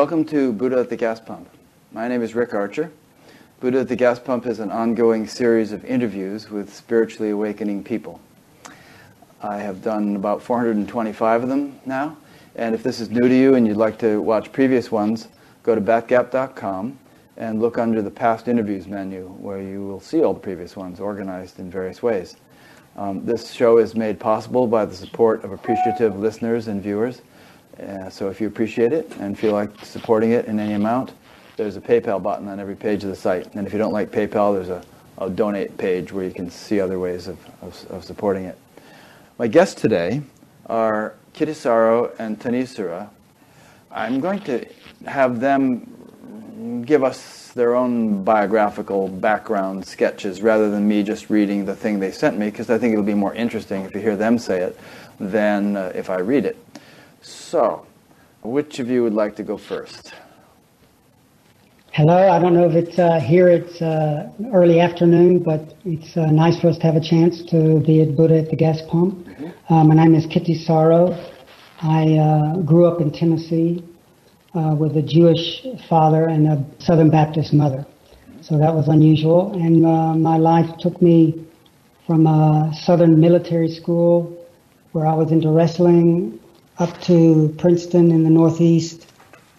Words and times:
Welcome 0.00 0.24
to 0.28 0.54
Buddha 0.54 0.78
at 0.78 0.88
the 0.88 0.96
Gas 0.96 1.20
Pump. 1.20 1.46
My 1.92 2.08
name 2.08 2.22
is 2.22 2.34
Rick 2.34 2.54
Archer. 2.54 2.90
Buddha 3.60 3.80
at 3.80 3.88
the 3.88 3.96
Gas 3.96 4.18
Pump 4.18 4.46
is 4.46 4.58
an 4.58 4.70
ongoing 4.70 5.26
series 5.26 5.72
of 5.72 5.84
interviews 5.84 6.48
with 6.48 6.74
spiritually 6.74 7.32
awakening 7.32 7.84
people. 7.84 8.18
I 9.42 9.58
have 9.58 9.82
done 9.82 10.16
about 10.16 10.40
425 10.40 11.42
of 11.42 11.50
them 11.50 11.78
now, 11.84 12.16
and 12.56 12.74
if 12.74 12.82
this 12.82 12.98
is 12.98 13.10
new 13.10 13.28
to 13.28 13.34
you 13.34 13.56
and 13.56 13.66
you'd 13.66 13.76
like 13.76 13.98
to 13.98 14.22
watch 14.22 14.50
previous 14.52 14.90
ones, 14.90 15.28
go 15.64 15.74
to 15.74 15.82
batgap.com 15.82 16.98
and 17.36 17.60
look 17.60 17.76
under 17.76 18.00
the 18.00 18.10
past 18.10 18.48
interviews 18.48 18.86
menu 18.86 19.28
where 19.38 19.60
you 19.60 19.86
will 19.86 20.00
see 20.00 20.22
all 20.22 20.32
the 20.32 20.40
previous 20.40 20.76
ones 20.76 20.98
organized 20.98 21.58
in 21.58 21.70
various 21.70 22.02
ways. 22.02 22.36
Um, 22.96 23.26
this 23.26 23.52
show 23.52 23.76
is 23.76 23.94
made 23.94 24.18
possible 24.18 24.66
by 24.66 24.86
the 24.86 24.94
support 24.94 25.44
of 25.44 25.52
appreciative 25.52 26.18
listeners 26.18 26.68
and 26.68 26.82
viewers 26.82 27.20
uh, 27.80 28.10
so 28.10 28.28
if 28.28 28.40
you 28.40 28.46
appreciate 28.46 28.92
it 28.92 29.10
and 29.18 29.38
feel 29.38 29.52
like 29.52 29.84
supporting 29.84 30.32
it 30.32 30.46
in 30.46 30.58
any 30.60 30.74
amount, 30.74 31.12
there's 31.56 31.76
a 31.76 31.80
PayPal 31.80 32.22
button 32.22 32.48
on 32.48 32.60
every 32.60 32.76
page 32.76 33.04
of 33.04 33.10
the 33.10 33.16
site. 33.16 33.54
And 33.54 33.66
if 33.66 33.72
you 33.72 33.78
don't 33.78 33.92
like 33.92 34.10
PayPal, 34.10 34.54
there's 34.54 34.68
a, 34.68 34.82
a 35.18 35.28
donate 35.28 35.76
page 35.76 36.12
where 36.12 36.24
you 36.24 36.32
can 36.32 36.50
see 36.50 36.80
other 36.80 36.98
ways 36.98 37.28
of, 37.28 37.38
of, 37.62 37.86
of 37.90 38.04
supporting 38.04 38.44
it. 38.44 38.58
My 39.38 39.46
guests 39.46 39.80
today 39.80 40.22
are 40.66 41.14
Kittisaro 41.34 42.14
and 42.18 42.38
Thanissara. 42.38 43.08
I'm 43.90 44.20
going 44.20 44.40
to 44.40 44.66
have 45.06 45.40
them 45.40 46.84
give 46.84 47.02
us 47.02 47.48
their 47.52 47.74
own 47.74 48.22
biographical 48.22 49.08
background 49.08 49.84
sketches 49.84 50.42
rather 50.42 50.70
than 50.70 50.86
me 50.86 51.02
just 51.02 51.30
reading 51.30 51.64
the 51.64 51.74
thing 51.74 51.98
they 51.98 52.12
sent 52.12 52.38
me 52.38 52.46
because 52.46 52.70
I 52.70 52.78
think 52.78 52.92
it'll 52.92 53.04
be 53.04 53.14
more 53.14 53.34
interesting 53.34 53.82
if 53.82 53.94
you 53.94 54.00
hear 54.00 54.16
them 54.16 54.38
say 54.38 54.60
it 54.60 54.78
than 55.18 55.76
uh, 55.76 55.92
if 55.94 56.10
I 56.10 56.18
read 56.18 56.44
it. 56.44 56.56
So, 57.30 57.86
which 58.42 58.80
of 58.80 58.88
you 58.90 59.04
would 59.04 59.14
like 59.14 59.36
to 59.36 59.42
go 59.44 59.56
first? 59.56 60.12
Hello, 61.92 62.30
I 62.30 62.38
don't 62.40 62.54
know 62.54 62.68
if 62.68 62.74
it's 62.74 62.98
uh, 62.98 63.20
here, 63.20 63.48
it's 63.48 63.80
uh, 63.80 64.30
early 64.52 64.80
afternoon, 64.80 65.40
but 65.40 65.74
it's 65.84 66.16
uh, 66.16 66.26
nice 66.26 66.60
for 66.60 66.68
us 66.68 66.78
to 66.78 66.86
have 66.86 66.96
a 66.96 67.00
chance 67.00 67.42
to 67.44 67.80
be 67.80 68.02
at 68.02 68.16
Buddha 68.16 68.38
at 68.38 68.50
the 68.50 68.56
gas 68.56 68.80
pump. 68.88 69.28
Uh, 69.68 69.84
my 69.84 69.94
name 69.94 70.14
is 70.14 70.26
Kittisaro. 70.26 71.16
I 71.82 72.16
uh, 72.18 72.56
grew 72.62 72.86
up 72.86 73.00
in 73.00 73.12
Tennessee 73.12 73.84
uh, 74.54 74.74
with 74.76 74.96
a 74.96 75.02
Jewish 75.02 75.64
father 75.88 76.28
and 76.28 76.48
a 76.48 76.64
Southern 76.78 77.10
Baptist 77.10 77.52
mother. 77.52 77.86
So 78.40 78.58
that 78.58 78.74
was 78.74 78.88
unusual. 78.88 79.52
And 79.52 79.82
my 80.22 80.36
life 80.36 80.78
took 80.78 81.00
me 81.00 81.46
from 82.06 82.26
a 82.26 82.72
Southern 82.74 83.20
military 83.20 83.70
school 83.70 84.36
where 84.92 85.06
I 85.06 85.14
was 85.14 85.30
into 85.30 85.50
wrestling, 85.50 86.40
up 86.80 87.00
to 87.02 87.54
Princeton 87.58 88.10
in 88.10 88.24
the 88.24 88.30
Northeast, 88.30 89.06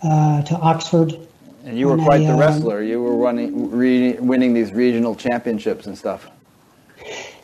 uh, 0.03 0.41
to 0.41 0.55
Oxford. 0.55 1.16
And 1.63 1.78
you 1.78 1.88
were 1.88 1.94
and 1.94 2.03
quite 2.03 2.22
I, 2.22 2.25
the 2.25 2.33
um, 2.33 2.39
wrestler. 2.39 2.81
you 2.81 3.02
were 3.02 3.16
running, 3.16 3.72
re- 3.72 4.13
winning 4.13 4.53
these 4.53 4.73
regional 4.73 5.16
championships 5.16 5.86
and 5.86 5.97
stuff. 5.97 6.28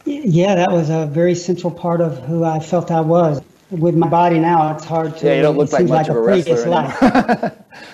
Yeah, 0.06 0.56
that 0.56 0.72
was 0.72 0.90
a 0.90 1.06
very 1.06 1.36
central 1.36 1.72
part 1.72 2.02
of 2.02 2.20
who 2.26 2.44
I 2.44 2.60
felt 2.60 2.92
I 2.92 3.02
was. 3.02 3.42
With 3.70 3.96
my 3.96 4.08
body 4.08 4.40
now, 4.40 4.74
it's 4.74 4.86
hard 4.86 5.18
to. 5.18 5.26
Yeah, 5.26 5.36
you 5.36 5.42
don't 5.42 5.58
look 5.58 5.72
like 5.74 5.84
much 5.84 5.90
like 5.90 6.08
of 6.08 6.16
a, 6.16 6.20
a 6.20 6.24
wrestler 6.24 7.66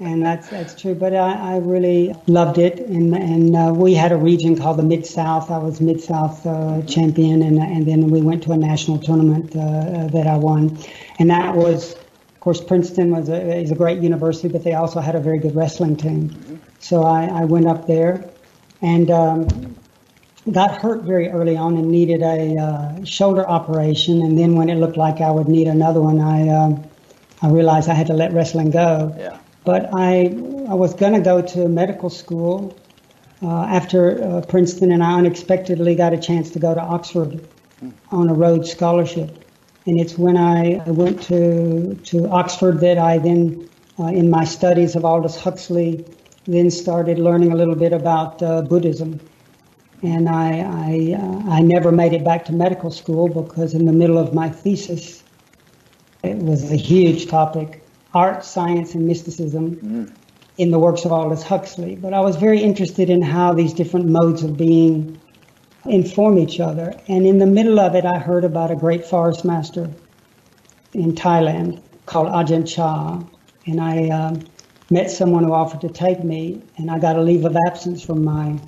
and 0.00 0.24
that's 0.24 0.48
that's 0.48 0.80
true. 0.80 0.94
But 0.94 1.14
I, 1.14 1.54
I 1.54 1.56
really 1.58 2.14
loved 2.26 2.58
it, 2.58 2.80
and 2.80 3.14
and 3.14 3.56
uh, 3.56 3.72
we 3.74 3.94
had 3.94 4.12
a 4.12 4.16
region 4.16 4.56
called 4.56 4.78
the 4.78 4.82
Mid 4.82 5.06
South. 5.06 5.50
I 5.50 5.58
was 5.58 5.80
Mid 5.80 6.00
South 6.00 6.44
uh, 6.46 6.82
champion, 6.82 7.42
and 7.42 7.58
and 7.58 7.86
then 7.86 8.10
we 8.10 8.22
went 8.22 8.42
to 8.44 8.52
a 8.52 8.56
national 8.56 8.98
tournament 8.98 9.54
uh, 9.54 10.08
that 10.08 10.26
I 10.26 10.36
won, 10.36 10.78
and 11.18 11.30
that 11.30 11.54
was, 11.54 11.94
of 11.94 12.40
course, 12.40 12.60
Princeton 12.60 13.10
was 13.10 13.28
a, 13.28 13.58
is 13.58 13.70
a 13.70 13.74
great 13.74 14.00
university, 14.00 14.48
but 14.48 14.64
they 14.64 14.72
also 14.72 15.00
had 15.00 15.14
a 15.14 15.20
very 15.20 15.38
good 15.38 15.54
wrestling 15.54 15.96
team. 15.96 16.60
So 16.78 17.02
I, 17.02 17.26
I 17.26 17.44
went 17.44 17.66
up 17.66 17.86
there, 17.86 18.30
and. 18.82 19.10
Um, 19.10 19.76
got 20.50 20.80
hurt 20.80 21.02
very 21.02 21.28
early 21.28 21.54
on 21.54 21.76
and 21.76 21.90
needed 21.90 22.22
a 22.22 22.56
uh, 22.56 23.04
shoulder 23.04 23.46
operation, 23.46 24.22
and 24.22 24.38
then 24.38 24.54
when 24.54 24.70
it 24.70 24.76
looked 24.76 24.96
like 24.96 25.20
I 25.20 25.30
would 25.30 25.48
need 25.48 25.68
another 25.68 26.00
one, 26.00 26.18
I 26.18 26.88
I 27.42 27.50
realized 27.50 27.88
I 27.88 27.94
had 27.94 28.08
to 28.08 28.14
let 28.14 28.32
wrestling 28.32 28.70
go. 28.70 29.14
Yeah. 29.18 29.39
But 29.64 29.90
I, 29.92 30.26
I 30.68 30.74
was 30.74 30.94
going 30.94 31.12
to 31.12 31.20
go 31.20 31.42
to 31.42 31.68
medical 31.68 32.08
school 32.08 32.76
uh, 33.42 33.62
after 33.64 34.22
uh, 34.22 34.40
Princeton, 34.42 34.90
and 34.90 35.02
I 35.02 35.18
unexpectedly 35.18 35.94
got 35.94 36.12
a 36.12 36.18
chance 36.18 36.50
to 36.52 36.58
go 36.58 36.74
to 36.74 36.80
Oxford 36.80 37.46
on 38.10 38.28
a 38.28 38.34
Rhodes 38.34 38.70
Scholarship. 38.70 39.44
And 39.86 39.98
it's 40.00 40.16
when 40.16 40.36
I, 40.36 40.82
I 40.86 40.90
went 40.90 41.22
to, 41.24 41.94
to 41.94 42.28
Oxford 42.28 42.80
that 42.80 42.98
I 42.98 43.18
then, 43.18 43.68
uh, 43.98 44.04
in 44.04 44.30
my 44.30 44.44
studies 44.44 44.94
of 44.96 45.04
Aldous 45.04 45.36
Huxley, 45.36 46.04
then 46.46 46.70
started 46.70 47.18
learning 47.18 47.52
a 47.52 47.56
little 47.56 47.74
bit 47.74 47.92
about 47.92 48.42
uh, 48.42 48.62
Buddhism. 48.62 49.20
And 50.02 50.28
I, 50.28 50.60
I, 50.60 51.16
uh, 51.18 51.50
I 51.50 51.60
never 51.60 51.92
made 51.92 52.14
it 52.14 52.24
back 52.24 52.46
to 52.46 52.52
medical 52.52 52.90
school 52.90 53.28
because 53.28 53.74
in 53.74 53.84
the 53.84 53.92
middle 53.92 54.16
of 54.16 54.32
my 54.32 54.48
thesis, 54.48 55.22
it 56.22 56.36
was 56.36 56.70
a 56.70 56.76
huge 56.76 57.26
topic 57.28 57.82
art, 58.14 58.44
science, 58.44 58.94
and 58.94 59.06
mysticism 59.06 59.76
mm. 59.76 60.14
in 60.58 60.70
the 60.70 60.78
works 60.78 61.04
of 61.04 61.12
Aldous 61.12 61.42
Huxley. 61.42 61.96
But 61.96 62.14
I 62.14 62.20
was 62.20 62.36
very 62.36 62.60
interested 62.60 63.10
in 63.10 63.22
how 63.22 63.54
these 63.54 63.72
different 63.72 64.06
modes 64.06 64.42
of 64.42 64.56
being 64.56 65.20
inform 65.84 66.38
each 66.38 66.60
other. 66.60 66.94
And 67.08 67.26
in 67.26 67.38
the 67.38 67.46
middle 67.46 67.80
of 67.80 67.94
it, 67.94 68.04
I 68.04 68.18
heard 68.18 68.44
about 68.44 68.70
a 68.70 68.76
great 68.76 69.06
forest 69.06 69.44
master 69.44 69.90
in 70.92 71.14
Thailand 71.14 71.80
called 72.06 72.28
Ajahn 72.28 72.66
Chah. 72.66 73.22
And 73.66 73.80
I 73.80 74.08
um, 74.08 74.42
met 74.90 75.10
someone 75.10 75.44
who 75.44 75.52
offered 75.52 75.80
to 75.82 75.88
take 75.88 76.24
me, 76.24 76.62
and 76.76 76.90
I 76.90 76.98
got 76.98 77.16
a 77.16 77.22
leave 77.22 77.44
of 77.44 77.56
absence 77.66 78.02
from 78.02 78.24
my 78.24 78.58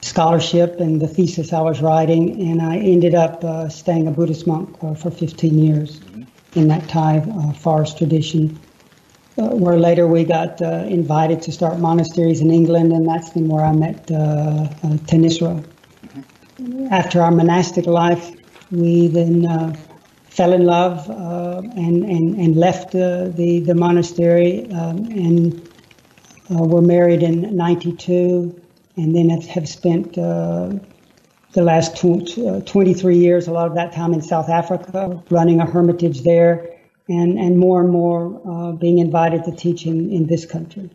scholarship 0.00 0.80
and 0.80 1.00
the 1.00 1.08
thesis 1.08 1.52
I 1.52 1.60
was 1.60 1.80
writing, 1.80 2.50
and 2.50 2.62
I 2.62 2.78
ended 2.78 3.14
up 3.14 3.42
uh, 3.44 3.68
staying 3.68 4.06
a 4.06 4.10
Buddhist 4.10 4.46
monk 4.46 4.76
uh, 4.82 4.94
for 4.94 5.10
15 5.10 5.58
years 5.58 6.00
in 6.54 6.68
that 6.68 6.88
Thai 6.88 7.18
uh, 7.18 7.52
forest 7.52 7.98
tradition. 7.98 8.58
Uh, 9.38 9.50
where 9.50 9.78
later 9.78 10.08
we 10.08 10.24
got 10.24 10.60
uh, 10.60 10.84
invited 10.88 11.40
to 11.40 11.52
start 11.52 11.78
monasteries 11.78 12.40
in 12.40 12.50
England, 12.50 12.92
and 12.92 13.06
that's 13.06 13.30
then 13.30 13.46
where 13.46 13.64
I 13.64 13.72
met 13.72 14.10
uh, 14.10 14.66
Thanissara. 15.06 15.62
Mm-hmm. 15.62 16.88
After 16.90 17.22
our 17.22 17.30
monastic 17.30 17.86
life, 17.86 18.32
we 18.72 19.06
then 19.06 19.46
fell 20.24 20.52
in 20.52 20.64
love 20.64 21.08
uh, 21.08 21.62
and, 21.76 22.04
and, 22.04 22.36
and 22.40 22.56
left 22.56 22.96
uh, 22.96 23.28
the, 23.28 23.60
the 23.60 23.74
monastery 23.74 24.68
um, 24.72 25.04
and 25.06 25.68
uh, 26.50 26.64
were 26.64 26.82
married 26.82 27.22
in 27.22 27.56
92 27.56 28.60
and 28.96 29.14
then 29.14 29.28
have, 29.28 29.44
have 29.46 29.68
spent 29.68 30.14
the 30.14 30.80
last 31.54 31.96
tw- 31.96 32.66
23 32.66 33.16
years, 33.16 33.46
a 33.46 33.52
lot 33.52 33.68
of 33.68 33.74
that 33.76 33.92
time 33.92 34.12
in 34.14 34.20
South 34.20 34.48
Africa, 34.48 35.22
running 35.30 35.60
a 35.60 35.66
hermitage 35.66 36.22
there 36.22 36.77
and, 37.08 37.38
and 37.38 37.58
more 37.58 37.80
and 37.80 37.90
more 37.90 38.40
uh, 38.46 38.72
being 38.72 38.98
invited 38.98 39.44
to 39.44 39.52
teach 39.52 39.86
in, 39.86 40.10
in 40.12 40.26
this 40.26 40.44
country. 40.44 40.90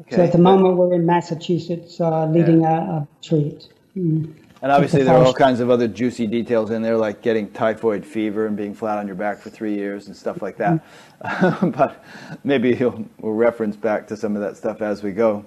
Okay. 0.00 0.16
So 0.16 0.24
at 0.24 0.32
the 0.32 0.38
moment, 0.38 0.76
we're 0.76 0.94
in 0.94 1.06
Massachusetts 1.06 2.00
uh, 2.00 2.26
leading 2.26 2.62
yeah. 2.62 2.78
a, 2.78 2.90
a, 2.90 3.08
retreat. 3.20 3.68
Mm. 3.96 4.34
And 4.62 4.70
obviously, 4.70 5.02
there 5.02 5.14
are 5.14 5.24
all 5.24 5.34
kinds 5.34 5.60
of 5.60 5.70
other 5.70 5.88
juicy 5.88 6.26
details 6.26 6.70
in 6.70 6.82
there, 6.82 6.96
like 6.96 7.20
getting 7.20 7.50
typhoid 7.50 8.06
fever 8.06 8.46
and 8.46 8.56
being 8.56 8.74
flat 8.74 8.98
on 8.98 9.06
your 9.06 9.16
back 9.16 9.40
for 9.40 9.50
three 9.50 9.74
years 9.74 10.06
and 10.06 10.16
stuff 10.16 10.40
like 10.40 10.56
that. 10.58 10.82
Mm. 11.24 11.76
but 11.76 12.04
maybe 12.44 12.74
we'll 12.74 13.34
reference 13.34 13.76
back 13.76 14.06
to 14.08 14.16
some 14.16 14.36
of 14.36 14.42
that 14.42 14.56
stuff 14.56 14.80
as 14.80 15.02
we 15.02 15.12
go. 15.12 15.44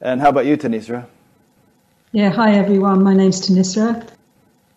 And 0.00 0.20
how 0.20 0.30
about 0.30 0.46
you, 0.46 0.56
Thanissara? 0.56 1.06
Yeah, 2.12 2.30
hi 2.30 2.54
everyone. 2.54 3.02
My 3.02 3.14
name's 3.14 3.46
Thanissara. 3.46 4.08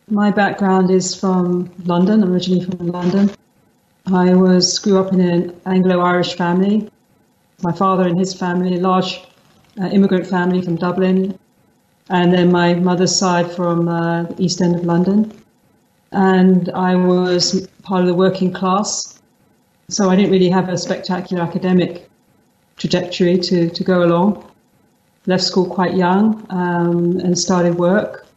My 0.09 0.31
background 0.31 0.91
is 0.91 1.15
from 1.15 1.71
London. 1.85 2.23
I'm 2.23 2.33
originally 2.33 2.65
from 2.65 2.87
London. 2.87 3.31
I 4.13 4.33
was 4.33 4.79
grew 4.79 4.99
up 4.99 5.13
in 5.13 5.21
an 5.21 5.61
Anglo-Irish 5.65 6.35
family. 6.35 6.89
My 7.61 7.71
father 7.71 8.07
and 8.07 8.19
his 8.19 8.33
family, 8.33 8.75
a 8.75 8.79
large 8.79 9.21
uh, 9.79 9.85
immigrant 9.85 10.27
family 10.27 10.61
from 10.61 10.75
Dublin, 10.75 11.37
and 12.09 12.33
then 12.33 12.51
my 12.51 12.73
mother's 12.73 13.15
side 13.15 13.51
from 13.51 13.87
uh, 13.87 14.23
the 14.23 14.41
East 14.41 14.61
End 14.61 14.75
of 14.75 14.83
London. 14.83 15.31
And 16.11 16.69
I 16.71 16.95
was 16.95 17.67
part 17.83 18.01
of 18.01 18.07
the 18.07 18.13
working 18.13 18.51
class, 18.51 19.21
so 19.87 20.09
I 20.09 20.15
didn't 20.15 20.31
really 20.31 20.49
have 20.49 20.67
a 20.67 20.77
spectacular 20.77 21.43
academic 21.43 22.09
trajectory 22.75 23.37
to, 23.37 23.69
to 23.69 23.83
go 23.83 24.03
along. 24.03 24.51
Left 25.25 25.43
school 25.43 25.67
quite 25.67 25.95
young 25.95 26.45
um, 26.49 27.19
and 27.19 27.37
started 27.37 27.75
work 27.75 28.27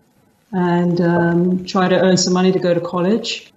and 0.53 1.01
um, 1.01 1.65
tried 1.65 1.89
to 1.89 2.01
earn 2.01 2.17
some 2.17 2.33
money 2.33 2.53
to 2.53 2.59
go 2.59 2.75
to 2.75 2.81
college 2.81 3.54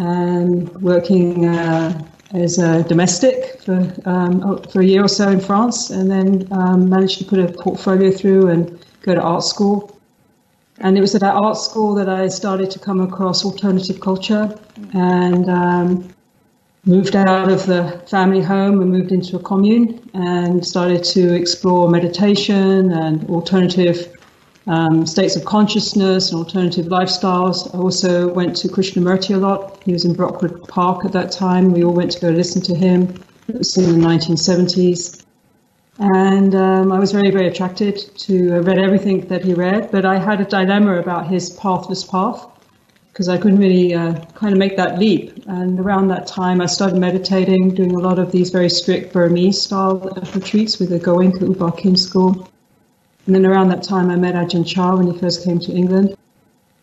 and 0.00 0.68
working 0.82 1.46
uh, 1.46 2.02
as 2.32 2.58
a 2.58 2.82
domestic 2.84 3.60
for 3.62 3.92
um, 4.06 4.62
for 4.64 4.80
a 4.80 4.84
year 4.84 5.04
or 5.04 5.08
so 5.08 5.28
in 5.28 5.40
France, 5.40 5.90
and 5.90 6.10
then 6.10 6.48
um, 6.52 6.88
managed 6.88 7.18
to 7.18 7.24
put 7.24 7.38
a 7.38 7.52
portfolio 7.52 8.10
through 8.10 8.48
and 8.48 8.84
go 9.02 9.14
to 9.14 9.20
art 9.20 9.44
school. 9.44 9.96
And 10.78 10.96
it 10.96 11.02
was 11.02 11.14
at 11.14 11.20
that 11.20 11.34
art 11.34 11.58
school 11.58 11.94
that 11.96 12.08
I 12.08 12.28
started 12.28 12.70
to 12.70 12.78
come 12.78 13.00
across 13.00 13.44
alternative 13.44 14.00
culture, 14.00 14.58
and 14.94 15.48
um, 15.50 16.14
moved 16.86 17.14
out 17.14 17.50
of 17.50 17.66
the 17.66 18.02
family 18.08 18.40
home 18.40 18.80
and 18.80 18.90
moved 18.90 19.12
into 19.12 19.36
a 19.36 19.42
commune 19.42 20.00
and 20.14 20.66
started 20.66 21.04
to 21.04 21.34
explore 21.34 21.90
meditation 21.90 22.90
and 22.92 23.28
alternative 23.28 24.16
um, 24.66 25.06
states 25.06 25.36
of 25.36 25.44
consciousness 25.44 26.30
and 26.30 26.38
alternative 26.38 26.86
lifestyles. 26.86 27.74
I 27.74 27.78
also 27.78 28.32
went 28.32 28.56
to 28.56 28.68
Krishnamurti 28.68 29.34
a 29.34 29.38
lot. 29.38 29.82
He 29.82 29.92
was 29.92 30.04
in 30.04 30.14
Brockwood 30.14 30.68
Park 30.68 31.04
at 31.04 31.12
that 31.12 31.32
time. 31.32 31.72
We 31.72 31.84
all 31.84 31.94
went 31.94 32.12
to 32.12 32.20
go 32.20 32.28
listen 32.28 32.62
to 32.62 32.74
him. 32.74 33.22
It 33.48 33.58
was 33.58 33.76
in 33.76 34.00
the 34.00 34.06
1970s. 34.06 35.24
And 35.98 36.54
um, 36.54 36.92
I 36.92 36.98
was 36.98 37.12
very, 37.12 37.30
very 37.30 37.46
attracted 37.46 37.98
to, 38.18 38.54
I 38.54 38.58
read 38.58 38.78
everything 38.78 39.26
that 39.28 39.44
he 39.44 39.52
read, 39.52 39.90
but 39.90 40.06
I 40.06 40.18
had 40.18 40.40
a 40.40 40.44
dilemma 40.44 40.98
about 40.98 41.28
his 41.28 41.50
pathless 41.50 42.04
path 42.04 42.46
because 43.12 43.28
I 43.28 43.36
couldn't 43.36 43.58
really 43.58 43.92
uh, 43.92 44.14
kind 44.34 44.52
of 44.52 44.58
make 44.58 44.76
that 44.76 44.98
leap. 44.98 45.44
And 45.46 45.78
around 45.78 46.08
that 46.08 46.26
time, 46.26 46.62
I 46.62 46.66
started 46.66 46.98
meditating, 46.98 47.74
doing 47.74 47.94
a 47.94 47.98
lot 47.98 48.18
of 48.18 48.32
these 48.32 48.48
very 48.50 48.70
strict 48.70 49.12
Burmese 49.12 49.60
style 49.60 49.98
retreats 50.34 50.78
with 50.78 50.88
the 50.90 50.98
Goenka 50.98 51.42
U 51.42 51.54
Ba 51.54 51.96
school. 51.98 52.48
And 53.26 53.34
then 53.34 53.46
around 53.46 53.68
that 53.68 53.82
time, 53.82 54.10
I 54.10 54.16
met 54.16 54.34
Ajahn 54.34 54.66
Chah 54.66 54.96
when 54.96 55.10
he 55.10 55.18
first 55.18 55.44
came 55.44 55.58
to 55.60 55.72
England, 55.72 56.16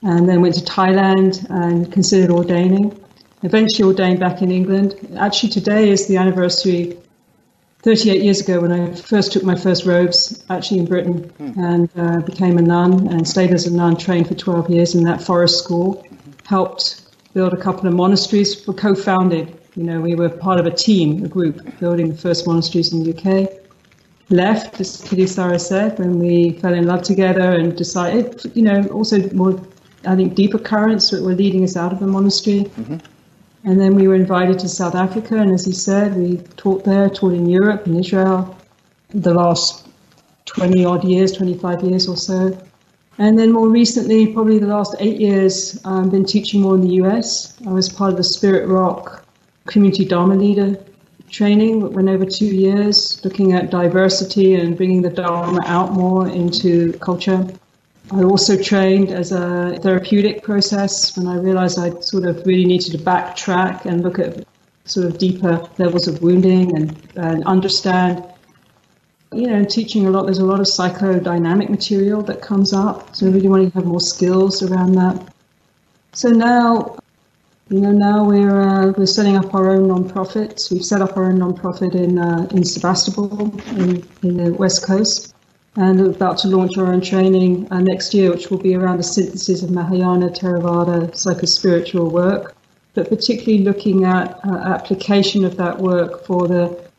and 0.03 0.27
then 0.29 0.41
went 0.41 0.55
to 0.55 0.61
Thailand 0.61 1.45
and 1.49 1.91
considered 1.91 2.31
ordaining. 2.31 2.97
Eventually 3.43 3.87
ordained 3.87 4.19
back 4.19 4.41
in 4.41 4.51
England. 4.51 4.95
Actually, 5.17 5.49
today 5.49 5.89
is 5.89 6.07
the 6.07 6.17
anniversary 6.17 6.97
38 7.83 8.21
years 8.23 8.41
ago 8.41 8.59
when 8.59 8.71
I 8.71 8.93
first 8.95 9.31
took 9.31 9.43
my 9.43 9.55
first 9.55 9.85
robes, 9.85 10.43
actually 10.49 10.79
in 10.79 10.85
Britain, 10.85 11.23
hmm. 11.37 11.59
and 11.59 11.89
uh, 11.95 12.19
became 12.21 12.57
a 12.57 12.61
nun 12.61 13.07
and 13.07 13.27
stayed 13.27 13.51
as 13.51 13.67
a 13.67 13.73
nun, 13.73 13.95
trained 13.95 14.27
for 14.27 14.33
12 14.33 14.69
years 14.69 14.95
in 14.95 15.03
that 15.03 15.21
forest 15.21 15.63
school, 15.63 16.05
helped 16.45 17.01
build 17.33 17.53
a 17.53 17.57
couple 17.57 17.87
of 17.87 17.93
monasteries, 17.93 18.65
were 18.65 18.73
co-founded. 18.73 19.57
You 19.75 19.83
know, 19.83 20.01
we 20.01 20.15
were 20.15 20.29
part 20.29 20.59
of 20.59 20.65
a 20.65 20.71
team, 20.71 21.23
a 21.23 21.27
group, 21.27 21.79
building 21.79 22.09
the 22.09 22.17
first 22.17 22.47
monasteries 22.47 22.93
in 22.93 23.03
the 23.03 23.15
UK. 23.15 23.56
Left, 24.29 24.79
as 24.81 25.01
Kittisaro 25.01 25.59
said, 25.59 25.97
when 25.99 26.19
we 26.19 26.51
fell 26.53 26.73
in 26.73 26.85
love 26.85 27.01
together 27.01 27.53
and 27.53 27.77
decided, 27.77 28.41
you 28.55 28.61
know, 28.61 28.85
also 28.87 29.29
more, 29.31 29.59
I 30.05 30.15
think, 30.15 30.35
deeper 30.35 30.59
currents 30.59 31.11
that 31.11 31.23
were 31.23 31.33
leading 31.33 31.63
us 31.63 31.77
out 31.77 31.93
of 31.93 31.99
the 31.99 32.07
monastery. 32.07 32.65
Mm-hmm. 32.65 32.97
And 33.63 33.79
then 33.79 33.95
we 33.95 34.07
were 34.07 34.15
invited 34.15 34.59
to 34.59 34.69
South 34.69 34.95
Africa, 34.95 35.37
and 35.37 35.51
as 35.51 35.65
he 35.65 35.71
said, 35.71 36.15
we 36.15 36.37
taught 36.57 36.83
there, 36.83 37.09
taught 37.09 37.33
in 37.33 37.49
Europe 37.49 37.85
and 37.85 37.99
Israel 37.99 38.57
the 39.09 39.33
last 39.33 39.87
20 40.45 40.83
odd 40.83 41.03
years, 41.05 41.31
25 41.31 41.83
years 41.83 42.07
or 42.07 42.17
so. 42.17 42.57
And 43.17 43.39
then 43.39 43.51
more 43.51 43.69
recently, 43.69 44.33
probably 44.33 44.59
the 44.59 44.67
last 44.67 44.95
eight 44.99 45.19
years, 45.19 45.79
I've 45.85 46.03
um, 46.03 46.09
been 46.09 46.25
teaching 46.25 46.61
more 46.61 46.75
in 46.75 46.81
the 46.81 46.95
US. 47.03 47.57
I 47.65 47.71
was 47.71 47.89
part 47.89 48.11
of 48.11 48.17
the 48.17 48.23
Spirit 48.23 48.67
Rock 48.67 49.25
Community 49.65 50.05
Dharma 50.05 50.35
Leader 50.35 50.77
training 51.29 51.81
that 51.81 51.91
went 51.91 52.09
over 52.09 52.25
two 52.25 52.45
years, 52.45 53.23
looking 53.23 53.53
at 53.53 53.69
diversity 53.69 54.55
and 54.55 54.77
bringing 54.77 55.01
the 55.01 55.09
Dharma 55.09 55.61
out 55.65 55.93
more 55.93 56.27
into 56.27 56.93
culture. 56.93 57.45
I 58.11 58.23
also 58.23 58.61
trained 58.61 59.11
as 59.11 59.33
a 59.33 59.77
therapeutic 59.81 60.41
process 60.41 61.17
when 61.17 61.27
I 61.27 61.37
realized 61.37 61.77
I 61.77 61.99
sort 61.99 62.25
of 62.25 62.45
really 62.47 62.65
needed 62.65 62.93
to 62.93 62.97
backtrack 62.97 63.85
and 63.85 64.01
look 64.01 64.17
at 64.17 64.45
sort 64.85 65.07
of 65.07 65.17
deeper 65.17 65.67
levels 65.77 66.07
of 66.07 66.21
wounding 66.21 66.75
and, 66.75 66.97
and 67.15 67.43
understand. 67.45 68.23
You 69.33 69.47
know, 69.47 69.65
teaching 69.65 70.07
a 70.07 70.09
lot, 70.09 70.23
there's 70.23 70.39
a 70.39 70.45
lot 70.45 70.61
of 70.61 70.67
psychodynamic 70.67 71.69
material 71.69 72.21
that 72.23 72.41
comes 72.41 72.71
up. 72.71 73.13
So 73.13 73.27
I 73.27 73.29
really 73.29 73.49
want 73.49 73.67
to 73.67 73.77
have 73.77 73.85
more 73.85 73.99
skills 73.99 74.63
around 74.63 74.93
that. 74.93 75.33
So 76.13 76.29
now, 76.29 76.97
you 77.69 77.81
know, 77.81 77.91
now 77.91 78.23
we're 78.23 78.61
uh, 78.61 78.93
we're 78.97 79.05
setting 79.05 79.35
up 79.35 79.53
our 79.53 79.71
own 79.71 79.87
non-profits. 79.87 80.71
We've 80.71 80.85
set 80.85 81.01
up 81.01 81.17
our 81.17 81.25
own 81.25 81.37
non-profit 81.37 81.95
in 81.95 82.17
uh, 82.17 82.47
in 82.51 82.63
Sebastopol 82.63 83.59
in, 83.77 84.07
in 84.23 84.37
the 84.37 84.53
west 84.53 84.85
coast. 84.85 85.33
And 85.75 85.99
we're 85.99 86.09
about 86.09 86.39
to 86.39 86.47
launch 86.47 86.77
our 86.77 86.91
own 86.91 87.01
training 87.01 87.67
uh, 87.69 87.79
next 87.81 88.13
year, 88.13 88.31
which 88.31 88.49
will 88.49 88.57
be 88.57 88.73
around 88.73 88.97
the 88.97 89.03
synthesis 89.03 89.61
of 89.61 89.69
Mahayana 89.69 90.29
Theravada 90.29 91.11
psychospiritual 91.11 92.11
work, 92.11 92.55
but 92.95 93.09
particularly 93.09 93.63
looking 93.63 94.03
at 94.03 94.39
uh, 94.43 94.57
application 94.57 95.45
of 95.45 95.55
that 95.57 95.77
work 95.77 96.25
for 96.25 96.47
the 96.47 96.89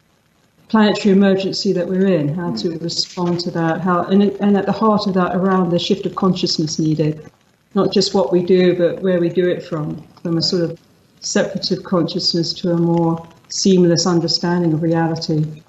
planetary 0.68 1.12
emergency 1.12 1.72
that 1.72 1.88
we're 1.88 2.06
in, 2.06 2.28
how 2.28 2.54
to 2.54 2.78
respond 2.78 3.40
to 3.40 3.50
that, 3.50 3.80
how 3.80 4.04
and, 4.04 4.22
and 4.22 4.56
at 4.56 4.66
the 4.66 4.72
heart 4.72 5.08
of 5.08 5.14
that, 5.14 5.34
around 5.34 5.70
the 5.70 5.78
shift 5.78 6.06
of 6.06 6.14
consciousness 6.14 6.78
needed, 6.78 7.28
not 7.74 7.92
just 7.92 8.14
what 8.14 8.32
we 8.32 8.42
do, 8.42 8.76
but 8.76 9.00
where 9.02 9.20
we 9.20 9.28
do 9.28 9.48
it 9.48 9.62
from, 9.62 10.02
from 10.22 10.38
a 10.38 10.42
sort 10.42 10.70
of 10.70 10.80
separative 11.20 11.82
consciousness 11.84 12.52
to 12.54 12.72
a 12.72 12.76
more 12.76 13.26
seamless 13.48 14.06
understanding 14.06 14.72
of 14.72 14.82
reality. 14.82 15.62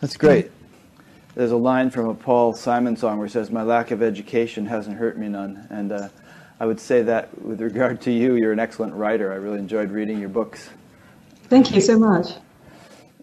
That's 0.00 0.16
great. 0.16 0.50
There's 1.34 1.50
a 1.50 1.56
line 1.56 1.90
from 1.90 2.08
a 2.08 2.14
Paul 2.14 2.54
Simon 2.54 2.96
song 2.96 3.18
where 3.18 3.26
it 3.26 3.30
says, 3.30 3.50
My 3.50 3.62
lack 3.62 3.90
of 3.90 4.02
education 4.02 4.64
hasn't 4.66 4.96
hurt 4.96 5.18
me 5.18 5.28
none. 5.28 5.66
And 5.70 5.92
uh, 5.92 6.08
I 6.60 6.66
would 6.66 6.80
say 6.80 7.02
that 7.02 7.42
with 7.42 7.60
regard 7.60 8.00
to 8.02 8.10
you, 8.10 8.36
you're 8.36 8.52
an 8.52 8.58
excellent 8.58 8.94
writer. 8.94 9.32
I 9.32 9.36
really 9.36 9.58
enjoyed 9.58 9.90
reading 9.90 10.18
your 10.18 10.30
books. 10.30 10.70
Thank 11.48 11.74
you 11.74 11.80
so 11.80 11.98
much. 11.98 12.28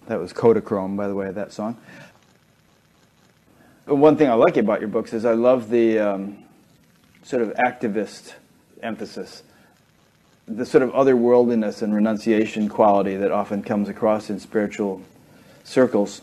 That 0.07 0.19
was 0.19 0.33
Kodachrome, 0.33 0.95
by 0.95 1.07
the 1.07 1.15
way, 1.15 1.31
that 1.31 1.51
song. 1.51 1.77
One 3.85 4.15
thing 4.15 4.29
I 4.29 4.33
like 4.33 4.57
about 4.57 4.79
your 4.79 4.89
books 4.89 5.13
is 5.13 5.25
I 5.25 5.33
love 5.33 5.69
the 5.69 5.99
um, 5.99 6.42
sort 7.23 7.41
of 7.41 7.53
activist 7.53 8.33
emphasis, 8.81 9.43
the 10.47 10.65
sort 10.65 10.83
of 10.83 10.91
otherworldliness 10.91 11.81
and 11.81 11.95
renunciation 11.95 12.69
quality 12.69 13.15
that 13.15 13.31
often 13.31 13.63
comes 13.63 13.89
across 13.89 14.29
in 14.29 14.39
spiritual 14.39 15.01
circles. 15.63 16.21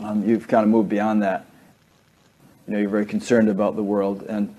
Um, 0.00 0.26
you've 0.26 0.46
kind 0.46 0.64
of 0.64 0.70
moved 0.70 0.88
beyond 0.88 1.22
that. 1.22 1.46
You 2.66 2.74
know, 2.74 2.80
you're 2.80 2.90
very 2.90 3.06
concerned 3.06 3.48
about 3.48 3.74
the 3.74 3.82
world, 3.82 4.22
and 4.22 4.54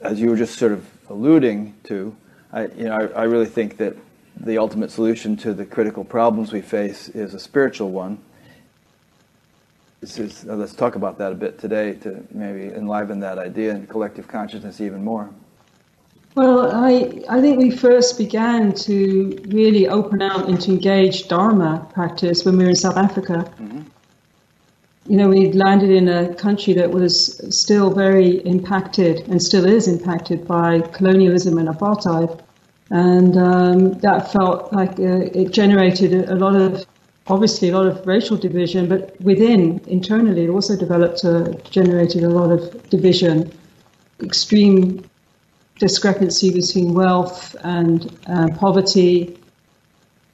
as 0.00 0.18
you 0.18 0.30
were 0.30 0.36
just 0.36 0.58
sort 0.58 0.72
of 0.72 0.86
alluding 1.10 1.74
to, 1.84 2.16
I, 2.52 2.66
you 2.68 2.84
know, 2.84 2.94
I, 2.94 3.20
I 3.20 3.24
really 3.24 3.46
think 3.46 3.76
that 3.76 3.94
the 4.40 4.56
ultimate 4.56 4.90
solution 4.90 5.36
to 5.38 5.52
the 5.52 5.66
critical 5.66 6.04
problems 6.04 6.52
we 6.52 6.62
face 6.62 7.10
is 7.10 7.34
a 7.34 7.38
spiritual 7.38 7.90
one. 7.90 8.18
Is, 10.02 10.46
uh, 10.48 10.56
let's 10.56 10.74
talk 10.74 10.96
about 10.96 11.16
that 11.18 11.32
a 11.32 11.34
bit 11.34 11.58
today 11.58 11.94
to 11.94 12.26
maybe 12.32 12.74
enliven 12.74 13.20
that 13.20 13.38
idea 13.38 13.70
and 13.70 13.88
collective 13.88 14.26
consciousness 14.26 14.80
even 14.80 15.04
more. 15.04 15.30
Well, 16.34 16.74
I, 16.74 17.22
I 17.28 17.40
think 17.40 17.58
we 17.58 17.70
first 17.70 18.18
began 18.18 18.72
to 18.72 19.38
really 19.48 19.86
open 19.86 20.22
out 20.22 20.48
and 20.48 20.60
to 20.62 20.72
engage 20.72 21.28
Dharma 21.28 21.86
practice 21.92 22.44
when 22.44 22.56
we 22.56 22.64
were 22.64 22.70
in 22.70 22.76
South 22.76 22.96
Africa. 22.96 23.52
Mm-hmm 23.60 23.82
you 25.06 25.16
know, 25.16 25.28
we 25.28 25.52
landed 25.52 25.90
in 25.90 26.08
a 26.08 26.34
country 26.34 26.72
that 26.74 26.90
was 26.90 27.40
still 27.56 27.90
very 27.90 28.36
impacted 28.46 29.28
and 29.28 29.42
still 29.42 29.64
is 29.64 29.88
impacted 29.88 30.46
by 30.46 30.80
colonialism 30.92 31.58
and 31.58 31.68
apartheid. 31.68 32.40
And 32.90 33.36
um, 33.36 33.98
that 34.00 34.30
felt 34.30 34.72
like 34.72 34.92
uh, 34.92 35.30
it 35.34 35.50
generated 35.50 36.14
a, 36.14 36.34
a, 36.34 36.36
lot 36.36 36.54
of, 36.54 36.86
obviously, 37.28 37.68
a 37.68 37.76
lot 37.76 37.86
of 37.86 38.06
racial 38.06 38.36
division, 38.36 38.88
but 38.88 39.20
within, 39.20 39.80
internally, 39.86 40.44
it 40.44 40.50
also 40.50 40.76
developed, 40.76 41.24
a, 41.24 41.54
generated 41.70 42.24
a 42.24 42.28
lot 42.28 42.50
of 42.50 42.88
division, 42.90 43.50
extreme 44.22 45.04
discrepancy 45.78 46.52
between 46.52 46.94
wealth 46.94 47.56
and 47.64 48.18
uh, 48.26 48.48
poverty, 48.56 49.38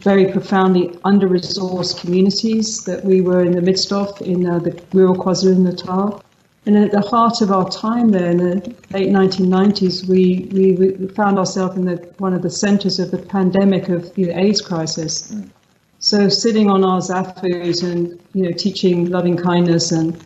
very 0.00 0.30
profoundly 0.30 0.96
under-resourced 1.04 2.00
communities 2.00 2.84
that 2.84 3.04
we 3.04 3.20
were 3.20 3.42
in 3.44 3.52
the 3.52 3.60
midst 3.60 3.92
of 3.92 4.20
in 4.22 4.46
uh, 4.46 4.58
the 4.58 4.80
rural 4.92 5.16
KwaZulu-Natal. 5.16 6.22
And 6.66 6.76
at 6.76 6.92
the 6.92 7.00
heart 7.00 7.40
of 7.40 7.50
our 7.50 7.68
time 7.70 8.10
there 8.10 8.30
in 8.30 8.36
the 8.36 8.74
late 8.90 9.08
1990s, 9.08 10.06
we, 10.06 10.48
we, 10.52 10.72
we 10.72 11.08
found 11.08 11.38
ourselves 11.38 11.76
in 11.76 11.86
the, 11.86 11.96
one 12.18 12.34
of 12.34 12.42
the 12.42 12.50
centers 12.50 12.98
of 12.98 13.10
the 13.10 13.18
pandemic 13.18 13.88
of 13.88 14.14
the 14.14 14.30
AIDS 14.30 14.60
crisis. 14.60 15.32
Mm. 15.32 15.50
So 16.00 16.28
sitting 16.28 16.70
on 16.70 16.84
our 16.84 17.00
zafus 17.00 17.82
and 17.82 18.20
you 18.32 18.44
know 18.44 18.52
teaching 18.52 19.10
loving 19.10 19.36
kindness 19.36 19.90
and 19.90 20.16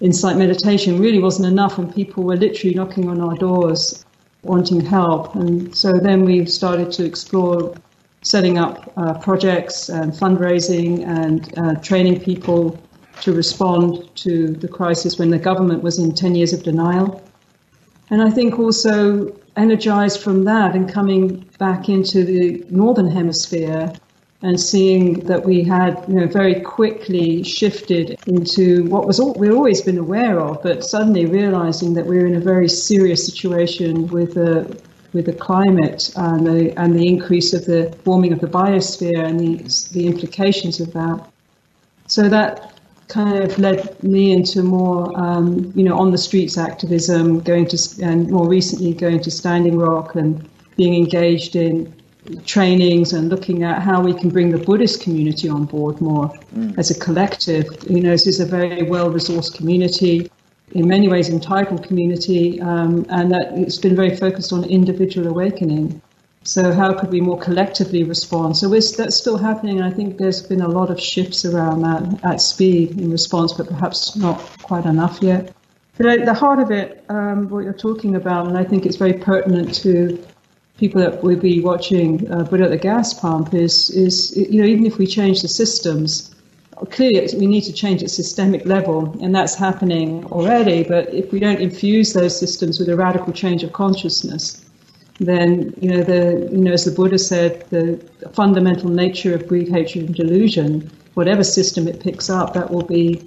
insight 0.00 0.36
meditation 0.36 1.00
really 1.00 1.18
wasn't 1.18 1.48
enough, 1.48 1.78
and 1.78 1.92
people 1.92 2.22
were 2.22 2.36
literally 2.36 2.74
knocking 2.74 3.08
on 3.08 3.20
our 3.20 3.34
doors 3.34 4.04
wanting 4.42 4.80
help. 4.80 5.34
And 5.34 5.74
so 5.74 5.94
then 5.94 6.24
we 6.24 6.46
started 6.46 6.92
to 6.92 7.04
explore 7.04 7.74
setting 8.22 8.58
up 8.58 8.92
uh, 8.96 9.14
projects 9.14 9.88
and 9.88 10.12
fundraising 10.12 11.04
and 11.06 11.52
uh, 11.58 11.74
training 11.80 12.20
people 12.20 12.80
to 13.22 13.32
respond 13.32 14.08
to 14.16 14.48
the 14.48 14.68
crisis 14.68 15.18
when 15.18 15.30
the 15.30 15.38
government 15.38 15.82
was 15.82 15.98
in 15.98 16.14
10 16.14 16.34
years 16.34 16.52
of 16.52 16.62
denial. 16.62 17.22
And 18.10 18.22
I 18.22 18.30
think 18.30 18.58
also 18.58 19.36
energized 19.56 20.20
from 20.20 20.44
that 20.44 20.76
and 20.76 20.88
coming 20.88 21.48
back 21.58 21.88
into 21.88 22.24
the 22.24 22.64
northern 22.70 23.10
hemisphere 23.10 23.92
and 24.46 24.60
seeing 24.60 25.14
that 25.26 25.44
we 25.44 25.64
had 25.64 26.04
you 26.06 26.14
know, 26.14 26.26
very 26.28 26.60
quickly 26.60 27.42
shifted 27.42 28.16
into 28.28 28.84
what 28.84 29.04
was 29.04 29.18
all, 29.18 29.34
we've 29.34 29.52
always 29.52 29.82
been 29.82 29.98
aware 29.98 30.38
of, 30.38 30.62
but 30.62 30.84
suddenly 30.84 31.26
realizing 31.26 31.94
that 31.94 32.06
we 32.06 32.16
we're 32.16 32.28
in 32.28 32.36
a 32.36 32.40
very 32.40 32.68
serious 32.68 33.26
situation 33.26 34.06
with 34.06 34.34
the 34.34 34.80
with 35.12 35.26
the 35.26 35.32
climate 35.32 36.12
and 36.14 36.46
the, 36.46 36.78
and 36.78 36.96
the 36.96 37.08
increase 37.08 37.54
of 37.54 37.64
the 37.64 37.92
warming 38.04 38.32
of 38.32 38.38
the 38.38 38.46
biosphere 38.46 39.24
and 39.24 39.40
the, 39.40 39.54
the 39.92 40.06
implications 40.06 40.78
of 40.78 40.92
that. 40.92 41.26
So 42.06 42.28
that 42.28 42.78
kind 43.08 43.42
of 43.42 43.58
led 43.58 44.00
me 44.04 44.30
into 44.30 44.62
more, 44.62 45.18
um, 45.18 45.72
you 45.74 45.84
know, 45.84 45.98
on 45.98 46.10
the 46.10 46.18
streets 46.18 46.58
activism, 46.58 47.40
going 47.40 47.66
to, 47.68 47.78
and 48.02 48.30
more 48.30 48.46
recently 48.46 48.92
going 48.92 49.20
to 49.20 49.30
Standing 49.30 49.78
Rock 49.78 50.14
and 50.16 50.46
being 50.76 50.94
engaged 50.94 51.56
in 51.56 51.95
trainings 52.46 53.12
and 53.12 53.28
looking 53.28 53.62
at 53.62 53.82
how 53.82 54.00
we 54.00 54.14
can 54.14 54.30
bring 54.30 54.50
the 54.50 54.58
Buddhist 54.58 55.02
community 55.02 55.48
on 55.48 55.64
board 55.64 56.00
more 56.00 56.28
mm. 56.54 56.76
as 56.78 56.90
a 56.90 56.98
collective. 56.98 57.66
You 57.88 58.00
know, 58.00 58.10
this 58.10 58.26
is 58.26 58.40
a 58.40 58.46
very 58.46 58.82
well 58.82 59.10
resourced 59.10 59.54
community, 59.54 60.30
in 60.72 60.88
many 60.88 61.08
ways 61.08 61.28
entitled 61.28 61.84
community, 61.86 62.60
um, 62.60 63.06
and 63.08 63.30
that 63.32 63.52
it's 63.54 63.78
been 63.78 63.96
very 63.96 64.16
focused 64.16 64.52
on 64.52 64.64
individual 64.64 65.28
awakening. 65.28 66.00
So 66.42 66.72
how 66.72 66.92
could 66.92 67.10
we 67.10 67.20
more 67.20 67.38
collectively 67.38 68.04
respond? 68.04 68.56
So 68.56 68.68
that's 68.68 69.16
still 69.16 69.36
happening, 69.36 69.80
and 69.80 69.84
I 69.84 69.90
think 69.90 70.18
there's 70.18 70.42
been 70.42 70.60
a 70.60 70.68
lot 70.68 70.90
of 70.90 71.00
shifts 71.00 71.44
around 71.44 71.82
that 71.82 72.24
at 72.24 72.40
speed 72.40 73.00
in 73.00 73.10
response, 73.10 73.52
but 73.52 73.68
perhaps 73.68 74.16
not 74.16 74.38
quite 74.62 74.84
enough 74.84 75.18
yet. 75.20 75.52
But 75.96 76.06
at 76.06 76.24
the 76.24 76.34
heart 76.34 76.60
of 76.60 76.70
it, 76.70 77.04
um, 77.08 77.48
what 77.48 77.64
you're 77.64 77.72
talking 77.72 78.14
about, 78.16 78.46
and 78.46 78.56
I 78.56 78.64
think 78.64 78.86
it's 78.86 78.96
very 78.96 79.14
pertinent 79.14 79.74
to 79.76 80.24
people 80.78 81.00
that 81.00 81.22
will 81.22 81.36
be 81.36 81.60
watching 81.60 82.30
uh, 82.30 82.44
Buddha 82.44 82.64
at 82.64 82.70
the 82.70 82.76
gas 82.76 83.14
pump, 83.14 83.54
is 83.54 83.90
is 83.90 84.36
you 84.36 84.60
know 84.60 84.66
even 84.66 84.86
if 84.86 84.98
we 84.98 85.06
change 85.06 85.42
the 85.42 85.48
systems, 85.48 86.34
clearly 86.90 87.28
we 87.38 87.46
need 87.46 87.62
to 87.62 87.72
change 87.72 88.02
at 88.02 88.10
systemic 88.10 88.66
level, 88.66 89.16
and 89.22 89.34
that's 89.34 89.54
happening 89.54 90.24
already. 90.26 90.82
But 90.82 91.12
if 91.12 91.32
we 91.32 91.40
don't 91.40 91.60
infuse 91.60 92.12
those 92.12 92.38
systems 92.38 92.78
with 92.78 92.88
a 92.88 92.96
radical 92.96 93.32
change 93.32 93.62
of 93.62 93.72
consciousness, 93.72 94.64
then 95.18 95.72
you 95.80 95.90
know 95.90 96.02
the 96.02 96.48
you 96.52 96.58
know 96.58 96.72
as 96.72 96.84
the 96.84 96.90
Buddha 96.90 97.18
said, 97.18 97.64
the 97.70 97.98
fundamental 98.32 98.90
nature 98.90 99.34
of 99.34 99.48
greed, 99.48 99.68
hatred, 99.68 100.06
and 100.06 100.14
delusion, 100.14 100.90
whatever 101.14 101.42
system 101.42 101.88
it 101.88 102.00
picks 102.00 102.28
up, 102.28 102.52
that 102.54 102.70
will 102.70 102.84
be 102.84 103.26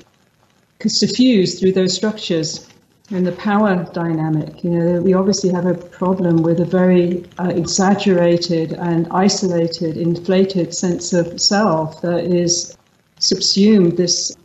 suffused 0.87 1.59
through 1.59 1.73
those 1.73 1.93
structures. 1.93 2.68
And 3.11 3.25
the 3.25 3.31
power 3.31 3.87
dynamic, 3.93 4.63
you 4.63 4.69
know, 4.69 5.01
we 5.01 5.15
obviously 5.15 5.49
have 5.49 5.65
a 5.65 5.73
problem 5.73 6.43
with 6.43 6.59
a 6.59 6.65
very 6.65 7.25
uh, 7.39 7.49
exaggerated 7.49 8.73
and 8.73 9.07
isolated, 9.09 9.97
inflated 9.97 10.75
sense 10.75 11.11
of 11.13 11.41
self 11.41 12.01
that 12.01 12.25
is 12.25 12.77
subsumed 13.17 13.97
this 13.97 14.35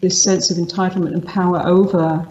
this 0.00 0.22
sense 0.22 0.50
of 0.50 0.58
entitlement 0.58 1.14
and 1.14 1.26
power 1.26 1.66
over 1.66 2.26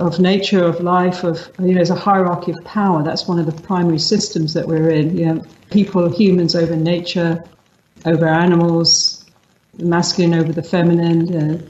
of 0.00 0.18
nature, 0.18 0.64
of 0.64 0.80
life, 0.80 1.22
of 1.22 1.48
you 1.60 1.66
know, 1.66 1.74
there's 1.74 1.90
a 1.90 1.94
hierarchy 1.94 2.50
of 2.50 2.64
power. 2.64 3.02
That's 3.02 3.28
one 3.28 3.38
of 3.38 3.46
the 3.46 3.62
primary 3.62 3.98
systems 3.98 4.52
that 4.54 4.66
we're 4.66 4.90
in. 4.90 5.16
You 5.16 5.26
know, 5.26 5.42
people, 5.70 6.10
humans 6.10 6.56
over 6.56 6.74
nature, 6.74 7.44
over 8.04 8.26
animals, 8.26 9.24
the 9.74 9.84
masculine 9.84 10.34
over 10.34 10.52
the 10.52 10.62
feminine. 10.62 11.68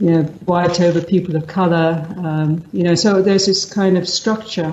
You 0.00 0.10
know, 0.10 0.22
white 0.44 0.80
over 0.80 1.00
people 1.00 1.36
of 1.36 1.46
color. 1.46 2.06
Um, 2.18 2.64
you 2.72 2.84
know, 2.84 2.94
so 2.94 3.20
there's 3.20 3.46
this 3.46 3.64
kind 3.64 3.98
of 3.98 4.08
structure 4.08 4.70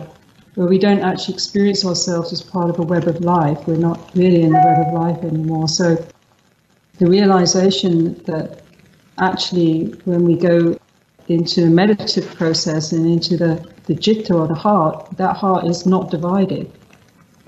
where 0.56 0.68
we 0.68 0.78
don't 0.78 1.02
actually 1.02 1.34
experience 1.34 1.86
ourselves 1.86 2.32
as 2.32 2.42
part 2.42 2.70
of 2.70 2.80
a 2.80 2.84
web 2.84 3.08
of 3.08 3.22
life. 3.22 3.68
We're 3.68 3.78
not 3.78 4.16
really 4.16 4.42
in 4.42 4.52
the 4.52 4.62
web 4.64 4.88
of 4.88 4.94
life 4.94 5.24
anymore. 5.24 5.68
So 5.68 6.06
the 7.00 7.08
realization 7.08 8.16
that 8.24 8.62
actually 9.18 9.88
when 10.06 10.24
we 10.24 10.38
go 10.38 10.78
into 11.28 11.64
a 11.64 11.70
meditative 11.70 12.34
process 12.36 12.92
and 12.92 13.06
into 13.06 13.36
the, 13.36 13.68
the 13.86 13.96
citta 13.96 14.34
or 14.34 14.48
the 14.48 14.56
heart, 14.56 15.08
that 15.18 15.36
heart 15.36 15.66
is 15.66 15.86
not 15.86 16.12
divided. 16.12 16.72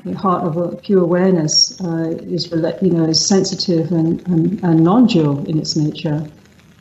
The 0.04 0.18
heart 0.18 0.44
of 0.44 0.82
pure 0.82 1.04
awareness 1.04 1.80
uh, 1.82 2.18
is, 2.22 2.52
you 2.82 2.92
know, 2.92 3.06
is 3.06 3.26
sensitive 3.26 3.92
and, 3.92 4.26
and, 4.28 4.64
and 4.64 4.84
non-dual 4.84 5.48
in 5.48 5.60
its 5.60 5.76
nature. 5.76 6.28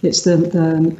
It's 0.03 0.23
the, 0.23 0.37
the, 0.37 0.97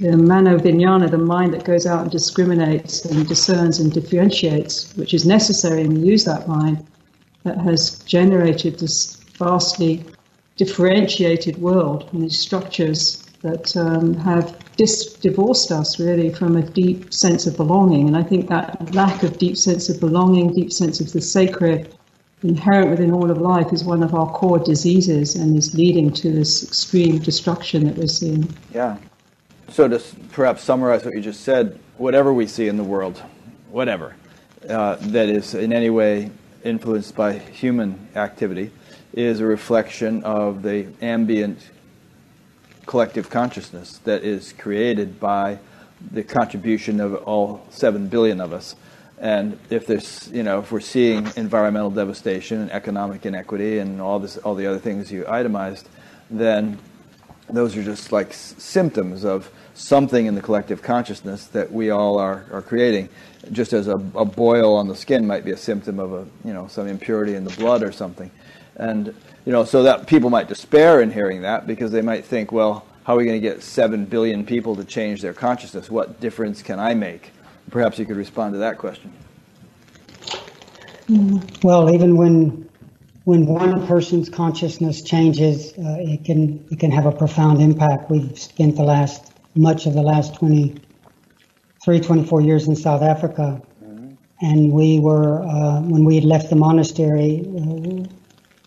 the 0.00 0.16
mano 0.16 0.58
vijnana, 0.58 1.10
the 1.10 1.18
mind 1.18 1.54
that 1.54 1.64
goes 1.64 1.86
out 1.86 2.02
and 2.02 2.10
discriminates 2.10 3.04
and 3.04 3.26
discerns 3.26 3.80
and 3.80 3.92
differentiates, 3.92 4.94
which 4.96 5.14
is 5.14 5.24
necessary, 5.24 5.82
and 5.82 5.94
we 5.94 6.08
use 6.08 6.24
that 6.24 6.46
mind, 6.46 6.86
that 7.44 7.58
has 7.58 7.98
generated 8.04 8.78
this 8.78 9.16
vastly 9.38 10.04
differentiated 10.56 11.58
world 11.60 12.08
and 12.12 12.22
these 12.22 12.38
structures 12.38 13.24
that 13.42 13.76
um, 13.76 14.14
have 14.14 14.56
dis- 14.76 15.14
divorced 15.14 15.70
us 15.70 16.00
really 16.00 16.32
from 16.32 16.56
a 16.56 16.62
deep 16.62 17.12
sense 17.12 17.46
of 17.46 17.56
belonging. 17.56 18.08
And 18.08 18.16
I 18.16 18.22
think 18.22 18.48
that 18.48 18.94
lack 18.94 19.22
of 19.22 19.38
deep 19.38 19.56
sense 19.56 19.88
of 19.88 20.00
belonging, 20.00 20.52
deep 20.52 20.72
sense 20.72 21.00
of 21.00 21.12
the 21.12 21.20
sacred, 21.20 21.94
inherent 22.44 22.90
within 22.90 23.10
all 23.10 23.30
of 23.30 23.38
life, 23.38 23.72
is 23.72 23.84
one 23.84 24.02
of 24.02 24.14
our 24.14 24.30
core 24.30 24.58
diseases 24.58 25.34
and 25.34 25.56
is 25.56 25.74
leading 25.74 26.12
to 26.12 26.30
this 26.30 26.62
extreme 26.62 27.18
destruction 27.18 27.84
that 27.86 27.96
we're 27.96 28.06
seeing. 28.06 28.48
Yeah. 28.72 28.98
So 29.70 29.88
to 29.88 30.00
perhaps 30.32 30.62
summarize 30.62 31.04
what 31.04 31.14
you 31.14 31.20
just 31.20 31.40
said, 31.40 31.78
whatever 31.96 32.32
we 32.32 32.46
see 32.46 32.68
in 32.68 32.76
the 32.76 32.84
world, 32.84 33.20
whatever, 33.70 34.14
uh, 34.68 34.96
that 34.96 35.28
is 35.28 35.54
in 35.54 35.72
any 35.72 35.90
way 35.90 36.30
influenced 36.62 37.16
by 37.16 37.32
human 37.38 38.08
activity, 38.14 38.70
is 39.14 39.40
a 39.40 39.46
reflection 39.46 40.22
of 40.24 40.62
the 40.62 40.86
ambient 41.00 41.58
collective 42.86 43.30
consciousness 43.30 43.98
that 44.04 44.22
is 44.22 44.52
created 44.52 45.18
by 45.18 45.58
the 46.12 46.22
contribution 46.22 47.00
of 47.00 47.14
all 47.24 47.66
seven 47.70 48.08
billion 48.08 48.40
of 48.40 48.52
us. 48.52 48.76
And 49.18 49.58
if 49.70 49.86
there's, 49.86 50.28
you 50.32 50.42
know, 50.42 50.60
if 50.60 50.72
we're 50.72 50.80
seeing 50.80 51.30
environmental 51.36 51.90
devastation 51.90 52.62
and 52.62 52.72
economic 52.72 53.24
inequity 53.24 53.78
and 53.78 54.00
all 54.00 54.18
this, 54.18 54.36
all 54.38 54.54
the 54.54 54.66
other 54.66 54.78
things 54.78 55.10
you 55.10 55.24
itemized, 55.28 55.88
then 56.30 56.78
those 57.48 57.76
are 57.76 57.82
just 57.82 58.10
like 58.10 58.30
s- 58.30 58.54
symptoms 58.58 59.24
of 59.24 59.50
something 59.74 60.26
in 60.26 60.34
the 60.34 60.42
collective 60.42 60.82
consciousness 60.82 61.46
that 61.46 61.70
we 61.70 61.90
all 61.90 62.18
are, 62.18 62.44
are 62.50 62.62
creating. 62.62 63.08
Just 63.52 63.72
as 63.72 63.88
a, 63.88 63.96
a 64.14 64.24
boil 64.24 64.74
on 64.74 64.88
the 64.88 64.96
skin 64.96 65.26
might 65.26 65.44
be 65.44 65.52
a 65.52 65.56
symptom 65.56 66.00
of 66.00 66.12
a, 66.12 66.26
you 66.46 66.52
know, 66.52 66.66
some 66.66 66.88
impurity 66.88 67.34
in 67.34 67.44
the 67.44 67.54
blood 67.56 67.82
or 67.82 67.92
something. 67.92 68.30
And 68.76 69.14
you 69.44 69.52
know, 69.52 69.64
so 69.64 69.82
that 69.82 70.06
people 70.06 70.30
might 70.30 70.48
despair 70.48 71.02
in 71.02 71.10
hearing 71.10 71.42
that 71.42 71.66
because 71.66 71.92
they 71.92 72.00
might 72.00 72.24
think, 72.24 72.50
well, 72.50 72.86
how 73.04 73.14
are 73.14 73.18
we 73.18 73.26
going 73.26 73.40
to 73.40 73.46
get 73.46 73.62
seven 73.62 74.06
billion 74.06 74.46
people 74.46 74.74
to 74.76 74.84
change 74.84 75.20
their 75.20 75.34
consciousness? 75.34 75.90
What 75.90 76.20
difference 76.20 76.62
can 76.62 76.80
I 76.80 76.94
make? 76.94 77.30
Perhaps 77.70 77.98
you 77.98 78.06
could 78.06 78.16
respond 78.16 78.54
to 78.54 78.58
that 78.58 78.78
question. 78.78 79.12
Well, 81.62 81.92
even 81.94 82.16
when 82.16 82.68
when 83.24 83.46
one 83.46 83.86
person's 83.86 84.28
consciousness 84.28 85.02
changes, 85.02 85.72
uh, 85.72 85.96
it 85.98 86.24
can 86.24 86.66
it 86.70 86.78
can 86.78 86.90
have 86.90 87.06
a 87.06 87.12
profound 87.12 87.60
impact. 87.60 88.10
We've 88.10 88.38
spent 88.38 88.76
the 88.76 88.84
last 88.84 89.32
much 89.54 89.86
of 89.86 89.94
the 89.94 90.02
last 90.02 90.34
23, 90.34 92.00
24 92.00 92.40
years 92.40 92.68
in 92.68 92.76
South 92.76 93.02
Africa, 93.02 93.62
mm-hmm. 93.82 94.14
and 94.40 94.72
we 94.72 94.98
were 94.98 95.42
uh, 95.42 95.80
when 95.82 96.04
we 96.04 96.16
had 96.16 96.24
left 96.24 96.50
the 96.50 96.56
monastery. 96.56 97.42
Uh, 97.46 98.06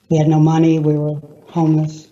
we 0.10 0.18
had 0.18 0.27
no 0.27 0.39
money. 0.39 0.80
We 0.80 0.98
were 0.98 1.20
homeless 1.48 2.08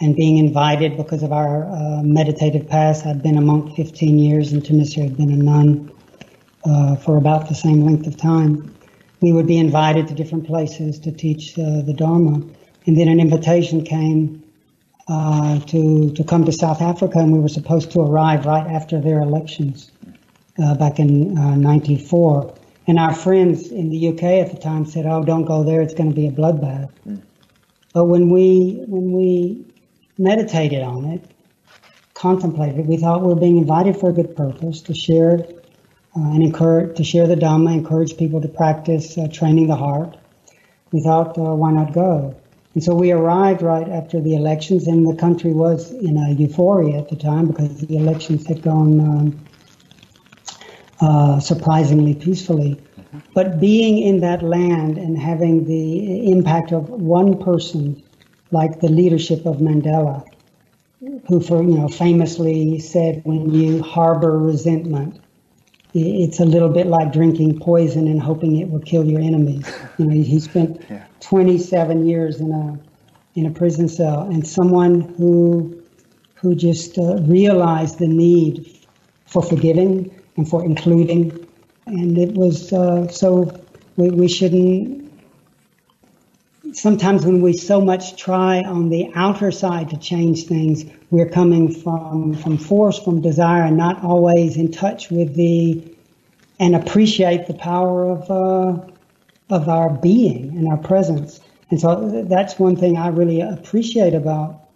and 0.00 0.16
being 0.16 0.38
invited 0.38 0.96
because 0.96 1.22
of 1.22 1.32
our 1.32 1.66
uh, 1.66 2.02
meditative 2.02 2.68
past. 2.68 3.06
I'd 3.06 3.22
been 3.22 3.36
a 3.36 3.40
monk 3.40 3.76
15 3.76 4.18
years 4.18 4.52
and 4.52 4.62
Thanissara 4.62 5.04
had 5.04 5.16
been 5.16 5.30
a 5.30 5.36
nun 5.36 5.92
uh, 6.64 6.96
for 6.96 7.16
about 7.16 7.48
the 7.48 7.54
same 7.54 7.84
length 7.84 8.06
of 8.06 8.16
time. 8.16 8.74
We 9.20 9.32
would 9.32 9.46
be 9.46 9.58
invited 9.58 10.08
to 10.08 10.14
different 10.14 10.46
places 10.46 10.98
to 11.00 11.12
teach 11.12 11.58
uh, 11.58 11.82
the 11.82 11.94
Dharma. 11.94 12.42
And 12.86 12.96
then 12.96 13.08
an 13.08 13.20
invitation 13.20 13.84
came 13.84 14.42
uh, 15.08 15.60
to, 15.60 16.12
to 16.12 16.24
come 16.24 16.44
to 16.44 16.52
South 16.52 16.80
Africa 16.80 17.18
and 17.18 17.32
we 17.32 17.40
were 17.40 17.48
supposed 17.48 17.90
to 17.92 18.00
arrive 18.00 18.46
right 18.46 18.66
after 18.66 19.00
their 19.00 19.20
elections 19.20 19.90
uh, 20.62 20.74
back 20.74 20.98
in 20.98 21.34
94. 21.60 22.46
Uh, 22.46 22.54
and 22.86 22.98
our 22.98 23.14
friends 23.14 23.70
in 23.70 23.90
the 23.90 24.08
UK 24.08 24.22
at 24.22 24.50
the 24.50 24.58
time 24.58 24.84
said, 24.86 25.06
oh, 25.06 25.22
don't 25.22 25.44
go 25.44 25.62
there. 25.62 25.80
It's 25.80 25.94
going 25.94 26.10
to 26.10 26.16
be 26.16 26.26
a 26.26 26.32
bloodbath. 26.32 26.90
But 27.92 28.04
when 28.04 28.30
we 28.30 28.84
when 28.86 29.12
we 29.12 29.64
meditated 30.16 30.82
on 30.82 31.04
it, 31.06 31.24
contemplated, 32.14 32.86
we 32.86 32.96
thought 32.96 33.22
we 33.22 33.28
were 33.28 33.40
being 33.40 33.58
invited 33.58 33.96
for 33.96 34.10
a 34.10 34.12
good 34.12 34.36
purpose 34.36 34.80
to 34.82 34.94
share 34.94 35.44
uh, 36.16 36.20
and 36.20 36.42
encourage 36.42 36.96
to 36.96 37.04
share 37.04 37.26
the 37.26 37.36
Dhamma, 37.36 37.72
encourage 37.72 38.16
people 38.16 38.40
to 38.40 38.48
practice 38.48 39.16
uh, 39.16 39.28
training 39.32 39.68
the 39.68 39.76
heart. 39.76 40.16
We 40.92 41.02
thought, 41.02 41.38
uh, 41.38 41.54
why 41.54 41.72
not 41.72 41.92
go? 41.92 42.34
And 42.74 42.82
so 42.82 42.94
we 42.94 43.12
arrived 43.12 43.62
right 43.62 43.88
after 43.88 44.20
the 44.20 44.34
elections, 44.34 44.86
and 44.86 45.06
the 45.06 45.16
country 45.16 45.52
was 45.52 45.92
in 45.92 46.16
a 46.16 46.30
euphoria 46.30 46.98
at 46.98 47.08
the 47.08 47.16
time 47.16 47.46
because 47.46 47.80
the 47.80 47.96
elections 47.96 48.46
had 48.46 48.62
gone 48.62 49.00
um, 49.00 49.40
uh, 51.00 51.40
surprisingly 51.40 52.14
peacefully. 52.14 52.80
But 53.34 53.60
being 53.60 53.98
in 53.98 54.20
that 54.20 54.42
land 54.42 54.98
and 54.98 55.18
having 55.18 55.64
the 55.64 56.30
impact 56.30 56.72
of 56.72 56.88
one 56.88 57.42
person, 57.42 58.02
like 58.50 58.80
the 58.80 58.88
leadership 58.88 59.46
of 59.46 59.56
Mandela, 59.56 60.24
who 61.28 61.40
for 61.40 61.62
you 61.62 61.78
know 61.78 61.88
famously 61.88 62.78
said, 62.80 63.22
"When 63.24 63.52
you 63.52 63.82
harbor 63.82 64.38
resentment, 64.38 65.19
it's 65.94 66.40
a 66.40 66.44
little 66.44 66.68
bit 66.68 66.86
like 66.86 67.12
drinking 67.12 67.58
poison 67.60 68.06
and 68.06 68.20
hoping 68.22 68.56
it 68.56 68.70
will 68.70 68.80
kill 68.80 69.04
your 69.04 69.20
enemies. 69.20 69.66
You 69.98 70.06
know, 70.06 70.22
he 70.22 70.38
spent 70.40 70.80
Yeah. 70.90 71.04
27 71.20 72.06
years 72.06 72.40
in 72.40 72.52
a 72.52 72.78
in 73.36 73.46
a 73.46 73.50
prison 73.50 73.88
cell, 73.88 74.22
and 74.22 74.46
someone 74.46 75.00
who 75.16 75.80
who 76.34 76.54
just 76.54 76.98
uh, 76.98 77.16
realized 77.22 77.98
the 77.98 78.08
need 78.08 78.76
for 79.26 79.42
forgiving 79.42 80.10
and 80.36 80.48
for 80.48 80.64
including, 80.64 81.46
and 81.86 82.18
it 82.18 82.32
was 82.34 82.72
uh, 82.72 83.06
so 83.08 83.52
we, 83.96 84.10
we 84.10 84.28
shouldn't. 84.28 85.09
Sometimes 86.72 87.26
when 87.26 87.42
we 87.42 87.52
so 87.52 87.80
much 87.80 88.16
try 88.16 88.62
on 88.62 88.90
the 88.90 89.10
outer 89.14 89.50
side 89.50 89.90
to 89.90 89.96
change 89.96 90.44
things, 90.44 90.84
we're 91.10 91.28
coming 91.28 91.72
from 91.72 92.34
from 92.34 92.56
force, 92.56 92.98
from 92.98 93.20
desire, 93.20 93.64
and 93.64 93.76
not 93.76 94.04
always 94.04 94.56
in 94.56 94.70
touch 94.70 95.10
with 95.10 95.34
the 95.34 95.82
and 96.60 96.76
appreciate 96.76 97.46
the 97.46 97.54
power 97.54 98.10
of 98.10 98.30
uh, 98.30 98.86
of 99.50 99.68
our 99.68 99.90
being 99.90 100.56
and 100.56 100.68
our 100.68 100.76
presence. 100.76 101.40
And 101.70 101.80
so 101.80 102.24
that's 102.28 102.58
one 102.58 102.76
thing 102.76 102.96
I 102.96 103.08
really 103.08 103.40
appreciate 103.40 104.14
about 104.14 104.68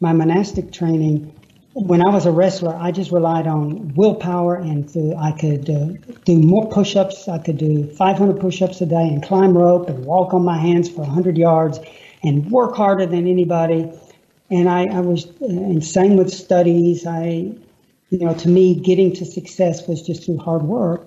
my 0.00 0.12
monastic 0.12 0.72
training. 0.72 1.34
When 1.78 2.00
I 2.00 2.08
was 2.08 2.24
a 2.24 2.32
wrestler, 2.32 2.74
I 2.74 2.90
just 2.90 3.12
relied 3.12 3.46
on 3.46 3.92
willpower, 3.94 4.54
and 4.54 4.90
so 4.90 5.14
I 5.18 5.32
could 5.32 5.68
uh, 5.68 5.88
do 6.24 6.38
more 6.38 6.66
push-ups. 6.70 7.28
I 7.28 7.36
could 7.36 7.58
do 7.58 7.86
500 7.92 8.40
push-ups 8.40 8.80
a 8.80 8.86
day, 8.86 9.06
and 9.06 9.22
climb 9.22 9.54
rope, 9.54 9.90
and 9.90 10.06
walk 10.06 10.32
on 10.32 10.42
my 10.42 10.56
hands 10.56 10.88
for 10.88 11.02
100 11.02 11.36
yards, 11.36 11.78
and 12.22 12.50
work 12.50 12.74
harder 12.74 13.04
than 13.04 13.26
anybody. 13.26 13.92
And 14.50 14.70
I, 14.70 14.86
I 14.86 15.00
was, 15.00 15.26
uh, 15.26 15.48
and 15.48 15.84
same 15.84 16.16
with 16.16 16.32
studies. 16.32 17.06
I, 17.06 17.52
you 18.08 18.18
know, 18.20 18.32
to 18.32 18.48
me, 18.48 18.74
getting 18.74 19.12
to 19.12 19.26
success 19.26 19.86
was 19.86 20.00
just 20.00 20.24
through 20.24 20.38
hard 20.38 20.62
work. 20.62 21.06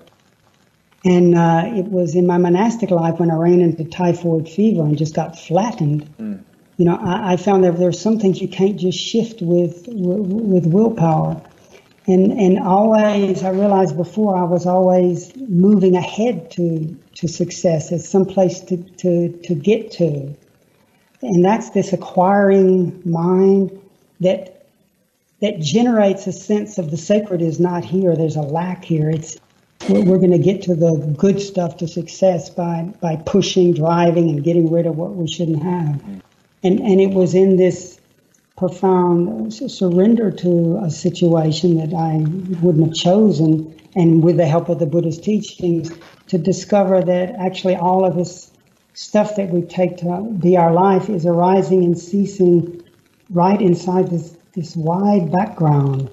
And 1.03 1.35
uh, 1.35 1.63
it 1.65 1.85
was 1.85 2.13
in 2.13 2.27
my 2.27 2.38
monastic 2.38 2.91
life 2.91 3.19
when 3.19 3.31
I 3.31 3.35
ran 3.35 3.59
into 3.61 3.85
typhoid 3.85 4.47
fever 4.47 4.83
and 4.83 4.95
just 4.95 5.15
got 5.15 5.35
flattened. 5.35 6.07
You 6.79 6.86
know, 6.86 6.95
I, 6.95 7.33
I 7.33 7.36
found 7.36 7.65
that 7.65 7.77
there's 7.77 8.00
some 8.00 8.19
things 8.19 8.41
you 8.41 8.48
can't 8.48 8.77
just 8.77 8.98
shift 8.98 9.41
with 9.41 9.83
with, 9.89 10.31
with 10.31 10.65
willpower. 10.65 11.41
And 12.07 12.31
and 12.31 12.57
always, 12.57 13.43
I 13.43 13.50
realized 13.50 13.98
before 13.98 14.38
I 14.38 14.43
was 14.43 14.65
always 14.65 15.36
moving 15.36 15.95
ahead 15.95 16.50
to 16.51 16.98
to 17.15 17.27
success 17.27 17.91
as 17.91 18.07
some 18.07 18.25
place 18.25 18.62
to 18.62 18.77
to 18.77 19.27
to 19.43 19.55
get 19.55 19.91
to. 20.00 20.33
And 21.21 21.43
that's 21.43 21.71
this 21.71 21.91
acquiring 21.91 23.01
mind 23.03 23.77
that 24.21 24.65
that 25.41 25.59
generates 25.59 26.27
a 26.27 26.31
sense 26.31 26.77
of 26.77 26.91
the 26.91 26.98
sacred 26.98 27.41
is 27.41 27.59
not 27.59 27.83
here. 27.83 28.15
There's 28.15 28.38
a 28.38 28.41
lack 28.41 28.86
here. 28.86 29.09
It's 29.09 29.36
we're, 29.89 30.17
going 30.17 30.31
to 30.31 30.38
get 30.38 30.62
to 30.63 30.75
the 30.75 31.13
good 31.17 31.41
stuff 31.41 31.75
to 31.77 31.89
success 31.89 32.50
by 32.50 32.83
by 33.01 33.17
pushing, 33.17 33.74
driving, 33.74 34.29
and 34.29 34.45
getting 34.45 34.71
rid 34.71 34.86
of 34.86 34.95
what 34.95 35.13
we 35.15 35.27
shouldn't 35.27 35.62
have. 35.62 36.24
And 36.63 36.80
and 36.80 37.00
it 37.00 37.12
was 37.12 37.34
in 37.34 37.56
this 37.56 38.00
profound 38.58 39.54
surrender 39.54 40.30
to 40.32 40.80
a 40.84 40.92
situation 40.92 41.78
that 41.78 41.94
I 41.94 42.18
wouldn't 42.62 42.88
have 42.88 42.94
chosen, 42.94 43.74
and 43.96 44.22
with 44.22 44.38
the 44.38 44.46
help 44.46 44.68
of 44.68 44.80
the 44.80 44.86
Buddha's 44.86 45.20
teachings, 45.20 45.92
to 46.28 46.38
discover 46.38 47.01
that 47.01 47.36
actually 47.36 47.75
all 47.75 48.06
of 48.06 48.15
this 48.15 48.52
stuff 48.93 49.38
that 49.38 49.50
we 49.50 49.62
take 49.62 49.98
to 49.98 50.22
be 50.39 50.58
our 50.58 50.74
life 50.74 51.10
is 51.10 51.26
arising 51.26 51.86
and 51.86 51.98
ceasing 51.98 52.84
right 53.30 53.62
inside 53.62 54.10
this 54.10 54.36
this 54.54 54.76
wide 54.76 55.32
background 55.32 56.10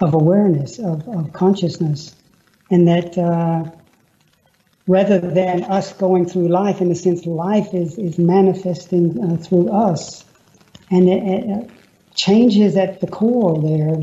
of 0.00 0.14
awareness 0.14 0.78
of, 0.78 1.06
of 1.08 1.32
consciousness. 1.32 2.14
And 2.70 2.88
that 2.88 3.18
uh, 3.18 3.70
rather 4.86 5.18
than 5.18 5.64
us 5.64 5.92
going 5.92 6.26
through 6.26 6.48
life, 6.48 6.80
in 6.80 6.90
a 6.90 6.94
sense, 6.94 7.26
life 7.26 7.72
is, 7.72 7.98
is 7.98 8.18
manifesting 8.18 9.18
uh, 9.22 9.36
through 9.36 9.68
us. 9.70 10.24
And 10.90 11.08
it, 11.08 11.22
it, 11.22 11.70
changes 12.14 12.76
at 12.76 13.00
the 13.00 13.06
core 13.06 13.58
there 13.62 13.96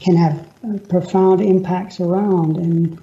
can 0.00 0.16
have 0.16 0.48
uh, 0.64 0.78
profound 0.88 1.42
impacts 1.42 2.00
around. 2.00 2.56
And 2.56 2.98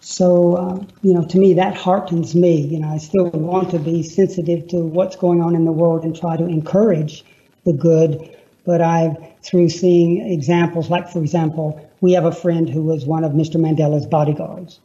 so, 0.00 0.54
uh, 0.56 0.84
you 1.02 1.14
know, 1.14 1.24
to 1.24 1.38
me, 1.38 1.54
that 1.54 1.76
heartens 1.76 2.34
me. 2.34 2.60
You 2.60 2.80
know, 2.80 2.88
I 2.88 2.98
still 2.98 3.30
want 3.30 3.70
to 3.70 3.78
be 3.78 4.02
sensitive 4.02 4.68
to 4.68 4.78
what's 4.78 5.16
going 5.16 5.40
on 5.40 5.54
in 5.54 5.64
the 5.64 5.72
world 5.72 6.04
and 6.04 6.14
try 6.14 6.36
to 6.36 6.46
encourage 6.46 7.24
the 7.64 7.72
good. 7.72 8.36
But 8.66 8.82
I've, 8.82 9.16
through 9.42 9.70
seeing 9.70 10.30
examples, 10.30 10.90
like, 10.90 11.08
for 11.08 11.20
example, 11.20 11.80
we 12.00 12.12
have 12.12 12.24
a 12.26 12.32
friend 12.32 12.68
who 12.68 12.82
was 12.82 13.06
one 13.06 13.24
of 13.24 13.32
Mr. 13.32 13.56
Mandela's 13.56 14.06
bodyguards. 14.06 14.80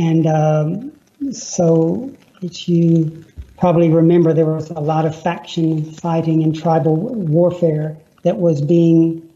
And 0.00 0.26
um, 0.26 1.32
so, 1.32 2.10
as 2.42 2.66
you 2.66 3.22
probably 3.58 3.90
remember, 3.90 4.32
there 4.32 4.46
was 4.46 4.70
a 4.70 4.80
lot 4.80 5.04
of 5.04 5.20
faction 5.20 5.84
fighting 5.92 6.42
and 6.42 6.58
tribal 6.58 6.96
warfare 6.96 7.98
that 8.22 8.38
was 8.38 8.62
being 8.62 9.28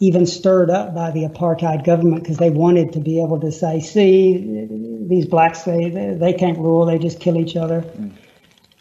even 0.00 0.26
stirred 0.26 0.68
up 0.68 0.94
by 0.96 1.12
the 1.12 1.28
apartheid 1.28 1.84
government 1.84 2.24
because 2.24 2.38
they 2.38 2.50
wanted 2.50 2.92
to 2.94 2.98
be 2.98 3.22
able 3.22 3.38
to 3.38 3.52
say, 3.52 3.78
see, 3.78 4.66
these 5.08 5.26
blacks, 5.26 5.62
they, 5.62 5.90
they 6.18 6.32
can't 6.32 6.58
rule, 6.58 6.86
they 6.86 6.98
just 6.98 7.20
kill 7.20 7.36
each 7.36 7.54
other. 7.54 7.82
Mm. 7.82 8.12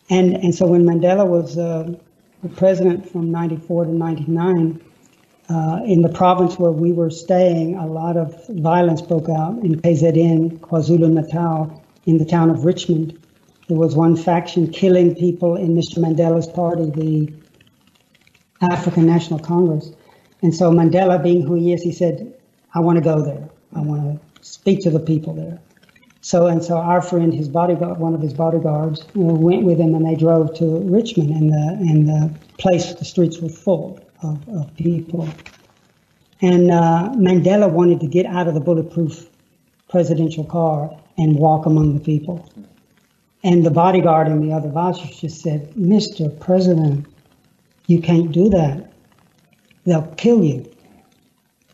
And, 0.09 0.33
and 0.33 0.55
so 0.55 0.65
when 0.65 0.83
Mandela 0.83 1.27
was 1.27 1.59
uh, 1.59 1.93
the 2.41 2.49
president 2.49 3.07
from 3.11 3.29
94 3.29 3.85
to 3.85 3.91
99, 3.91 4.81
uh, 5.49 5.81
in 5.83 6.01
the 6.03 6.09
province 6.09 6.59
where 6.59 6.71
we 6.71 6.93
were 6.93 7.09
staying, 7.09 7.75
a 7.75 7.88
lot 7.88 8.17
of 8.17 8.47
violence 8.49 9.01
broke 9.01 9.29
out 9.29 9.57
in 9.63 9.81
KZN, 9.81 10.59
KwaZulu 10.59 11.12
Natal, 11.12 11.83
in 12.05 12.17
the 12.19 12.25
town 12.25 12.51
of 12.51 12.65
Richmond. 12.65 13.19
There 13.67 13.77
was 13.77 13.95
one 13.95 14.15
faction 14.15 14.71
killing 14.71 15.15
people 15.15 15.55
in 15.55 15.75
Mr. 15.75 15.97
Mandela's 15.97 16.47
party, 16.47 16.91
the 16.91 17.33
African 18.71 19.07
National 19.07 19.39
Congress. 19.39 19.91
And 20.41 20.55
so 20.55 20.71
Mandela, 20.71 21.21
being 21.21 21.41
who 21.41 21.55
he 21.55 21.73
is, 21.73 21.81
he 21.81 21.91
said, 21.91 22.33
I 22.75 22.79
want 22.79 22.97
to 22.97 23.03
go 23.03 23.23
there. 23.23 23.49
I 23.75 23.81
want 23.81 24.03
to 24.03 24.43
speak 24.45 24.81
to 24.83 24.91
the 24.91 24.99
people 24.99 25.33
there. 25.33 25.59
So, 26.21 26.47
and 26.47 26.63
so 26.63 26.77
our 26.77 27.01
friend, 27.01 27.33
his 27.33 27.47
bodyguard, 27.47 27.97
one 27.97 28.13
of 28.13 28.21
his 28.21 28.33
bodyguards, 28.33 29.05
went 29.15 29.63
with 29.63 29.79
him 29.79 29.95
and 29.95 30.05
they 30.05 30.15
drove 30.15 30.53
to 30.55 30.79
Richmond 30.81 31.31
and 31.31 31.49
the, 31.49 31.77
and 31.89 32.07
the 32.07 32.39
place, 32.57 32.93
the 32.93 33.05
streets 33.05 33.39
were 33.39 33.49
full 33.49 33.99
of, 34.21 34.47
of 34.49 34.75
people. 34.75 35.27
And 36.41 36.71
uh, 36.71 37.10
Mandela 37.15 37.69
wanted 37.69 37.99
to 38.01 38.08
get 38.08 38.25
out 38.25 38.47
of 38.47 38.53
the 38.53 38.60
bulletproof 38.60 39.29
presidential 39.89 40.45
car 40.45 40.97
and 41.17 41.36
walk 41.36 41.65
among 41.65 41.95
the 41.95 41.99
people. 41.99 42.49
And 43.43 43.65
the 43.65 43.71
bodyguard 43.71 44.27
and 44.27 44.43
the 44.43 44.53
other 44.53 44.69
vouchers 44.69 45.19
just 45.19 45.41
said, 45.41 45.73
Mr. 45.73 46.38
President, 46.39 47.05
you 47.88 48.01
can't 48.01 48.32
do 48.32 48.49
that. 48.49 48.91
They'll 49.86 50.13
kill 50.17 50.43
you. 50.43 50.69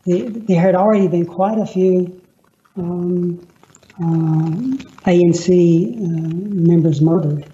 There 0.06 0.62
had 0.62 0.76
already 0.76 1.08
been 1.08 1.26
quite 1.26 1.58
a 1.58 1.66
few 1.66 2.22
um, 2.78 3.46
uh, 4.00 5.10
ANC 5.10 5.98
uh, 5.98 6.36
members 6.54 7.02
murdered. 7.02 7.52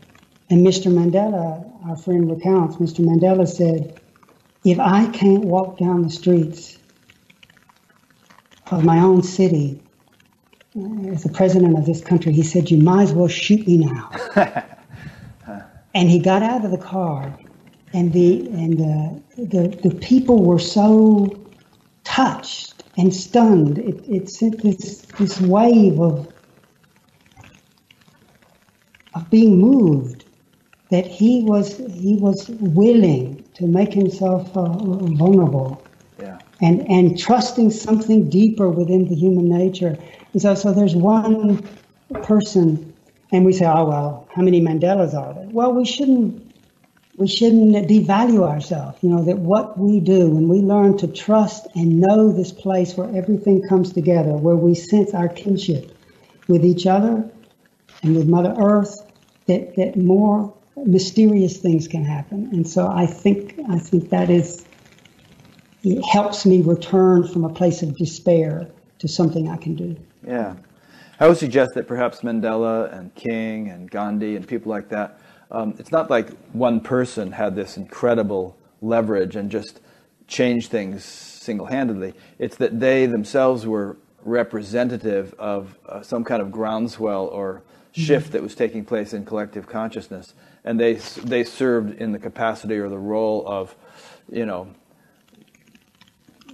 And 0.49 0.65
Mr. 0.65 0.91
Mandela, 0.91 1.65
our 1.87 1.95
friend 1.95 2.29
recounts, 2.29 2.75
Mr. 2.75 2.99
Mandela 3.05 3.47
said, 3.47 4.00
if 4.63 4.79
I 4.79 5.07
can't 5.07 5.43
walk 5.43 5.77
down 5.77 6.03
the 6.03 6.09
streets 6.09 6.77
of 8.69 8.83
my 8.83 8.99
own 8.99 9.23
city 9.23 9.81
uh, 10.77 11.09
as 11.09 11.23
the 11.23 11.29
president 11.29 11.77
of 11.77 11.85
this 11.85 12.01
country, 12.01 12.31
he 12.31 12.43
said, 12.43 12.69
You 12.69 12.77
might 12.77 13.03
as 13.03 13.13
well 13.13 13.27
shoot 13.27 13.67
me 13.67 13.77
now. 13.77 14.11
and 15.93 16.09
he 16.09 16.19
got 16.19 16.43
out 16.43 16.63
of 16.63 16.71
the 16.71 16.77
car, 16.77 17.37
and 17.93 18.13
the 18.13 18.47
and 18.49 18.77
the 18.77 19.21
the, 19.43 19.89
the 19.89 19.95
people 19.95 20.43
were 20.43 20.59
so 20.59 21.27
touched 22.03 22.83
and 22.97 23.13
stunned. 23.13 23.79
It, 23.79 24.03
it 24.07 24.29
sent 24.29 24.61
this 24.61 25.01
this 25.17 25.41
wave 25.41 25.99
of 25.99 26.31
of 29.13 29.29
being 29.29 29.57
moved 29.57 30.25
that 30.89 31.05
he 31.05 31.43
was 31.43 31.77
he 31.77 32.15
was 32.15 32.47
willing 32.49 33.40
to 33.55 33.65
make 33.67 33.93
himself 33.93 34.55
uh, 34.55 34.67
vulnerable 35.21 35.81
Yeah. 36.19 36.37
and 36.61 36.77
and 36.89 37.17
trusting 37.17 37.71
something 37.71 38.29
deeper 38.29 38.69
within 38.69 39.07
the 39.09 39.15
human 39.15 39.49
nature. 39.49 39.97
And 40.33 40.41
so 40.41 40.55
so 40.55 40.73
there's 40.73 40.95
one 40.95 41.63
person, 42.23 42.93
and 43.31 43.45
we 43.45 43.53
say, 43.53 43.65
oh 43.65 43.85
well, 43.85 44.27
how 44.35 44.41
many 44.41 44.61
Mandelas 44.61 45.13
are 45.13 45.33
there? 45.33 45.47
Well, 45.51 45.73
we 45.73 45.85
shouldn't 45.85 46.53
we 47.17 47.27
shouldn't 47.27 47.73
devalue 47.87 48.43
ourselves. 48.47 48.97
You 49.01 49.09
know 49.09 49.23
that 49.23 49.37
what 49.37 49.77
we 49.77 49.99
do 49.99 50.29
when 50.29 50.47
we 50.47 50.59
learn 50.59 50.97
to 50.99 51.07
trust 51.07 51.67
and 51.75 51.99
know 51.99 52.31
this 52.31 52.51
place 52.51 52.95
where 52.97 53.09
everything 53.15 53.61
comes 53.67 53.91
together, 53.93 54.31
where 54.31 54.55
we 54.55 54.73
sense 54.75 55.13
our 55.13 55.27
kinship 55.27 55.91
with 56.47 56.63
each 56.65 56.85
other 56.87 57.29
and 58.03 58.15
with 58.15 58.27
Mother 58.27 58.55
Earth, 58.57 58.95
that 59.47 59.75
that 59.75 59.97
more 59.97 60.53
mysterious 60.77 61.57
things 61.57 61.87
can 61.87 62.03
happen. 62.03 62.49
And 62.51 62.67
so 62.67 62.87
I 62.87 63.05
think 63.05 63.59
I 63.69 63.77
think 63.77 64.09
that 64.09 64.29
is 64.29 64.65
it 65.83 66.01
helps 66.11 66.45
me 66.45 66.61
return 66.61 67.27
from 67.27 67.43
a 67.43 67.49
place 67.49 67.81
of 67.81 67.97
despair 67.97 68.69
to 68.99 69.07
something 69.07 69.49
I 69.49 69.57
can 69.57 69.75
do. 69.75 69.95
Yeah. 70.25 70.55
I 71.19 71.27
would 71.27 71.37
suggest 71.37 71.73
that 71.75 71.87
perhaps 71.87 72.21
Mandela 72.21 72.91
and 72.95 73.13
King 73.15 73.69
and 73.69 73.89
Gandhi 73.89 74.35
and 74.35 74.47
people 74.47 74.71
like 74.71 74.89
that, 74.89 75.19
um, 75.51 75.75
it's 75.77 75.91
not 75.91 76.09
like 76.09 76.29
one 76.53 76.79
person 76.79 77.31
had 77.31 77.55
this 77.55 77.77
incredible 77.77 78.57
leverage 78.81 79.35
and 79.35 79.51
just 79.51 79.81
changed 80.27 80.71
things 80.71 81.03
single 81.03 81.65
handedly. 81.65 82.13
It's 82.39 82.55
that 82.57 82.79
they 82.79 83.05
themselves 83.05 83.67
were 83.67 83.97
representative 84.23 85.33
of 85.37 85.77
uh, 85.87 86.01
some 86.01 86.23
kind 86.23 86.41
of 86.41 86.51
groundswell 86.51 87.25
or 87.27 87.63
shift 87.91 88.27
mm-hmm. 88.27 88.33
that 88.33 88.43
was 88.43 88.55
taking 88.55 88.85
place 88.85 89.13
in 89.13 89.25
collective 89.25 89.67
consciousness. 89.67 90.33
And 90.63 90.79
they, 90.79 90.93
they 90.93 91.43
served 91.43 91.99
in 91.99 92.11
the 92.11 92.19
capacity 92.19 92.77
or 92.77 92.89
the 92.89 92.97
role 92.97 93.43
of, 93.47 93.75
you 94.31 94.45
know, 94.45 94.73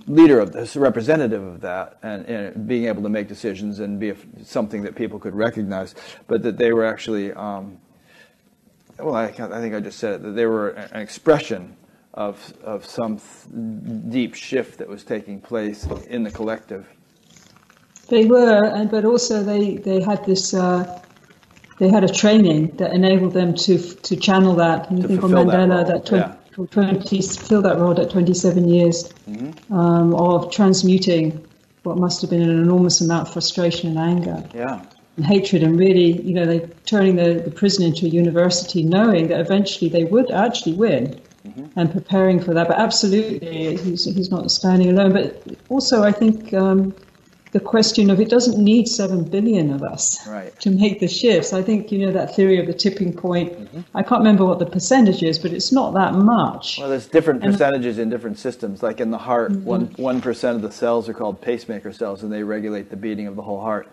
leader 0.08 0.40
of 0.40 0.54
this, 0.54 0.76
representative 0.76 1.44
of 1.44 1.62
that, 1.62 1.98
and, 2.02 2.26
and, 2.26 2.68
being 2.68 2.86
able 2.86 3.04
to 3.04 3.10
make 3.10 3.28
decisions 3.28 3.80
and 3.80 4.00
be 4.00 4.12
a, 4.12 4.16
something 4.44 4.82
that 4.82 4.96
people 4.96 5.20
could 5.20 5.36
recognize, 5.36 5.96
but 6.28 6.42
that 6.44 6.58
they 6.58 6.72
were 6.72 6.86
actually, 6.86 7.34
um, 7.34 7.78
well, 8.98 9.16
I, 9.16 9.26
I, 9.26 9.30
think 9.30 9.76
I 9.76 9.80
just 9.80 10.00
said 10.00 10.16
it, 10.16 10.24
that 10.24 10.32
they 10.32 10.46
were 10.46 10.70
an 10.70 11.02
expression 11.02 11.76
of, 12.14 12.54
of 12.64 12.86
some 12.86 13.20
deep 14.10 14.34
shift 14.34 14.80
that 14.80 14.88
was 14.88 15.04
taking 15.04 15.42
place 15.42 15.86
in 16.08 16.24
the 16.24 16.32
collective. 16.32 16.88
They 18.08 18.26
were, 18.26 18.64
and 18.64 18.90
but 18.90 19.04
also 19.04 19.44
they, 19.44 19.76
they 19.76 20.02
had 20.02 20.26
this. 20.26 20.54
Uh, 20.54 21.02
they 21.80 21.90
had 21.90 22.04
a 22.04 22.10
training 22.10 22.76
that 22.78 22.94
enabled 22.94 23.34
them 23.34 23.54
to 23.54 23.78
to 23.78 24.16
channel 24.16 24.56
that. 24.56 24.90
And 24.90 25.02
you 25.02 25.08
think 25.08 25.24
of 25.24 25.32
Mandela, 25.32 25.86
that, 25.86 26.06
that 26.06 26.12
yeah. 26.12 26.36
20, 26.66 27.22
fill 27.22 27.62
that 27.62 27.78
role 27.78 28.00
at 28.00 28.10
27 28.10 28.68
years 28.68 29.14
mm-hmm. 29.30 29.74
um, 29.74 30.16
of 30.16 30.52
transmuting 30.52 31.46
what 31.84 31.98
must 31.98 32.22
have 32.22 32.32
been 32.32 32.42
an 32.42 32.50
enormous 32.50 33.00
amount 33.00 33.28
of 33.28 33.34
frustration 33.34 33.90
and 33.90 34.00
anger. 34.00 34.50
Yeah. 34.54 34.84
And 35.18 35.26
hatred, 35.26 35.64
and 35.64 35.80
really, 35.80 36.22
you 36.22 36.34
know, 36.34 36.46
they 36.46 36.60
turning 36.86 37.16
the, 37.16 37.42
the 37.44 37.50
prison 37.50 37.86
into 37.86 38.06
a 38.06 38.10
university, 38.10 38.84
knowing 38.84 39.30
that 39.30 39.40
eventually 39.40 39.90
they 39.90 40.04
would 40.04 40.30
actually 40.30 40.74
win, 40.74 41.20
mm-hmm. 41.44 41.66
and 41.76 41.92
preparing 41.92 42.40
for 42.40 42.54
that. 42.54 42.68
But 42.68 42.78
absolutely, 42.78 43.78
he's, 43.78 44.06
he's 44.06 44.30
not 44.30 44.52
standing 44.52 44.90
alone. 44.90 45.14
But 45.14 45.44
also, 45.70 46.04
I 46.04 46.12
think 46.12 46.54
um, 46.54 46.94
the 47.52 47.60
question 47.60 48.10
of 48.10 48.20
it 48.20 48.30
doesn't 48.30 48.62
need 48.62 48.88
seven 48.88 49.24
billion 49.24 49.72
of 49.72 49.84
us 49.84 50.26
right. 50.28 50.58
to 50.60 50.70
make 50.70 51.00
the 51.00 51.08
shifts. 51.08 51.54
I 51.54 51.62
think 51.62 51.92
you 51.92 52.00
know 52.00 52.12
that 52.12 52.36
theory 52.36 52.60
of 52.60 52.68
the 52.68 52.74
tipping 52.74 53.14
point. 53.14 53.54
Mm-hmm. 53.54 53.82
I 53.96 54.04
can't 54.04 54.20
remember 54.20 54.46
what 54.46 54.60
the 54.60 54.66
percentage 54.66 55.24
is, 55.24 55.40
but 55.40 55.52
it's 55.52 55.72
not 55.72 55.94
that 55.94 56.14
much. 56.14 56.80
Well, 56.80 56.90
there's 56.90 57.08
different 57.08 57.44
and 57.44 57.54
percentages 57.54 58.00
in 58.00 58.10
different 58.10 58.38
systems. 58.38 58.84
Like 58.84 59.00
in 59.00 59.12
the 59.12 59.18
heart, 59.18 59.52
mm-hmm. 59.52 59.64
one 59.64 59.86
one 59.98 60.22
percent 60.22 60.56
of 60.58 60.62
the 60.62 60.72
cells 60.72 61.08
are 61.08 61.14
called 61.14 61.42
pacemaker 61.42 61.94
cells, 61.94 62.24
and 62.24 62.32
they 62.32 62.44
regulate 62.44 62.90
the 62.90 62.98
beating 62.98 63.28
of 63.28 63.36
the 63.36 63.42
whole 63.42 63.62
heart. 63.62 63.88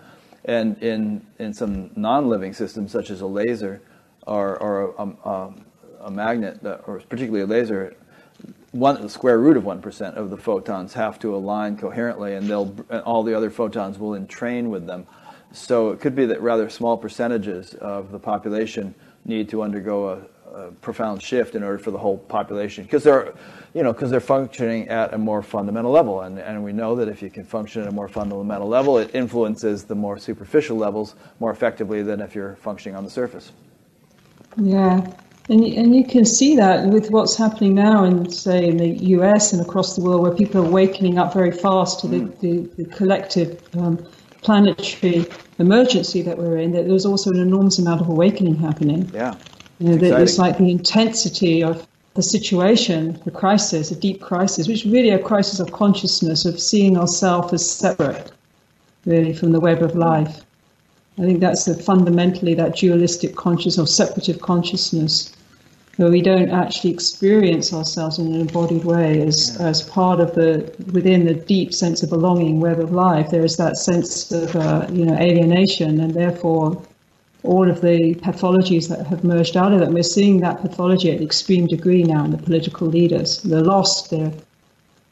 And 0.44 0.82
in 0.82 1.24
in 1.38 1.54
some 1.54 1.90
non-living 1.96 2.52
systems, 2.52 2.92
such 2.92 3.10
as 3.10 3.20
a 3.20 3.26
laser 3.26 3.80
or 4.26 4.56
or 4.58 4.94
a, 4.98 5.28
a, 5.28 5.54
a 6.02 6.10
magnet, 6.10 6.60
or 6.64 7.02
particularly 7.08 7.42
a 7.42 7.46
laser, 7.46 7.96
one 8.74 9.00
the 9.00 9.08
square 9.08 9.38
root 9.38 9.56
of 9.56 9.62
1% 9.62 10.14
of 10.16 10.30
the 10.30 10.37
photons 10.37 10.92
have 10.94 11.16
to 11.20 11.34
align 11.34 11.76
coherently 11.76 12.34
and 12.34 12.48
they'll 12.48 12.74
all 13.04 13.22
the 13.22 13.32
other 13.32 13.48
photons 13.48 14.00
will 14.00 14.14
entrain 14.14 14.68
with 14.68 14.84
them. 14.84 15.06
So 15.52 15.92
it 15.92 16.00
could 16.00 16.16
be 16.16 16.26
that 16.26 16.40
rather 16.40 16.68
small 16.68 16.96
percentages 16.96 17.74
of 17.74 18.10
the 18.10 18.18
population 18.18 18.92
need 19.24 19.48
to 19.50 19.62
undergo 19.62 20.08
a, 20.08 20.50
a 20.52 20.72
profound 20.72 21.22
shift 21.22 21.54
in 21.54 21.62
order 21.62 21.78
for 21.78 21.92
the 21.92 21.98
whole 21.98 22.18
population 22.18 22.82
because 22.82 23.04
they're 23.04 23.32
you 23.74 23.84
know 23.84 23.92
because 23.92 24.10
they're 24.10 24.18
functioning 24.18 24.88
at 24.88 25.14
a 25.14 25.18
more 25.18 25.40
fundamental 25.40 25.92
level. 25.92 26.22
And, 26.22 26.40
and 26.40 26.64
we 26.64 26.72
know 26.72 26.96
that 26.96 27.06
if 27.06 27.22
you 27.22 27.30
can 27.30 27.44
function 27.44 27.82
at 27.82 27.88
a 27.88 27.92
more 27.92 28.08
fundamental 28.08 28.66
level 28.66 28.98
it 28.98 29.14
influences 29.14 29.84
the 29.84 29.94
more 29.94 30.18
superficial 30.18 30.76
levels 30.76 31.14
more 31.38 31.52
effectively 31.52 32.02
than 32.02 32.20
if 32.20 32.34
you're 32.34 32.56
functioning 32.56 32.96
on 32.96 33.04
the 33.04 33.10
surface. 33.10 33.52
Yeah 34.56 35.14
and, 35.48 35.62
and 35.62 35.94
you 35.94 36.04
can 36.04 36.24
see 36.24 36.57
that 36.57 36.87
with 36.87 37.11
what's 37.11 37.37
happening 37.37 37.74
now 37.74 38.04
in, 38.04 38.30
say, 38.30 38.66
in 38.66 38.78
the 38.78 38.88
US 38.88 39.52
and 39.52 39.61
across 39.61 39.94
the 39.94 40.02
world, 40.02 40.22
where 40.22 40.35
people 40.35 40.64
are 40.64 40.70
waking 40.70 41.18
up 41.18 41.35
very 41.35 41.50
fast 41.50 42.00
to 42.00 42.09
the, 42.09 42.20
mm. 42.20 42.40
the, 42.40 42.83
the, 42.83 42.90
collective 42.90 43.61
um, 43.76 44.04
planetary 44.40 45.26
emergency 45.59 46.22
that 46.22 46.38
we're 46.38 46.57
in, 46.57 46.72
that 46.72 46.87
there's 46.87 47.04
also 47.04 47.30
an 47.30 47.38
enormous 47.38 47.78
amount 47.78 48.00
of 48.00 48.09
awakening 48.09 48.54
happening. 48.54 49.11
Yeah. 49.12 49.35
You 49.80 49.98
know, 49.98 50.16
it's 50.16 50.38
like 50.38 50.57
the 50.57 50.70
intensity 50.70 51.62
of 51.62 51.87
the 52.14 52.22
situation, 52.22 53.20
the 53.24 53.30
crisis, 53.30 53.90
a 53.90 53.96
deep 53.96 54.22
crisis, 54.22 54.68
which 54.68 54.87
is 54.87 54.92
really 54.92 55.11
a 55.11 55.18
crisis 55.18 55.61
of 55.61 55.72
consciousness, 55.72 56.44
of 56.44 56.61
seeing 56.61 56.96
ourselves 56.96 57.52
as 57.52 57.68
separate, 57.68 58.33
really, 59.04 59.35
from 59.35 59.52
the 59.52 59.61
web 59.61 59.83
of 59.83 59.96
life. 59.96 60.44
I 61.18 61.22
think 61.22 61.40
that's 61.40 61.64
the, 61.64 61.74
fundamentally 61.74 62.54
that 62.54 62.76
dualistic 62.76 63.37
consciousness 63.37 63.78
or 63.78 63.87
separative 63.87 64.40
consciousness, 64.40 65.34
where 65.96 66.11
we 66.11 66.20
don't 66.20 66.50
actually 66.50 66.90
experience 66.90 67.72
ourselves 67.72 68.18
in 68.18 68.26
an 68.26 68.40
embodied 68.40 68.85
way 68.85 69.20
as, 69.26 69.57
as 69.61 69.83
part 69.83 70.20
of 70.20 70.35
the 70.35 70.74
within 70.92 71.24
the 71.24 71.35
deep 71.35 71.72
sense 71.72 72.02
of 72.02 72.11
belonging 72.11 72.61
web 72.61 72.80
of 72.80 72.92
life. 72.92 73.30
There 73.30 73.44
is 73.44 73.57
that 73.57 73.76
sense 73.76 74.33
of 74.33 74.54
uh, 74.57 74.87
you 74.92 75.04
know 75.04 75.16
alienation, 75.16 76.00
and 76.00 76.14
therefore 76.14 76.83
all 77.44 77.70
of 77.70 77.80
the 77.80 78.14
pathologies 78.16 78.88
that 78.88 79.07
have 79.07 79.22
merged 79.22 79.57
out 79.57 79.72
of 79.72 79.80
that. 79.80 79.92
We're 79.92 80.02
seeing 80.02 80.40
that 80.40 80.61
pathology 80.62 81.11
at 81.11 81.18
an 81.18 81.22
extreme 81.22 81.66
degree 81.66 82.02
now 82.02 82.24
in 82.24 82.30
the 82.30 82.38
political 82.38 82.88
leaders. 82.88 83.42
They're 83.42 83.61
lost. 83.61 84.11
They're 84.11 84.33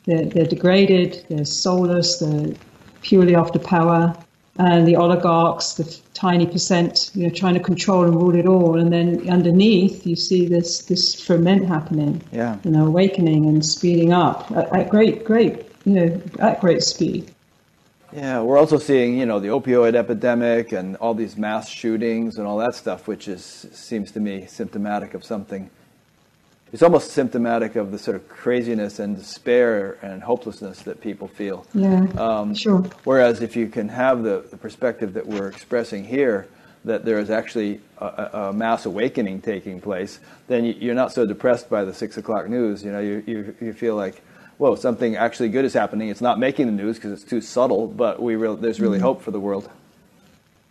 they're, 0.05 0.25
they're 0.25 0.47
degraded. 0.47 1.25
They're 1.29 1.45
soulless. 1.45 2.18
They're 2.18 2.55
purely 3.03 3.37
after 3.37 3.59
power 3.59 4.16
and 4.59 4.87
the 4.87 4.97
oligarchs, 4.97 5.75
the 5.75 5.99
tiny 6.15 6.47
percent, 6.47 7.11
you 7.15 7.27
know, 7.27 7.35
trying 7.35 7.55
to 7.55 7.61
control 7.61 8.05
and 8.05 8.15
rule 8.15 8.35
it 8.35 8.47
all. 8.47 8.79
And 8.79 8.93
then 8.93 9.29
underneath, 9.31 10.07
you 10.07 10.17
see 10.17 10.47
this 10.47 10.83
this 10.87 11.21
ferment 11.21 11.67
happening, 11.67 12.23
yeah. 12.33 12.59
you 12.65 12.71
know, 12.71 12.87
awakening 12.87 13.47
and 13.47 13.65
speeding 13.65 14.12
up 14.12 14.51
at, 14.53 14.73
at 14.75 14.91
great, 14.91 15.25
great, 15.25 15.67
you 15.85 15.93
know, 15.95 16.23
at 16.38 16.61
great 16.61 16.83
speed. 16.83 17.33
Yeah, 18.12 18.43
we're 18.43 18.59
also 18.59 18.79
seeing, 18.79 19.19
you 19.19 19.25
know, 19.25 19.41
the 19.41 19.49
opioid 19.49 19.95
epidemic 19.95 20.73
and 20.73 20.97
all 20.97 21.15
these 21.15 21.38
mass 21.38 21.67
shootings 21.71 22.37
and 22.37 22.47
all 22.47 22.59
that 22.59 22.75
stuff, 22.75 23.09
which 23.09 23.27
is 23.27 23.43
seems 23.73 24.11
to 24.12 24.21
me 24.21 24.45
symptomatic 24.47 25.15
of 25.15 25.25
something 25.25 25.71
it's 26.73 26.83
almost 26.83 27.11
symptomatic 27.11 27.77
of 27.77 27.91
the 27.93 27.99
sort 27.99 28.17
of 28.17 28.27
craziness 28.29 28.99
and 28.99 29.17
despair 29.17 29.99
and 30.03 30.23
hopelessness 30.23 30.81
that 30.83 31.01
people 31.01 31.29
feel. 31.29 31.67
Yeah, 31.75 32.07
um, 32.17 32.55
sure. 32.55 32.81
Whereas 33.05 33.43
if 33.43 33.57
you 33.57 33.69
can 33.69 33.89
have 33.91 34.23
the, 34.23 34.47
the, 34.51 34.57
perspective 34.57 35.13
that 35.15 35.27
we're 35.27 35.49
expressing 35.49 36.05
here, 36.05 36.49
that 36.85 37.05
there 37.05 37.19
is 37.19 37.31
actually 37.31 37.81
a, 37.99 38.31
a 38.33 38.53
mass 38.53 38.87
awakening 38.87 39.43
taking 39.43 39.81
place, 39.81 40.19
then 40.49 40.65
you, 40.65 40.91
are 40.91 40.95
not 40.95 41.13
so 41.13 41.27
depressed 41.27 41.69
by 41.69 41.85
the 41.85 41.93
six 41.93 42.17
o'clock 42.17 42.49
news. 42.49 42.83
You 42.83 42.93
know, 42.93 43.01
you, 43.01 43.23
you, 43.27 43.55
you 43.61 43.73
feel 43.75 43.95
like, 43.95 44.23
whoa, 44.57 44.75
something 44.75 45.15
actually 45.15 45.51
good 45.51 45.67
is 45.67 45.75
happening. 45.75 46.09
It's 46.09 46.23
not 46.23 46.39
making 46.39 46.67
the 46.67 46.73
news 46.73 46.97
because 46.97 47.13
it's 47.13 47.29
too 47.29 47.43
subtle, 47.43 47.87
but 47.87 48.21
we 48.21 48.35
re- 48.35 48.57
there's 48.57 48.81
really 48.81 48.97
mm-hmm. 48.97 49.07
hope 49.07 49.23
for 49.23 49.31
the 49.31 49.41
world. 49.41 49.71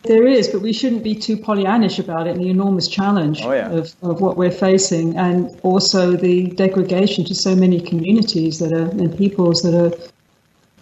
There 0.02 0.26
is, 0.26 0.48
but 0.48 0.62
we 0.62 0.72
shouldn't 0.72 1.04
be 1.04 1.14
too 1.14 1.36
Pollyannish 1.36 1.98
about 1.98 2.26
it 2.26 2.30
and 2.30 2.40
the 2.40 2.50
enormous 2.50 2.88
challenge 2.88 3.40
oh, 3.42 3.52
yeah. 3.52 3.70
of, 3.70 3.94
of 4.02 4.20
what 4.20 4.36
we're 4.36 4.50
facing 4.50 5.16
and 5.16 5.48
also 5.62 6.16
the 6.16 6.48
degradation 6.48 7.24
to 7.26 7.34
so 7.34 7.54
many 7.54 7.80
communities 7.80 8.58
that 8.58 8.72
are 8.72 8.90
and 8.90 9.16
peoples 9.16 9.62
that 9.62 9.74
are 9.74 9.92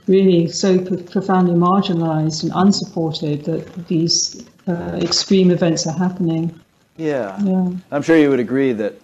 really 0.06 0.48
so 0.48 0.78
profoundly 0.78 1.54
marginalized 1.54 2.42
and 2.42 2.52
unsupported 2.54 3.44
that 3.44 3.88
these 3.88 4.44
uh, 4.66 4.98
extreme 5.02 5.50
events 5.50 5.86
are 5.86 5.96
happening. 5.96 6.58
Yeah. 6.96 7.38
yeah. 7.42 7.70
I'm 7.90 8.02
sure 8.02 8.16
you 8.16 8.30
would 8.30 8.40
agree 8.40 8.72
that 8.72 8.94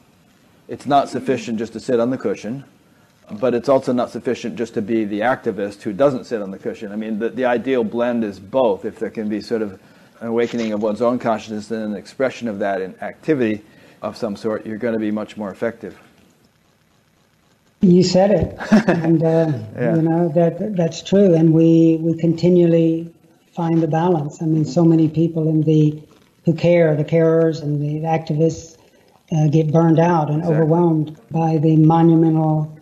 it's 0.69 0.87
not 0.87 1.09
sufficient 1.09 1.59
just 1.59 1.75
to 1.75 1.81
sit 1.81 2.01
on 2.01 2.11
the 2.11 2.19
cushion, 2.19 2.65
but 3.33 3.55
it's 3.55 3.69
also 3.69 3.93
not 3.93 4.11
sufficient 4.11 4.57
just 4.57 4.75
to 4.75 4.83
be 4.83 5.05
the 5.05 5.21
activist 5.21 5.83
who 5.83 5.93
doesn't 5.93 6.25
sit 6.25 6.41
on 6.41 6.51
the 6.51 6.59
cushion. 6.59 6.91
I 6.91 6.97
mean, 6.97 7.19
the, 7.19 7.29
the 7.29 7.45
ideal 7.45 7.85
blend 7.85 8.25
is 8.25 8.41
both. 8.41 8.85
If 8.85 8.99
there 8.99 9.11
can 9.11 9.29
be 9.29 9.41
sort 9.41 9.63
of 9.63 9.79
an 10.21 10.29
awakening 10.29 10.73
of 10.73 10.83
one's 10.83 11.03
own 11.03 11.19
consciousness 11.19 11.71
and 11.71 11.83
an 11.83 11.97
expression 11.97 12.49
of 12.49 12.59
that 12.61 12.81
in 12.81 12.95
activity 13.03 13.63
of 14.03 14.17
some 14.17 14.37
sort, 14.37 14.67
you're 14.67 14.79
going 14.79 14.95
to 14.95 15.01
be 15.01 15.11
much 15.11 15.37
more 15.37 15.51
effective. 15.51 15.99
You 17.83 18.03
said 18.03 18.31
it, 18.31 18.57
and 18.89 19.23
uh, 19.23 19.53
yeah. 19.75 19.97
you 19.97 20.03
know 20.03 20.29
that 20.35 20.77
that's 20.77 21.03
true. 21.03 21.35
And 21.35 21.53
we 21.53 21.99
we 22.01 22.17
continually 22.17 23.13
find 23.53 23.83
the 23.83 23.89
balance. 23.89 24.41
I 24.41 24.47
mean, 24.47 24.65
so 24.65 24.85
many 24.85 25.09
people 25.09 25.49
in 25.49 25.63
the 25.63 26.03
who 26.45 26.55
care, 26.55 26.97
the 26.97 27.05
carers 27.05 27.63
and 27.63 27.81
the 27.81 28.07
activists, 28.07 28.79
uh, 29.33 29.49
get 29.49 29.73
burned 29.73 29.99
out 29.99 30.31
and 30.31 30.39
exactly. 30.39 30.57
overwhelmed 30.57 31.21
by 31.31 31.59
the 31.59 31.77
monumental 31.77 32.77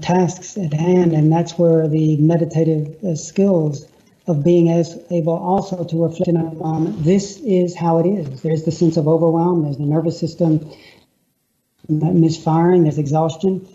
tasks 0.00 0.56
at 0.56 0.72
hand, 0.72 1.12
and 1.12 1.30
that's 1.30 1.58
where 1.58 1.86
the 1.86 2.16
meditative 2.16 2.96
uh, 3.04 3.14
skills 3.14 3.86
of 4.28 4.44
being 4.44 4.68
as 4.68 4.98
able 5.10 5.32
also 5.32 5.84
to 5.84 6.02
reflect 6.04 6.28
in 6.28 6.36
a 6.36 6.54
moment. 6.54 7.02
This 7.02 7.40
is 7.40 7.74
how 7.74 7.98
it 7.98 8.06
is. 8.06 8.42
There's 8.42 8.64
the 8.64 8.72
sense 8.72 8.96
of 8.96 9.08
overwhelm. 9.08 9.62
There's 9.62 9.78
the 9.78 9.86
nervous 9.86 10.20
system 10.20 10.70
misfiring. 11.88 12.82
There's 12.82 12.98
exhaustion. 12.98 13.66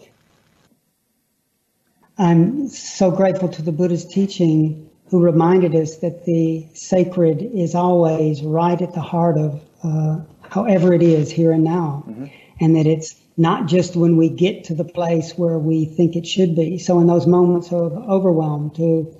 I'm 2.17 2.69
so 2.69 3.09
grateful 3.09 3.49
to 3.49 3.61
the 3.63 3.71
Buddha's 3.71 4.05
teaching 4.05 4.89
who 5.07 5.19
reminded 5.23 5.75
us 5.75 5.97
that 5.97 6.25
the 6.25 6.67
sacred 6.73 7.41
is 7.41 7.73
always 7.73 8.43
right 8.43 8.79
at 8.79 8.93
the 8.93 9.01
heart 9.01 9.37
of 9.37 9.61
uh, 9.83 10.19
however 10.49 10.93
it 10.93 11.01
is 11.01 11.31
here 11.31 11.51
and 11.51 11.63
now, 11.63 12.03
mm-hmm. 12.07 12.25
and 12.59 12.75
that 12.75 12.85
it's 12.85 13.15
not 13.35 13.65
just 13.65 13.95
when 13.95 14.15
we 14.17 14.29
get 14.29 14.63
to 14.65 14.75
the 14.75 14.83
place 14.83 15.33
where 15.35 15.57
we 15.57 15.85
think 15.85 16.15
it 16.15 16.27
should 16.27 16.55
be. 16.55 16.77
So 16.77 16.99
in 16.99 17.07
those 17.07 17.25
moments 17.25 17.71
of 17.71 17.93
overwhelm, 17.93 18.69
to 18.71 19.11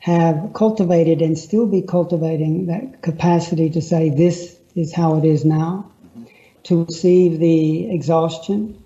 have 0.00 0.52
cultivated 0.54 1.22
and 1.22 1.38
still 1.38 1.66
be 1.66 1.82
cultivating 1.82 2.66
that 2.66 3.02
capacity 3.02 3.70
to 3.70 3.82
say, 3.82 4.10
this 4.10 4.58
is 4.74 4.94
how 4.94 5.16
it 5.16 5.24
is 5.24 5.44
now, 5.44 5.90
to 6.64 6.84
receive 6.84 7.38
the 7.38 7.90
exhaustion 7.90 8.82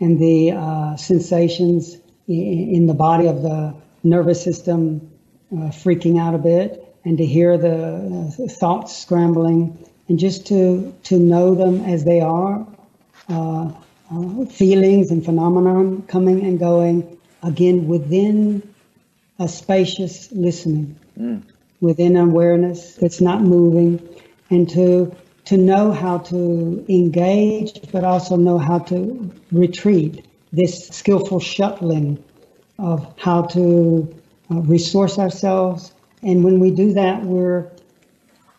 and 0.00 0.18
the 0.18 0.52
uh, 0.52 0.96
sensations 0.96 1.96
in 2.26 2.86
the 2.86 2.94
body 2.94 3.26
of 3.26 3.42
the 3.42 3.74
nervous 4.02 4.42
system 4.42 5.10
uh, 5.52 5.68
freaking 5.68 6.18
out 6.18 6.34
a 6.34 6.38
bit, 6.38 6.80
and 7.04 7.18
to 7.18 7.26
hear 7.26 7.58
the 7.58 8.30
uh, 8.42 8.48
thoughts 8.48 8.96
scrambling, 8.96 9.78
and 10.08 10.18
just 10.18 10.46
to 10.46 10.94
to 11.04 11.18
know 11.18 11.54
them 11.54 11.84
as 11.84 12.04
they 12.04 12.20
are, 12.20 12.66
uh, 13.28 13.70
uh, 14.10 14.44
feelings 14.46 15.10
and 15.10 15.24
phenomenon 15.24 16.02
coming 16.08 16.44
and 16.44 16.58
going, 16.58 17.18
again 17.42 17.86
within 17.86 18.73
a 19.38 19.48
spacious 19.48 20.30
listening, 20.32 20.98
mm. 21.18 21.42
within 21.80 22.16
awareness 22.16 22.94
that's 22.94 23.20
not 23.20 23.42
moving, 23.42 24.00
and 24.50 24.68
to 24.70 25.14
to 25.44 25.58
know 25.58 25.92
how 25.92 26.18
to 26.18 26.84
engage, 26.88 27.80
but 27.92 28.02
also 28.02 28.36
know 28.36 28.58
how 28.58 28.78
to 28.78 29.30
retreat. 29.52 30.24
This 30.52 30.88
skillful 30.88 31.40
shuttling 31.40 32.22
of 32.78 33.12
how 33.18 33.42
to 33.42 34.14
uh, 34.50 34.60
resource 34.60 35.18
ourselves. 35.18 35.92
And 36.22 36.44
when 36.44 36.60
we 36.60 36.70
do 36.70 36.94
that, 36.94 37.22
we're, 37.22 37.70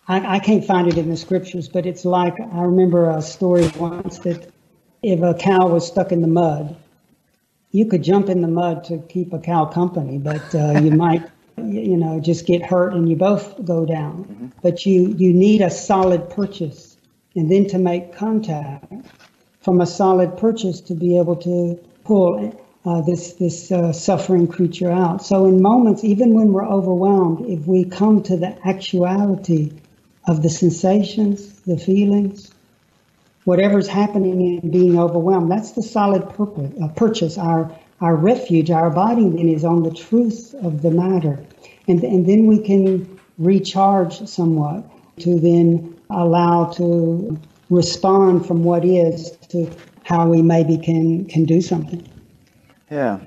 I, 0.08 0.36
I, 0.36 0.40
can't 0.40 0.64
find 0.64 0.88
it 0.88 0.98
in 0.98 1.10
the 1.10 1.18
scriptures, 1.18 1.68
but 1.68 1.86
it's 1.86 2.06
like, 2.06 2.36
I 2.40 2.62
remember 2.62 3.10
a 3.10 3.22
story 3.22 3.68
once 3.78 4.20
that 4.20 4.52
if 5.02 5.22
a 5.22 5.34
cow 5.34 5.68
was 5.68 5.88
stuck 5.88 6.12
in 6.12 6.22
the 6.22 6.28
mud, 6.28 6.76
you 7.76 7.86
could 7.86 8.04
jump 8.04 8.30
in 8.30 8.42
the 8.42 8.48
mud 8.48 8.86
to 8.86 9.00
keep 9.10 9.34
a 9.34 9.40
cow 9.40 9.66
company, 9.66 10.18
but 10.18 10.56
uh, 10.56 10.80
you 10.80 10.92
might, 11.06 11.24
you 11.58 11.98
know, 11.98 12.20
just 12.20 12.46
get 12.46 12.64
hurt 12.64 12.94
and 12.94 13.10
you 13.10 13.16
both 13.16 13.64
go 13.66 13.86
down. 13.86 14.24
Mm-hmm. 14.24 14.48
But 14.62 14.86
you, 14.86 15.14
you 15.18 15.34
need 15.34 15.62
a 15.62 15.70
solid 15.70 16.30
purchase 16.30 16.96
and 17.36 17.52
then 17.52 17.68
to 17.68 17.78
make 17.78 18.16
contact 18.16 18.86
from 19.60 19.82
a 19.82 19.86
solid 19.86 20.38
purchase 20.38 20.80
to 20.82 20.94
be 20.94 21.18
able 21.18 21.36
to 21.36 21.78
pull 22.06 22.62
uh, 22.86 23.02
this 23.02 23.34
this 23.34 23.72
uh, 23.72 23.92
suffering 23.92 24.48
creature 24.48 24.92
out. 24.92 25.26
So 25.26 25.46
in 25.48 25.62
moments, 25.62 26.04
even 26.04 26.34
when 26.34 26.54
we're 26.54 26.68
overwhelmed, 26.68 27.50
if 27.50 27.66
we 27.66 27.84
come 27.84 28.22
to 28.24 28.38
the 28.38 28.56
actuality 28.66 29.74
of 30.28 30.44
the 30.44 30.50
sensations, 30.50 31.62
the 31.62 31.78
feelings, 31.78 32.52
whatever's 33.46 33.88
happening 33.88 34.60
in 34.62 34.72
being 34.72 35.00
overwhelmed, 35.00 35.50
that's 35.50 35.72
the 35.72 35.84
solid 35.84 36.30
purpose, 36.32 36.72
uh, 36.84 36.90
purchase. 36.90 37.38
Our 37.38 37.72
our 38.02 38.16
refuge, 38.16 38.70
our 38.72 38.88
abiding 38.88 39.38
then 39.38 39.48
is 39.48 39.64
on 39.64 39.84
the 39.84 39.92
truth 39.92 40.54
of 40.62 40.82
the 40.82 40.92
matter, 40.92 41.44
and 41.88 42.04
and 42.04 42.28
then 42.28 42.46
we 42.46 42.60
can 42.62 43.20
recharge 43.38 44.28
somewhat 44.28 44.84
to 45.20 45.40
then 45.40 45.98
allow 46.10 46.66
to 46.72 47.40
respond 47.70 48.46
from 48.46 48.64
what 48.64 48.86
is 48.86 49.32
to 49.50 49.72
how 50.04 50.28
we 50.28 50.42
maybe 50.42 50.78
can 50.78 51.26
can 51.26 51.46
do 51.46 51.62
something. 51.62 52.08
Yeah. 52.92 53.22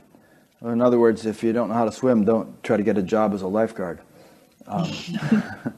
in 0.62 0.80
other 0.80 0.98
words, 0.98 1.26
if 1.26 1.42
you 1.42 1.52
don't 1.52 1.68
know 1.68 1.74
how 1.74 1.84
to 1.84 1.92
swim, 1.92 2.24
don't 2.24 2.62
try 2.62 2.76
to 2.76 2.82
get 2.82 2.96
a 2.98 3.02
job 3.02 3.34
as 3.34 3.42
a 3.42 3.48
lifeguard. 3.48 4.00
Um, 4.66 4.92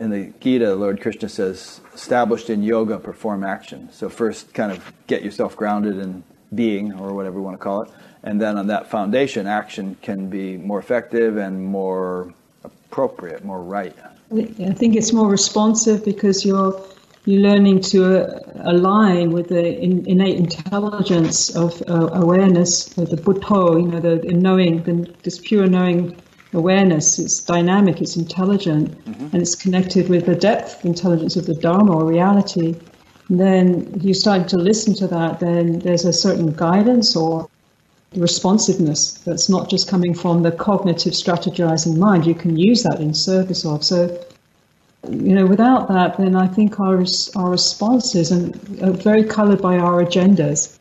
in 0.00 0.10
the 0.10 0.32
Gita, 0.40 0.74
Lord 0.74 1.00
Krishna 1.00 1.28
says, 1.28 1.80
established 1.94 2.50
in 2.50 2.62
yoga, 2.62 2.98
perform 2.98 3.44
action. 3.44 3.88
So 3.92 4.08
first, 4.08 4.52
kind 4.54 4.72
of 4.72 4.92
get 5.06 5.22
yourself 5.22 5.56
grounded 5.56 5.98
in 5.98 6.22
being, 6.54 6.92
or 6.92 7.14
whatever 7.14 7.38
you 7.38 7.42
want 7.42 7.58
to 7.58 7.62
call 7.62 7.82
it, 7.82 7.90
and 8.22 8.40
then 8.40 8.56
on 8.56 8.68
that 8.68 8.90
foundation, 8.90 9.46
action 9.46 9.96
can 10.02 10.30
be 10.30 10.56
more 10.56 10.78
effective 10.78 11.36
and 11.36 11.64
more 11.64 12.32
appropriate, 12.64 13.44
more 13.44 13.62
right. 13.62 13.94
I 14.32 14.72
think 14.72 14.96
it's 14.96 15.12
more 15.12 15.28
responsive 15.28 16.04
because 16.04 16.44
you're 16.44 16.80
you're 17.26 17.40
learning 17.40 17.80
to 17.80 18.04
uh, 18.04 18.70
align 18.70 19.32
with 19.32 19.48
the 19.48 19.78
in, 19.78 20.06
innate 20.06 20.36
intelligence 20.36 21.54
of 21.56 21.82
uh, 21.88 22.10
awareness, 22.12 22.84
the 22.86 23.16
Buddho, 23.16 23.80
you 23.80 23.88
know, 23.88 24.00
the, 24.00 24.16
the 24.16 24.34
knowing, 24.34 24.82
the, 24.82 25.10
this 25.22 25.38
pure 25.38 25.66
knowing 25.66 26.14
awareness. 26.54 27.18
It's 27.18 27.40
dynamic, 27.40 28.00
it's 28.00 28.16
intelligent, 28.16 28.90
mm-hmm. 29.04 29.24
and 29.32 29.42
it's 29.42 29.54
connected 29.54 30.08
with 30.08 30.26
the 30.26 30.34
depth 30.34 30.84
intelligence 30.84 31.36
of 31.36 31.46
the 31.46 31.54
Dharma 31.54 31.96
or 31.96 32.04
reality. 32.04 32.74
And 33.28 33.40
then 33.40 34.00
you 34.00 34.14
start 34.14 34.48
to 34.48 34.56
listen 34.56 34.94
to 34.96 35.06
that, 35.08 35.40
then 35.40 35.80
there's 35.80 36.04
a 36.04 36.12
certain 36.12 36.52
guidance 36.52 37.16
or 37.16 37.48
responsiveness 38.14 39.14
that's 39.24 39.48
not 39.48 39.68
just 39.68 39.88
coming 39.88 40.14
from 40.14 40.42
the 40.42 40.52
cognitive 40.52 41.14
strategizing 41.14 41.96
mind. 41.96 42.26
You 42.26 42.34
can 42.34 42.56
use 42.56 42.82
that 42.84 43.00
in 43.00 43.14
service 43.14 43.64
of. 43.64 43.82
So 43.82 44.24
you 45.10 45.34
know, 45.34 45.46
without 45.46 45.88
that, 45.88 46.16
then 46.16 46.34
I 46.34 46.46
think 46.46 46.80
our 46.80 47.04
our 47.36 47.50
responses 47.50 48.32
are 48.32 48.92
very 48.92 49.24
coloured 49.24 49.60
by 49.60 49.76
our 49.76 50.02
agendas, 50.04 50.78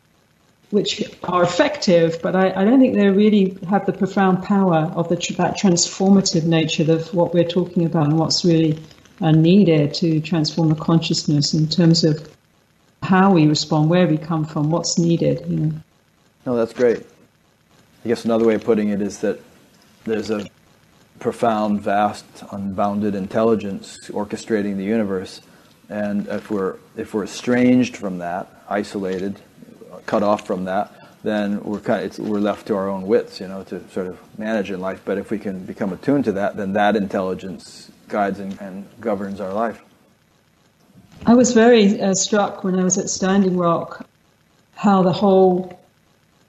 which 0.74 1.04
are 1.26 1.44
effective, 1.44 2.20
but 2.24 2.36
I, 2.36 2.50
I, 2.50 2.64
don't 2.64 2.80
think 2.80 2.96
they 2.96 3.08
really 3.08 3.56
have 3.70 3.86
the 3.86 3.94
profound 3.94 4.42
power 4.42 4.92
of 4.96 5.08
the, 5.08 5.18
that 5.38 5.56
transformative 5.56 6.46
nature 6.46 6.92
of 6.92 7.14
what 7.14 7.32
we're 7.32 7.48
talking 7.48 7.86
about 7.86 8.08
and 8.08 8.18
what's 8.18 8.44
really 8.44 8.80
uh, 9.22 9.30
needed 9.30 9.94
to 9.94 10.20
transform 10.20 10.70
the 10.70 10.76
consciousness 10.76 11.54
in 11.54 11.68
terms 11.68 12.04
of 12.04 12.28
how 13.04 13.32
we 13.32 13.46
respond, 13.46 13.92
where 13.92 14.08
we 14.08 14.18
come 14.18 14.46
from, 14.46 14.72
what's 14.72 14.98
needed. 14.98 15.46
You 15.48 15.58
know. 15.58 15.74
No, 16.48 16.56
that's 16.56 16.74
great. 16.74 17.06
I 18.04 18.08
guess 18.08 18.26
another 18.26 18.46
way 18.48 18.56
of 18.56 18.64
putting 18.64 18.90
it 18.90 19.00
is 19.00 19.20
that 19.20 19.40
there's 20.06 20.32
a 20.32 20.48
profound, 21.20 21.82
vast, 21.82 22.26
unbounded 22.52 23.14
intelligence 23.14 24.10
orchestrating 24.10 24.78
the 24.78 24.86
universe. 24.86 25.40
And 25.90 26.28
if 26.30 26.50
we're, 26.50 26.78
if 26.98 27.14
we're 27.14 27.26
estranged 27.26 27.96
from 27.96 28.18
that, 28.18 28.50
isolated, 28.68 29.40
cut 30.06 30.24
off 30.24 30.46
from 30.46 30.66
that, 30.66 30.92
then 31.24 31.64
we're, 31.64 31.80
kind 31.80 32.06
of, 32.06 32.20
we're 32.20 32.40
left 32.40 32.68
to 32.68 32.76
our 32.76 32.90
own 32.90 33.04
wits, 33.04 33.40
you 33.40 33.48
know, 33.48 33.64
to 33.64 33.88
sort 33.90 34.08
of 34.08 34.20
manage 34.38 34.72
in 34.72 34.80
life. 34.80 35.02
But 35.06 35.18
if 35.18 35.32
we 35.32 35.40
can 35.40 35.66
become 35.66 35.94
attuned 35.94 36.26
to 36.26 36.34
that, 36.34 36.58
then 36.58 36.74
that 36.74 36.96
intelligence 36.96 37.92
guides 38.10 38.40
and, 38.40 38.60
and 38.62 38.86
governs 39.00 39.40
our 39.40 39.54
life. 39.54 39.82
I 41.26 41.34
was 41.34 41.54
very 41.54 42.02
uh, 42.02 42.14
struck 42.14 42.64
when 42.64 42.78
I 42.78 42.84
was 42.84 42.98
at 42.98 43.10
Standing 43.10 43.58
Rock 43.58 44.06
how 44.76 45.02
the 45.02 45.14
whole 45.14 45.80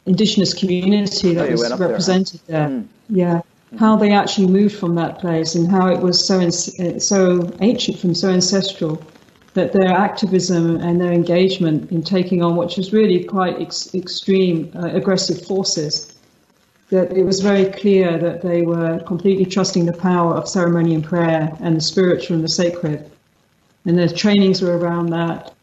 indigenous 0.06 0.52
community 0.52 1.34
that 1.34 1.48
oh, 1.48 1.52
was 1.52 1.78
represented 1.78 2.40
there, 2.46 2.68
there 2.68 2.78
mm. 2.80 2.86
yeah, 3.08 3.40
how 3.78 3.96
they 3.96 4.12
actually 4.12 4.46
moved 4.46 4.76
from 4.76 4.94
that 4.96 5.18
place 5.18 5.54
and 5.54 5.70
how 5.70 5.88
it 5.88 6.00
was 6.00 6.24
so 6.24 6.50
so 6.50 7.52
ancient 7.60 7.98
from 7.98 8.14
so 8.14 8.30
ancestral 8.30 9.02
that 9.54 9.72
their 9.72 9.90
activism 9.90 10.76
and 10.76 11.00
their 11.00 11.12
engagement 11.12 11.90
in 11.90 12.02
taking 12.02 12.42
on 12.42 12.56
what 12.56 12.76
was 12.76 12.92
really 12.92 13.24
quite 13.24 13.60
ex- 13.60 13.94
extreme 13.94 14.70
uh, 14.74 14.88
aggressive 14.88 15.46
forces 15.46 16.14
that 16.90 17.16
it 17.16 17.24
was 17.24 17.40
very 17.40 17.66
clear 17.66 18.18
that 18.18 18.42
they 18.42 18.62
were 18.62 19.00
completely 19.00 19.44
trusting 19.44 19.86
the 19.86 19.92
power 19.92 20.34
of 20.34 20.48
ceremony 20.48 20.94
and 20.94 21.04
prayer 21.04 21.56
and 21.60 21.76
the 21.76 21.80
spiritual 21.80 22.36
and 22.36 22.44
the 22.44 22.48
sacred. 22.48 23.10
And 23.86 23.98
their 23.98 24.08
trainings 24.08 24.60
were 24.60 24.76
around 24.78 25.06
that. 25.10 25.54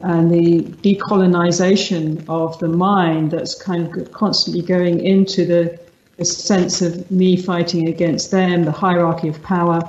And 0.00 0.30
the 0.30 0.62
decolonization 0.82 2.24
of 2.28 2.58
the 2.58 2.68
mind 2.68 3.30
that's 3.30 3.60
kind 3.60 3.96
of 3.96 4.12
constantly 4.12 4.62
going 4.62 5.04
into 5.04 5.44
the 5.44 5.78
this 6.16 6.36
sense 6.36 6.80
of 6.80 7.10
me 7.10 7.36
fighting 7.36 7.88
against 7.88 8.30
them, 8.30 8.64
the 8.64 8.70
hierarchy 8.70 9.26
of 9.26 9.42
power, 9.42 9.82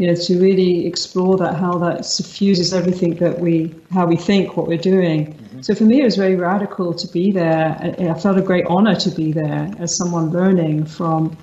you 0.00 0.06
know, 0.06 0.14
to 0.14 0.40
really 0.40 0.86
explore 0.86 1.36
that, 1.36 1.56
how 1.56 1.76
that 1.76 2.06
suffuses 2.06 2.72
everything 2.72 3.16
that 3.16 3.38
we, 3.38 3.74
how 3.92 4.06
we 4.06 4.16
think, 4.16 4.56
what 4.56 4.66
we're 4.66 4.78
doing. 4.78 5.34
Mm-hmm. 5.34 5.60
So 5.60 5.74
for 5.74 5.84
me, 5.84 6.00
it 6.00 6.04
was 6.04 6.16
very 6.16 6.36
radical 6.36 6.94
to 6.94 7.06
be 7.08 7.32
there. 7.32 7.76
I, 8.00 8.18
felt 8.18 8.38
a 8.38 8.42
great 8.42 8.64
honor 8.66 8.94
to 8.94 9.10
be 9.10 9.32
there 9.32 9.70
as 9.78 9.94
someone 9.94 10.30
learning 10.30 10.86
from 10.86 11.36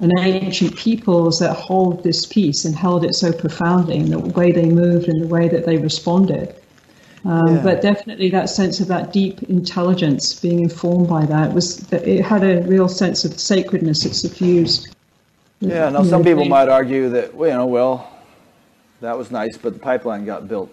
an 0.00 0.10
ancient 0.18 0.76
peoples 0.76 1.38
that 1.38 1.54
hold 1.54 2.04
this 2.04 2.26
peace 2.26 2.66
and 2.66 2.76
held 2.76 3.06
it 3.06 3.14
so 3.14 3.32
profoundly 3.32 3.96
in 3.96 4.10
the 4.10 4.18
way 4.18 4.52
they 4.52 4.68
moved 4.68 5.08
and 5.08 5.22
the 5.22 5.28
way 5.28 5.48
that 5.48 5.64
they 5.64 5.78
responded. 5.78 6.54
Um, 7.24 7.56
yeah. 7.56 7.62
But 7.62 7.80
definitely 7.80 8.28
that 8.30 8.50
sense 8.50 8.80
of 8.80 8.88
that 8.88 9.14
deep 9.14 9.42
intelligence 9.44 10.38
being 10.38 10.60
informed 10.62 11.08
by 11.08 11.24
that 11.24 11.54
was 11.54 11.90
it 11.90 12.22
had 12.22 12.44
a 12.44 12.60
real 12.68 12.88
sense 12.88 13.24
of 13.24 13.40
sacredness. 13.40 14.04
It 14.04 14.12
suffused. 14.12 14.93
Yeah. 15.60 15.88
Now 15.90 16.02
some 16.02 16.24
people 16.24 16.44
might 16.44 16.68
argue 16.68 17.08
that 17.10 17.34
well, 17.34 17.48
you 17.48 17.54
know, 17.56 17.66
well, 17.66 18.10
that 19.00 19.16
was 19.16 19.30
nice, 19.30 19.56
but 19.56 19.74
the 19.74 19.78
pipeline 19.78 20.24
got 20.24 20.48
built. 20.48 20.72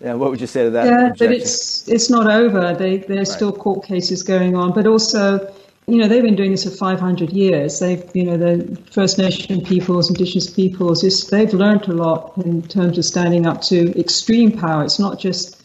Yeah. 0.00 0.14
What 0.14 0.30
would 0.30 0.40
you 0.40 0.46
say 0.46 0.64
to 0.64 0.70
that? 0.70 0.86
Yeah, 0.86 1.06
objection? 1.08 1.26
but 1.26 1.36
it's 1.36 1.88
it's 1.88 2.10
not 2.10 2.30
over. 2.30 2.74
They, 2.74 2.98
there's 2.98 3.28
right. 3.28 3.36
still 3.36 3.52
court 3.52 3.84
cases 3.86 4.22
going 4.22 4.56
on, 4.56 4.72
but 4.72 4.86
also 4.86 5.52
you 5.88 5.98
know, 5.98 6.08
they've 6.08 6.22
been 6.22 6.34
doing 6.34 6.50
this 6.50 6.64
for 6.64 6.70
500 6.70 7.30
years. 7.30 7.78
They've, 7.78 8.04
you 8.12 8.24
know, 8.24 8.36
the 8.36 8.76
First 8.90 9.18
Nation 9.18 9.60
peoples, 9.64 10.08
Indigenous 10.08 10.50
peoples, 10.50 11.28
they've 11.28 11.52
learned 11.52 11.86
a 11.86 11.92
lot 11.92 12.32
in 12.38 12.62
terms 12.62 12.98
of 12.98 13.04
standing 13.04 13.46
up 13.46 13.62
to 13.62 13.96
extreme 13.98 14.50
power. 14.50 14.84
It's 14.84 14.98
not 14.98 15.20
just, 15.20 15.55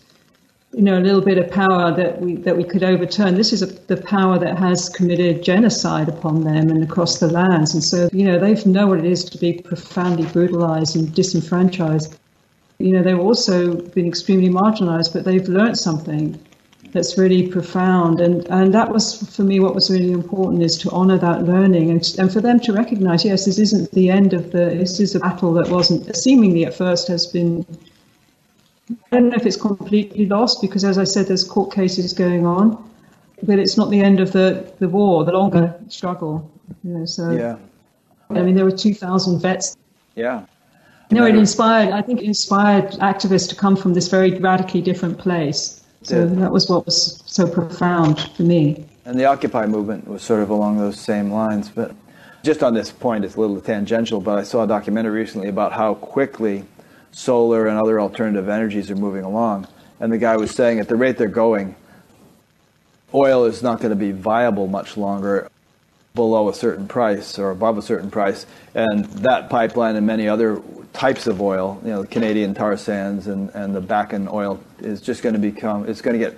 you 0.74 0.82
know, 0.82 0.98
a 0.98 1.02
little 1.02 1.22
bit 1.22 1.38
of 1.38 1.52
power 1.52 1.94
that 1.94 2.22
we 2.22 2.36
that 2.38 2.56
we 2.56 2.64
could 2.64 2.84
overturn. 2.84 3.36
This 3.36 3.52
is 3.52 3.62
a, 3.62 3.66
the 3.66 3.98
power 3.98 4.40
that 4.40 4.58
has 4.58 4.88
committed 4.90 5.44
genocide 5.44 6.08
upon 6.08 6.44
them 6.44 6.70
and 6.70 6.84
across 6.84 7.20
the 7.20 7.28
lands. 7.28 7.74
And 7.74 7.84
so, 7.84 8.10
you 8.14 8.24
know, 8.24 8.40
they 8.40 8.54
know 8.64 8.88
what 8.88 9.00
it 9.00 9.06
is 9.06 9.26
to 9.26 9.38
be 9.38 9.62
profoundly 9.62 10.26
brutalized 10.28 10.96
and 10.96 11.14
disenfranchised. 11.14 12.18
You 12.80 12.94
know, 12.94 13.04
they've 13.04 13.20
also 13.20 13.76
been 13.76 14.08
extremely 14.08 14.50
marginalized, 14.50 15.14
but 15.14 15.26
they've 15.26 15.48
learned 15.48 15.78
something 15.78 16.40
that's 16.94 17.18
really 17.18 17.48
profound. 17.48 18.20
And, 18.20 18.48
and 18.48 18.74
that 18.74 18.92
was, 18.92 19.36
for 19.36 19.44
me, 19.44 19.60
what 19.60 19.76
was 19.76 19.90
really 19.90 20.12
important 20.12 20.64
is 20.64 20.78
to 20.80 20.90
honor 20.92 21.18
that 21.18 21.44
learning 21.44 21.90
and, 21.90 22.16
and 22.18 22.32
for 22.32 22.42
them 22.42 22.60
to 22.62 22.74
recognize, 22.74 23.24
yes, 23.24 23.46
this 23.46 23.60
isn't 23.60 23.92
the 23.92 24.10
end 24.10 24.34
of 24.34 24.52
the, 24.52 24.66
this 24.66 25.00
is 25.00 25.16
a 25.16 25.20
battle 25.20 25.54
that 25.54 25.70
wasn't, 25.70 26.16
seemingly 26.16 26.66
at 26.66 26.74
first 26.74 27.08
has 27.08 27.28
been, 27.28 27.66
I 29.12 29.18
don't 29.18 29.30
know 29.30 29.36
if 29.36 29.46
it's 29.46 29.58
completely 29.58 30.26
lost 30.26 30.62
because, 30.62 30.84
as 30.84 30.98
I 30.98 31.04
said, 31.04 31.28
there's 31.28 31.44
court 31.44 31.74
cases 31.74 32.14
going 32.14 32.46
on, 32.46 32.90
but 33.44 33.60
it's 33.60 33.78
not 33.78 33.90
the 33.90 34.02
end 34.02 34.20
of 34.20 34.32
the, 34.32 34.72
the 34.80 34.90
war, 34.90 35.24
the 35.24 35.32
longer 35.32 35.74
struggle. 35.88 36.50
You 36.84 36.92
know, 36.92 37.06
so, 37.06 37.32
yeah. 37.32 37.58
I 38.30 38.42
mean, 38.42 38.56
there 38.56 38.66
were 38.66 38.72
2,000 38.72 39.40
vets. 39.40 39.78
Yeah. 40.16 40.46
No, 41.12 41.26
it 41.26 41.36
inspired, 41.36 41.92
I 41.92 42.02
think 42.02 42.22
it 42.22 42.26
inspired 42.26 42.92
activists 42.94 43.50
to 43.50 43.56
come 43.56 43.76
from 43.76 43.94
this 43.94 44.08
very 44.08 44.40
radically 44.40 44.82
different 44.82 45.18
place 45.18 45.82
so 46.04 46.28
that 46.28 46.52
was 46.52 46.70
what 46.70 46.86
was 46.86 47.24
so 47.26 47.48
profound 47.48 48.20
for 48.36 48.44
me. 48.44 48.86
And 49.06 49.20
the 49.20 49.26
Occupy 49.26 49.68
movement 49.68 50.08
was 50.08 50.24
sort 50.24 50.42
of 50.42 50.50
along 50.50 50.78
those 50.78 51.00
same 51.00 51.32
lines. 51.32 51.70
But 51.70 51.96
just 52.44 52.64
on 52.64 52.74
this 52.74 52.92
point, 52.92 53.24
it's 53.24 53.36
a 53.36 53.40
little 53.40 53.62
tangential, 53.62 54.20
but 54.20 54.40
I 54.40 54.44
saw 54.44 54.64
a 54.64 54.68
documentary 54.68 55.20
recently 55.20 55.48
about 55.48 55.74
how 55.74 55.96
quickly 55.96 56.64
solar 57.12 57.68
and 57.68 57.78
other 57.78 58.00
alternative 58.00 58.50
energies 58.50 58.90
are 58.90 58.96
moving 58.96 59.24
along. 59.24 59.68
And 60.00 60.12
the 60.12 60.18
guy 60.18 60.36
was 60.38 60.52
saying 60.52 60.80
at 60.80 60.88
the 60.88 60.96
rate 60.96 61.18
they're 61.18 61.28
going, 61.28 61.76
oil 63.14 63.46
is 63.46 63.62
not 63.62 63.80
going 63.80 63.92
to 63.92 63.96
be 63.96 64.12
viable 64.12 64.68
much 64.68 64.98
longer 64.98 65.50
below 66.14 66.50
a 66.50 66.54
certain 66.54 66.88
price 66.88 67.40
or 67.40 67.52
above 67.52 67.78
a 67.78 67.82
certain 67.82 68.12
price. 68.12 68.46
And 68.76 69.06
that 69.06 69.50
pipeline 69.50 69.96
and 69.96 70.06
many 70.06 70.28
other 70.28 70.62
types 70.94 71.28
of 71.28 71.42
oil, 71.42 71.80
you 71.84 71.92
know, 71.92 72.02
the 72.02 72.08
Canadian 72.08 72.54
tar 72.54 72.76
sands 72.78 73.28
and, 73.28 73.50
and 73.52 73.76
the 73.76 73.82
Bakken 73.82 74.32
oil 74.32 74.62
is 74.80 75.02
just 75.02 75.24
going 75.24 75.34
to 75.34 75.40
become, 75.40 75.88
it's 75.88 76.02
going 76.02 76.20
to 76.20 76.26
get 76.26 76.38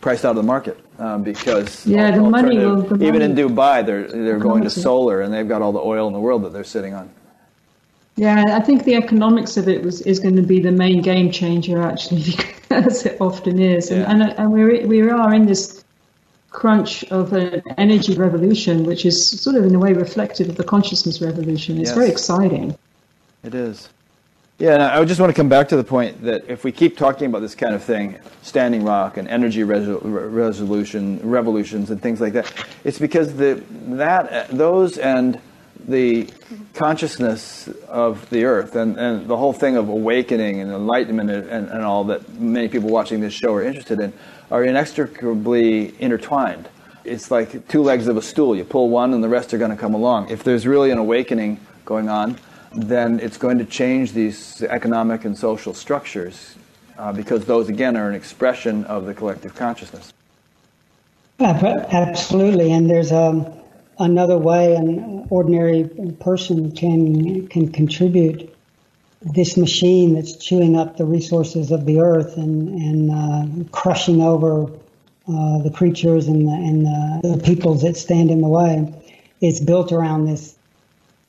priced 0.00 0.24
out 0.24 0.30
of 0.30 0.36
the 0.36 0.42
market 0.42 0.78
um, 0.98 1.22
because 1.22 1.86
yeah, 1.86 2.10
the 2.10 2.22
money 2.22 2.56
the 2.56 2.94
even 3.00 3.20
money. 3.20 3.24
in 3.24 3.34
Dubai, 3.34 3.84
they're, 3.84 4.06
they're 4.06 4.38
going 4.38 4.62
to 4.62 4.70
solar 4.70 5.22
and 5.22 5.32
they've 5.32 5.48
got 5.48 5.62
all 5.62 5.72
the 5.72 5.80
oil 5.80 6.06
in 6.06 6.12
the 6.12 6.20
world 6.20 6.44
that 6.44 6.52
they're 6.52 6.64
sitting 6.64 6.94
on. 6.94 7.10
Yeah, 8.16 8.44
I 8.48 8.60
think 8.60 8.84
the 8.84 8.94
economics 8.94 9.56
of 9.56 9.68
it 9.68 9.82
was, 9.82 10.00
is 10.02 10.20
going 10.20 10.36
to 10.36 10.42
be 10.42 10.60
the 10.60 10.70
main 10.70 11.02
game 11.02 11.30
changer, 11.32 11.82
actually, 11.82 12.34
as 12.70 13.04
it 13.06 13.20
often 13.20 13.58
is. 13.58 13.90
And, 13.90 14.00
Yeah. 14.00 14.10
and, 14.10 14.22
and 14.38 14.52
we're, 14.52 14.86
we 14.86 15.02
are 15.10 15.34
in 15.34 15.46
this 15.46 15.84
crunch 16.50 17.02
of 17.10 17.32
an 17.32 17.60
energy 17.78 18.14
revolution, 18.14 18.84
which 18.84 19.04
is 19.04 19.40
sort 19.40 19.56
of 19.56 19.64
in 19.64 19.74
a 19.74 19.78
way 19.78 19.92
reflective 19.92 20.48
of 20.48 20.56
the 20.56 20.62
consciousness 20.62 21.20
revolution. 21.20 21.78
It's 21.80 21.88
Yes. 21.90 21.96
very 21.98 22.08
exciting. 22.10 22.76
It 23.42 23.54
is. 23.54 23.88
Yeah, 24.60 24.74
and 24.74 24.82
I 24.84 25.04
just 25.04 25.20
want 25.20 25.30
to 25.30 25.34
come 25.34 25.48
back 25.48 25.66
to 25.70 25.76
the 25.76 25.82
point 25.82 26.22
that 26.22 26.44
if 26.46 26.62
we 26.62 26.70
keep 26.70 26.96
talking 26.96 27.26
about 27.26 27.40
this 27.40 27.56
kind 27.56 27.74
of 27.74 27.82
thing, 27.82 28.16
Standing 28.42 28.84
Rock 28.84 29.16
and 29.16 29.26
energy 29.26 29.62
resol- 29.62 30.00
resolution, 30.32 31.18
revolutions, 31.28 31.90
and 31.90 32.00
things 32.00 32.20
like 32.20 32.34
that, 32.34 32.52
it's 32.84 33.00
because 33.00 33.34
the 33.34 33.60
that 33.88 34.48
those 34.50 34.98
and 34.98 35.40
the 35.88 36.28
consciousness 36.74 37.68
of 37.88 38.28
the 38.30 38.44
earth 38.44 38.76
and, 38.76 38.98
and 38.98 39.26
the 39.28 39.36
whole 39.36 39.52
thing 39.52 39.76
of 39.76 39.88
awakening 39.88 40.60
and 40.60 40.72
enlightenment 40.72 41.30
and, 41.30 41.48
and, 41.48 41.68
and 41.68 41.82
all 41.82 42.04
that 42.04 42.28
many 42.34 42.68
people 42.68 42.88
watching 42.88 43.20
this 43.20 43.32
show 43.32 43.52
are 43.54 43.62
interested 43.62 44.00
in 44.00 44.12
are 44.50 44.64
inextricably 44.64 45.94
intertwined. 46.00 46.68
It's 47.04 47.30
like 47.30 47.68
two 47.68 47.82
legs 47.82 48.06
of 48.06 48.16
a 48.16 48.22
stool. 48.22 48.56
You 48.56 48.64
pull 48.64 48.88
one 48.88 49.12
and 49.12 49.22
the 49.22 49.28
rest 49.28 49.52
are 49.52 49.58
going 49.58 49.70
to 49.70 49.76
come 49.76 49.94
along. 49.94 50.30
If 50.30 50.44
there's 50.44 50.66
really 50.66 50.90
an 50.90 50.98
awakening 50.98 51.60
going 51.84 52.08
on, 52.08 52.38
then 52.72 53.20
it's 53.20 53.36
going 53.36 53.58
to 53.58 53.64
change 53.64 54.12
these 54.12 54.62
economic 54.62 55.24
and 55.24 55.36
social 55.36 55.74
structures 55.74 56.56
uh, 56.98 57.12
because 57.12 57.44
those, 57.44 57.68
again, 57.68 57.96
are 57.96 58.08
an 58.08 58.14
expression 58.14 58.84
of 58.84 59.06
the 59.06 59.14
collective 59.14 59.54
consciousness. 59.54 60.12
Absolutely, 61.40 62.72
and 62.72 62.88
there's 62.88 63.12
um, 63.12 63.46
another 63.98 64.38
way 64.38 64.74
an 64.74 65.26
ordinary 65.30 65.84
person 66.20 66.72
can 66.72 67.46
can 67.48 67.70
contribute. 67.72 68.50
This 69.22 69.56
machine 69.56 70.14
that's 70.14 70.36
chewing 70.36 70.76
up 70.76 70.96
the 70.96 71.04
resources 71.06 71.70
of 71.70 71.86
the 71.86 72.00
earth 72.00 72.36
and 72.36 72.68
and 72.68 73.10
uh, 73.10 73.64
crushing 73.70 74.20
over 74.20 74.70
uh, 75.26 75.62
the 75.62 75.70
creatures 75.70 76.28
and 76.28 76.46
the, 76.46 76.52
and 76.52 76.84
the, 76.84 77.36
the 77.36 77.42
peoples 77.42 77.82
that 77.82 77.96
stand 77.96 78.30
in 78.30 78.42
the 78.42 78.48
way 78.48 78.92
is 79.40 79.60
built 79.60 79.92
around 79.92 80.26
this 80.26 80.56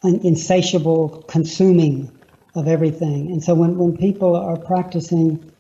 insatiable 0.04 1.24
consuming 1.28 2.12
of 2.56 2.68
everything. 2.68 3.32
And 3.32 3.44
so 3.44 3.54
when, 3.56 3.78
when 3.78 3.98
people 3.98 4.36
are 4.36 4.58
practicing, 4.58 5.52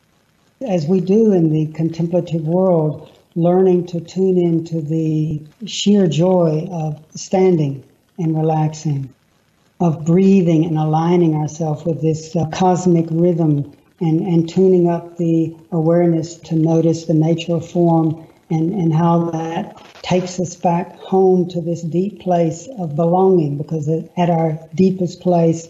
as 0.67 0.85
we 0.85 0.99
do 0.99 1.31
in 1.31 1.51
the 1.51 1.67
contemplative 1.67 2.45
world, 2.45 3.14
learning 3.35 3.85
to 3.85 3.99
tune 3.99 4.37
into 4.37 4.81
the 4.81 5.41
sheer 5.65 6.07
joy 6.07 6.67
of 6.71 7.03
standing 7.15 7.83
and 8.17 8.35
relaxing, 8.35 9.13
of 9.79 10.05
breathing 10.05 10.65
and 10.65 10.77
aligning 10.77 11.35
ourselves 11.35 11.83
with 11.85 12.01
this 12.01 12.35
uh, 12.35 12.45
cosmic 12.53 13.05
rhythm 13.11 13.75
and, 13.99 14.21
and 14.21 14.47
tuning 14.47 14.89
up 14.89 15.17
the 15.17 15.55
awareness 15.71 16.35
to 16.35 16.55
notice 16.55 17.05
the 17.05 17.13
nature 17.13 17.55
of 17.55 17.69
form 17.69 18.25
and, 18.49 18.73
and 18.73 18.93
how 18.93 19.29
that 19.31 19.75
takes 20.01 20.39
us 20.39 20.55
back 20.55 20.95
home 20.99 21.47
to 21.49 21.59
this 21.61 21.81
deep 21.81 22.21
place 22.21 22.69
of 22.77 22.95
belonging 22.95 23.57
because 23.57 23.89
at 23.89 24.29
our 24.29 24.57
deepest 24.75 25.19
place 25.19 25.67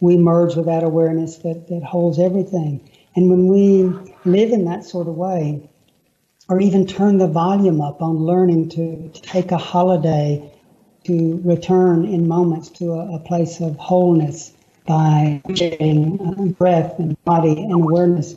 we 0.00 0.16
merge 0.16 0.56
with 0.56 0.66
that 0.66 0.82
awareness 0.82 1.36
that, 1.38 1.68
that 1.68 1.82
holds 1.82 2.18
everything. 2.18 2.80
And 3.14 3.30
when 3.30 3.48
we 3.48 3.84
live 4.30 4.50
in 4.50 4.66
that 4.66 4.84
sort 4.84 5.08
of 5.08 5.14
way, 5.14 5.66
or 6.48 6.60
even 6.60 6.86
turn 6.86 7.18
the 7.18 7.26
volume 7.26 7.80
up 7.80 8.00
on 8.02 8.18
learning 8.18 8.68
to 8.68 9.08
take 9.20 9.50
a 9.50 9.58
holiday, 9.58 10.50
to 11.04 11.40
return 11.44 12.04
in 12.04 12.28
moments 12.28 12.68
to 12.68 12.92
a, 12.92 13.16
a 13.16 13.18
place 13.18 13.60
of 13.60 13.76
wholeness 13.76 14.52
by 14.86 15.40
appreciating 15.44 16.20
uh, 16.20 16.44
breath 16.52 16.98
and 16.98 17.22
body 17.24 17.52
and 17.52 17.72
awareness, 17.72 18.36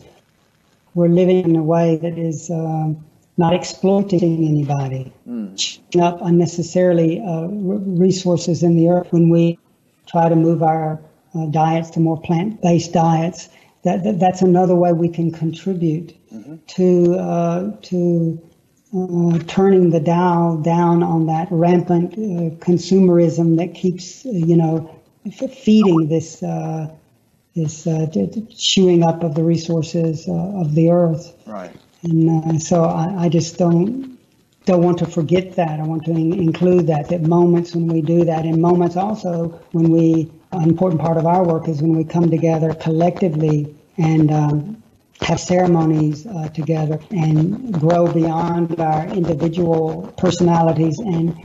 we're 0.96 1.08
living 1.08 1.46
in 1.46 1.56
a 1.56 1.64
way 1.64 1.96
that 1.98 2.18
is 2.18 2.50
um, 2.50 3.06
not 3.38 3.54
exploiting 3.54 4.48
anybody, 4.48 5.14
chewing 5.56 6.04
up 6.04 6.20
unnecessarily 6.22 7.22
uh, 7.22 7.48
resources 7.48 8.64
in 8.64 8.76
the 8.76 8.90
earth 8.90 9.14
when 9.14 9.30
we 9.30 9.60
try 10.08 10.28
to 10.28 10.36
move 10.36 10.64
our 10.64 11.00
uh, 11.36 11.46
diets 11.46 11.92
to 11.92 12.00
more 12.00 12.20
plant-based 12.20 12.92
diets. 12.92 13.50
That, 13.84 14.04
that 14.04 14.20
that's 14.20 14.42
another 14.42 14.76
way 14.76 14.92
we 14.92 15.08
can 15.10 15.32
contribute 15.32 16.19
to 16.68 17.16
uh, 17.16 17.72
to 17.82 18.42
uh, 18.96 19.40
turning 19.48 19.90
the 19.90 20.00
dial 20.00 20.58
down 20.58 21.04
on 21.04 21.28
that 21.28 21.48
rampant 21.52 22.14
uh, 22.14 22.56
consumerism 22.64 23.58
that 23.58 23.74
keeps 23.76 24.26
you 24.26 24.58
know 24.58 25.00
f- 25.26 25.54
feeding 25.54 26.08
this 26.08 26.42
uh, 26.44 26.90
this 27.56 27.88
uh, 27.88 28.06
d- 28.06 28.48
chewing 28.56 29.04
up 29.04 29.24
of 29.24 29.36
the 29.36 29.44
resources 29.44 30.28
uh, 30.28 30.34
of 30.34 30.76
the 30.76 30.90
earth. 30.90 31.36
Right. 31.46 31.76
And 32.04 32.30
uh, 32.30 32.60
so 32.60 32.84
I, 32.84 33.26
I 33.26 33.30
just 33.30 33.58
don't 33.58 34.18
don't 34.66 34.84
want 34.84 35.00
to 35.00 35.06
forget 35.06 35.56
that. 35.56 35.80
I 35.80 35.84
want 35.84 36.06
to 36.06 36.12
in- 36.12 36.34
include 36.34 36.88
that. 36.88 37.10
That 37.10 37.24
moments 37.24 37.76
when 37.76 37.88
we 37.88 38.02
do 38.02 38.26
that, 38.26 38.46
and 38.46 38.62
moments 38.62 38.96
also 38.96 39.60
when 39.72 39.90
we 39.90 40.32
an 40.52 40.64
important 40.64 41.00
part 41.02 41.18
of 41.18 41.26
our 41.26 41.44
work 41.44 41.68
is 41.68 41.82
when 41.82 41.96
we 41.96 42.04
come 42.04 42.30
together 42.32 42.74
collectively 42.74 43.76
and 43.98 44.32
um, 44.32 44.79
have 45.22 45.40
ceremonies 45.40 46.26
uh, 46.26 46.48
together 46.50 47.00
and 47.12 47.74
grow 47.80 48.12
beyond 48.12 48.80
our 48.80 49.06
individual 49.08 50.14
personalities 50.18 51.00
and 51.00 51.36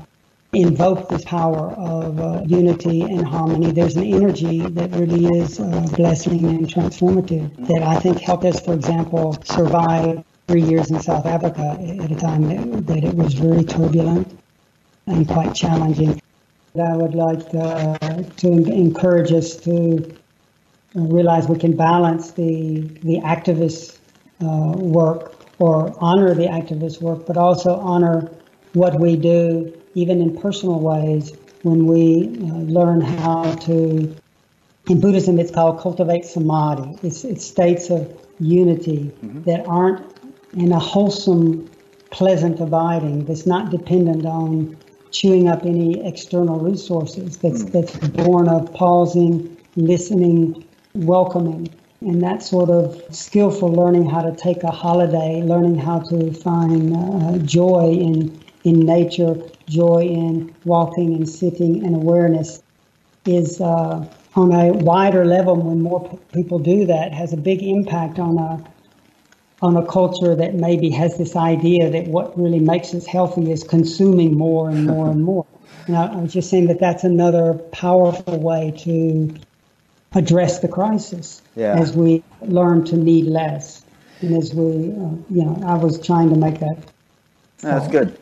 invoke 0.52 1.08
this 1.08 1.24
power 1.24 1.72
of 1.72 2.20
uh, 2.20 2.42
unity 2.46 3.02
and 3.02 3.26
harmony. 3.26 3.72
There's 3.72 3.96
an 3.96 4.04
energy 4.04 4.60
that 4.60 4.90
really 4.92 5.26
is 5.38 5.58
uh, 5.58 5.86
blessing 5.96 6.44
and 6.44 6.66
transformative 6.68 7.66
that 7.66 7.82
I 7.82 7.98
think 7.98 8.20
helped 8.20 8.44
us, 8.44 8.60
for 8.60 8.74
example, 8.74 9.36
survive 9.44 10.24
three 10.46 10.62
years 10.62 10.90
in 10.90 11.00
South 11.00 11.26
Africa 11.26 11.76
at 11.80 12.12
a 12.12 12.16
time 12.16 12.42
that, 12.48 12.86
that 12.86 13.04
it 13.04 13.14
was 13.14 13.34
very 13.34 13.64
turbulent 13.64 14.38
and 15.06 15.26
quite 15.26 15.54
challenging. 15.54 16.20
I 16.80 16.96
would 16.96 17.14
like 17.14 17.54
uh, 17.54 17.98
to 18.36 18.48
encourage 18.48 19.32
us 19.32 19.56
to 19.58 20.14
realize 20.94 21.48
we 21.48 21.58
can 21.58 21.76
balance 21.76 22.32
the 22.32 22.80
the 23.02 23.20
activist 23.20 23.98
uh, 24.42 24.72
work 24.76 25.34
or 25.58 25.94
honor 26.00 26.34
the 26.34 26.46
activist 26.46 27.00
work, 27.00 27.26
but 27.26 27.36
also 27.36 27.76
honor 27.76 28.30
what 28.72 28.98
we 28.98 29.16
do 29.16 29.72
even 29.94 30.20
in 30.20 30.36
personal 30.36 30.80
ways, 30.80 31.32
when 31.62 31.86
we 31.86 32.28
uh, 32.42 32.54
learn 32.78 33.00
how 33.00 33.54
to, 33.54 34.14
in 34.88 35.00
Buddhism, 35.00 35.38
it's 35.38 35.50
called 35.50 35.80
cultivate 35.80 36.24
samadhi. 36.24 36.98
It's, 37.02 37.24
it's 37.24 37.44
states 37.44 37.90
of 37.90 38.12
unity 38.38 39.12
mm-hmm. 39.22 39.42
that 39.44 39.64
aren't 39.66 40.04
in 40.54 40.72
a 40.72 40.78
wholesome, 40.78 41.70
pleasant 42.10 42.60
abiding 42.60 43.24
that's 43.24 43.46
not 43.46 43.70
dependent 43.70 44.26
on 44.26 44.76
chewing 45.10 45.48
up 45.48 45.64
any 45.64 46.04
external 46.06 46.58
resources, 46.58 47.38
that's, 47.38 47.62
mm. 47.62 47.72
that's 47.72 47.96
born 48.08 48.48
of 48.48 48.72
pausing, 48.74 49.56
listening, 49.76 50.64
welcoming. 50.94 51.68
And 52.00 52.22
that 52.22 52.42
sort 52.42 52.70
of 52.70 53.02
skillful 53.14 53.72
learning 53.72 54.08
how 54.08 54.22
to 54.22 54.34
take 54.36 54.62
a 54.62 54.70
holiday, 54.70 55.42
learning 55.42 55.78
how 55.78 56.00
to 56.00 56.32
find 56.32 56.94
uh, 56.94 57.38
joy 57.38 57.90
in, 57.92 58.40
in 58.64 58.80
nature, 58.80 59.34
joy 59.68 60.02
in 60.02 60.54
walking 60.64 61.14
and 61.14 61.28
sitting 61.28 61.84
and 61.84 61.96
awareness 61.96 62.62
is 63.26 63.60
uh, 63.60 64.06
on 64.36 64.52
a 64.52 64.72
wider 64.72 65.24
level 65.24 65.56
when 65.56 65.80
more 65.80 66.18
people 66.32 66.58
do 66.58 66.86
that 66.86 67.12
has 67.12 67.32
a 67.32 67.36
big 67.36 67.62
impact 67.62 68.18
on 68.18 68.38
a 68.38 68.64
on 69.62 69.76
a 69.76 69.86
culture 69.86 70.34
that 70.34 70.54
maybe 70.54 70.90
has 70.90 71.16
this 71.16 71.36
idea 71.36 71.88
that 71.88 72.06
what 72.08 72.38
really 72.38 72.58
makes 72.58 72.92
us 72.92 73.06
healthy 73.06 73.50
is 73.50 73.64
consuming 73.64 74.36
more 74.36 74.68
and 74.68 74.84
more 74.86 75.10
and 75.10 75.24
more. 75.30 75.46
And 75.86 75.96
I, 75.96 76.06
I 76.06 76.16
was 76.16 76.34
just 76.34 76.50
saying 76.50 76.66
that 76.66 76.80
that's 76.80 77.02
another 77.02 77.54
powerful 77.72 78.38
way 78.38 78.74
to 78.78 79.34
address 80.14 80.60
the 80.60 80.68
crisis 80.68 81.42
yeah. 81.56 81.74
as 81.78 81.92
we 81.92 82.22
learn 82.40 82.84
to 82.86 82.96
need 82.96 83.26
less. 83.26 83.84
And 84.20 84.36
as 84.36 84.54
we, 84.54 84.64
uh, 84.64 85.10
you 85.30 85.44
know, 85.44 85.60
I 85.66 85.74
was 85.74 86.00
trying 86.00 86.30
to 86.30 86.36
make 86.36 86.60
that. 86.60 86.78
That's 87.58 87.88
good. 87.88 88.18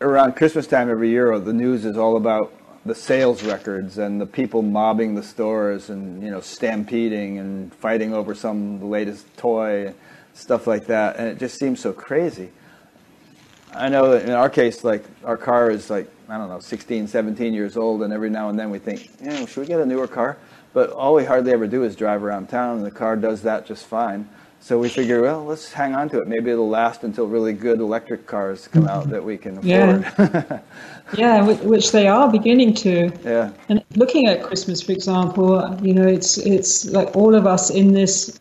Around 0.00 0.36
Christmas 0.36 0.66
time 0.66 0.90
every 0.90 1.10
year, 1.10 1.38
the 1.38 1.52
news 1.52 1.84
is 1.84 1.96
all 1.96 2.16
about 2.16 2.52
the 2.86 2.94
sales 2.94 3.42
records 3.42 3.98
and 3.98 4.20
the 4.20 4.26
people 4.26 4.62
mobbing 4.62 5.14
the 5.14 5.22
stores 5.22 5.88
and 5.88 6.22
you 6.22 6.30
know 6.30 6.40
stampeding 6.40 7.38
and 7.38 7.72
fighting 7.74 8.12
over 8.12 8.34
some 8.34 8.90
latest 8.90 9.24
toy 9.38 9.86
and 9.86 9.94
stuff 10.34 10.66
like 10.66 10.86
that, 10.86 11.16
and 11.16 11.28
it 11.28 11.38
just 11.38 11.58
seems 11.58 11.80
so 11.80 11.92
crazy. 11.92 12.50
I 13.72 13.88
know 13.88 14.10
that 14.10 14.24
in 14.24 14.30
our 14.30 14.50
case, 14.50 14.84
like 14.84 15.04
our 15.24 15.36
car 15.36 15.70
is 15.70 15.88
like 15.88 16.10
I 16.28 16.38
don't 16.38 16.48
know, 16.48 16.60
16, 16.60 17.06
17 17.06 17.52
years 17.52 17.76
old, 17.76 18.02
and 18.02 18.12
every 18.12 18.30
now 18.30 18.48
and 18.48 18.58
then 18.58 18.70
we 18.70 18.78
think, 18.78 19.10
you 19.20 19.28
know, 19.28 19.46
should 19.46 19.60
we 19.60 19.66
get 19.66 19.80
a 19.80 19.86
newer 19.86 20.08
car? 20.08 20.38
But 20.74 20.90
all 20.90 21.14
we 21.14 21.24
hardly 21.24 21.52
ever 21.52 21.66
do 21.66 21.84
is 21.84 21.96
drive 21.96 22.22
around 22.22 22.48
town, 22.48 22.78
and 22.78 22.86
the 22.86 22.90
car 22.90 23.16
does 23.16 23.40
that 23.42 23.64
just 23.64 23.86
fine. 23.86 24.28
So 24.60 24.78
we 24.78 24.88
figure, 24.88 25.20
well, 25.20 25.44
let's 25.44 25.72
hang 25.72 25.94
on 25.94 26.08
to 26.08 26.20
it. 26.20 26.26
Maybe 26.26 26.50
it'll 26.50 26.68
last 26.68 27.04
until 27.04 27.26
really 27.26 27.52
good 27.52 27.80
electric 27.80 28.26
cars 28.26 28.66
come 28.66 28.88
out 28.88 29.02
mm-hmm. 29.02 29.10
that 29.12 29.24
we 29.24 29.36
can 29.36 29.58
afford. 29.58 30.62
Yeah, 31.18 31.44
yeah 31.44 31.44
which 31.44 31.92
they 31.92 32.08
are 32.08 32.32
beginning 32.32 32.72
to. 32.76 33.12
Yeah. 33.22 33.52
And 33.68 33.84
looking 33.94 34.26
at 34.26 34.42
Christmas, 34.42 34.80
for 34.80 34.92
example, 34.92 35.78
you 35.82 35.92
know, 35.92 36.06
it's 36.06 36.38
it's 36.38 36.86
like 36.86 37.14
all 37.14 37.34
of 37.34 37.46
us 37.46 37.68
in 37.68 37.92
this 37.92 38.40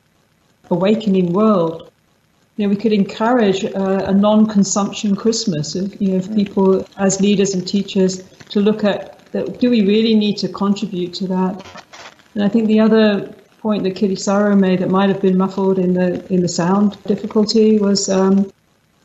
awakening 0.71 1.33
world. 1.33 1.91
You 2.55 2.65
know, 2.65 2.69
we 2.69 2.77
could 2.77 2.93
encourage 2.93 3.65
a, 3.65 4.09
a 4.09 4.13
non-consumption 4.13 5.17
Christmas. 5.17 5.75
If, 5.75 6.01
you 6.01 6.11
know, 6.11 6.17
if 6.17 6.29
mm. 6.29 6.35
people, 6.35 6.87
as 6.97 7.19
leaders 7.19 7.53
and 7.53 7.67
teachers, 7.67 8.23
to 8.51 8.61
look 8.61 8.85
at 8.85 9.19
that, 9.33 9.59
do 9.59 9.69
we 9.69 9.81
really 9.85 10.15
need 10.15 10.37
to 10.37 10.47
contribute 10.47 11.13
to 11.15 11.27
that? 11.27 11.82
And 12.33 12.43
I 12.43 12.49
think 12.49 12.67
the 12.67 12.79
other 12.79 13.33
point 13.59 13.83
that 13.83 13.95
Kittisaro 13.95 14.59
made 14.59 14.79
that 14.79 14.89
might 14.89 15.09
have 15.09 15.21
been 15.21 15.37
muffled 15.37 15.79
in 15.79 15.93
the 15.93 16.25
in 16.33 16.41
the 16.41 16.49
sound 16.49 17.01
difficulty 17.03 17.77
was 17.77 18.09
um, 18.09 18.51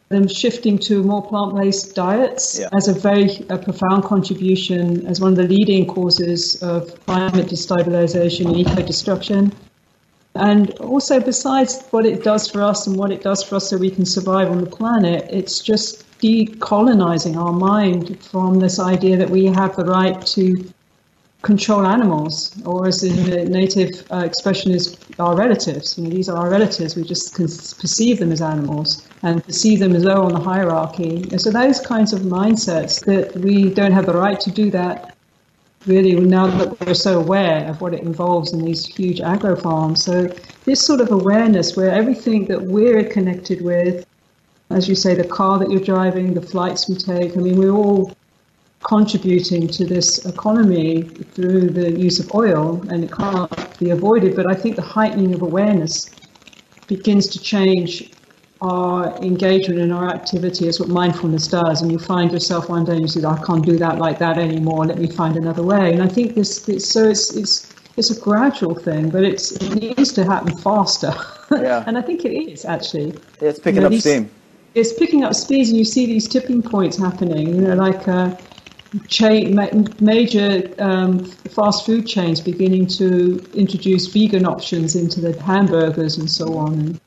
them 0.09 0.27
shifting 0.27 0.79
to 0.79 1.03
more 1.03 1.23
plant-based 1.23 1.95
diets 1.95 2.59
yeah. 2.59 2.69
as 2.77 2.89
a 2.89 2.95
very 2.95 3.47
a 3.51 3.59
profound 3.59 4.05
contribution 4.05 5.07
as 5.07 5.21
one 5.21 5.33
of 5.33 5.37
the 5.37 5.45
leading 5.45 5.87
causes 5.87 6.63
of 6.63 6.99
climate 7.07 7.47
destabilization 7.47 8.47
and 8.47 8.57
eco-destruction. 8.57 9.53
And 10.35 10.71
also, 10.79 11.21
besides 11.21 11.83
what 11.91 12.07
it 12.07 12.23
does 12.23 12.49
for 12.49 12.63
us 12.63 12.87
and 12.87 12.97
what 12.97 13.11
it 13.11 13.23
does 13.23 13.43
for 13.43 13.57
us 13.57 13.69
so 13.69 13.77
we 13.77 13.91
can 13.91 14.07
survive 14.07 14.51
on 14.51 14.61
the 14.61 14.71
planet, 14.71 15.27
it's 15.31 15.61
just 15.61 16.05
decolonizing 16.21 17.37
our 17.37 17.53
mind 17.53 18.23
from 18.23 18.61
this 18.61 18.79
idea 18.79 19.17
that 19.17 19.31
we 19.31 19.47
have 19.47 19.77
the 19.77 19.85
right 19.85 20.21
to 20.27 20.73
control 21.43 21.87
animals, 21.87 22.61
or 22.65 22.89
as 22.89 23.05
in 23.05 23.31
the 23.31 23.45
native 23.45 24.05
uh, 24.11 24.19
expression 24.19 24.73
is 24.73 24.97
our 25.19 25.37
relatives. 25.37 25.97
You 25.97 26.05
know, 26.05 26.11
these 26.11 26.29
are 26.29 26.37
our 26.37 26.51
relatives. 26.51 26.97
We 26.97 27.05
just 27.05 27.37
perceive 27.37 28.19
them 28.19 28.33
as 28.33 28.43
animals 28.43 29.07
and 29.23 29.45
perceive 29.45 29.79
them 29.79 29.95
as 29.95 30.05
low 30.05 30.23
on 30.23 30.33
the 30.33 30.41
hierarchy. 30.41 31.29
And 31.31 31.41
so 31.41 31.51
those 31.51 31.81
kinds 31.81 32.13
of 32.13 32.21
mindsets 32.23 33.05
that 33.05 33.37
we 33.37 33.71
don't 33.71 33.93
have 33.93 34.07
the 34.07 34.15
right 34.15 34.39
to 34.41 34.51
do 34.51 34.71
that 34.73 35.15
really 35.87 36.15
now 36.15 36.47
that 36.47 36.81
we're 36.81 36.93
so 36.93 37.21
aware 37.21 37.67
of 37.69 37.81
what 37.81 37.95
it 37.95 38.03
involves 38.03 38.53
in 38.53 38.65
these 38.65 38.85
huge 38.85 39.21
agro 39.21 39.55
farms. 39.57 40.05
So 40.05 40.29
this 40.65 40.85
sort 40.85 41.01
of 41.01 41.13
awareness 41.13 41.77
where 41.77 41.91
everything 41.91 42.47
that 42.47 42.61
we're 42.61 43.05
connected 43.05 43.63
with, 43.63 44.05
as 44.71 44.89
you 44.89 44.95
say, 44.95 45.15
the 45.15 45.27
car 45.27 45.59
that 45.59 45.71
you're 45.71 45.81
driving, 45.81 46.35
the 46.35 46.43
flights 46.43 46.89
we 46.89 46.97
take, 46.97 47.37
I 47.37 47.41
mean, 47.41 47.57
we're 47.57 47.71
all 47.71 48.13
contributing 48.83 49.67
to 49.69 49.85
this 49.85 50.25
economy 50.25 51.03
through 51.03 51.69
the 51.69 51.91
use 51.91 52.21
of 52.21 52.33
oil 52.35 52.81
and 52.91 53.05
it 53.05 53.13
can't 53.13 53.79
be 53.79 53.91
avoided. 53.91 54.37
But 54.37 54.51
I 54.51 54.55
think 54.55 54.77
the 54.77 54.83
heightening 54.83 55.35
of 55.35 55.43
awareness 55.43 56.11
begins 56.87 57.27
to 57.29 57.41
change 57.41 58.11
our 58.61 59.17
engagement 59.19 59.81
and 59.81 59.93
our 59.93 60.09
activity 60.09 60.67
is 60.67 60.81
what 60.81 60.89
mindfulness 60.89 61.47
does. 61.49 61.83
And 61.83 61.93
you 61.93 61.99
find 61.99 62.33
yourself 62.33 62.69
one 62.69 62.85
day 62.85 62.93
and 62.93 63.03
you 63.03 63.09
say, 63.09 63.25
I 63.25 63.41
can't 63.45 63.65
do 63.65 63.77
that 63.79 63.99
like 63.99 64.19
that 64.19 64.39
anymore. 64.39 64.87
Let 64.87 64.99
me 64.99 65.09
find 65.09 65.37
another 65.37 65.63
way. 65.63 65.93
And 65.93 66.03
I 66.03 66.09
think 66.09 66.35
this, 66.35 66.65
so 66.89 67.09
it's, 67.09 67.37
it's, 67.37 67.73
it's 67.97 68.11
a 68.11 68.21
gradual 68.21 68.75
thing, 68.75 69.11
but 69.11 69.25
it's, 69.25 69.53
it 69.53 69.75
needs 69.75 70.13
to 70.13 70.25
happen 70.25 70.57
faster. 70.59 71.15
Yeah. 71.51 71.85
and 71.87 71.97
I 71.99 72.03
think 72.03 72.25
it 72.25 72.33
is 72.33 72.65
actually. 72.65 73.15
It's 73.41 73.59
picking 73.59 73.77
you 73.77 73.81
know, 73.81 73.87
up 73.87 73.93
these, 73.93 74.03
steam. 74.03 74.31
It's 74.75 74.93
picking 74.93 75.25
up 75.25 75.35
speed, 75.35 75.69
and 75.69 75.77
you 75.77 75.85
see 75.85 76.07
these 76.07 76.29
tipping 76.29 76.63
points 76.63 76.97
happening. 76.99 77.49
You 77.49 77.61
know, 77.61 77.75
like 77.75 78.07
uh, 78.07 78.37
chain, 79.09 79.59
major 80.01 80.63
um, 80.79 81.25
fast 81.25 81.85
food 81.85 82.07
chains 82.07 82.41
beginning 82.41 82.87
to 82.87 83.45
introduce 83.55 84.07
vegan 84.07 84.47
options 84.47 84.97
into 84.97 85.21
the 85.21 85.41
hamburgers 85.43 86.19
and 86.19 86.31
so 86.31 86.57
on. 86.57 86.75
And, 86.75 87.01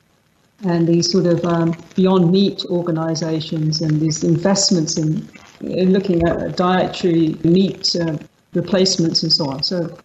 and 0.63 0.87
these 0.87 1.11
sort 1.11 1.25
of 1.25 1.43
um, 1.43 1.75
beyond 1.95 2.31
meat 2.31 2.63
organizations 2.69 3.81
and 3.81 3.99
these 3.99 4.23
investments 4.23 4.97
in, 4.97 5.27
in 5.61 5.91
looking 5.91 6.27
at 6.27 6.55
dietary 6.55 7.35
meat 7.43 7.95
uh, 7.95 8.17
replacements 8.53 9.23
and 9.23 9.31
so 9.31 9.49
on. 9.49 9.63
So 9.63 9.97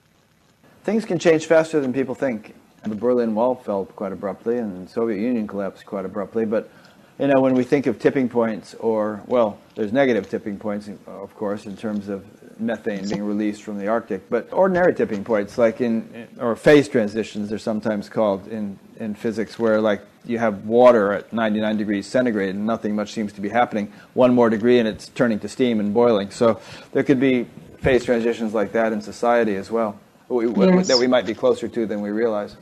things 0.84 1.04
can 1.04 1.18
change 1.18 1.46
faster 1.46 1.80
than 1.80 1.92
people 1.92 2.14
think. 2.14 2.54
The 2.84 2.94
Berlin 2.94 3.34
Wall 3.34 3.56
fell 3.56 3.84
quite 3.84 4.12
abruptly, 4.12 4.58
and 4.58 4.86
the 4.86 4.90
Soviet 4.90 5.18
Union 5.18 5.48
collapsed 5.48 5.84
quite 5.84 6.04
abruptly. 6.04 6.44
But 6.44 6.70
you 7.18 7.28
know, 7.28 7.40
when 7.40 7.54
we 7.54 7.64
think 7.64 7.86
of 7.86 7.98
tipping 7.98 8.28
points, 8.28 8.74
or 8.74 9.22
well, 9.26 9.58
there's 9.74 9.92
negative 9.92 10.28
tipping 10.28 10.58
points, 10.58 10.88
of 11.06 11.34
course, 11.34 11.66
in 11.66 11.76
terms 11.76 12.08
of 12.08 12.24
methane 12.60 13.08
being 13.08 13.22
released 13.22 13.62
from 13.62 13.78
the 13.78 13.88
Arctic, 13.88 14.28
but 14.28 14.52
ordinary 14.52 14.94
tipping 14.94 15.24
points, 15.24 15.56
like 15.56 15.80
in, 15.80 16.28
or 16.38 16.56
phase 16.56 16.88
transitions, 16.88 17.48
they're 17.48 17.58
sometimes 17.58 18.08
called 18.08 18.46
in, 18.48 18.78
in 18.98 19.14
physics, 19.14 19.58
where 19.58 19.80
like 19.80 20.02
you 20.26 20.38
have 20.38 20.66
water 20.66 21.12
at 21.12 21.32
99 21.32 21.76
degrees 21.76 22.06
centigrade 22.06 22.54
and 22.54 22.66
nothing 22.66 22.94
much 22.94 23.12
seems 23.12 23.32
to 23.34 23.40
be 23.40 23.48
happening. 23.48 23.92
One 24.14 24.34
more 24.34 24.50
degree 24.50 24.78
and 24.78 24.88
it's 24.88 25.08
turning 25.08 25.38
to 25.40 25.48
steam 25.48 25.80
and 25.80 25.94
boiling. 25.94 26.30
So 26.30 26.60
there 26.92 27.02
could 27.02 27.20
be 27.20 27.46
phase 27.80 28.04
transitions 28.04 28.52
like 28.52 28.72
that 28.72 28.92
in 28.92 29.00
society 29.00 29.54
as 29.56 29.70
well, 29.70 29.98
yes. 30.28 30.88
that 30.88 30.98
we 30.98 31.06
might 31.06 31.26
be 31.26 31.34
closer 31.34 31.68
to 31.68 31.86
than 31.86 32.00
we 32.00 32.10
realize. 32.10 32.56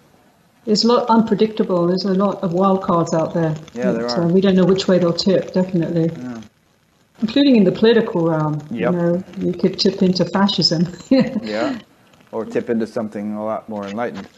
There's 0.64 0.84
a 0.84 0.88
lot 0.88 1.08
unpredictable. 1.08 1.86
There's 1.86 2.04
a 2.04 2.14
lot 2.14 2.42
of 2.42 2.52
wild 2.52 2.82
cards 2.82 3.12
out 3.12 3.34
there. 3.34 3.54
Yeah, 3.74 3.92
there 3.92 4.06
are. 4.06 4.24
Uh, 4.24 4.28
we 4.28 4.40
don't 4.40 4.54
know 4.54 4.64
which 4.64 4.88
way 4.88 4.98
they'll 4.98 5.12
tip, 5.12 5.52
definitely. 5.52 6.10
Yeah 6.22 6.40
including 7.20 7.56
in 7.56 7.64
the 7.64 7.72
political 7.72 8.28
realm. 8.28 8.54
Yep. 8.70 8.92
You 8.92 8.98
know, 8.98 9.24
you 9.38 9.52
could 9.52 9.78
tip 9.78 10.02
into 10.02 10.24
fascism. 10.24 10.86
yeah, 11.10 11.78
or 12.32 12.44
tip 12.44 12.70
into 12.70 12.86
something 12.86 13.34
a 13.34 13.44
lot 13.44 13.68
more 13.68 13.86
enlightened. 13.86 14.28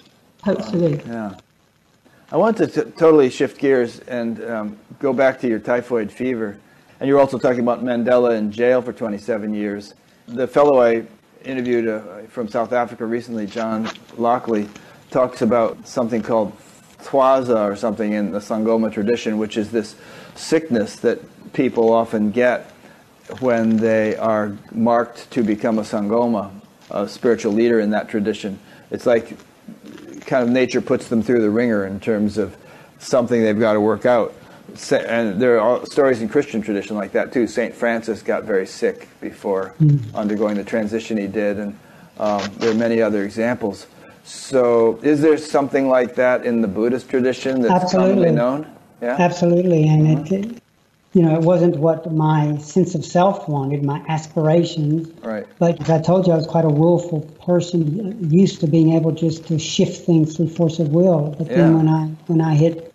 Hopefully. 0.45 1.01
yeah. 1.07 1.37
I 2.31 2.37
want 2.37 2.57
to 2.59 2.67
t- 2.67 2.91
totally 2.93 3.31
shift 3.31 3.59
gears 3.59 4.01
and 4.01 4.45
um, 4.45 4.79
go 4.99 5.13
back 5.13 5.41
to 5.41 5.49
your 5.49 5.59
typhoid 5.59 6.11
fever. 6.11 6.59
And 6.99 7.09
you're 7.09 7.21
also 7.21 7.39
talking 7.39 7.61
about 7.61 7.85
Mandela 7.85 8.37
in 8.37 8.51
jail 8.51 8.83
for 8.83 8.93
27 8.93 9.55
years. 9.55 9.95
The 10.27 10.47
fellow 10.47 10.81
I 10.81 11.05
interviewed 11.45 11.87
uh, 11.89 12.23
from 12.29 12.49
South 12.49 12.73
Africa 12.73 13.07
recently, 13.07 13.47
John 13.47 13.89
Lockley, 14.17 14.69
talks 15.17 15.41
about 15.41 15.89
something 15.89 16.23
called 16.23 16.53
Thwasa 16.99 17.71
or 17.71 17.75
something 17.75 18.13
in 18.13 18.33
the 18.33 18.39
Sangoma 18.39 18.93
tradition, 18.93 19.39
which 19.39 19.57
is 19.57 19.71
this 19.71 19.97
sickness 20.35 20.97
that 20.97 21.19
people 21.55 21.91
often 21.91 22.31
get 22.31 22.71
when 23.41 23.79
they 23.79 24.15
are 24.17 24.55
marked 24.73 25.31
to 25.31 25.43
become 25.43 25.79
a 25.79 25.83
Sangoma, 25.85 26.51
a 26.91 27.09
spiritual 27.09 27.55
leader 27.55 27.81
in 27.81 27.89
that 27.93 28.11
tradition. 28.11 28.59
It's 28.91 29.07
like 29.07 29.39
kind 30.27 30.43
of 30.43 30.51
nature 30.51 30.83
puts 30.83 31.09
them 31.09 31.23
through 31.23 31.41
the 31.41 31.49
ringer 31.49 31.87
in 31.87 31.99
terms 31.99 32.37
of 32.37 32.55
something 32.99 33.43
they've 33.43 33.59
got 33.59 33.73
to 33.73 33.81
work 33.81 34.05
out. 34.05 34.35
and 34.93 35.41
there 35.41 35.59
are 35.59 35.87
stories 35.87 36.21
in 36.21 36.29
Christian 36.29 36.61
tradition 36.61 36.95
like 36.95 37.13
that 37.13 37.33
too. 37.33 37.47
Saint 37.47 37.75
Francis 37.75 38.21
got 38.21 38.45
very 38.45 38.67
sick 38.67 39.09
before 39.23 39.75
undergoing 40.15 40.57
the 40.57 40.65
transition 40.65 41.17
he 41.17 41.27
did, 41.27 41.59
and 41.59 41.79
um, 42.19 42.43
there 42.59 42.71
are 42.71 42.75
many 42.75 43.01
other 43.01 43.25
examples. 43.25 43.87
So, 44.27 44.99
is 45.05 45.23
there 45.23 45.39
something 45.39 45.89
like 45.89 46.17
that 46.17 46.45
in 46.45 46.61
the 46.61 46.67
Buddhist 46.67 47.09
tradition 47.09 47.63
that's 47.63 47.85
Absolutely. 47.85 48.15
commonly 48.15 48.31
known? 48.33 48.67
Yeah. 49.01 49.17
Absolutely, 49.21 49.87
and 49.87 50.33
it, 50.33 50.63
you 51.13 51.23
know, 51.23 51.37
it 51.37 51.43
wasn't 51.43 51.77
what 51.77 52.13
my 52.13 52.57
sense 52.59 52.97
of 52.97 53.05
self 53.05 53.49
wanted, 53.49 53.85
my 53.85 54.05
aspirations. 54.09 55.09
Right. 55.23 55.47
But 55.61 55.81
as 55.81 55.91
I 55.91 56.01
told 56.03 56.27
you, 56.27 56.33
I 56.33 56.37
was 56.37 56.47
quite 56.49 56.65
a 56.65 56.71
willful 56.71 57.21
person, 57.47 58.29
used 58.29 58.61
to 58.61 58.67
being 58.67 58.95
able 58.95 59.13
just 59.13 59.47
to 59.47 59.61
shift 59.61 60.05
things 60.05 60.37
through 60.37 60.49
force 60.49 60.81
of 60.81 60.89
will. 60.89 61.37
But 61.39 61.49
Yeah. 61.49 61.59
then 61.59 61.77
when 61.77 61.89
I 61.89 62.07
when 62.27 62.41
I 62.41 62.57
hit 62.57 62.93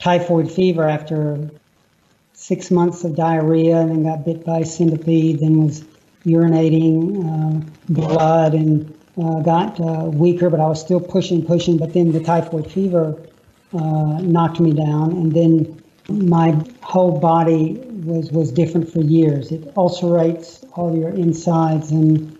typhoid 0.00 0.50
fever 0.50 0.88
after 0.88 1.38
six 2.32 2.70
months 2.70 3.04
of 3.04 3.16
diarrhea, 3.16 3.80
and 3.80 3.90
then 3.90 4.02
got 4.04 4.24
bit 4.24 4.46
by 4.46 4.60
a 4.60 4.64
centipede, 4.64 5.40
then 5.40 5.62
was 5.62 5.84
urinating 6.24 6.96
uh, 7.28 7.60
blood 7.90 8.54
and 8.54 8.94
uh, 9.20 9.40
got 9.40 9.78
uh, 9.80 10.04
weaker, 10.12 10.50
but 10.50 10.60
I 10.60 10.66
was 10.66 10.80
still 10.80 11.00
pushing, 11.00 11.44
pushing. 11.44 11.76
But 11.76 11.92
then 11.92 12.12
the 12.12 12.20
typhoid 12.20 12.70
fever 12.70 13.16
uh, 13.72 14.18
knocked 14.20 14.60
me 14.60 14.72
down, 14.72 15.12
and 15.12 15.32
then 15.32 15.82
my 16.08 16.60
whole 16.82 17.18
body 17.18 17.74
was 18.04 18.30
was 18.32 18.50
different 18.50 18.92
for 18.92 19.00
years. 19.00 19.52
It 19.52 19.74
ulcerates 19.76 20.64
all 20.72 20.96
your 20.96 21.10
insides, 21.10 21.90
and 21.90 22.36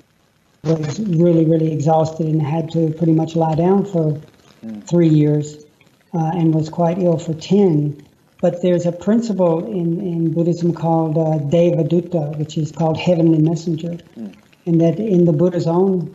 was 0.65 0.99
really 1.01 1.45
really 1.45 1.73
exhausted, 1.73 2.27
and 2.27 2.43
had 2.43 2.71
to 2.73 2.93
pretty 2.95 3.13
much 3.13 3.37
lie 3.37 3.55
down 3.55 3.85
for 3.85 4.21
three 4.87 5.09
years, 5.09 5.65
uh, 6.15 6.33
and 6.35 6.55
was 6.55 6.69
quite 6.69 6.99
ill 6.99 7.19
for 7.19 7.35
ten. 7.35 8.01
But 8.41 8.61
there's 8.61 8.85
a 8.85 8.93
principle 8.93 9.65
in, 9.65 10.01
in 10.01 10.33
Buddhism 10.35 10.75
called 10.75 11.17
uh, 11.17 11.39
Devadutta, 11.49 12.37
which 12.37 12.59
is 12.59 12.71
called 12.73 12.99
heavenly 12.99 13.39
messenger, 13.39 13.97
and 14.67 14.81
that 14.81 14.99
in 14.99 15.25
the 15.25 15.33
Buddha's 15.33 15.67
own 15.67 16.15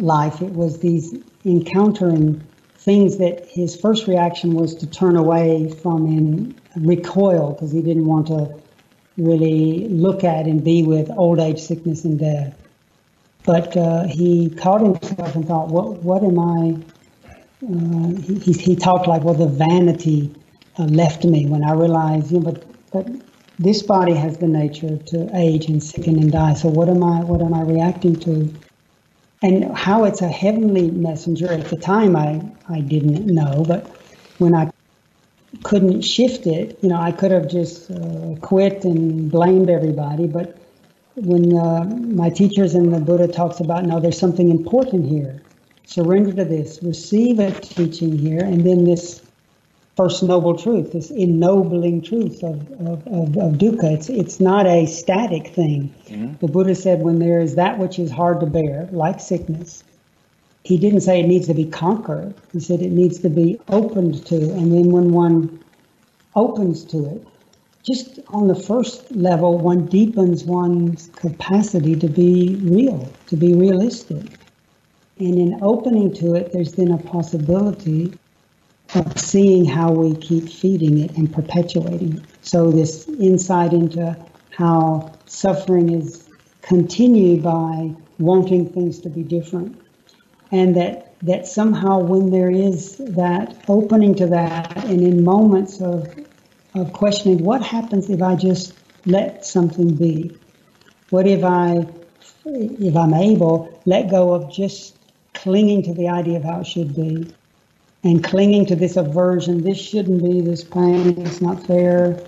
life, 0.00 0.42
it 0.42 0.52
was 0.52 0.80
these 0.80 1.14
encountering 1.44 2.42
things 2.76 3.18
that 3.18 3.46
his 3.46 3.78
first 3.78 4.06
reaction 4.06 4.54
was 4.54 4.74
to 4.76 4.86
turn 4.86 5.16
away 5.16 5.68
from 5.82 6.06
and 6.06 6.60
recoil 6.76 7.52
because 7.52 7.72
he 7.72 7.82
didn't 7.82 8.06
want 8.06 8.28
to 8.28 8.54
really 9.16 9.88
look 9.88 10.24
at 10.24 10.46
and 10.46 10.62
be 10.62 10.82
with 10.82 11.10
old 11.16 11.40
age, 11.40 11.58
sickness, 11.58 12.04
and 12.04 12.18
death. 12.18 12.56
But 13.44 13.76
uh, 13.76 14.04
he 14.04 14.50
caught 14.50 14.80
himself 14.80 15.34
and 15.34 15.46
thought, 15.46 15.68
"What? 15.68 16.02
What 16.02 16.22
am 16.22 16.38
I?" 16.38 16.76
Uh, 17.64 18.20
he, 18.20 18.52
he, 18.52 18.76
talked 18.76 19.08
like, 19.08 19.22
"Well, 19.24 19.34
the 19.34 19.48
vanity 19.48 20.34
uh, 20.78 20.84
left 20.84 21.24
me 21.24 21.46
when 21.46 21.64
I 21.64 21.72
realized, 21.72 22.30
you 22.30 22.40
know, 22.40 22.52
but 22.52 22.64
but 22.92 23.06
this 23.58 23.82
body 23.82 24.14
has 24.14 24.38
the 24.38 24.46
nature 24.46 24.96
to 24.96 25.28
age 25.34 25.66
and 25.66 25.82
sicken 25.82 26.18
and 26.18 26.30
die. 26.30 26.54
So 26.54 26.68
what 26.68 26.88
am 26.88 27.02
I? 27.02 27.24
What 27.24 27.40
am 27.40 27.54
I 27.54 27.62
reacting 27.62 28.16
to?" 28.20 28.54
And 29.42 29.76
how 29.76 30.04
it's 30.04 30.22
a 30.22 30.28
heavenly 30.28 30.90
messenger 30.90 31.50
at 31.50 31.66
the 31.66 31.76
time 31.76 32.16
I, 32.16 32.40
I 32.68 32.80
didn't 32.80 33.26
know 33.26 33.64
but 33.66 33.86
when 34.38 34.54
i 34.54 34.70
couldn't 35.62 36.02
shift 36.02 36.46
it 36.46 36.78
you 36.82 36.88
know 36.88 37.00
i 37.00 37.12
could 37.12 37.30
have 37.30 37.48
just 37.48 37.90
uh, 37.90 38.34
quit 38.40 38.84
and 38.84 39.30
blamed 39.30 39.70
everybody 39.70 40.26
but 40.26 40.58
when 41.16 41.56
uh, 41.56 41.84
my 41.84 42.30
teachers 42.30 42.74
and 42.74 42.92
the 42.92 43.00
buddha 43.00 43.26
talks 43.26 43.60
about 43.60 43.84
no 43.84 43.98
there's 43.98 44.18
something 44.18 44.50
important 44.50 45.06
here. 45.06 45.42
Surrender 45.84 46.32
to 46.32 46.44
this. 46.44 46.82
Receive 46.82 47.38
a 47.38 47.50
teaching 47.50 48.16
here. 48.16 48.44
And 48.44 48.64
then 48.64 48.84
this 48.84 49.22
first 49.98 50.22
noble 50.22 50.56
truth 50.56 50.92
this 50.92 51.10
ennobling 51.10 52.00
truth 52.00 52.42
of, 52.44 52.58
of, 52.80 53.06
of, 53.08 53.36
of 53.36 53.52
dukkha. 53.62 53.92
It's, 53.96 54.08
it's 54.08 54.38
not 54.38 54.64
a 54.66 54.86
static 54.86 55.48
thing. 55.48 55.92
Mm-hmm. 56.06 56.34
The 56.40 56.52
buddha 56.54 56.74
said 56.74 57.02
when 57.02 57.18
there 57.18 57.40
is 57.40 57.56
that 57.56 57.78
which 57.78 57.98
is 57.98 58.10
hard 58.10 58.40
to 58.40 58.46
bear 58.46 58.88
like 58.92 59.20
sickness 59.20 59.82
he 60.68 60.76
didn't 60.76 61.00
say 61.00 61.20
it 61.20 61.26
needs 61.26 61.46
to 61.46 61.54
be 61.54 61.64
conquered. 61.64 62.34
He 62.52 62.60
said 62.60 62.82
it 62.82 62.90
needs 62.90 63.20
to 63.20 63.30
be 63.30 63.58
opened 63.68 64.26
to. 64.26 64.36
And 64.36 64.70
then 64.70 64.90
when 64.92 65.12
one 65.12 65.64
opens 66.36 66.84
to 66.84 67.06
it 67.06 67.26
just 67.82 68.20
on 68.28 68.48
the 68.48 68.54
first 68.54 69.10
level 69.12 69.56
one 69.56 69.86
deepens 69.86 70.44
one's 70.44 71.08
capacity 71.16 71.96
to 71.96 72.06
be 72.06 72.56
real 72.62 73.10
to 73.28 73.36
be 73.36 73.54
realistic. 73.54 74.26
And 75.18 75.34
in 75.38 75.58
opening 75.62 76.12
to 76.16 76.34
it 76.34 76.52
there's 76.52 76.72
then 76.72 76.90
a 76.92 76.98
possibility 76.98 78.12
of 78.94 79.18
seeing 79.18 79.64
how 79.64 79.92
we 79.92 80.16
keep 80.16 80.48
feeding 80.48 80.98
it 80.98 81.16
and 81.16 81.32
perpetuating 81.32 82.18
it. 82.18 82.22
So 82.42 82.70
this 82.70 83.08
insight 83.08 83.72
into 83.72 84.16
how 84.50 85.12
suffering 85.26 85.90
is 85.90 86.28
continued 86.62 87.42
by 87.42 87.94
wanting 88.18 88.68
things 88.70 88.98
to 89.00 89.10
be 89.10 89.22
different. 89.22 89.80
And 90.50 90.74
that, 90.76 91.14
that 91.22 91.46
somehow 91.46 91.98
when 91.98 92.30
there 92.30 92.50
is 92.50 92.96
that 92.98 93.62
opening 93.68 94.14
to 94.16 94.26
that 94.26 94.84
and 94.84 95.02
in 95.02 95.22
moments 95.22 95.80
of, 95.80 96.08
of 96.74 96.92
questioning, 96.92 97.44
what 97.44 97.62
happens 97.62 98.08
if 98.08 98.22
I 98.22 98.34
just 98.36 98.74
let 99.04 99.44
something 99.44 99.94
be? 99.94 100.36
What 101.10 101.26
if 101.26 101.44
I, 101.44 101.86
if 102.44 102.96
I'm 102.96 103.14
able, 103.14 103.80
let 103.84 104.10
go 104.10 104.32
of 104.32 104.50
just 104.50 104.96
clinging 105.34 105.82
to 105.84 105.94
the 105.94 106.08
idea 106.08 106.38
of 106.38 106.44
how 106.44 106.60
it 106.60 106.66
should 106.66 106.96
be? 106.96 107.32
And 108.08 108.24
clinging 108.24 108.64
to 108.64 108.74
this 108.74 108.96
aversion. 108.96 109.62
This 109.62 109.78
shouldn't 109.78 110.22
be 110.22 110.40
this 110.40 110.64
pain. 110.64 111.20
It's 111.20 111.42
not 111.42 111.66
fair. 111.66 112.18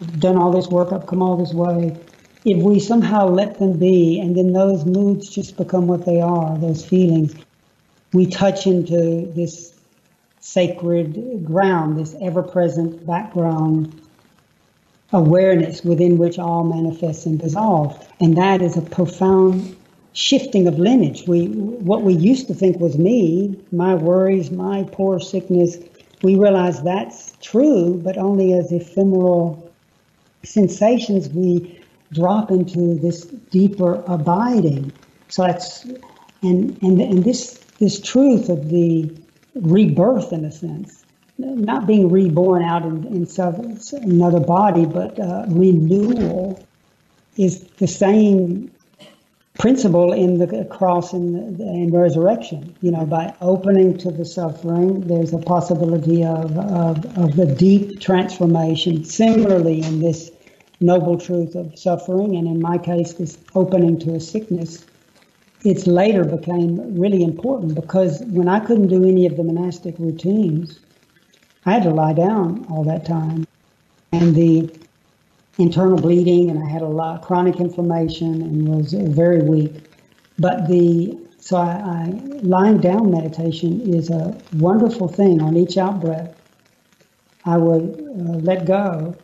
I've 0.00 0.20
done 0.20 0.36
all 0.36 0.52
this 0.52 0.68
work. 0.68 0.92
I've 0.92 1.06
come 1.06 1.22
all 1.22 1.38
this 1.38 1.54
way. 1.54 1.96
If 2.44 2.62
we 2.62 2.78
somehow 2.78 3.28
let 3.28 3.58
them 3.58 3.78
be, 3.78 4.20
and 4.20 4.36
then 4.36 4.52
those 4.52 4.84
moods 4.84 5.30
just 5.30 5.56
become 5.56 5.86
what 5.86 6.04
they 6.04 6.20
are, 6.20 6.58
those 6.58 6.84
feelings, 6.84 7.34
we 8.12 8.26
touch 8.26 8.66
into 8.66 9.32
this 9.34 9.72
sacred 10.40 11.42
ground, 11.46 11.96
this 11.96 12.14
ever-present 12.20 13.06
background 13.06 13.98
awareness 15.14 15.82
within 15.82 16.18
which 16.18 16.38
all 16.38 16.64
manifests 16.64 17.24
and 17.24 17.38
dissolve. 17.38 18.06
And 18.20 18.36
that 18.36 18.60
is 18.60 18.76
a 18.76 18.82
profound 18.82 19.74
shifting 20.14 20.66
of 20.66 20.78
lineage. 20.78 21.26
We, 21.26 21.48
what 21.48 22.02
we 22.02 22.14
used 22.14 22.46
to 22.46 22.54
think 22.54 22.80
was 22.80 22.96
me, 22.96 23.60
my 23.72 23.94
worries, 23.94 24.50
my 24.50 24.84
poor 24.92 25.20
sickness, 25.20 25.76
we 26.22 26.36
realize 26.36 26.82
that's 26.82 27.36
true, 27.42 28.00
but 28.02 28.16
only 28.16 28.54
as 28.54 28.72
ephemeral 28.72 29.72
sensations 30.44 31.28
we 31.28 31.80
drop 32.12 32.50
into 32.50 32.94
this 32.94 33.24
deeper 33.24 34.02
abiding. 34.06 34.92
So 35.28 35.42
that's, 35.42 35.84
and, 36.42 36.80
and, 36.82 37.00
and 37.00 37.24
this, 37.24 37.54
this 37.80 38.00
truth 38.00 38.48
of 38.48 38.70
the 38.70 39.12
rebirth 39.56 40.32
in 40.32 40.44
a 40.44 40.52
sense, 40.52 41.04
not 41.38 41.88
being 41.88 42.08
reborn 42.08 42.62
out 42.62 42.84
in, 42.84 43.04
in 43.06 43.26
another 44.02 44.40
body, 44.40 44.86
but 44.86 45.18
uh, 45.18 45.44
renewal 45.48 46.64
is 47.36 47.64
the 47.78 47.88
same 47.88 48.70
principle 49.58 50.12
in 50.12 50.38
the 50.38 50.64
cross 50.64 51.12
and, 51.12 51.60
and 51.60 51.92
resurrection. 51.92 52.74
You 52.80 52.90
know, 52.90 53.06
by 53.06 53.34
opening 53.40 53.96
to 53.98 54.10
the 54.10 54.24
suffering, 54.24 55.02
there's 55.02 55.32
a 55.32 55.38
possibility 55.38 56.24
of, 56.24 56.56
of, 56.58 57.18
of 57.18 57.36
the 57.36 57.46
deep 57.46 58.00
transformation. 58.00 59.04
Similarly, 59.04 59.82
in 59.82 60.00
this 60.00 60.30
noble 60.80 61.18
truth 61.18 61.54
of 61.54 61.78
suffering, 61.78 62.36
and 62.36 62.48
in 62.48 62.60
my 62.60 62.78
case, 62.78 63.14
this 63.14 63.38
opening 63.54 63.98
to 64.00 64.14
a 64.14 64.20
sickness, 64.20 64.84
it's 65.64 65.86
later 65.86 66.24
became 66.24 66.98
really 66.98 67.22
important 67.22 67.74
because 67.74 68.22
when 68.26 68.48
I 68.48 68.60
couldn't 68.60 68.88
do 68.88 69.04
any 69.04 69.26
of 69.26 69.36
the 69.36 69.44
monastic 69.44 69.98
routines, 69.98 70.78
I 71.64 71.72
had 71.72 71.84
to 71.84 71.90
lie 71.90 72.12
down 72.12 72.66
all 72.68 72.84
that 72.84 73.06
time. 73.06 73.46
And 74.12 74.34
the 74.34 74.70
internal 75.58 75.96
bleeding 75.96 76.50
and 76.50 76.62
I 76.62 76.68
had 76.68 76.82
a 76.82 76.86
lot 76.86 77.16
of 77.16 77.22
chronic 77.26 77.60
inflammation 77.60 78.42
and 78.42 78.68
was 78.68 78.92
very 78.92 79.42
weak. 79.42 79.72
But 80.38 80.68
the 80.68 81.18
so 81.38 81.58
I, 81.58 81.72
I 81.72 82.20
lying 82.42 82.78
down 82.78 83.10
meditation 83.10 83.80
is 83.82 84.10
a 84.10 84.36
wonderful 84.54 85.08
thing. 85.08 85.42
On 85.42 85.56
each 85.56 85.76
out 85.76 86.00
breath, 86.00 86.34
I 87.44 87.58
would 87.58 88.00
uh, 88.00 88.38
let 88.38 88.64
go, 88.64 89.14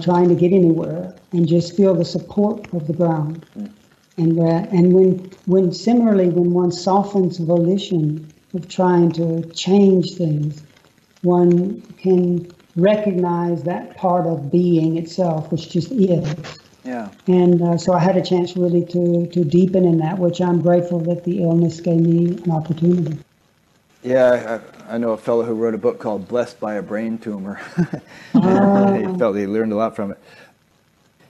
trying 0.00 0.28
to 0.28 0.34
get 0.34 0.52
anywhere, 0.52 1.14
and 1.32 1.46
just 1.46 1.76
feel 1.76 1.94
the 1.94 2.04
support 2.04 2.72
of 2.74 2.88
the 2.88 2.92
ground. 2.92 3.46
And 4.16 4.38
uh, 4.38 4.66
and 4.72 4.92
when 4.92 5.30
when 5.46 5.72
similarly 5.72 6.28
when 6.28 6.52
one 6.52 6.72
softens 6.72 7.38
volition 7.38 8.28
of 8.54 8.68
trying 8.68 9.12
to 9.12 9.42
change 9.52 10.14
things, 10.14 10.62
one 11.22 11.80
can 11.98 12.50
recognize 12.76 13.62
that 13.64 13.96
part 13.96 14.26
of 14.26 14.50
being 14.50 14.96
itself, 14.96 15.50
which 15.52 15.70
just 15.70 15.92
is. 15.92 16.58
Yeah. 16.84 17.10
And 17.28 17.62
uh, 17.62 17.78
so 17.78 17.92
I 17.92 18.00
had 18.00 18.16
a 18.16 18.22
chance 18.22 18.56
really 18.56 18.84
to, 18.86 19.26
to 19.26 19.44
deepen 19.44 19.84
in 19.84 19.98
that, 19.98 20.18
which 20.18 20.40
I'm 20.40 20.60
grateful 20.60 20.98
that 21.00 21.24
the 21.24 21.42
illness 21.42 21.80
gave 21.80 22.00
me 22.00 22.36
an 22.42 22.50
opportunity. 22.50 23.18
Yeah, 24.02 24.60
I, 24.88 24.94
I, 24.94 24.98
know 24.98 25.12
a 25.12 25.16
fellow 25.16 25.44
who 25.44 25.54
wrote 25.54 25.74
a 25.74 25.78
book 25.78 26.00
called 26.00 26.26
Blessed 26.26 26.58
by 26.58 26.74
a 26.74 26.82
Brain 26.82 27.18
Tumor. 27.18 27.60
Oh. 28.34 29.12
he 29.12 29.18
felt 29.18 29.36
he 29.36 29.46
learned 29.46 29.72
a 29.72 29.76
lot 29.76 29.94
from 29.94 30.10
it. 30.10 30.18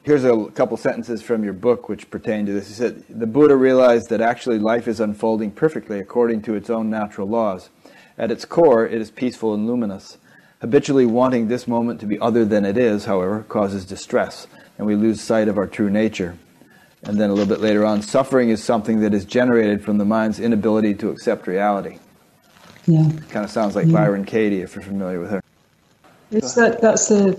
Here's 0.04 0.24
a 0.24 0.46
couple 0.54 0.76
sentences 0.76 1.20
from 1.20 1.44
your 1.44 1.52
book 1.52 1.88
which 1.88 2.08
pertain 2.10 2.46
to 2.46 2.52
this. 2.52 2.68
He 2.68 2.74
said, 2.74 3.04
The 3.08 3.26
Buddha 3.26 3.56
realized 3.56 4.08
that 4.08 4.20
actually 4.20 4.58
life 4.58 4.88
is 4.88 5.00
unfolding 5.00 5.50
perfectly 5.50 5.98
according 5.98 6.42
to 6.42 6.54
its 6.54 6.70
own 6.70 6.88
natural 6.88 7.28
laws. 7.28 7.70
At 8.16 8.30
its 8.30 8.44
core, 8.44 8.86
it 8.86 9.00
is 9.00 9.10
peaceful 9.10 9.52
and 9.52 9.66
luminous. 9.66 10.18
Habitually 10.62 11.06
wanting 11.06 11.48
this 11.48 11.66
moment 11.66 11.98
to 12.00 12.06
be 12.06 12.20
other 12.20 12.44
than 12.44 12.64
it 12.64 12.78
is, 12.78 13.04
however, 13.04 13.44
causes 13.48 13.84
distress, 13.84 14.46
and 14.78 14.86
we 14.86 14.94
lose 14.94 15.20
sight 15.20 15.48
of 15.48 15.58
our 15.58 15.66
true 15.66 15.90
nature. 15.90 16.38
And 17.02 17.20
then 17.20 17.30
a 17.30 17.32
little 17.32 17.52
bit 17.52 17.60
later 17.60 17.84
on, 17.84 18.00
suffering 18.00 18.48
is 18.48 18.62
something 18.62 19.00
that 19.00 19.12
is 19.12 19.24
generated 19.24 19.82
from 19.84 19.98
the 19.98 20.04
mind's 20.04 20.38
inability 20.38 20.94
to 20.94 21.10
accept 21.10 21.48
reality. 21.48 21.98
Yeah. 22.86 23.10
Kind 23.28 23.44
of 23.44 23.50
sounds 23.50 23.74
like 23.74 23.86
yeah. 23.86 23.92
Byron 23.92 24.24
Katie, 24.24 24.60
if 24.60 24.76
you're 24.76 24.84
familiar 24.84 25.18
with 25.18 25.30
her. 25.30 25.42
It's 26.30 26.54
that, 26.54 26.80
that's 26.80 27.08
the 27.08 27.34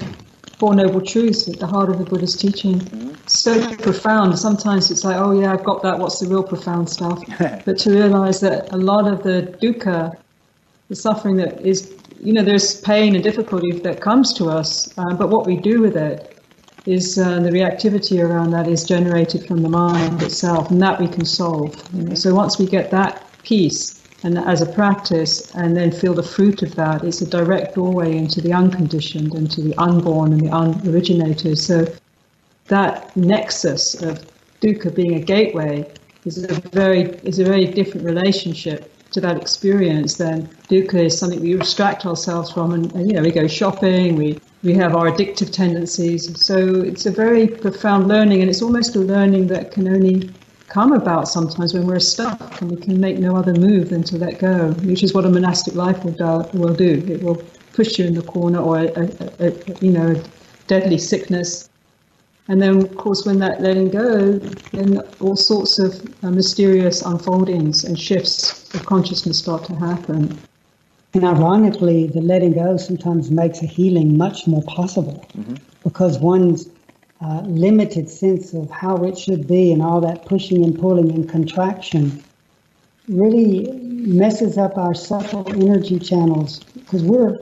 Four 0.60 0.76
Noble 0.76 1.00
Truths 1.00 1.48
at 1.48 1.60
the 1.60 1.68
heart 1.68 1.90
of 1.90 2.00
the 2.00 2.04
Buddha's 2.04 2.36
teaching. 2.36 2.80
Mm-hmm. 2.80 3.14
So 3.28 3.76
profound. 3.78 4.38
Sometimes 4.38 4.92
it's 4.92 5.06
like, 5.06 5.16
oh 5.16 5.40
yeah, 5.40 5.54
I've 5.54 5.64
got 5.64 5.82
that. 5.84 5.98
What's 5.98 6.20
the 6.20 6.28
real 6.28 6.44
profound 6.44 6.90
stuff? 6.90 7.24
but 7.66 7.78
to 7.80 7.90
realize 7.90 8.42
that 8.42 8.70
a 8.74 8.78
lot 8.78 9.08
of 9.08 9.24
the 9.24 9.58
dukkha, 9.62 10.18
the 10.90 10.96
suffering 10.96 11.38
that 11.38 11.62
is, 11.62 11.90
you 12.24 12.34
know, 12.34 12.44
there's 12.44 12.80
pain 12.82 13.16
and 13.16 13.24
difficulty 13.24 13.72
that 13.80 14.00
comes 14.00 14.34
to 14.36 14.50
us, 14.50 14.98
uh, 14.98 15.14
but 15.14 15.30
what 15.30 15.46
we 15.46 15.58
do 15.58 15.82
with 15.82 15.98
it 15.98 16.30
is 16.86 17.18
uh, 17.18 17.40
the 17.40 17.50
reactivity 17.50 18.24
around 18.24 18.52
that 18.52 18.68
is 18.68 18.84
generated 18.86 19.46
from 19.46 19.62
the 19.62 19.70
mind 19.70 20.22
itself, 20.22 20.72
and 20.72 20.82
that 20.82 21.00
we 21.00 21.08
can 21.08 21.26
solve. 21.26 21.76
You 21.94 22.04
know? 22.04 22.16
So 22.16 22.34
once 22.34 22.58
we 22.58 22.66
get 22.66 22.92
that 22.92 23.24
piece, 23.44 24.02
and 24.24 24.38
as 24.38 24.62
a 24.62 24.66
practice, 24.66 25.54
and 25.56 25.76
then 25.76 25.92
feel 25.92 26.14
the 26.14 26.24
fruit 26.24 26.64
of 26.64 26.76
that. 26.76 27.04
It's 27.04 27.22
a 27.22 27.30
direct 27.30 27.76
doorway 27.76 28.16
into 28.16 28.40
the 28.40 28.54
unconditioned, 28.54 29.36
into 29.36 29.62
the 29.62 29.76
unborn 29.78 30.32
and 30.32 30.42
the 30.42 30.50
unoriginated. 30.50 31.58
So 31.58 31.86
that 32.68 33.16
nexus 33.18 34.02
of 34.02 34.26
dukkha 34.62 34.96
being 34.96 35.16
a 35.16 35.20
gateway 35.20 35.86
is 36.24 36.42
a 36.46 36.54
very 36.70 37.02
is 37.24 37.40
a 37.40 37.44
very 37.44 37.66
different 37.66 38.06
relationship 38.06 38.93
to 39.14 39.22
that 39.22 39.38
experience 39.38 40.16
then 40.16 40.50
dukkha 40.70 41.06
is 41.06 41.18
something 41.18 41.40
we 41.40 41.54
distract 41.54 42.06
ourselves 42.06 42.52
from, 42.52 42.74
and, 42.74 42.92
and 42.96 43.08
you 43.08 43.14
know 43.16 43.22
we 43.22 43.32
go 43.32 43.48
shopping, 43.48 44.16
we 44.16 44.40
we 44.64 44.74
have 44.74 44.96
our 44.96 45.12
addictive 45.12 45.52
tendencies. 45.52 46.42
So 46.42 46.82
it's 46.82 47.06
a 47.06 47.12
very 47.12 47.48
profound 47.48 48.08
learning, 48.08 48.42
and 48.42 48.50
it's 48.50 48.62
almost 48.62 48.96
a 48.96 49.00
learning 49.00 49.48
that 49.48 49.72
can 49.72 49.88
only 49.88 50.30
come 50.70 50.94
about 50.94 51.28
sometimes 51.28 51.74
when 51.74 51.86
we're 51.86 52.00
stuck 52.00 52.62
and 52.62 52.72
we 52.72 52.78
can 52.78 53.00
make 53.00 53.20
no 53.20 53.36
other 53.36 53.54
move 53.54 53.90
than 53.90 54.04
to 54.04 54.18
let 54.18 54.40
go, 54.40 54.72
which 54.86 55.04
is 55.04 55.14
what 55.14 55.26
a 55.26 55.30
monastic 55.30 55.76
life 55.76 56.04
will 56.04 56.14
do. 56.14 56.58
Will 56.58 56.74
do. 56.74 57.04
It 57.08 57.22
will 57.22 57.44
push 57.74 58.00
you 58.00 58.06
in 58.06 58.16
the 58.16 58.24
corner 58.24 58.60
or 58.60 58.78
a, 58.78 58.88
a, 58.88 59.48
a, 59.48 59.54
you 59.82 59.92
know 59.92 60.12
a 60.12 60.24
deadly 60.68 60.98
sickness. 60.98 61.70
And 62.48 62.62
then, 62.62 62.78
of 62.84 62.96
course, 62.98 63.26
when 63.26 63.40
that 63.40 63.62
letting 63.62 63.90
go, 63.90 64.34
then 64.74 65.00
all 65.22 65.38
sorts 65.38 65.80
of 65.80 66.06
uh, 66.24 66.30
mysterious 66.30 67.02
unfoldings 67.02 67.86
and 67.86 67.98
shifts 67.98 68.74
of 68.74 68.86
consciousness 68.86 69.40
start 69.40 69.64
to 69.66 69.76
happen. 69.76 70.38
And 71.14 71.24
ironically, 71.24 72.08
the 72.08 72.22
letting 72.22 72.54
go 72.54 72.76
sometimes 72.76 73.32
makes 73.32 73.62
a 73.62 73.66
healing 73.66 74.18
much 74.18 74.46
more 74.46 74.64
possible 74.64 75.26
mm-hmm. 75.38 75.56
because 75.84 76.20
one's 76.20 76.68
uh, 77.22 77.42
limited 77.42 78.10
sense 78.10 78.54
of 78.54 78.70
how 78.70 78.98
it 79.04 79.18
should 79.18 79.48
be 79.48 79.72
and 79.72 79.82
all 79.82 80.02
that 80.02 80.26
pushing 80.26 80.64
and 80.64 80.78
pulling 80.78 81.12
and 81.12 81.30
contraction 81.30 82.22
really 83.08 83.72
messes 83.72 84.58
up 84.58 84.78
our 84.78 84.94
subtle 84.94 85.48
energy 85.50 86.00
channels 86.00 86.60
because 86.74 87.04
we're 87.04 87.38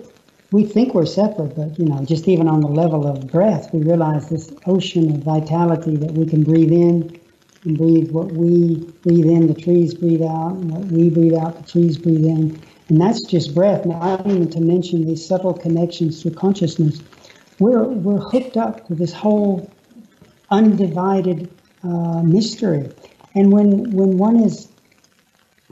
we 0.51 0.65
think 0.65 0.93
we're 0.93 1.05
separate, 1.05 1.55
but 1.55 1.79
you 1.79 1.85
know, 1.85 2.03
just 2.05 2.27
even 2.27 2.47
on 2.47 2.61
the 2.61 2.67
level 2.67 3.07
of 3.07 3.31
breath, 3.31 3.73
we 3.73 3.81
realize 3.83 4.29
this 4.29 4.51
ocean 4.65 5.09
of 5.15 5.23
vitality 5.23 5.95
that 5.97 6.11
we 6.11 6.25
can 6.25 6.43
breathe 6.43 6.71
in 6.71 7.19
and 7.63 7.77
breathe 7.77 8.11
what 8.11 8.31
we 8.33 8.75
breathe 9.03 9.25
in, 9.25 9.47
the 9.47 9.53
trees 9.53 9.93
breathe 9.93 10.21
out, 10.21 10.53
and 10.53 10.71
what 10.71 10.85
we 10.87 11.09
breathe 11.09 11.35
out, 11.35 11.63
the 11.63 11.71
trees 11.71 11.97
breathe 11.97 12.25
in. 12.25 12.61
And 12.89 12.99
that's 12.99 13.23
just 13.23 13.55
breath. 13.55 13.85
Now, 13.85 14.01
I 14.01 14.17
don't 14.17 14.31
even 14.31 14.49
to 14.49 14.59
mention 14.59 15.05
these 15.05 15.25
subtle 15.25 15.53
connections 15.53 16.21
through 16.21 16.31
consciousness 16.31 17.01
we're, 17.61 17.83
we're 17.83 18.19
hooked 18.19 18.57
up 18.57 18.87
to 18.87 18.95
this 18.95 19.13
whole 19.13 19.71
undivided 20.49 21.47
uh, 21.83 22.23
mystery. 22.23 22.89
And 23.35 23.51
when, 23.51 23.91
when 23.91 24.17
one 24.17 24.37
is 24.37 24.70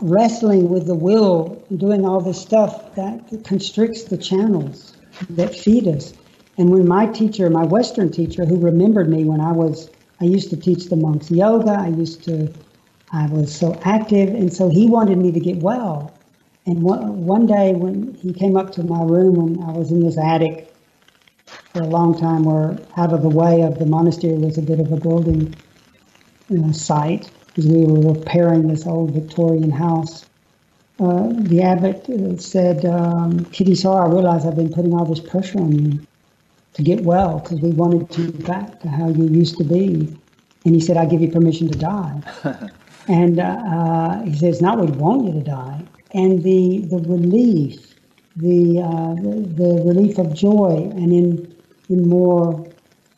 wrestling 0.02 0.70
with 0.70 0.88
the 0.88 0.96
will, 0.96 1.64
doing 1.78 2.06
all 2.06 2.22
this 2.22 2.42
stuff, 2.42 2.96
that 2.96 3.44
constricts 3.44 4.04
the 4.04 4.18
channels 4.18 4.98
that 5.30 5.56
feed 5.56 5.88
us. 5.88 6.14
And 6.58 6.70
when 6.70 6.88
my 6.88 7.06
teacher, 7.08 7.50
my 7.50 7.66
Western 7.66 8.12
teacher, 8.12 8.46
who 8.46 8.58
remembered 8.58 9.10
me 9.10 9.24
when 9.24 9.40
I 9.42 9.52
was, 9.52 9.90
I 10.22 10.26
used 10.26 10.50
to 10.52 10.58
teach 10.58 10.86
the 10.86 10.96
monks 10.96 11.32
yoga, 11.32 11.72
I 11.72 11.88
used 11.88 12.24
to, 12.26 12.54
I 13.12 13.28
was 13.28 13.56
so 13.56 13.80
active, 13.84 14.30
and 14.30 14.54
so 14.54 14.70
he 14.70 14.86
wanted 14.88 15.18
me 15.18 15.32
to 15.32 15.40
get 15.40 15.58
well. 15.58 16.14
And 16.66 16.84
one, 16.84 17.48
day 17.48 17.74
when 17.74 18.14
he 18.14 18.34
came 18.34 18.56
up 18.56 18.72
to 18.74 18.84
my 18.84 19.02
room 19.02 19.36
when 19.36 19.66
I 19.68 19.72
was 19.72 19.92
in 19.92 20.04
this 20.04 20.18
attic 20.18 20.72
for 21.74 21.82
a 21.82 21.88
long 21.88 22.20
time 22.20 22.44
were 22.44 22.78
out 22.98 23.12
of 23.12 23.24
the 23.24 23.30
way 23.30 23.62
of 23.62 23.80
the 23.80 23.86
monastery 23.86 24.36
was 24.36 24.58
a 24.58 24.62
bit 24.62 24.80
of 24.80 24.92
a 24.92 24.98
building 24.98 25.54
you 26.50 26.62
uh, 26.62 26.68
know, 26.68 26.72
site 26.72 27.32
because 27.60 27.72
we 27.72 27.86
were 27.86 28.14
repairing 28.14 28.68
this 28.68 28.88
old 28.88 29.12
Victorian 29.12 29.70
house. 29.70 30.26
Uh, 31.00 31.28
the 31.32 31.62
abbot 31.62 32.10
uh, 32.10 32.38
said, 32.38 32.86
um, 32.86 33.40
Kittisaro, 33.46 34.10
I 34.10 34.14
realize 34.14 34.46
I've 34.46 34.56
been 34.56 34.72
putting 34.72 34.94
all 34.94 35.06
this 35.06 35.20
pressure 35.20 35.60
on 35.60 35.72
you 35.72 36.00
to 36.74 36.84
get 36.84 37.02
well 37.02 37.40
because 37.40 37.60
we 37.60 37.72
wanted 37.72 38.18
you 38.18 38.32
back 38.32 38.80
to 38.82 38.88
how 38.88 39.10
you 39.10 39.26
used 39.26 39.58
to 39.58 39.64
be. 39.64 40.18
And 40.66 40.76
he 40.76 40.80
said, 40.80 40.98
I 40.98 41.06
give 41.06 41.22
you 41.22 41.32
permission 41.32 41.70
to 41.70 41.78
die. 41.78 42.22
and 43.08 43.40
uh, 43.40 43.44
uh, 43.44 44.24
he 44.24 44.38
says, 44.38 44.62
not 44.62 44.80
we 44.80 44.88
want 44.92 45.26
you 45.26 45.34
to 45.34 45.44
die. 45.44 45.84
And 46.14 46.42
the, 46.44 46.86
the 46.90 46.98
relief, 46.98 47.96
the, 48.36 48.82
uh, 48.82 49.16
the, 49.16 49.54
the 49.56 49.84
relief 49.86 50.18
of 50.18 50.34
joy, 50.34 50.90
and 50.96 51.12
in 51.14 51.56
in 51.90 52.08
more 52.08 52.68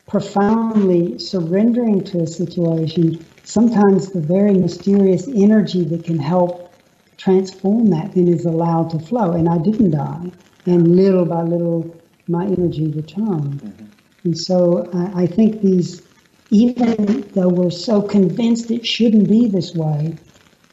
profoundly 0.08 1.20
surrendering 1.20 2.04
to 2.06 2.22
a 2.22 2.28
situation, 2.28 3.24
sometimes 3.52 4.12
the 4.12 4.22
very 4.22 4.54
mysterious 4.54 5.28
energy 5.28 5.84
that 5.84 6.06
can 6.06 6.18
help 6.18 6.74
transform 7.18 7.88
that 7.88 8.14
then 8.16 8.30
is 8.30 8.46
allowed 8.46 8.90
to 8.90 8.98
flow. 8.98 9.34
And 9.34 9.50
I 9.50 9.58
didn't 9.58 9.92
die. 9.92 10.32
And 10.66 10.96
little 10.96 11.26
by 11.26 11.42
little, 11.42 11.94
my 12.28 12.46
energy 12.46 12.88
returned. 12.88 13.62
Mm-hmm. 13.62 13.86
And 14.24 14.38
so 14.38 14.90
I, 14.94 15.24
I 15.24 15.28
think 15.28 15.62
these, 15.62 16.02
even 16.50 17.28
though 17.34 17.50
we're 17.50 17.72
so 17.72 18.02
convinced 18.02 18.72
it 18.72 18.86
shouldn't 18.86 19.28
be 19.28 19.48
this 19.48 19.76
way, 19.76 20.16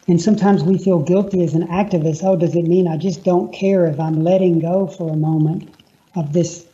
and 0.06 0.22
sometimes 0.22 0.62
we 0.62 0.78
feel 0.78 1.00
guilty 1.00 1.42
as 1.42 1.54
an 1.54 1.66
activist. 1.66 2.22
Oh, 2.22 2.36
does 2.36 2.54
it 2.54 2.62
mean 2.62 2.86
I 2.86 2.96
just 2.96 3.24
don't 3.24 3.52
care 3.52 3.86
if 3.86 3.98
I'm 3.98 4.22
letting 4.22 4.60
go 4.60 4.86
for 4.86 5.12
a 5.12 5.16
moment 5.16 5.68
of 6.14 6.32
this 6.32 6.64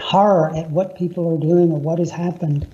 horror 0.00 0.54
at 0.56 0.70
what 0.70 0.98
people 0.98 1.32
are 1.34 1.40
doing 1.40 1.70
or 1.70 1.78
what 1.78 2.00
has 2.00 2.10
happened, 2.10 2.66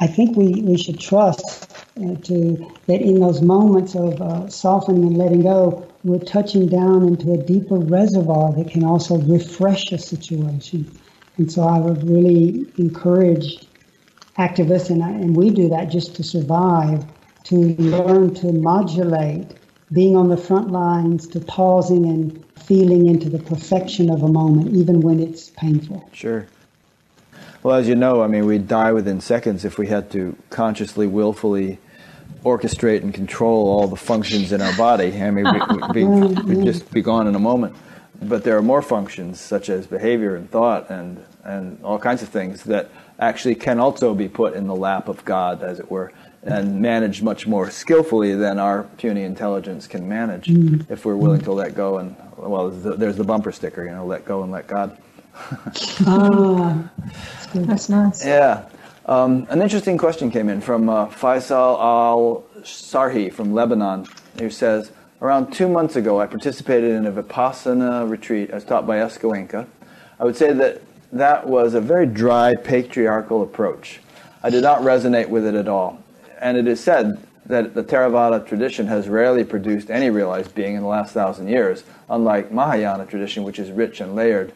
I 0.00 0.06
think 0.06 0.36
we, 0.36 0.62
we 0.62 0.76
should 0.76 0.98
trust 0.98 1.73
uh, 1.96 2.16
to 2.22 2.72
that 2.86 3.00
in 3.00 3.20
those 3.20 3.40
moments 3.40 3.94
of 3.94 4.20
uh, 4.20 4.48
softening 4.48 5.04
and 5.04 5.16
letting 5.16 5.42
go, 5.42 5.86
we're 6.02 6.18
touching 6.18 6.66
down 6.66 7.06
into 7.06 7.32
a 7.32 7.36
deeper 7.36 7.76
reservoir 7.76 8.52
that 8.52 8.68
can 8.70 8.84
also 8.84 9.16
refresh 9.18 9.92
a 9.92 9.98
situation. 9.98 10.90
And 11.36 11.50
so 11.50 11.62
I 11.62 11.78
would 11.78 12.08
really 12.08 12.66
encourage 12.78 13.66
activists, 14.38 14.90
and, 14.90 15.02
I, 15.02 15.10
and 15.10 15.36
we 15.36 15.50
do 15.50 15.68
that 15.68 15.90
just 15.90 16.16
to 16.16 16.24
survive, 16.24 17.04
to 17.44 17.56
learn 17.56 18.34
to 18.34 18.52
modulate 18.52 19.52
being 19.92 20.16
on 20.16 20.28
the 20.28 20.36
front 20.36 20.70
lines, 20.70 21.28
to 21.28 21.40
pausing 21.40 22.06
and 22.06 22.44
feeling 22.64 23.06
into 23.06 23.28
the 23.28 23.38
perfection 23.38 24.10
of 24.10 24.22
a 24.22 24.28
moment, 24.28 24.74
even 24.74 25.00
when 25.00 25.20
it's 25.20 25.50
painful. 25.50 26.08
Sure. 26.12 26.46
Well, 27.62 27.76
as 27.76 27.88
you 27.88 27.94
know, 27.94 28.22
I 28.22 28.26
mean, 28.26 28.46
we'd 28.46 28.66
die 28.66 28.92
within 28.92 29.20
seconds 29.20 29.64
if 29.64 29.78
we 29.78 29.86
had 29.86 30.10
to 30.10 30.36
consciously, 30.50 31.06
willfully 31.06 31.78
orchestrate 32.44 33.02
and 33.02 33.14
control 33.14 33.68
all 33.68 33.88
the 33.88 33.96
functions 33.96 34.52
in 34.52 34.60
our 34.60 34.76
body. 34.76 35.20
I 35.20 35.30
mean, 35.30 35.46
we, 35.94 36.04
would 36.04 36.44
we, 36.44 36.64
just 36.64 36.90
be 36.92 37.00
gone 37.00 37.26
in 37.26 37.34
a 37.34 37.38
moment. 37.38 37.74
But 38.22 38.44
there 38.44 38.56
are 38.56 38.62
more 38.62 38.82
functions, 38.82 39.40
such 39.40 39.68
as 39.68 39.86
behavior 39.86 40.36
and 40.36 40.50
thought 40.50 40.90
and, 40.90 41.24
and 41.42 41.82
all 41.82 41.98
kinds 41.98 42.22
of 42.22 42.28
things, 42.28 42.62
that 42.64 42.90
actually 43.18 43.54
can 43.54 43.80
also 43.80 44.14
be 44.14 44.28
put 44.28 44.54
in 44.54 44.66
the 44.66 44.76
lap 44.76 45.08
of 45.08 45.24
God, 45.24 45.62
as 45.62 45.80
it 45.80 45.90
were, 45.90 46.12
and 46.42 46.80
managed 46.80 47.22
much 47.22 47.46
more 47.46 47.70
skillfully 47.70 48.34
than 48.34 48.58
our 48.58 48.84
puny 48.98 49.22
intelligence 49.22 49.86
can 49.86 50.06
manage 50.08 50.46
mm. 50.46 50.88
if 50.90 51.04
we're 51.04 51.16
willing 51.16 51.40
to 51.40 51.52
let 51.52 51.74
go. 51.74 51.98
And, 51.98 52.14
well, 52.36 52.70
there's 52.70 53.16
the 53.16 53.24
bumper 53.24 53.52
sticker, 53.52 53.84
you 53.84 53.90
know, 53.90 54.06
let 54.06 54.24
go 54.24 54.42
and 54.42 54.52
let 54.52 54.66
God. 54.66 54.96
ah, 56.06 56.90
that's 57.54 57.88
nice. 57.88 58.24
Yeah. 58.24 58.68
Um, 59.06 59.46
an 59.50 59.60
interesting 59.60 59.98
question 59.98 60.30
came 60.30 60.48
in 60.48 60.62
from 60.62 60.88
uh, 60.88 61.08
Faisal 61.08 61.78
Al 61.78 62.44
Sarhi 62.62 63.30
from 63.30 63.52
Lebanon, 63.52 64.06
who 64.38 64.48
says, 64.48 64.92
Around 65.20 65.52
two 65.52 65.68
months 65.68 65.96
ago, 65.96 66.20
I 66.20 66.26
participated 66.26 66.90
in 66.92 67.06
a 67.06 67.12
Vipassana 67.12 68.08
retreat 68.08 68.48
as 68.50 68.64
taught 68.64 68.86
by 68.86 69.00
S. 69.00 69.18
I 69.22 70.24
would 70.24 70.36
say 70.36 70.54
that 70.54 70.80
that 71.12 71.46
was 71.46 71.74
a 71.74 71.82
very 71.82 72.06
dry, 72.06 72.54
patriarchal 72.54 73.42
approach. 73.42 74.00
I 74.42 74.48
did 74.48 74.62
not 74.62 74.80
resonate 74.80 75.28
with 75.28 75.46
it 75.46 75.54
at 75.54 75.68
all. 75.68 76.02
And 76.40 76.56
it 76.56 76.66
is 76.66 76.82
said 76.82 77.18
that 77.46 77.74
the 77.74 77.84
Theravada 77.84 78.46
tradition 78.46 78.86
has 78.86 79.08
rarely 79.08 79.44
produced 79.44 79.90
any 79.90 80.08
realized 80.08 80.54
being 80.54 80.76
in 80.76 80.82
the 80.82 80.88
last 80.88 81.12
thousand 81.12 81.48
years, 81.48 81.84
unlike 82.08 82.50
Mahayana 82.50 83.04
tradition, 83.04 83.44
which 83.44 83.58
is 83.58 83.70
rich 83.70 84.00
and 84.00 84.14
layered. 84.14 84.52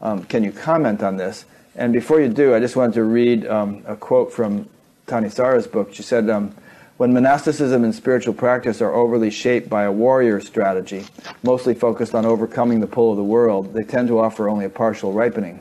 Um, 0.00 0.22
can 0.24 0.44
you 0.44 0.52
comment 0.52 1.02
on 1.02 1.16
this? 1.16 1.44
And 1.78 1.92
before 1.92 2.20
you 2.20 2.28
do, 2.28 2.56
I 2.56 2.58
just 2.58 2.74
wanted 2.74 2.94
to 2.94 3.04
read 3.04 3.46
um, 3.46 3.84
a 3.86 3.94
quote 3.94 4.32
from 4.32 4.68
Thanissara's 5.06 5.68
book. 5.68 5.94
She 5.94 6.02
said, 6.02 6.28
um, 6.28 6.52
when 6.96 7.12
monasticism 7.12 7.84
and 7.84 7.94
spiritual 7.94 8.34
practice 8.34 8.82
are 8.82 8.92
overly 8.92 9.30
shaped 9.30 9.70
by 9.70 9.84
a 9.84 9.92
warrior 9.92 10.40
strategy, 10.40 11.06
mostly 11.44 11.74
focused 11.74 12.16
on 12.16 12.26
overcoming 12.26 12.80
the 12.80 12.88
pull 12.88 13.12
of 13.12 13.16
the 13.16 13.22
world, 13.22 13.74
they 13.74 13.84
tend 13.84 14.08
to 14.08 14.18
offer 14.18 14.48
only 14.48 14.64
a 14.64 14.68
partial 14.68 15.12
ripening, 15.12 15.60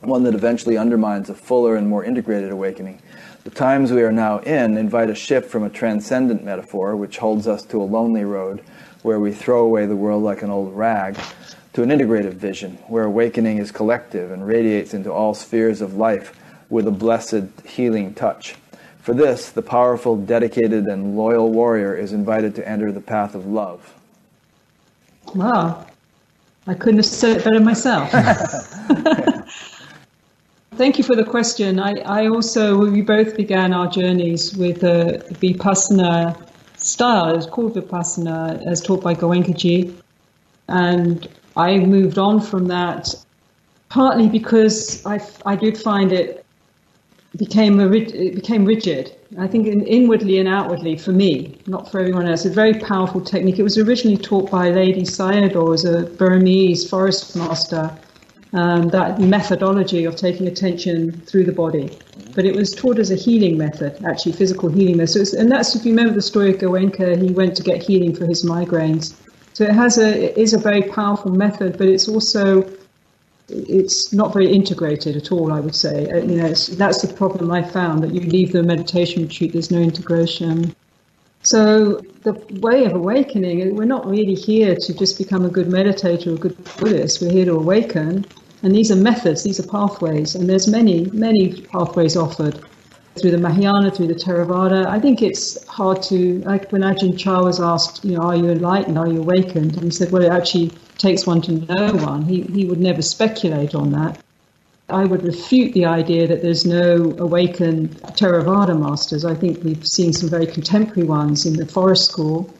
one 0.00 0.22
that 0.24 0.34
eventually 0.34 0.76
undermines 0.76 1.30
a 1.30 1.34
fuller 1.34 1.76
and 1.76 1.88
more 1.88 2.04
integrated 2.04 2.50
awakening. 2.50 3.00
The 3.44 3.50
times 3.50 3.90
we 3.90 4.02
are 4.02 4.12
now 4.12 4.40
in 4.40 4.76
invite 4.76 5.08
a 5.08 5.14
shift 5.14 5.50
from 5.50 5.62
a 5.62 5.70
transcendent 5.70 6.44
metaphor, 6.44 6.94
which 6.94 7.16
holds 7.16 7.48
us 7.48 7.64
to 7.66 7.80
a 7.80 7.84
lonely 7.84 8.24
road 8.24 8.62
where 9.00 9.18
we 9.18 9.32
throw 9.32 9.64
away 9.64 9.86
the 9.86 9.96
world 9.96 10.22
like 10.22 10.42
an 10.42 10.50
old 10.50 10.74
rag, 10.74 11.16
to 11.74 11.82
an 11.82 11.90
integrative 11.90 12.34
vision 12.34 12.78
where 12.86 13.04
awakening 13.04 13.58
is 13.58 13.70
collective 13.70 14.30
and 14.30 14.46
radiates 14.46 14.94
into 14.94 15.12
all 15.12 15.34
spheres 15.34 15.80
of 15.80 15.96
life 15.96 16.38
with 16.70 16.86
a 16.86 16.90
blessed 16.90 17.44
healing 17.66 18.14
touch. 18.14 18.54
For 19.00 19.12
this, 19.12 19.50
the 19.50 19.60
powerful, 19.60 20.16
dedicated, 20.16 20.86
and 20.86 21.16
loyal 21.16 21.50
warrior 21.50 21.94
is 21.94 22.12
invited 22.12 22.54
to 22.54 22.66
enter 22.66 22.90
the 22.90 23.00
path 23.00 23.34
of 23.34 23.46
love. 23.46 23.92
Wow. 25.34 25.86
I 26.66 26.74
couldn't 26.74 26.98
have 26.98 27.06
said 27.06 27.36
it 27.36 27.44
better 27.44 27.60
myself. 27.60 28.10
Thank 30.76 30.96
you 30.96 31.04
for 31.04 31.14
the 31.14 31.24
question. 31.24 31.78
I, 31.78 31.92
I 32.04 32.28
also, 32.28 32.76
we 32.78 33.02
both 33.02 33.36
began 33.36 33.72
our 33.72 33.88
journeys 33.88 34.56
with 34.56 34.80
the 34.80 35.24
Vipassana 35.32 36.48
style. 36.76 37.36
It's 37.36 37.46
called 37.46 37.74
Vipassana, 37.74 38.64
as 38.66 38.80
taught 38.80 39.02
by 39.02 39.14
Goenkaji. 39.14 39.94
And 40.68 41.28
I 41.56 41.78
moved 41.78 42.18
on 42.18 42.40
from 42.40 42.66
that 42.68 43.14
partly 43.94 44.28
because 44.28 45.04
I, 45.06 45.20
I 45.46 45.54
did 45.54 45.78
find 45.78 46.12
it 46.12 46.44
became 47.36 47.80
a, 47.80 47.90
it 47.90 48.34
became 48.34 48.64
rigid. 48.64 49.14
I 49.38 49.46
think 49.46 49.66
in, 49.66 49.86
inwardly 49.86 50.38
and 50.38 50.48
outwardly 50.48 50.96
for 50.96 51.12
me, 51.12 51.58
not 51.66 51.90
for 51.90 52.00
everyone 52.00 52.26
else. 52.26 52.44
A 52.44 52.50
very 52.50 52.74
powerful 52.74 53.20
technique. 53.20 53.58
It 53.58 53.62
was 53.62 53.78
originally 53.78 54.16
taught 54.16 54.50
by 54.50 54.70
Ledi 54.70 55.02
Sayadaw 55.02 55.74
as 55.74 55.84
a 55.84 56.02
Burmese 56.16 56.88
forest 56.88 57.36
master 57.36 57.96
um, 58.52 58.88
that 58.90 59.20
methodology 59.20 60.04
of 60.04 60.16
taking 60.16 60.46
attention 60.46 61.20
through 61.22 61.44
the 61.44 61.52
body. 61.52 61.90
But 62.34 62.44
it 62.44 62.54
was 62.54 62.72
taught 62.72 62.98
as 62.98 63.10
a 63.10 63.16
healing 63.16 63.58
method, 63.58 63.96
actually 64.04 64.32
physical 64.32 64.68
healing 64.68 64.96
method. 64.96 65.26
So 65.26 65.38
and 65.38 65.50
that's 65.50 65.74
if 65.74 65.84
you 65.84 65.92
remember 65.92 66.14
the 66.14 66.22
story 66.22 66.50
of 66.50 66.60
Goenka, 66.60 67.20
he 67.20 67.32
went 67.32 67.56
to 67.56 67.62
get 67.62 67.82
healing 67.82 68.14
for 68.14 68.26
his 68.26 68.44
migraines. 68.44 69.14
So 69.54 69.64
it 69.64 69.72
has 69.72 69.98
a 69.98 70.30
it 70.30 70.36
is 70.36 70.52
a 70.52 70.58
very 70.58 70.82
powerful 70.82 71.30
method, 71.30 71.78
but 71.78 71.88
it's 71.88 72.08
also 72.08 72.68
it's 73.48 74.12
not 74.12 74.32
very 74.32 74.52
integrated 74.52 75.16
at 75.16 75.30
all. 75.30 75.52
I 75.52 75.60
would 75.60 75.76
say, 75.76 76.10
uh, 76.10 76.16
you 76.18 76.36
know, 76.36 76.48
that's 76.48 77.02
the 77.02 77.12
problem 77.14 77.50
I 77.50 77.62
found 77.62 78.02
that 78.02 78.12
you 78.12 78.20
leave 78.20 78.52
the 78.52 78.62
meditation 78.62 79.22
retreat, 79.22 79.52
there's 79.52 79.70
no 79.70 79.80
integration. 79.80 80.74
So 81.42 82.00
the 82.22 82.32
way 82.60 82.84
of 82.86 82.94
awakening, 82.94 83.76
we're 83.76 83.84
not 83.84 84.06
really 84.06 84.34
here 84.34 84.74
to 84.74 84.94
just 84.94 85.18
become 85.18 85.44
a 85.44 85.50
good 85.50 85.68
meditator 85.68 86.28
or 86.28 86.34
a 86.34 86.38
good 86.38 86.56
Buddhist. 86.78 87.20
We're 87.20 87.32
here 87.32 87.44
to 87.44 87.52
awaken. 87.52 88.24
And 88.62 88.74
these 88.74 88.90
are 88.90 88.96
methods, 88.96 89.42
these 89.42 89.60
are 89.60 89.68
pathways, 89.68 90.34
and 90.34 90.48
there's 90.48 90.66
many, 90.66 91.04
many 91.12 91.60
pathways 91.60 92.16
offered 92.16 92.64
through 93.20 93.30
the 93.30 93.38
Mahayana, 93.38 93.90
through 93.90 94.08
the 94.08 94.14
Theravada. 94.14 94.86
I 94.86 94.98
think 94.98 95.22
it's 95.22 95.64
hard 95.66 96.02
to, 96.04 96.40
like 96.40 96.70
when 96.72 96.82
Ajahn 96.82 97.18
Chah 97.18 97.42
was 97.42 97.60
asked, 97.60 98.04
you 98.04 98.16
know, 98.16 98.22
are 98.22 98.36
you 98.36 98.50
enlightened, 98.50 98.98
are 98.98 99.08
you 99.08 99.20
awakened? 99.20 99.74
And 99.74 99.84
he 99.84 99.90
said, 99.90 100.10
well, 100.10 100.22
it 100.22 100.32
actually 100.32 100.70
takes 100.98 101.26
one 101.26 101.40
to 101.42 101.52
know 101.52 101.92
one. 101.94 102.22
He, 102.22 102.42
he 102.42 102.64
would 102.64 102.80
never 102.80 103.02
speculate 103.02 103.74
on 103.74 103.92
that. 103.92 104.18
I 104.88 105.04
would 105.04 105.22
refute 105.22 105.72
the 105.72 105.86
idea 105.86 106.26
that 106.26 106.42
there's 106.42 106.66
no 106.66 107.14
awakened 107.18 107.90
Theravada 108.18 108.78
masters. 108.78 109.24
I 109.24 109.34
think 109.34 109.64
we've 109.64 109.86
seen 109.86 110.12
some 110.12 110.28
very 110.28 110.46
contemporary 110.46 111.08
ones 111.08 111.46
in 111.46 111.54
the 111.54 111.66
forest 111.66 112.10
school 112.10 112.52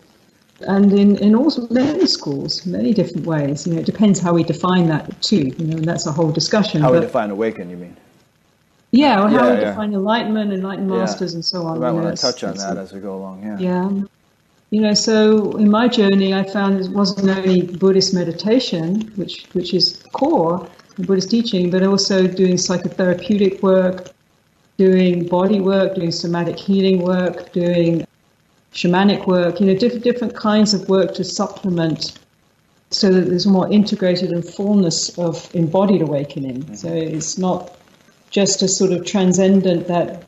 and 0.60 0.92
in, 0.92 1.16
in 1.18 1.34
also 1.34 1.66
many 1.68 2.06
schools, 2.06 2.64
many 2.64 2.94
different 2.94 3.26
ways. 3.26 3.66
You 3.66 3.74
know, 3.74 3.80
it 3.80 3.86
depends 3.86 4.20
how 4.20 4.32
we 4.32 4.44
define 4.44 4.88
that 4.88 5.20
too. 5.20 5.52
You 5.58 5.66
know, 5.66 5.76
and 5.76 5.84
that's 5.84 6.06
a 6.06 6.12
whole 6.12 6.30
discussion. 6.30 6.80
How 6.80 6.90
but, 6.90 7.00
we 7.00 7.06
define 7.06 7.30
awaken, 7.30 7.68
you 7.70 7.76
mean? 7.76 7.96
Yeah, 8.94 9.24
or 9.24 9.28
how 9.28 9.48
yeah, 9.48 9.54
we 9.54 9.60
yeah. 9.60 9.70
define 9.70 9.92
enlightenment, 9.92 10.52
enlightened 10.52 10.88
masters, 10.88 11.32
yeah. 11.32 11.38
and 11.38 11.44
so 11.44 11.62
on. 11.62 11.74
We 11.74 11.80
might 11.80 11.90
want 11.92 12.16
to 12.16 12.22
touch 12.22 12.44
on 12.44 12.56
that 12.56 12.78
as 12.78 12.92
we 12.92 13.00
go 13.00 13.16
along. 13.16 13.42
Yeah. 13.42 13.58
Yeah. 13.58 14.02
You 14.70 14.80
know, 14.80 14.94
so 14.94 15.52
in 15.56 15.68
my 15.68 15.88
journey, 15.88 16.32
I 16.32 16.44
found 16.44 16.80
it 16.80 16.90
wasn't 16.90 17.28
only 17.28 17.62
Buddhist 17.62 18.14
meditation, 18.14 19.12
which 19.16 19.46
which 19.52 19.74
is 19.74 20.02
core 20.12 20.68
in 20.96 21.06
Buddhist 21.06 21.30
teaching, 21.30 21.70
but 21.70 21.82
also 21.82 22.28
doing 22.28 22.54
psychotherapeutic 22.54 23.62
work, 23.62 24.10
doing 24.76 25.26
body 25.26 25.60
work, 25.60 25.96
doing 25.96 26.12
somatic 26.12 26.56
healing 26.56 27.02
work, 27.02 27.52
doing 27.52 28.06
shamanic 28.72 29.26
work, 29.26 29.60
you 29.60 29.66
know, 29.66 29.74
different, 29.74 30.04
different 30.04 30.36
kinds 30.36 30.72
of 30.74 30.88
work 30.88 31.14
to 31.14 31.24
supplement 31.24 32.18
so 32.90 33.12
that 33.12 33.22
there's 33.22 33.46
more 33.46 33.70
integrated 33.72 34.30
and 34.30 34.44
fullness 34.44 35.16
of 35.18 35.52
embodied 35.54 36.02
awakening. 36.02 36.62
Mm-hmm. 36.62 36.74
So 36.74 36.88
it's 36.92 37.38
not 37.38 37.76
just 38.34 38.62
a 38.62 38.68
sort 38.68 38.90
of 38.90 39.06
transcendent 39.06 39.86
that 39.86 40.24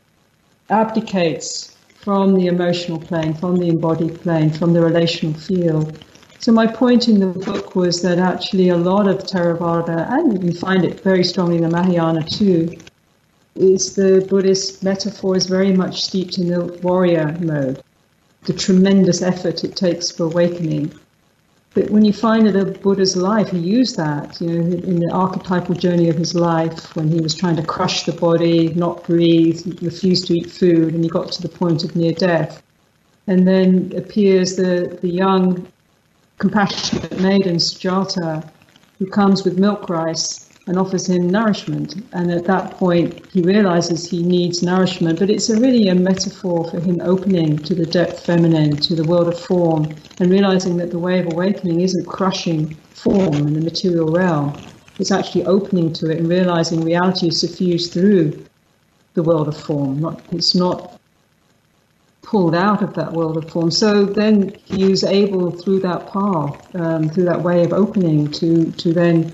abdicates 0.69 1.75
from 1.99 2.35
the 2.35 2.47
emotional 2.47 2.97
plane, 2.97 3.33
from 3.33 3.57
the 3.57 3.67
embodied 3.67 4.21
plane, 4.21 4.49
from 4.49 4.71
the 4.71 4.79
relational 4.79 5.37
field. 5.37 5.99
So 6.39 6.53
my 6.53 6.67
point 6.67 7.09
in 7.09 7.19
the 7.19 7.27
book 7.27 7.75
was 7.75 8.01
that 8.03 8.17
actually 8.17 8.69
a 8.69 8.77
lot 8.77 9.09
of 9.09 9.17
Theravada, 9.17 10.09
and 10.09 10.41
you 10.41 10.53
find 10.53 10.85
it 10.85 11.01
very 11.01 11.25
strongly 11.25 11.57
in 11.57 11.63
the 11.63 11.69
Mahayana 11.69 12.23
too, 12.23 12.71
is 13.55 13.95
the 13.95 14.25
Buddhist 14.29 14.83
metaphor 14.83 15.35
is 15.35 15.45
very 15.47 15.73
much 15.73 16.03
steeped 16.03 16.37
in 16.37 16.47
the 16.47 16.63
warrior 16.83 17.35
mode 17.41 17.83
the 18.47 18.53
tremendous 18.53 19.21
effort 19.21 19.65
it 19.65 19.75
takes 19.75 20.09
for 20.09 20.23
awakening. 20.23 20.89
But 21.77 21.91
when 21.91 22.03
you 22.03 22.11
find 22.11 22.47
that 22.47 22.55
a 22.55 22.65
Buddha's 22.65 23.15
life, 23.15 23.51
he 23.51 23.59
used 23.59 23.97
that, 23.97 24.41
you 24.41 24.47
know, 24.47 24.77
in 24.77 24.99
the 24.99 25.11
archetypal 25.13 25.75
journey 25.75 26.09
of 26.09 26.15
his 26.15 26.33
life, 26.33 26.95
when 26.95 27.07
he 27.07 27.21
was 27.21 27.35
trying 27.35 27.55
to 27.55 27.61
crush 27.61 28.01
the 28.01 28.13
body, 28.13 28.73
not 28.73 29.03
breathe, 29.03 29.61
refuse 29.83 30.25
to 30.25 30.33
eat 30.33 30.49
food, 30.49 30.95
and 30.95 31.03
he 31.03 31.09
got 31.11 31.31
to 31.33 31.41
the 31.43 31.49
point 31.49 31.83
of 31.83 31.95
near 31.95 32.13
death. 32.13 32.63
And 33.27 33.47
then 33.47 33.93
appears 33.95 34.55
the, 34.55 34.97
the 35.03 35.07
young, 35.07 35.67
compassionate 36.39 37.19
maiden, 37.21 37.57
Sujata, 37.57 38.49
who 38.97 39.05
comes 39.05 39.45
with 39.45 39.59
milk 39.59 39.87
rice 39.87 40.46
and 40.67 40.77
offers 40.77 41.09
him 41.09 41.29
nourishment. 41.29 41.95
And 42.13 42.31
at 42.31 42.45
that 42.45 42.71
point, 42.71 43.25
he 43.31 43.41
realizes 43.41 44.09
he 44.09 44.21
needs 44.21 44.61
nourishment, 44.61 45.19
but 45.19 45.29
it's 45.29 45.49
a 45.49 45.59
really 45.59 45.87
a 45.87 45.95
metaphor 45.95 46.69
for 46.69 46.79
him 46.79 47.01
opening 47.01 47.57
to 47.59 47.73
the 47.73 47.85
depth 47.85 48.25
feminine, 48.25 48.75
to 48.77 48.95
the 48.95 49.05
world 49.05 49.29
of 49.29 49.39
form, 49.39 49.95
and 50.19 50.29
realizing 50.29 50.77
that 50.77 50.91
the 50.91 50.99
way 50.99 51.19
of 51.19 51.27
awakening 51.27 51.81
isn't 51.81 52.05
crushing 52.05 52.75
form 52.93 53.33
in 53.35 53.53
the 53.53 53.61
material 53.61 54.11
realm. 54.11 54.53
It's 54.99 55.11
actually 55.11 55.45
opening 55.45 55.93
to 55.93 56.09
it 56.09 56.19
and 56.19 56.27
realizing 56.27 56.83
reality 56.83 57.27
is 57.27 57.39
suffused 57.39 57.93
through 57.93 58.45
the 59.13 59.23
world 59.23 59.47
of 59.47 59.57
form. 59.57 60.17
It's 60.31 60.53
not 60.53 60.99
pulled 62.23 62.55
out 62.55 62.83
of 62.83 62.93
that 62.95 63.13
world 63.13 63.37
of 63.37 63.49
form. 63.49 63.71
So 63.71 64.03
then 64.03 64.53
he 64.65 64.85
was 64.89 65.03
able, 65.03 65.49
through 65.51 65.79
that 65.81 66.07
path, 66.11 66.75
um, 66.75 67.09
through 67.09 67.23
that 67.25 67.41
way 67.41 67.63
of 67.63 67.71
opening, 67.71 68.29
to 68.31 68.69
to 68.71 68.93
then 68.93 69.31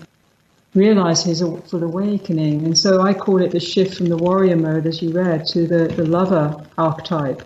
realize 0.76 1.24
his 1.24 1.42
full 1.42 1.84
awakening. 1.84 2.66
And 2.66 2.78
so 2.78 3.02
I 3.02 3.14
call 3.14 3.42
it 3.42 3.52
the 3.52 3.60
shift 3.60 3.96
from 3.96 4.08
the 4.08 4.18
warrior 4.18 4.56
mode, 4.56 4.88
as 4.88 5.02
you 5.02 5.12
read, 5.12 5.46
to 5.48 5.68
the, 5.68 5.88
the 5.88 6.06
lover 6.06 6.66
archetype, 6.78 7.44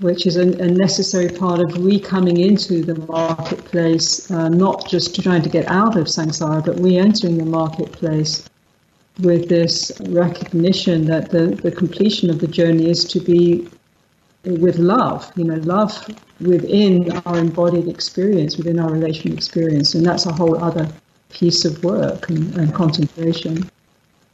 which 0.00 0.26
is 0.26 0.36
a, 0.36 0.42
a 0.62 0.66
necessary 0.66 1.28
part 1.28 1.60
of 1.60 1.84
re 1.84 1.98
coming 1.98 2.38
into 2.38 2.82
the 2.82 2.98
marketplace, 3.06 4.30
uh, 4.30 4.48
not 4.48 4.88
just 4.88 5.22
trying 5.22 5.42
to 5.42 5.48
get 5.48 5.66
out 5.68 5.96
of 5.96 6.06
samsara, 6.06 6.64
but 6.64 6.78
re 6.80 6.98
entering 6.98 7.38
the 7.38 7.44
marketplace 7.44 8.48
with 9.20 9.48
this 9.48 9.92
recognition 10.08 11.04
that 11.06 11.30
the, 11.30 11.46
the 11.62 11.70
completion 11.70 12.30
of 12.30 12.40
the 12.40 12.48
journey 12.48 12.90
is 12.90 13.04
to 13.04 13.20
be 13.20 13.68
with 14.44 14.76
love, 14.78 15.30
you 15.36 15.44
know, 15.44 15.54
love 15.56 16.06
within 16.40 17.10
our 17.24 17.38
embodied 17.38 17.88
experience, 17.88 18.58
within 18.58 18.78
our 18.78 18.90
relational 18.90 19.36
experience. 19.36 19.94
And 19.94 20.04
that's 20.04 20.26
a 20.26 20.32
whole 20.32 20.62
other 20.62 20.86
piece 21.34 21.64
of 21.64 21.82
work 21.84 22.28
and, 22.30 22.56
and 22.56 22.72
contemplation. 22.72 23.68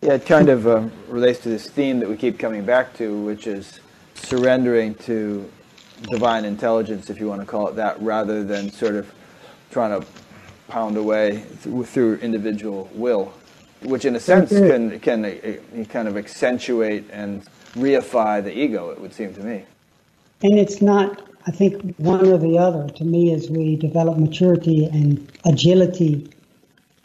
Yeah, 0.03 0.15
it 0.15 0.27
kind 0.27 0.49
of 0.49 0.67
uh, 0.67 0.89
relates 1.09 1.41
to 1.41 1.49
this 1.49 1.69
theme 1.69 1.99
that 2.01 2.09
we 2.09 2.17
keep 2.17 2.39
coming 2.39 2.65
back 2.65 2.95
to, 2.99 3.21
which 3.23 3.47
is 3.47 3.81
surrendering 4.15 4.95
to 5.07 5.51
divine 6.11 6.45
intelligence, 6.45 7.11
if 7.11 7.21
you 7.21 7.29
want 7.29 7.41
to 7.41 7.47
call 7.47 7.69
it 7.69 7.77
that, 7.77 8.01
rather 8.01 8.43
than 8.45 8.71
sort 8.71 8.95
of 8.95 9.13
trying 9.71 10.01
to 10.01 10.07
pound 10.69 10.97
away 10.97 11.41
through, 11.41 11.85
through 11.85 12.15
individual 12.17 12.89
will, 12.95 13.33
which 13.83 14.05
in 14.05 14.17
a 14.17 14.21
sense 14.21 14.51
can, 14.51 14.99
can 15.01 15.25
uh, 15.25 15.85
kind 15.85 16.09
of 16.09 16.17
accentuate 16.17 17.05
and 17.11 17.45
reify 17.75 18.43
the 18.43 18.57
ego, 18.57 18.91
it 18.91 19.01
would 19.01 19.13
seem 19.13 19.35
to 19.35 19.43
me. 19.43 19.65
And 20.43 20.59
it's 20.59 20.81
not, 20.81 21.21
I 21.47 21.51
think, 21.51 21.95
one 21.97 22.27
or 22.27 22.39
the 22.39 22.59
other. 22.59 22.89
To 22.89 23.05
me, 23.05 23.35
as 23.35 23.51
we 23.51 23.77
develop 23.77 24.17
maturity 24.17 24.87
and 24.87 25.31
agility 25.45 26.31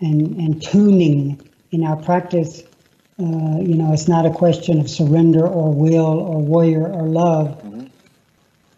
and, 0.05 0.37
and 0.37 0.61
tuning 0.61 1.39
in 1.71 1.83
our 1.83 1.97
practice, 1.97 2.63
uh, 3.19 3.57
you 3.69 3.75
know, 3.79 3.91
it's 3.93 4.07
not 4.07 4.25
a 4.25 4.33
question 4.43 4.79
of 4.79 4.89
surrender 4.89 5.45
or 5.45 5.73
will 5.73 6.19
or 6.31 6.37
warrior 6.41 6.85
or 6.91 7.03
love. 7.07 7.47
Mm-hmm. 7.47 7.85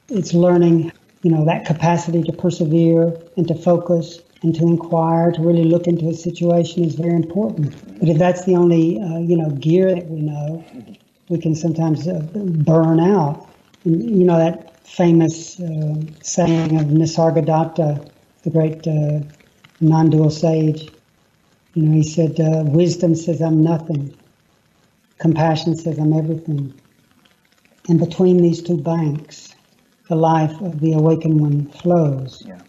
It's 0.10 0.34
learning, 0.34 0.92
you 1.24 1.32
know, 1.32 1.44
that 1.46 1.66
capacity 1.66 2.24
to 2.24 2.32
persevere 2.32 3.04
and 3.36 3.48
to 3.48 3.56
focus 3.56 4.20
and 4.44 4.54
to 4.56 4.64
inquire, 4.64 5.32
to 5.32 5.42
really 5.42 5.66
look 5.66 5.88
into 5.88 6.08
a 6.10 6.14
situation 6.14 6.84
is 6.84 6.96
very 6.96 7.16
important. 7.16 7.74
But 8.00 8.10
if 8.10 8.18
that's 8.18 8.46
the 8.46 8.56
only, 8.56 9.02
uh, 9.02 9.18
you 9.20 9.38
know, 9.38 9.50
gear 9.50 9.94
that 9.94 10.08
we 10.08 10.22
know, 10.22 10.64
we 11.30 11.40
can 11.40 11.56
sometimes 11.56 12.08
uh, 12.08 12.22
burn 12.34 13.00
out. 13.00 13.50
And, 13.84 14.04
you 14.20 14.26
know, 14.26 14.38
that 14.38 14.86
famous 14.88 15.60
uh, 15.60 15.96
saying 16.22 16.80
of 16.80 16.88
Nisargadatta, 16.88 18.10
the 18.44 18.50
great 18.50 18.88
uh, 18.88 19.20
non-dual 19.82 20.30
sage, 20.30 20.90
you 21.78 21.84
know, 21.84 21.94
he 21.94 22.02
said, 22.02 22.40
uh, 22.40 22.64
wisdom 22.66 23.14
says 23.14 23.40
I'm 23.40 23.64
nothing. 23.64 24.18
Compassion 25.20 25.76
says 25.76 26.00
I'm 26.00 26.12
everything. 26.12 26.74
And 27.88 28.00
between 28.00 28.42
these 28.42 28.64
two 28.64 28.78
banks, 28.78 29.54
the 30.10 30.16
life 30.16 30.60
of 30.60 30.80
the 30.80 30.94
awakened 30.94 31.40
one 31.40 31.68
flows. 31.68 32.42
Yeah. 32.44 32.62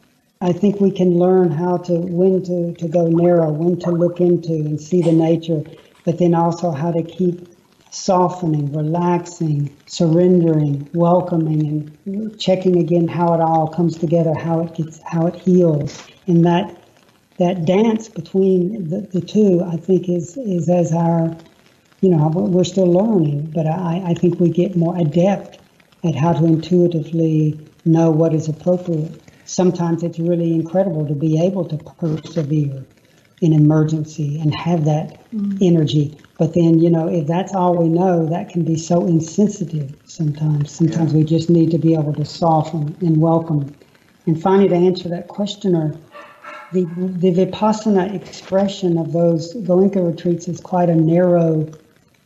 I 0.43 0.53
think 0.53 0.79
we 0.79 0.91
can 0.91 1.19
learn 1.19 1.51
how 1.51 1.79
to 1.79 1.95
when 1.95 2.43
to, 2.43 2.75
to 2.75 2.87
go 2.87 3.09
narrow, 3.09 3.51
when 3.51 3.79
to 3.81 3.91
look 3.91 4.21
into 4.21 4.53
and 4.53 4.79
see 4.79 5.01
the 5.01 5.13
nature, 5.13 5.63
but 6.05 6.19
then 6.19 6.35
also 6.35 6.71
how 6.71 6.93
to 6.93 7.03
keep 7.03 7.49
softening, 7.91 8.71
relaxing, 8.75 9.75
surrendering, 9.87 10.87
welcoming, 10.93 11.97
and 12.05 12.39
checking 12.39 12.77
again 12.79 13.09
how 13.09 13.33
it 13.33 13.41
all 13.41 13.69
comes 13.69 13.97
together, 13.97 14.35
how 14.35 14.61
it 14.61 14.75
gets, 14.75 15.01
how 15.07 15.27
it 15.27 15.35
heals. 15.35 16.07
And 16.27 16.45
that 16.45 16.88
that 17.39 17.65
dance 17.65 18.09
between 18.09 18.89
the, 18.89 19.01
the 19.01 19.21
two, 19.21 19.63
I 19.65 19.77
think, 19.77 20.09
is 20.09 20.37
is 20.37 20.69
as 20.69 20.93
our, 20.93 21.37
you 22.01 22.11
know, 22.11 22.29
we're 22.29 22.65
still 22.65 22.91
learning, 22.91 23.53
but 23.55 23.67
I, 23.67 24.03
I 24.07 24.15
think 24.15 24.41
we 24.41 24.51
get 24.51 24.77
more 24.77 24.97
adept 24.97 25.59
at 26.05 26.15
how 26.15 26.33
to 26.33 26.45
intuitively 26.45 27.59
know 27.85 28.11
what 28.11 28.35
is 28.35 28.49
appropriate. 28.49 29.21
Sometimes 29.45 30.03
it's 30.03 30.19
really 30.19 30.55
incredible 30.55 31.07
to 31.07 31.15
be 31.15 31.43
able 31.43 31.65
to 31.67 31.77
persevere 31.79 32.85
in 33.41 33.53
emergency 33.53 34.39
and 34.41 34.55
have 34.55 34.85
that 34.85 35.19
mm-hmm. 35.33 35.57
energy. 35.63 36.17
But 36.39 36.55
then, 36.55 36.81
you 36.81 36.91
know, 36.91 37.09
if 37.09 37.27
that's 37.27 37.55
all 37.55 37.77
we 37.77 37.89
know, 37.89 38.27
that 38.27 38.49
can 38.49 38.65
be 38.65 38.77
so 38.77 39.07
insensitive 39.07 39.95
sometimes. 40.05 40.71
Sometimes 40.71 41.13
yeah. 41.13 41.19
we 41.19 41.25
just 41.25 41.49
need 41.49 41.71
to 41.71 41.79
be 41.79 41.95
able 41.95 42.13
to 42.15 42.25
soften 42.25 42.97
and 43.01 43.21
welcome. 43.21 43.75
And 44.27 44.41
finally, 44.41 44.69
to 44.69 44.75
answer 44.75 45.09
that 45.09 45.29
questioner, 45.29 45.95
the, 46.73 46.85
the 46.85 47.33
Vipassana 47.33 48.15
expression 48.15 48.99
of 48.99 49.13
those 49.13 49.55
Goenka 49.55 50.07
retreats 50.07 50.49
is 50.49 50.61
quite 50.61 50.91
a 50.91 50.95
narrow 50.95 51.67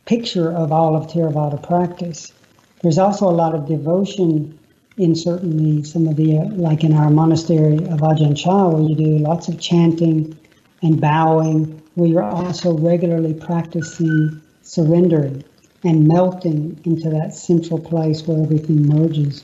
picture 0.05 0.51
of 0.51 0.71
all 0.71 0.95
of 0.95 1.07
Theravada 1.07 1.61
practice. 1.65 2.33
There's 2.81 2.97
also 2.97 3.29
a 3.29 3.31
lot 3.31 3.55
of 3.55 3.67
devotion 3.67 4.57
in 4.97 5.15
certainly 5.15 5.83
some 5.83 6.07
of 6.07 6.17
the, 6.17 6.39
uh, 6.39 6.45
like 6.51 6.83
in 6.83 6.93
our 6.93 7.09
monastery 7.09 7.77
of 7.77 8.01
Ajahn 8.01 8.37
Chah, 8.37 8.67
where 8.67 8.81
you 8.81 8.95
do 8.95 9.17
lots 9.19 9.47
of 9.47 9.59
chanting 9.59 10.37
and 10.81 10.99
bowing, 10.99 11.81
where 11.95 12.09
you're 12.09 12.23
also 12.23 12.77
regularly 12.77 13.33
practicing 13.33 14.41
surrendering 14.61 15.43
and 15.83 16.07
melting 16.07 16.79
into 16.83 17.09
that 17.09 17.33
central 17.33 17.79
place 17.79 18.27
where 18.27 18.41
everything 18.41 18.87
merges. 18.87 19.43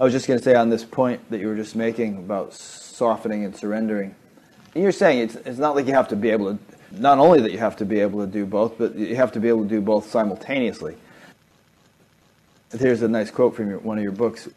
I 0.00 0.04
was 0.04 0.12
just 0.12 0.26
going 0.26 0.38
to 0.38 0.44
say 0.44 0.54
on 0.54 0.70
this 0.70 0.84
point 0.84 1.28
that 1.30 1.40
you 1.40 1.48
were 1.48 1.54
just 1.56 1.76
making 1.76 2.16
about 2.18 2.52
softening 2.94 3.44
and 3.44 3.54
surrendering. 3.56 4.14
You're 4.74 4.92
saying 4.92 5.20
it's, 5.20 5.34
it's 5.36 5.58
not 5.58 5.74
like 5.74 5.86
you 5.86 5.94
have 5.94 6.08
to 6.08 6.16
be 6.16 6.30
able 6.30 6.54
to, 6.54 6.58
not 6.92 7.18
only 7.18 7.40
that 7.40 7.52
you 7.52 7.58
have 7.58 7.76
to 7.76 7.84
be 7.84 8.00
able 8.00 8.20
to 8.20 8.30
do 8.30 8.46
both, 8.46 8.78
but 8.78 8.94
you 8.94 9.16
have 9.16 9.32
to 9.32 9.40
be 9.40 9.48
able 9.48 9.62
to 9.62 9.68
do 9.68 9.80
both 9.80 10.10
simultaneously. 10.10 10.96
Here's 12.76 13.02
a 13.02 13.08
nice 13.08 13.30
quote 13.30 13.54
from 13.54 13.70
your, 13.70 13.78
one 13.78 13.98
of 13.98 14.02
your 14.02 14.12
books. 14.12 14.48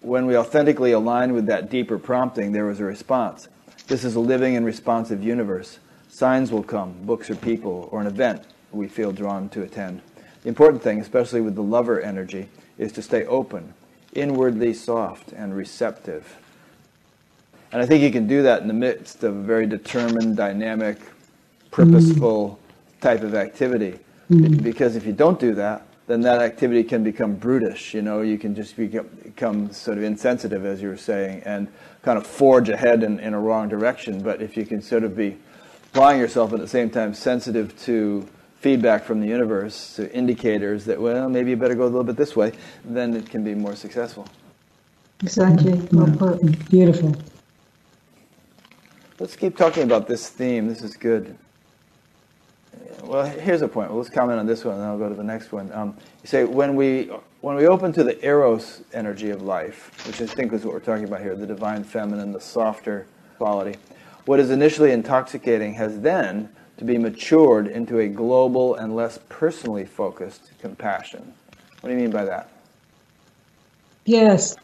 When 0.00 0.26
we 0.26 0.36
authentically 0.36 0.92
align 0.92 1.32
with 1.32 1.46
that 1.46 1.70
deeper 1.70 1.98
prompting, 1.98 2.52
there 2.52 2.66
was 2.66 2.80
a 2.80 2.84
response. 2.84 3.48
This 3.86 4.04
is 4.04 4.14
a 4.14 4.20
living 4.20 4.56
and 4.56 4.66
responsive 4.66 5.22
universe. 5.22 5.78
Signs 6.08 6.50
will 6.50 6.62
come, 6.62 6.94
books 7.04 7.30
or 7.30 7.36
people, 7.36 7.88
or 7.92 8.00
an 8.00 8.06
event 8.06 8.42
we 8.72 8.88
feel 8.88 9.12
drawn 9.12 9.48
to 9.50 9.62
attend. 9.62 10.02
The 10.42 10.48
important 10.48 10.82
thing, 10.82 11.00
especially 11.00 11.40
with 11.40 11.54
the 11.54 11.62
lover 11.62 12.00
energy, 12.00 12.48
is 12.78 12.92
to 12.92 13.02
stay 13.02 13.24
open, 13.24 13.74
inwardly 14.12 14.74
soft 14.74 15.32
and 15.32 15.56
receptive. 15.56 16.36
And 17.72 17.82
I 17.82 17.86
think 17.86 18.02
you 18.02 18.10
can 18.10 18.26
do 18.26 18.42
that 18.42 18.62
in 18.62 18.68
the 18.68 18.74
midst 18.74 19.24
of 19.24 19.36
a 19.36 19.42
very 19.42 19.66
determined, 19.66 20.36
dynamic, 20.36 20.98
purposeful 21.70 22.58
mm. 22.58 23.00
type 23.00 23.22
of 23.22 23.34
activity. 23.34 23.98
Mm. 24.30 24.62
Because 24.62 24.96
if 24.96 25.06
you 25.06 25.12
don't 25.12 25.38
do 25.38 25.54
that, 25.54 25.86
then 26.06 26.20
that 26.20 26.40
activity 26.40 26.84
can 26.84 27.02
become 27.02 27.34
brutish. 27.34 27.92
You 27.92 28.02
know, 28.02 28.22
you 28.22 28.38
can 28.38 28.54
just 28.54 28.76
become, 28.76 29.08
become 29.22 29.72
sort 29.72 29.98
of 29.98 30.04
insensitive, 30.04 30.64
as 30.64 30.80
you 30.80 30.88
were 30.88 30.96
saying, 30.96 31.42
and 31.44 31.68
kind 32.02 32.16
of 32.16 32.26
forge 32.26 32.68
ahead 32.68 33.02
in, 33.02 33.18
in 33.18 33.34
a 33.34 33.40
wrong 33.40 33.68
direction. 33.68 34.22
But 34.22 34.40
if 34.40 34.56
you 34.56 34.64
can 34.64 34.80
sort 34.80 35.02
of 35.02 35.16
be 35.16 35.36
applying 35.90 36.20
yourself 36.20 36.52
at 36.52 36.60
the 36.60 36.68
same 36.68 36.90
time 36.90 37.14
sensitive 37.14 37.76
to 37.82 38.28
feedback 38.60 39.04
from 39.04 39.20
the 39.20 39.26
universe, 39.26 39.96
to 39.96 40.12
indicators 40.14 40.84
that, 40.84 41.00
well, 41.00 41.28
maybe 41.28 41.50
you 41.50 41.56
better 41.56 41.74
go 41.74 41.84
a 41.84 41.86
little 41.86 42.04
bit 42.04 42.16
this 42.16 42.36
way, 42.36 42.52
then 42.84 43.14
it 43.14 43.28
can 43.28 43.42
be 43.42 43.54
more 43.54 43.74
successful. 43.74 44.26
Exactly. 45.22 45.74
Well 45.92 46.38
Beautiful. 46.70 47.16
Let's 49.18 49.34
keep 49.34 49.56
talking 49.56 49.82
about 49.82 50.06
this 50.06 50.28
theme. 50.28 50.68
This 50.68 50.82
is 50.82 50.94
good. 50.94 51.38
Well, 53.02 53.24
here's 53.24 53.62
a 53.62 53.68
point. 53.68 53.88
Well, 53.88 53.98
let's 53.98 54.10
comment 54.10 54.38
on 54.38 54.46
this 54.46 54.62
one, 54.64 54.74
and 54.74 54.82
then 54.82 54.90
I'll 54.90 54.98
go 54.98 55.08
to 55.08 55.14
the 55.14 55.24
next 55.24 55.52
one. 55.52 55.72
Um, 55.72 55.96
you 56.22 56.28
say 56.28 56.44
when 56.44 56.76
we 56.76 57.10
when 57.40 57.56
we 57.56 57.66
open 57.66 57.92
to 57.94 58.04
the 58.04 58.22
eros 58.24 58.82
energy 58.92 59.30
of 59.30 59.40
life, 59.40 60.06
which 60.06 60.20
I 60.20 60.26
think 60.26 60.52
is 60.52 60.64
what 60.64 60.74
we're 60.74 60.80
talking 60.80 61.04
about 61.04 61.22
here, 61.22 61.34
the 61.34 61.46
divine 61.46 61.82
feminine, 61.82 62.32
the 62.32 62.40
softer 62.40 63.06
quality. 63.38 63.78
What 64.26 64.38
is 64.38 64.50
initially 64.50 64.90
intoxicating 64.90 65.72
has 65.74 66.00
then 66.00 66.50
to 66.76 66.84
be 66.84 66.98
matured 66.98 67.68
into 67.68 68.00
a 68.00 68.08
global 68.08 68.74
and 68.74 68.94
less 68.94 69.18
personally 69.28 69.86
focused 69.86 70.50
compassion. 70.60 71.32
What 71.80 71.88
do 71.88 71.94
you 71.94 72.02
mean 72.02 72.10
by 72.10 72.24
that? 72.24 72.50
Yes, 74.04 74.56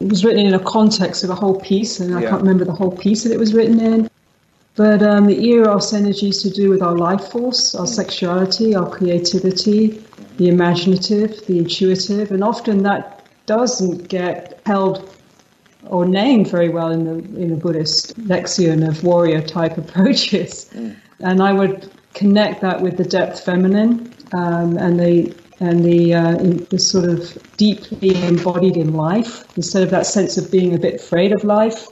it 0.00 0.08
was 0.08 0.24
written 0.24 0.44
in 0.44 0.54
a 0.54 0.58
context 0.58 1.24
of 1.24 1.30
a 1.30 1.34
whole 1.34 1.60
piece, 1.60 2.00
and 2.00 2.14
I 2.14 2.22
yeah. 2.22 2.30
can't 2.30 2.42
remember 2.42 2.64
the 2.64 2.72
whole 2.72 2.96
piece 2.96 3.24
that 3.24 3.32
it 3.32 3.38
was 3.38 3.54
written 3.54 3.80
in. 3.80 4.10
But 4.76 5.02
um, 5.04 5.26
the 5.26 5.40
eros 5.44 5.92
energy 5.92 6.30
is 6.30 6.42
to 6.42 6.50
do 6.50 6.68
with 6.68 6.82
our 6.82 6.96
life 6.96 7.28
force, 7.28 7.76
our 7.76 7.86
sexuality, 7.86 8.74
our 8.74 8.90
creativity, 8.90 10.02
the 10.36 10.48
imaginative, 10.48 11.46
the 11.46 11.58
intuitive, 11.58 12.32
and 12.32 12.42
often 12.42 12.82
that 12.82 13.24
doesn't 13.46 14.08
get 14.08 14.60
held 14.66 15.08
or 15.86 16.06
named 16.06 16.48
very 16.48 16.70
well 16.70 16.90
in 16.90 17.04
the 17.04 17.40
in 17.40 17.50
the 17.50 17.56
Buddhist 17.56 18.18
lexicon 18.18 18.82
of 18.82 19.04
warrior 19.04 19.42
type 19.42 19.78
approaches. 19.84 20.70
Mm. 20.72 20.96
And 21.20 21.42
I 21.42 21.52
would 21.52 21.90
connect 22.14 22.60
that 22.62 22.80
with 22.80 22.96
the 22.96 23.04
depth 23.04 23.44
feminine 23.44 24.12
um, 24.32 24.76
and 24.78 24.98
the 24.98 25.34
and 25.64 25.84
the, 25.84 26.14
uh, 26.14 26.36
the 26.70 26.78
sort 26.78 27.08
of 27.08 27.38
deeply 27.56 28.14
embodied 28.24 28.76
in 28.76 28.92
life 28.92 29.44
instead 29.56 29.82
of 29.82 29.90
that 29.90 30.06
sense 30.06 30.36
of 30.36 30.50
being 30.50 30.74
a 30.74 30.78
bit 30.78 30.94
afraid 30.96 31.32
of 31.32 31.44
life. 31.44 31.86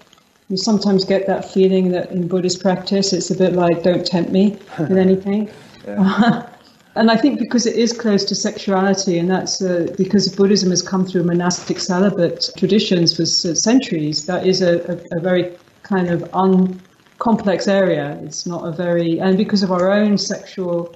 You 0.48 0.56
sometimes 0.58 1.04
get 1.04 1.26
that 1.26 1.50
feeling 1.50 1.90
that 1.92 2.10
in 2.10 2.28
Buddhist 2.28 2.60
practice 2.60 3.12
it's 3.12 3.30
a 3.30 3.36
bit 3.36 3.54
like 3.54 3.82
don't 3.82 4.04
tempt 4.04 4.30
me 4.30 4.58
with 4.78 4.98
anything. 4.98 5.50
and 5.86 7.10
I 7.10 7.16
think 7.16 7.38
because 7.38 7.66
it 7.66 7.76
is 7.76 7.92
close 7.92 8.24
to 8.26 8.34
sexuality, 8.34 9.18
and 9.18 9.30
that's 9.30 9.62
uh, 9.62 9.86
because 9.96 10.28
Buddhism 10.28 10.70
has 10.70 10.82
come 10.82 11.06
through 11.06 11.24
monastic 11.24 11.78
celibate 11.78 12.50
traditions 12.58 13.16
for 13.16 13.24
centuries, 13.24 14.26
that 14.26 14.46
is 14.46 14.60
a, 14.60 14.80
a, 14.92 15.18
a 15.18 15.20
very 15.20 15.56
kind 15.82 16.10
of 16.10 16.20
uncomplex 16.32 17.66
area. 17.66 18.18
It's 18.22 18.46
not 18.46 18.66
a 18.66 18.72
very, 18.72 19.18
and 19.18 19.38
because 19.38 19.62
of 19.62 19.72
our 19.72 19.90
own 19.90 20.18
sexual 20.18 20.94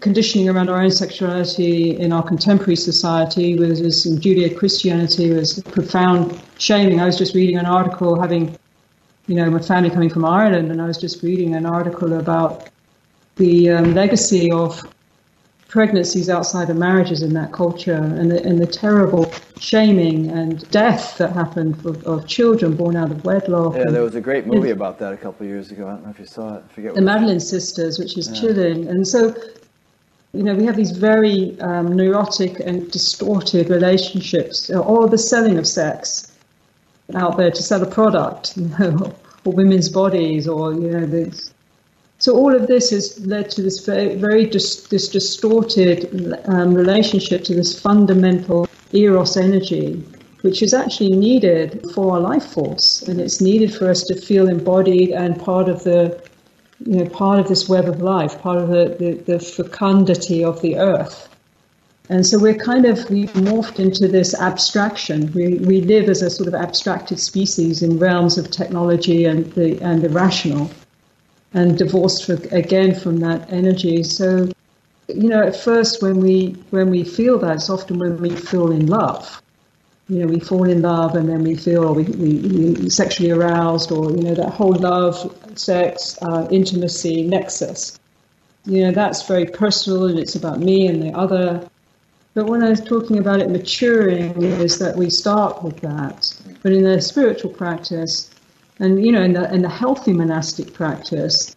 conditioning 0.00 0.48
around 0.48 0.68
our 0.68 0.80
own 0.82 0.90
sexuality 0.90 1.98
in 1.98 2.12
our 2.12 2.22
contemporary 2.22 2.76
society, 2.76 3.58
with 3.58 3.82
this 3.82 4.06
in 4.06 4.18
Judeo-Christianity, 4.18 5.30
was 5.30 5.62
profound 5.62 6.40
shaming. 6.58 7.00
I 7.00 7.06
was 7.06 7.16
just 7.16 7.34
reading 7.34 7.56
an 7.56 7.66
article, 7.66 8.20
having, 8.20 8.56
you 9.26 9.36
know, 9.36 9.50
my 9.50 9.60
family 9.60 9.90
coming 9.90 10.10
from 10.10 10.24
Ireland, 10.24 10.70
and 10.70 10.82
I 10.82 10.86
was 10.86 10.98
just 10.98 11.22
reading 11.22 11.54
an 11.54 11.66
article 11.66 12.14
about 12.14 12.68
the 13.36 13.70
um, 13.70 13.94
legacy 13.94 14.50
of 14.50 14.82
pregnancies 15.68 16.30
outside 16.30 16.70
of 16.70 16.76
marriages 16.76 17.22
in 17.22 17.34
that 17.34 17.52
culture 17.52 17.92
and 17.92 18.30
the, 18.30 18.42
and 18.44 18.58
the 18.58 18.66
terrible 18.66 19.30
shaming 19.58 20.30
and 20.30 20.68
death 20.70 21.18
that 21.18 21.32
happened 21.32 21.74
of, 21.84 22.02
of 22.06 22.26
children 22.26 22.76
born 22.76 22.96
out 22.96 23.10
of 23.10 23.24
wedlock. 23.24 23.74
Yeah, 23.74 23.84
there 23.88 24.02
was 24.02 24.14
a 24.14 24.20
great 24.20 24.46
movie 24.46 24.70
about 24.70 24.98
that 25.00 25.12
a 25.12 25.16
couple 25.16 25.44
of 25.44 25.50
years 25.50 25.72
ago. 25.72 25.86
I 25.86 25.90
don't 25.90 26.04
know 26.04 26.10
if 26.10 26.18
you 26.18 26.26
saw 26.26 26.56
it. 26.56 26.64
I 26.70 26.72
forget 26.72 26.94
the 26.94 27.02
Magdalene 27.02 27.40
Sisters, 27.40 27.98
which 27.98 28.16
is 28.16 28.28
yeah. 28.28 28.40
chilling. 28.40 28.88
And 28.88 29.06
so, 29.06 29.34
you 30.36 30.42
know, 30.42 30.54
we 30.54 30.64
have 30.66 30.76
these 30.76 30.90
very 30.90 31.58
um, 31.60 31.96
neurotic 31.96 32.60
and 32.60 32.90
distorted 32.90 33.70
relationships, 33.70 34.70
or 34.70 35.08
the 35.08 35.18
selling 35.18 35.58
of 35.58 35.66
sex 35.66 36.32
out 37.14 37.36
there 37.36 37.50
to 37.50 37.62
sell 37.62 37.82
a 37.82 37.90
product, 37.90 38.56
you 38.56 38.68
know, 38.68 39.14
or 39.44 39.52
women's 39.52 39.88
bodies, 39.88 40.46
or 40.48 40.72
you 40.72 40.90
know, 40.90 41.06
this. 41.06 41.52
So 42.18 42.34
all 42.34 42.54
of 42.54 42.66
this 42.66 42.90
has 42.90 43.24
led 43.26 43.50
to 43.50 43.62
this 43.62 43.84
very, 43.84 44.14
very 44.16 44.46
dis- 44.46 44.86
this 44.88 45.08
distorted 45.08 46.38
um, 46.46 46.74
relationship 46.74 47.44
to 47.44 47.54
this 47.54 47.78
fundamental 47.78 48.68
eros 48.92 49.36
energy, 49.36 50.02
which 50.40 50.62
is 50.62 50.72
actually 50.72 51.12
needed 51.12 51.84
for 51.94 52.14
our 52.14 52.20
life 52.20 52.46
force, 52.46 53.02
and 53.02 53.20
it's 53.20 53.40
needed 53.40 53.74
for 53.74 53.90
us 53.90 54.02
to 54.04 54.14
feel 54.14 54.48
embodied 54.48 55.10
and 55.10 55.38
part 55.38 55.68
of 55.68 55.84
the, 55.84 56.20
you 56.84 57.04
know, 57.04 57.08
part 57.08 57.38
of 57.38 57.48
this 57.48 57.68
web 57.68 57.88
of 57.88 58.02
life, 58.02 58.40
part 58.40 58.58
of 58.58 58.68
the, 58.68 58.96
the, 58.98 59.14
the 59.32 59.38
fecundity 59.38 60.44
of 60.44 60.60
the 60.60 60.78
earth. 60.78 61.28
And 62.08 62.24
so 62.24 62.38
we're 62.38 62.54
kind 62.54 62.84
of 62.84 63.08
we've 63.10 63.32
morphed 63.32 63.80
into 63.80 64.06
this 64.06 64.32
abstraction. 64.34 65.32
We, 65.32 65.54
we 65.54 65.80
live 65.80 66.08
as 66.08 66.22
a 66.22 66.30
sort 66.30 66.46
of 66.48 66.54
abstracted 66.54 67.18
species 67.18 67.82
in 67.82 67.98
realms 67.98 68.38
of 68.38 68.50
technology 68.50 69.24
and 69.24 69.52
the 69.54 69.80
and 69.82 70.02
the 70.02 70.08
rational 70.10 70.70
and 71.52 71.76
divorced 71.76 72.26
for, 72.26 72.34
again 72.52 72.94
from 72.94 73.16
that 73.18 73.52
energy. 73.52 74.04
So, 74.04 74.48
you 75.08 75.28
know, 75.28 75.42
at 75.42 75.56
first 75.56 76.00
when 76.00 76.20
we 76.20 76.56
when 76.70 76.90
we 76.90 77.02
feel 77.02 77.38
that, 77.40 77.56
it's 77.56 77.70
often 77.70 77.98
when 77.98 78.20
we 78.20 78.30
feel 78.30 78.70
in 78.70 78.86
love. 78.86 79.42
You 80.08 80.20
know, 80.20 80.26
we 80.26 80.38
fall 80.38 80.68
in 80.68 80.82
love 80.82 81.16
and 81.16 81.28
then 81.28 81.42
we 81.42 81.56
feel 81.56 81.94
we, 81.94 82.04
we, 82.04 82.38
we 82.38 82.90
sexually 82.90 83.32
aroused, 83.32 83.90
or 83.90 84.10
you 84.12 84.22
know, 84.22 84.34
that 84.34 84.50
whole 84.50 84.74
love, 84.74 85.36
sex, 85.58 86.16
uh, 86.22 86.46
intimacy 86.50 87.24
nexus. 87.24 87.98
You 88.66 88.84
know, 88.84 88.92
that's 88.92 89.26
very 89.26 89.46
personal 89.46 90.06
and 90.06 90.18
it's 90.18 90.36
about 90.36 90.60
me 90.60 90.86
and 90.86 91.02
the 91.02 91.12
other. 91.12 91.68
But 92.34 92.46
when 92.46 92.62
I 92.62 92.68
was 92.68 92.80
talking 92.80 93.18
about 93.18 93.40
it 93.40 93.50
maturing, 93.50 94.42
is 94.42 94.78
that 94.78 94.96
we 94.96 95.08
start 95.10 95.62
with 95.62 95.80
that. 95.80 96.34
But 96.62 96.72
in 96.72 96.84
the 96.84 97.00
spiritual 97.00 97.50
practice, 97.50 98.30
and 98.78 99.04
you 99.04 99.10
know, 99.10 99.22
in 99.22 99.32
the 99.32 99.52
in 99.52 99.62
the 99.62 99.70
healthy 99.70 100.12
monastic 100.12 100.74
practice, 100.74 101.56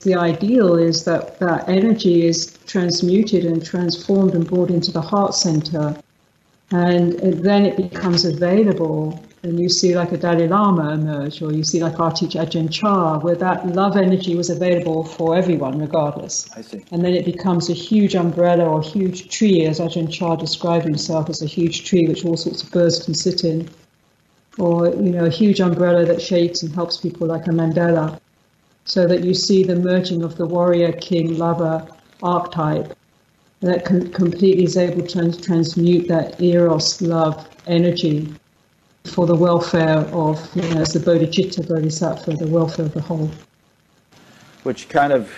the 0.00 0.14
ideal 0.14 0.76
is 0.76 1.04
that 1.04 1.38
that 1.40 1.68
energy 1.68 2.26
is 2.26 2.58
transmuted 2.66 3.44
and 3.44 3.64
transformed 3.64 4.34
and 4.34 4.46
brought 4.46 4.70
into 4.70 4.92
the 4.92 5.00
heart 5.00 5.34
center, 5.34 5.96
and 6.74 7.44
then 7.44 7.66
it 7.66 7.76
becomes 7.76 8.24
available. 8.24 9.22
And 9.42 9.60
you 9.60 9.68
see 9.68 9.94
like 9.94 10.10
a 10.10 10.16
Dalai 10.16 10.48
Lama 10.48 10.94
emerge, 10.94 11.42
or 11.42 11.52
you 11.52 11.64
see 11.64 11.82
like 11.82 12.00
our 12.00 12.10
teacher 12.10 12.38
Ajahn 12.38 12.70
Chah, 12.70 13.18
where 13.18 13.34
that 13.34 13.66
love 13.74 13.94
energy 13.94 14.34
was 14.34 14.48
available 14.48 15.04
for 15.04 15.36
everyone, 15.36 15.78
regardless. 15.78 16.48
I 16.56 16.62
see. 16.62 16.82
And 16.92 17.04
then 17.04 17.12
it 17.12 17.26
becomes 17.26 17.68
a 17.68 17.74
huge 17.74 18.14
umbrella 18.14 18.64
or 18.64 18.80
huge 18.82 19.28
tree, 19.28 19.66
as 19.66 19.80
Ajahn 19.80 20.10
Chah 20.10 20.36
described 20.36 20.86
himself 20.86 21.28
as 21.28 21.42
a 21.42 21.46
huge 21.46 21.84
tree 21.84 22.06
which 22.06 22.24
all 22.24 22.38
sorts 22.38 22.62
of 22.62 22.70
birds 22.70 23.04
can 23.04 23.12
sit 23.14 23.44
in 23.44 23.68
or 24.58 24.88
you 24.88 25.10
know 25.10 25.24
a 25.24 25.30
huge 25.30 25.60
umbrella 25.60 26.04
that 26.04 26.22
shades 26.22 26.62
and 26.62 26.74
helps 26.74 26.96
people 26.96 27.26
like 27.26 27.46
a 27.46 27.50
Mandela, 27.50 28.18
so 28.84 29.06
that 29.06 29.24
you 29.24 29.34
see 29.34 29.64
the 29.64 29.76
merging 29.76 30.22
of 30.22 30.36
the 30.36 30.46
warrior, 30.46 30.92
king, 30.92 31.38
lover 31.38 31.86
archetype 32.22 32.96
that 33.64 33.84
com- 33.84 34.10
completely 34.12 34.64
is 34.64 34.76
able 34.76 35.06
to 35.06 35.32
transmute 35.40 36.08
that 36.08 36.40
eros 36.40 37.00
love 37.02 37.48
energy 37.66 38.32
for 39.04 39.26
the 39.26 39.34
welfare 39.34 39.98
of, 40.12 40.54
you 40.56 40.62
know, 40.62 40.80
as 40.80 40.92
the 40.92 41.00
bodhicitta 41.00 41.66
bodhisattva, 41.68 42.32
the 42.32 42.46
welfare 42.46 42.86
of 42.86 42.94
the 42.94 43.00
whole. 43.00 43.30
Which 44.62 44.88
kind 44.88 45.12
of, 45.12 45.30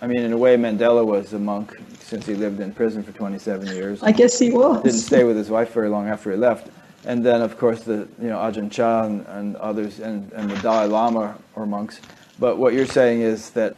I 0.00 0.06
mean, 0.06 0.22
in 0.22 0.32
a 0.32 0.38
way, 0.38 0.56
Mandela 0.56 1.04
was 1.04 1.32
a 1.32 1.38
monk 1.38 1.76
since 2.00 2.26
he 2.26 2.34
lived 2.34 2.60
in 2.60 2.72
prison 2.72 3.02
for 3.02 3.12
27 3.12 3.66
years. 3.68 4.02
I 4.02 4.12
guess 4.12 4.38
he 4.38 4.50
was. 4.50 4.82
Didn't 4.82 4.98
stay 4.98 5.24
with 5.24 5.36
his 5.36 5.50
wife 5.50 5.72
very 5.72 5.88
long 5.88 6.08
after 6.08 6.30
he 6.30 6.36
left 6.36 6.68
and 7.04 7.24
then 7.24 7.42
of 7.42 7.58
course 7.58 7.82
the 7.82 8.08
you 8.20 8.28
know 8.28 8.38
Ajahn 8.38 8.70
Chah 8.70 9.04
and, 9.04 9.26
and 9.26 9.56
others 9.56 10.00
and, 10.00 10.30
and 10.32 10.50
the 10.50 10.56
Dalai 10.56 10.86
Lama 10.86 11.36
or 11.56 11.66
monks. 11.66 12.00
But 12.38 12.58
what 12.58 12.74
you're 12.74 12.86
saying 12.86 13.20
is 13.20 13.50
that 13.50 13.76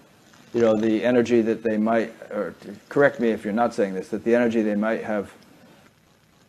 you 0.55 0.61
know 0.61 0.77
the 0.77 1.05
energy 1.05 1.43
that 1.43 1.63
they 1.63 1.77
might, 1.77 2.15
or 2.31 2.55
correct 2.89 3.21
me 3.21 3.31
if 3.31 3.45
you're 3.45 3.53
not 3.53 3.75
saying 3.75 3.95
this, 3.95 4.09
that 4.09 4.25
the 4.25 4.35
energy 4.35 4.63
they 4.63 4.77
might 4.77 5.03
have 5.03 5.33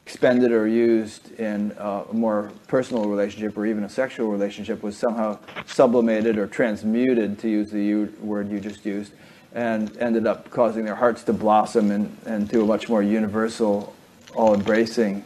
expended 0.06 0.52
or 0.52 0.68
used 0.68 1.32
in 1.40 1.76
a 1.80 2.04
more 2.12 2.52
personal 2.68 3.06
relationship 3.06 3.58
or 3.58 3.66
even 3.66 3.84
a 3.84 3.90
sexual 3.90 4.30
relationship 4.30 4.84
was 4.84 4.96
somehow 4.96 5.38
sublimated 5.66 6.38
or 6.38 6.46
transmuted, 6.46 7.40
to 7.40 7.50
use 7.50 7.72
the 7.72 8.06
word 8.22 8.50
you 8.52 8.60
just 8.60 8.86
used, 8.86 9.12
and 9.54 9.98
ended 9.98 10.28
up 10.28 10.52
causing 10.52 10.86
their 10.86 10.96
hearts 10.96 11.24
to 11.24 11.34
blossom 11.34 11.90
and, 11.90 12.16
into 12.28 12.62
a 12.62 12.66
much 12.66 12.88
more 12.88 13.02
universal, 13.02 13.96
all-embracing 14.36 15.26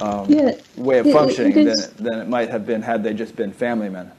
um, 0.00 0.30
yeah, 0.30 0.52
way 0.76 0.98
of 0.98 1.10
functioning 1.10 1.66
than, 1.66 1.76
than 1.98 2.20
it 2.20 2.28
might 2.28 2.48
have 2.48 2.66
been 2.66 2.80
had 2.80 3.02
they 3.02 3.12
just 3.12 3.36
been 3.36 3.52
family 3.52 3.90
men. 3.90 4.10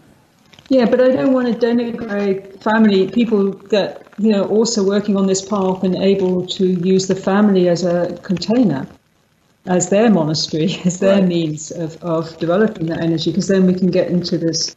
Yeah, 0.70 0.86
but 0.86 1.00
I 1.00 1.10
don't 1.10 1.32
want 1.32 1.48
to 1.48 1.54
denigrate 1.54 2.62
family 2.62 3.10
people 3.10 3.52
that 3.70 4.04
you 4.18 4.32
know 4.32 4.44
also 4.46 4.84
working 4.84 5.16
on 5.16 5.26
this 5.28 5.42
path 5.42 5.84
and 5.84 5.96
able 5.96 6.46
to 6.48 6.66
use 6.66 7.08
the 7.08 7.16
family 7.16 7.70
as 7.70 7.86
a 7.86 8.18
container, 8.24 8.86
as 9.66 9.90
their 9.90 10.10
monastery, 10.10 10.76
as 10.86 11.00
their 11.00 11.20
right. 11.20 11.28
means 11.28 11.72
of, 11.72 12.02
of 12.04 12.38
developing 12.40 12.88
that 12.88 13.02
energy. 13.02 13.32
Because 13.32 13.48
then 13.48 13.66
we 13.66 13.76
can 13.76 13.90
get 13.92 14.10
into 14.10 14.38
this, 14.38 14.76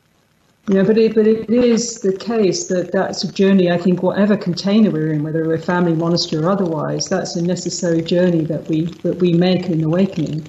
you 0.69 0.75
know. 0.75 0.85
But 0.85 0.97
it 0.97 1.17
but 1.17 1.27
it 1.27 1.51
is 1.51 2.01
the 2.03 2.17
case 2.17 2.69
that 2.69 2.93
that's 2.93 3.25
a 3.25 3.33
journey. 3.33 3.73
I 3.73 3.79
think 3.79 4.01
whatever 4.01 4.37
container 4.37 4.93
we're 4.93 5.13
in, 5.13 5.25
whether 5.25 5.45
we're 5.45 5.59
family, 5.59 5.95
monastery, 5.95 6.45
or 6.45 6.51
otherwise, 6.51 7.09
that's 7.09 7.35
a 7.35 7.43
necessary 7.43 8.03
journey 8.03 8.45
that 8.45 8.69
we 8.69 8.87
that 9.03 9.17
we 9.17 9.33
make 9.33 9.67
in 9.67 9.83
awakening 9.83 10.47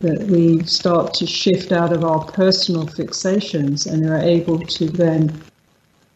that 0.00 0.22
we 0.28 0.62
start 0.64 1.12
to 1.12 1.26
shift 1.26 1.72
out 1.72 1.92
of 1.92 2.04
our 2.04 2.24
personal 2.24 2.86
fixations 2.86 3.90
and 3.90 4.08
are 4.08 4.18
able 4.18 4.58
to 4.58 4.86
then 4.86 5.42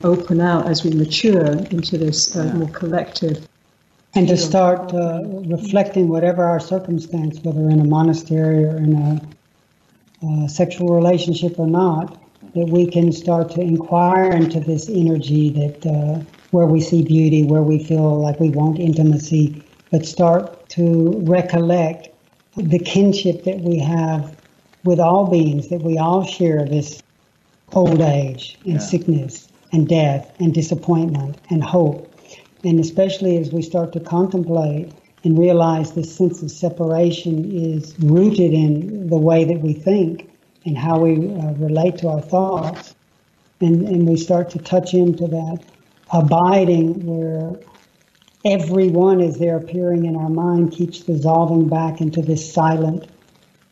open 0.03 0.41
out 0.41 0.66
as 0.66 0.85
we 0.85 0.91
mature 0.91 1.47
into 1.47 1.99
this 1.99 2.35
uh, 2.35 2.45
more 2.55 2.68
collective. 2.70 3.47
And 4.14 4.26
to 4.28 4.37
start 4.37 4.95
uh, 4.95 5.22
reflecting 5.24 6.09
whatever 6.09 6.45
our 6.45 6.61
circumstance, 6.61 7.41
whether 7.41 7.68
in 7.68 7.80
a 7.80 7.85
monastery 7.85 8.64
or 8.64 8.78
in 8.78 8.95
a, 8.95 9.20
a 10.26 10.49
sexual 10.49 10.95
relationship 10.95 11.59
or 11.59 11.66
not, 11.66 12.18
that 12.55 12.68
we 12.68 12.91
can 12.91 13.12
start 13.12 13.51
to 13.51 13.61
inquire 13.61 14.30
into 14.30 14.61
this 14.61 14.89
energy 14.89 15.51
that 15.51 15.87
uh, 15.87 16.24
where 16.53 16.66
we 16.66 16.80
see 16.80 17.03
beauty, 17.03 17.45
where 17.45 17.62
we 17.62 17.82
feel 17.82 18.18
like 18.18 18.41
we 18.41 18.49
want 18.51 18.78
intimacy, 18.78 19.62
but 19.91 20.07
start 20.07 20.68
to 20.70 21.18
recollect 21.24 22.14
the 22.57 22.79
kinship 22.79 23.45
that 23.45 23.61
we 23.61 23.79
have 23.79 24.37
with 24.85 25.01
all 25.01 25.27
beings, 25.31 25.69
that 25.69 25.83
we 25.83 25.99
all 25.99 26.25
share 26.25 26.67
this 26.67 27.03
old 27.73 28.01
age 28.01 28.59
and 28.65 28.75
yeah. 28.75 28.79
sickness 28.79 29.49
and 29.73 29.89
death 29.89 30.33
and 30.39 30.55
disappointment 30.55 31.37
and 31.51 31.65
hope. 31.65 32.11
And 32.63 32.79
especially 32.79 33.39
as 33.39 33.53
we 33.53 33.63
start 33.63 33.93
to 33.95 34.01
contemplate 34.01 34.93
and 35.25 35.39
realize 35.39 35.93
this 35.93 36.15
sense 36.15 36.43
of 36.43 36.51
separation 36.51 37.51
is 37.51 37.99
rooted 37.99 38.53
in 38.53 39.09
the 39.09 39.17
way 39.17 39.45
that 39.45 39.61
we 39.61 39.73
think 39.73 40.31
and 40.65 40.77
how 40.77 41.01
we 41.01 41.13
uh, 41.13 41.53
relate 41.55 41.99
to 41.99 42.09
our 42.09 42.21
thoughts. 42.21 42.95
And, 43.61 43.87
and 43.89 44.07
we 44.07 44.17
start 44.17 44.51
to 44.51 44.59
touch 44.59 44.95
into 44.95 45.27
that 45.29 45.65
abiding 46.13 47.05
where 47.07 47.59
everyone 48.45 49.21
as 49.21 49.39
they're 49.39 49.57
appearing 49.57 50.05
in 50.05 50.17
our 50.17 50.29
mind 50.29 50.73
keeps 50.73 51.01
dissolving 51.01 51.69
back 51.69 52.01
into 52.01 52.21
this 52.21 52.53
silent, 52.53 53.09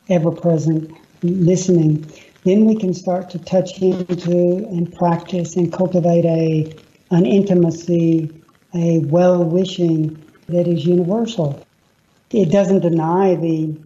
ever 0.09 0.31
present 0.31 0.91
listening, 1.23 2.11
then 2.45 2.65
we 2.65 2.77
can 2.77 2.95
start 2.95 3.31
to 3.31 3.39
touch 3.39 3.81
into 3.81 4.67
and 4.69 4.93
practice 4.95 5.57
and 5.57 5.73
cultivate 5.73 6.25
a 6.25 6.75
an 7.11 7.27
intimacy, 7.27 8.31
a 8.75 9.01
well 9.01 9.45
wishing 9.45 10.21
that 10.49 10.67
is 10.67 10.87
universal. 10.87 11.65
It 12.31 12.51
doesn't 12.51 12.81
deny 12.81 13.35
the 13.35 13.77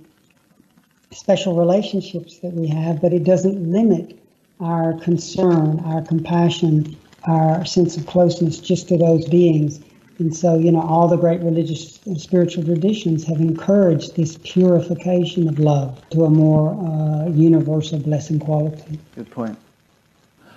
special 1.11 1.57
relationships 1.57 2.39
that 2.39 2.53
we 2.53 2.69
have, 2.69 3.03
but 3.03 3.13
it 3.13 3.25
doesn't 3.25 3.73
limit 3.73 4.17
our 4.61 4.95
concern, 5.01 5.81
our 5.81 6.03
compassion, 6.03 6.97
our 7.25 7.65
sense 7.65 7.97
of 7.97 8.07
closeness 8.07 8.61
just 8.61 8.89
to 8.89 8.97
those 8.97 9.29
beings. 9.29 9.81
And 10.19 10.35
so, 10.35 10.57
you 10.57 10.73
know, 10.73 10.81
all 10.81 11.09
the 11.09 11.17
great 11.17 11.41
religious 11.41 12.05
and 12.07 12.19
spiritual 12.19 12.65
traditions 12.65 13.25
have 13.25 13.39
encouraged 13.39 14.17
this 14.17 14.39
purification 14.43 15.49
of 15.49 15.59
love 15.59 16.03
to 16.11 16.25
a 16.25 16.31
more 16.31 16.73
uh, 16.73 17.29
universal 17.29 17.99
blessing 17.99 18.39
quality. 18.39 18.99
Good 19.15 19.31
point. 19.31 19.59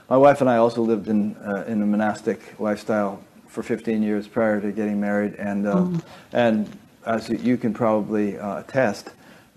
My 0.10 0.18
wife 0.18 0.42
and 0.42 0.50
I 0.50 0.58
also 0.58 0.82
lived 0.82 1.08
in 1.08 1.36
uh, 1.38 1.66
in 1.68 1.82
a 1.82 1.86
monastic 1.86 2.60
lifestyle 2.60 3.22
for 3.48 3.62
15 3.62 4.02
years 4.02 4.28
prior 4.28 4.62
to 4.62 4.72
getting 4.72 5.00
married, 5.00 5.36
and 5.36 5.68
uh, 5.68 5.74
oh. 5.76 6.02
and 6.34 6.78
as 7.06 7.30
you 7.30 7.58
can 7.58 7.74
probably 7.74 8.38
uh, 8.38 8.60
attest, 8.60 9.10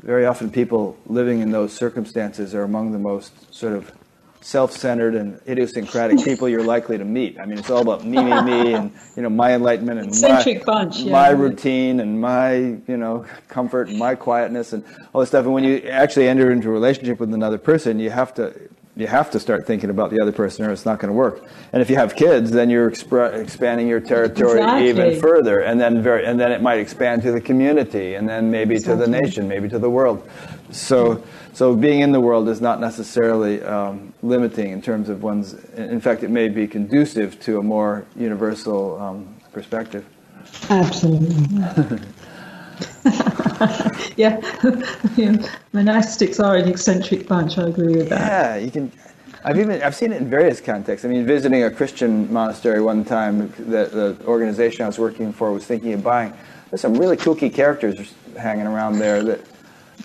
very 0.03 0.26
often 0.26 0.50
people 0.50 0.96
living 1.07 1.40
in 1.40 1.50
those 1.53 1.72
circumstances 1.72 2.55
are 2.55 2.64
among 2.64 2.92
the 2.92 2.98
most 2.98 3.32
sort 3.55 3.74
of 3.74 3.92
self-centered 4.43 5.14
and 5.14 5.40
idiosyncratic 5.49 6.22
people 6.24 6.49
you're 6.49 6.64
likely 6.64 6.99
to 6.99 7.05
meet. 7.05 7.38
I 7.38 7.47
mean, 7.47 7.59
it's 7.59 7.70
all 7.70 7.82
about 7.82 8.05
me, 8.05 8.22
me, 8.22 8.43
me, 8.43 8.74
and 8.74 8.93
you 9.16 9.22
know 9.22 9.30
my 9.30 9.55
enlightenment 9.55 10.01
and 10.01 10.20
my, 10.20 10.62
bunch, 10.64 10.99
yeah. 10.99 11.12
my 11.12 11.30
routine 11.30 12.01
and 12.01 12.20
my 12.20 12.55
you 12.57 12.97
know 12.97 13.24
comfort 13.49 13.88
and 13.88 13.99
my 13.99 14.14
quietness 14.14 14.72
and 14.72 14.84
all 15.12 15.20
this 15.20 15.30
stuff. 15.30 15.45
And 15.45 15.55
when 15.55 15.64
you 15.64 15.78
actually 15.88 16.28
enter 16.28 16.51
into 16.51 16.68
a 16.68 16.72
relationship 16.72 17.20
with 17.20 17.32
another 17.32 17.59
person, 17.59 17.99
you 17.99 18.11
have 18.11 18.34
to 18.34 18.68
you 18.95 19.07
have 19.07 19.30
to 19.30 19.40
start 19.40 19.66
thinking 19.66 19.88
about 19.88 20.11
the 20.11 20.20
other 20.20 20.32
person 20.32 20.66
or 20.66 20.70
it's 20.70 20.84
not 20.84 20.99
going 20.99 21.09
to 21.09 21.16
work. 21.16 21.43
And 21.72 21.80
if 21.80 21.88
you 21.88 21.97
have 21.97 22.14
kids, 22.14 22.51
then 22.51 22.68
you're 22.68 22.90
exp- 22.90 23.40
expanding 23.40 23.88
your 23.88 24.01
territory 24.01 24.59
exactly. 24.59 24.88
even 24.88 25.20
further. 25.20 25.61
And 25.61 25.80
then 25.80 26.03
very, 26.03 26.26
and 26.26 26.38
then 26.38 26.53
it 26.53 26.61
might 26.61 26.78
expand 26.78 27.22
to 27.22 27.32
the 27.32 27.40
community 27.40 28.14
and 28.14 28.28
then 28.28 28.51
maybe 28.51 28.74
exactly. 28.74 29.07
to 29.07 29.11
the 29.11 29.20
nation, 29.22 29.49
maybe 29.49 29.68
to 29.70 29.78
the 29.78 29.88
world. 29.88 30.28
So, 30.70 31.24
so 31.53 31.76
being 31.76 32.00
in 32.00 32.12
the 32.12 32.20
world 32.20 32.48
is 32.48 32.61
not 32.61 32.80
necessarily 32.80 33.62
um, 33.62 34.12
limiting 34.22 34.70
in 34.70 34.80
terms 34.80 35.09
of 35.09 35.22
one's, 35.22 35.55
in 35.76 36.00
fact, 36.00 36.22
it 36.22 36.30
may 36.30 36.48
be 36.48 36.66
conducive 36.66 37.38
to 37.40 37.59
a 37.59 37.62
more 37.62 38.07
universal 38.16 39.00
um, 39.00 39.36
perspective. 39.53 40.05
Absolutely. 40.70 41.98
yeah. 44.16 44.40
monastics 45.74 46.42
are 46.42 46.57
an 46.57 46.68
eccentric 46.68 47.28
bunch. 47.28 47.59
I 47.59 47.68
agree 47.68 47.96
with 47.96 48.09
that. 48.09 48.20
Yeah, 48.20 48.57
you 48.57 48.70
can. 48.70 48.92
I've 49.44 49.59
even 49.59 49.82
I've 49.82 49.94
seen 49.94 50.12
it 50.12 50.22
in 50.22 50.30
various 50.30 50.61
contexts. 50.61 51.05
I 51.05 51.09
mean, 51.09 51.26
visiting 51.26 51.64
a 51.64 51.70
Christian 51.70 52.32
monastery 52.32 52.80
one 52.80 53.05
time, 53.05 53.53
that 53.70 53.92
the 53.92 54.16
organization 54.24 54.84
I 54.84 54.86
was 54.86 54.98
working 54.98 55.32
for 55.32 55.53
was 55.53 55.66
thinking 55.66 55.92
of 55.92 56.03
buying. 56.03 56.32
There's 56.70 56.80
some 56.80 56.94
really 56.94 57.16
kooky 57.16 57.53
characters 57.53 58.14
hanging 58.38 58.66
around 58.66 58.98
there 58.98 59.22
that 59.22 59.40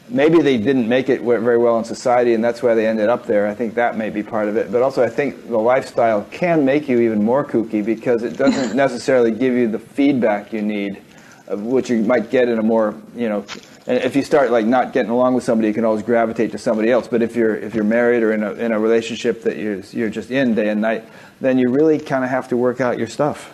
maybe 0.10 0.42
they 0.42 0.58
didn't 0.58 0.88
make 0.88 1.10
it 1.10 1.22
very 1.22 1.58
well 1.58 1.78
in 1.78 1.86
society, 1.86 2.34
and 2.34 2.44
that's 2.44 2.64
why 2.64 2.74
they 2.74 2.88
ended 2.88 3.10
up 3.10 3.26
there. 3.26 3.48
I 3.48 3.54
think 3.54 3.74
that 3.76 3.98
may 3.98 4.10
be 4.10 4.24
part 4.24 4.48
of 4.48 4.58
it. 4.58 4.72
But 4.72 4.82
also, 4.82 5.04
I 5.04 5.10
think 5.10 5.48
the 5.48 5.58
lifestyle 5.58 6.24
can 6.32 6.66
make 6.66 6.88
you 6.88 7.00
even 7.02 7.24
more 7.24 7.44
kooky 7.46 7.84
because 7.84 8.24
it 8.24 8.38
doesn't 8.38 8.76
necessarily 8.86 9.32
give 9.32 9.54
you 9.54 9.68
the 9.68 9.80
feedback 9.80 10.54
you 10.54 10.62
need 10.62 11.02
of 11.48 11.62
which 11.64 11.90
you 11.90 12.02
might 12.02 12.30
get 12.30 12.50
in 12.50 12.60
a 12.60 12.64
more 12.64 12.94
you 13.16 13.30
know 13.30 13.46
and 13.88 14.04
if 14.04 14.16
you 14.16 14.24
start 14.24 14.52
like 14.52 14.66
not 14.66 14.92
getting 14.92 15.12
along 15.12 15.34
with 15.34 15.44
somebody 15.44 15.68
you 15.68 15.74
can 15.74 15.86
always 15.86 16.04
gravitate 16.04 16.52
to 16.52 16.58
somebody 16.58 16.92
else 16.92 17.08
but 17.08 17.22
if 17.22 17.36
you're 17.36 17.56
if 17.56 17.74
you're 17.74 17.84
married 17.84 18.22
or 18.22 18.34
in 18.34 18.44
a 18.44 18.52
in 18.54 18.72
a 18.72 18.80
relationship 18.80 19.42
that 19.44 19.58
you're 19.58 19.80
you're 19.92 20.10
just 20.10 20.30
in 20.30 20.54
day 20.54 20.70
and 20.70 20.82
night 20.82 21.06
then 21.40 21.58
you 21.58 21.70
really 21.70 21.98
kind 21.98 22.24
of 22.24 22.30
have 22.30 22.48
to 22.48 22.58
work 22.58 22.82
out 22.82 22.98
your 22.98 23.08
stuff 23.08 23.54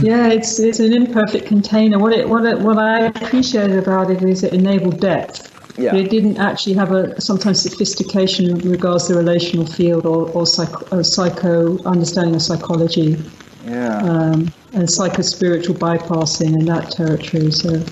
yeah 0.00 0.28
it's 0.28 0.60
it's 0.60 0.78
an 0.78 0.92
imperfect 0.92 1.46
container 1.46 1.98
what 1.98 2.12
it 2.12 2.28
what 2.28 2.44
it 2.44 2.58
what 2.60 2.78
i 2.78 3.06
appreciate 3.06 3.72
about 3.72 4.08
it 4.08 4.22
is 4.22 4.44
it 4.44 4.52
enabled 4.52 5.00
depth 5.00 5.49
yeah. 5.76 5.94
It 5.94 6.10
didn't 6.10 6.38
actually 6.38 6.74
have 6.74 6.92
a 6.92 7.20
sometimes 7.20 7.62
sophistication 7.62 8.50
in 8.50 8.70
regards 8.70 9.06
to 9.06 9.14
the 9.14 9.18
relational 9.18 9.66
field 9.66 10.06
or, 10.06 10.28
or 10.30 10.46
psycho, 10.46 11.02
psycho 11.02 11.82
understanding 11.84 12.34
of 12.34 12.42
psychology. 12.42 13.16
Yeah. 13.64 13.98
Um, 13.98 14.52
and 14.72 14.88
psychospiritual 14.88 15.76
bypassing 15.76 16.58
in 16.58 16.64
that 16.66 16.90
territory. 16.90 17.50
So 17.50 17.84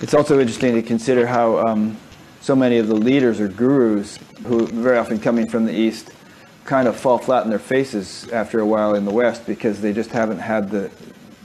it's 0.00 0.14
also 0.14 0.38
interesting 0.40 0.74
to 0.74 0.82
consider 0.82 1.26
how 1.26 1.58
um, 1.58 1.96
so 2.40 2.56
many 2.56 2.78
of 2.78 2.86
the 2.88 2.94
leaders 2.94 3.40
or 3.40 3.48
gurus, 3.48 4.18
who 4.46 4.66
very 4.66 4.96
often 4.96 5.18
coming 5.18 5.48
from 5.48 5.66
the 5.66 5.74
East, 5.74 6.10
kind 6.64 6.88
of 6.88 6.96
fall 6.96 7.18
flat 7.18 7.44
in 7.44 7.50
their 7.50 7.58
faces 7.58 8.28
after 8.32 8.60
a 8.60 8.66
while 8.66 8.94
in 8.94 9.04
the 9.04 9.10
West 9.10 9.46
because 9.46 9.80
they 9.80 9.92
just 9.92 10.10
haven't 10.10 10.38
had 10.38 10.70
the 10.70 10.90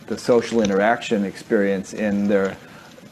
the 0.07 0.17
social 0.17 0.61
interaction 0.61 1.25
experience 1.25 1.93
in 1.93 2.27
their 2.27 2.55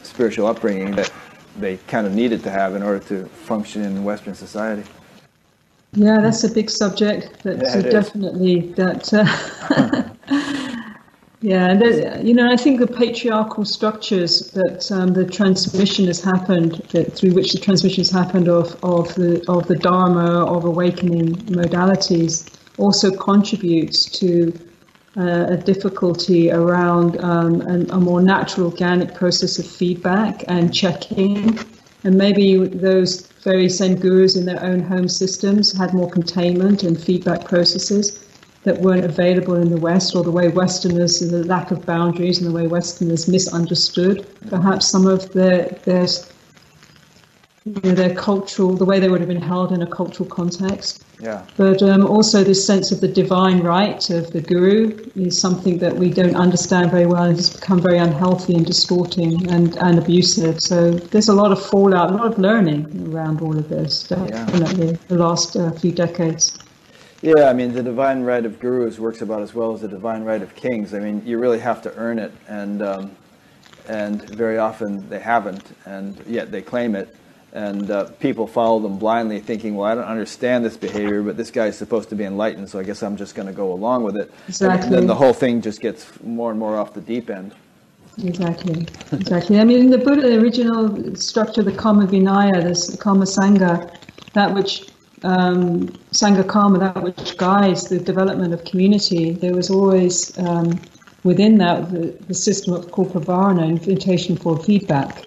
spiritual 0.04 0.46
upbringing 0.46 0.92
that 0.92 1.10
they 1.58 1.76
kind 1.88 2.06
of 2.06 2.14
needed 2.14 2.42
to 2.42 2.50
have 2.50 2.74
in 2.74 2.82
order 2.82 3.00
to 3.06 3.26
function 3.26 3.82
in 3.82 4.04
Western 4.04 4.34
society. 4.34 4.88
Yeah, 5.92 6.20
that's 6.20 6.42
a 6.42 6.52
big 6.52 6.70
subject. 6.70 7.42
That's 7.44 7.74
yeah, 7.74 7.82
definitely 7.82 8.70
is. 8.70 8.76
that. 8.76 9.12
Uh, 10.28 10.74
Yeah, 11.44 11.72
and 11.72 12.26
you 12.26 12.32
know, 12.32 12.50
I 12.50 12.56
think 12.56 12.80
the 12.80 12.86
patriarchal 12.86 13.66
structures 13.66 14.50
that 14.52 14.90
um, 14.90 15.12
the 15.12 15.26
transmission 15.26 16.06
has 16.06 16.24
happened, 16.24 16.76
that, 16.92 17.12
through 17.12 17.34
which 17.34 17.52
the 17.52 17.58
transmission 17.58 18.00
has 18.00 18.10
happened 18.10 18.48
of, 18.48 18.82
of 18.82 19.14
the 19.14 19.44
of 19.46 19.68
the 19.68 19.76
Dharma 19.76 20.46
of 20.46 20.64
awakening 20.64 21.34
modalities, 21.52 22.48
also 22.78 23.10
contributes 23.10 24.06
to 24.20 24.58
uh, 25.16 25.46
a 25.48 25.56
difficulty 25.56 26.50
around 26.50 27.22
um, 27.22 27.60
an, 27.62 27.90
a 27.90 27.98
more 27.98 28.20
natural, 28.20 28.70
organic 28.70 29.14
process 29.14 29.58
of 29.58 29.66
feedback 29.66 30.44
and 30.48 30.74
checking, 30.74 31.58
and 32.02 32.18
maybe 32.18 32.66
those 32.66 33.26
very 33.44 33.68
same 33.68 33.96
gurus 33.96 34.36
in 34.36 34.44
their 34.44 34.62
own 34.62 34.80
home 34.80 35.08
systems 35.08 35.76
had 35.76 35.94
more 35.94 36.10
containment 36.10 36.82
and 36.82 37.00
feedback 37.00 37.44
processes 37.44 38.20
that 38.64 38.80
weren't 38.80 39.04
available 39.04 39.54
in 39.54 39.68
the 39.68 39.78
West, 39.78 40.16
or 40.16 40.24
the 40.24 40.30
way 40.30 40.48
Westerners, 40.48 41.20
the 41.20 41.44
lack 41.44 41.70
of 41.70 41.84
boundaries, 41.84 42.38
and 42.38 42.46
the 42.46 42.52
way 42.52 42.66
Westerners 42.66 43.28
misunderstood 43.28 44.26
perhaps 44.48 44.88
some 44.88 45.06
of 45.06 45.32
their 45.32 45.68
their 45.84 46.06
you 47.64 47.80
know, 47.82 47.94
their 47.94 48.14
cultural, 48.14 48.76
the 48.76 48.84
way 48.84 49.00
they 49.00 49.08
would 49.08 49.20
have 49.20 49.28
been 49.28 49.40
held 49.40 49.72
in 49.72 49.80
a 49.80 49.86
cultural 49.86 50.28
context. 50.28 51.02
Yeah. 51.18 51.46
But 51.56 51.82
um, 51.82 52.06
also 52.06 52.44
this 52.44 52.66
sense 52.66 52.92
of 52.92 53.00
the 53.00 53.08
divine 53.08 53.60
right 53.60 54.10
of 54.10 54.32
the 54.32 54.42
guru 54.42 54.98
is 55.16 55.40
something 55.40 55.78
that 55.78 55.96
we 55.96 56.10
don't 56.10 56.36
understand 56.36 56.90
very 56.90 57.06
well 57.06 57.24
and 57.24 57.36
has 57.36 57.48
become 57.48 57.80
very 57.80 57.96
unhealthy 57.96 58.54
and 58.54 58.66
distorting 58.66 59.50
and, 59.50 59.76
and 59.78 59.98
abusive. 59.98 60.60
So 60.60 60.90
there's 60.90 61.28
a 61.28 61.32
lot 61.34 61.52
of 61.52 61.64
fallout, 61.64 62.10
a 62.10 62.14
lot 62.14 62.26
of 62.26 62.38
learning 62.38 63.10
around 63.14 63.40
all 63.40 63.56
of 63.56 63.70
this, 63.70 64.08
definitely, 64.08 64.88
yeah. 64.88 64.96
the 65.08 65.16
last 65.16 65.56
uh, 65.56 65.70
few 65.72 65.92
decades. 65.92 66.58
Yeah, 67.22 67.48
I 67.48 67.54
mean, 67.54 67.72
the 67.72 67.82
divine 67.82 68.24
right 68.24 68.44
of 68.44 68.60
gurus 68.60 68.98
works 68.98 69.22
about 69.22 69.40
as 69.40 69.54
well 69.54 69.72
as 69.72 69.80
the 69.80 69.88
divine 69.88 70.24
right 70.24 70.42
of 70.42 70.54
kings. 70.54 70.92
I 70.92 70.98
mean, 70.98 71.22
you 71.24 71.38
really 71.38 71.60
have 71.60 71.80
to 71.82 71.94
earn 71.94 72.18
it, 72.18 72.32
and 72.48 72.82
um, 72.82 73.16
and 73.88 74.20
very 74.28 74.58
often 74.58 75.08
they 75.08 75.20
haven't, 75.20 75.74
and 75.86 76.22
yet 76.26 76.50
they 76.50 76.60
claim 76.60 76.94
it, 76.94 77.16
and 77.54 77.90
uh, 77.90 78.04
people 78.18 78.46
follow 78.46 78.80
them 78.80 78.98
blindly, 78.98 79.40
thinking, 79.40 79.76
"Well, 79.76 79.90
I 79.90 79.94
don't 79.94 80.04
understand 80.04 80.64
this 80.64 80.76
behavior, 80.76 81.22
but 81.22 81.36
this 81.36 81.50
guy's 81.50 81.78
supposed 81.78 82.08
to 82.10 82.16
be 82.16 82.24
enlightened, 82.24 82.68
so 82.68 82.78
I 82.78 82.82
guess 82.82 83.02
I'm 83.02 83.16
just 83.16 83.34
going 83.34 83.46
to 83.46 83.54
go 83.54 83.72
along 83.72 84.02
with 84.02 84.16
it." 84.16 84.32
Exactly. 84.48 84.86
And 84.86 84.94
then 84.94 85.06
the 85.06 85.14
whole 85.14 85.32
thing 85.32 85.62
just 85.62 85.80
gets 85.80 86.06
more 86.22 86.50
and 86.50 86.58
more 86.58 86.76
off 86.76 86.92
the 86.92 87.00
deep 87.00 87.30
end. 87.30 87.54
Exactly, 88.22 88.86
exactly. 89.12 89.58
I 89.58 89.64
mean, 89.64 89.80
in 89.80 89.90
the 89.90 89.98
Buddha, 89.98 90.22
the 90.22 90.40
original 90.40 91.16
structure, 91.16 91.62
the 91.62 91.72
Karma 91.72 92.06
Vinaya, 92.06 92.62
this 92.62 92.96
Karma 92.96 93.24
Sangha, 93.24 93.90
that 94.34 94.54
which 94.54 94.88
um, 95.22 95.88
Sangha 96.12 96.46
Karma, 96.46 96.78
that 96.78 97.02
which 97.02 97.36
guides 97.36 97.88
the 97.88 97.98
development 97.98 98.52
of 98.52 98.64
community, 98.64 99.32
there 99.32 99.54
was 99.54 99.70
always 99.70 100.36
um, 100.38 100.80
within 101.24 101.58
that 101.58 101.90
the, 101.90 102.16
the 102.28 102.34
system 102.34 102.74
of 102.74 102.90
called 102.90 103.12
Pravarana, 103.12 103.68
invitation 103.68 104.36
for 104.36 104.62
feedback, 104.62 105.24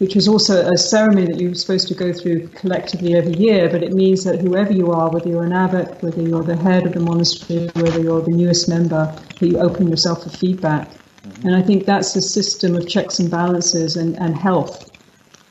which 0.00 0.16
is 0.16 0.26
also 0.26 0.66
a 0.66 0.78
ceremony 0.78 1.26
that 1.26 1.38
you're 1.38 1.54
supposed 1.54 1.86
to 1.86 1.94
go 1.94 2.10
through 2.10 2.48
collectively 2.48 3.14
every 3.14 3.34
year, 3.34 3.68
but 3.68 3.82
it 3.82 3.92
means 3.92 4.24
that 4.24 4.40
whoever 4.40 4.72
you 4.72 4.90
are, 4.90 5.10
whether 5.10 5.28
you're 5.28 5.44
an 5.44 5.52
abbot, 5.52 6.02
whether 6.02 6.22
you're 6.22 6.42
the 6.42 6.56
head 6.56 6.86
of 6.86 6.94
the 6.94 7.00
monastery, 7.00 7.70
whether 7.74 8.00
you're 8.00 8.22
the 8.22 8.32
newest 8.32 8.66
member, 8.66 9.14
that 9.38 9.46
you 9.46 9.58
open 9.58 9.88
yourself 9.88 10.22
for 10.22 10.30
feedback. 10.30 10.88
Mm-hmm. 10.88 11.48
And 11.48 11.56
I 11.56 11.60
think 11.60 11.84
that's 11.84 12.16
a 12.16 12.22
system 12.22 12.76
of 12.76 12.88
checks 12.88 13.18
and 13.18 13.30
balances 13.30 13.96
and, 13.96 14.16
and 14.18 14.34
health 14.34 14.86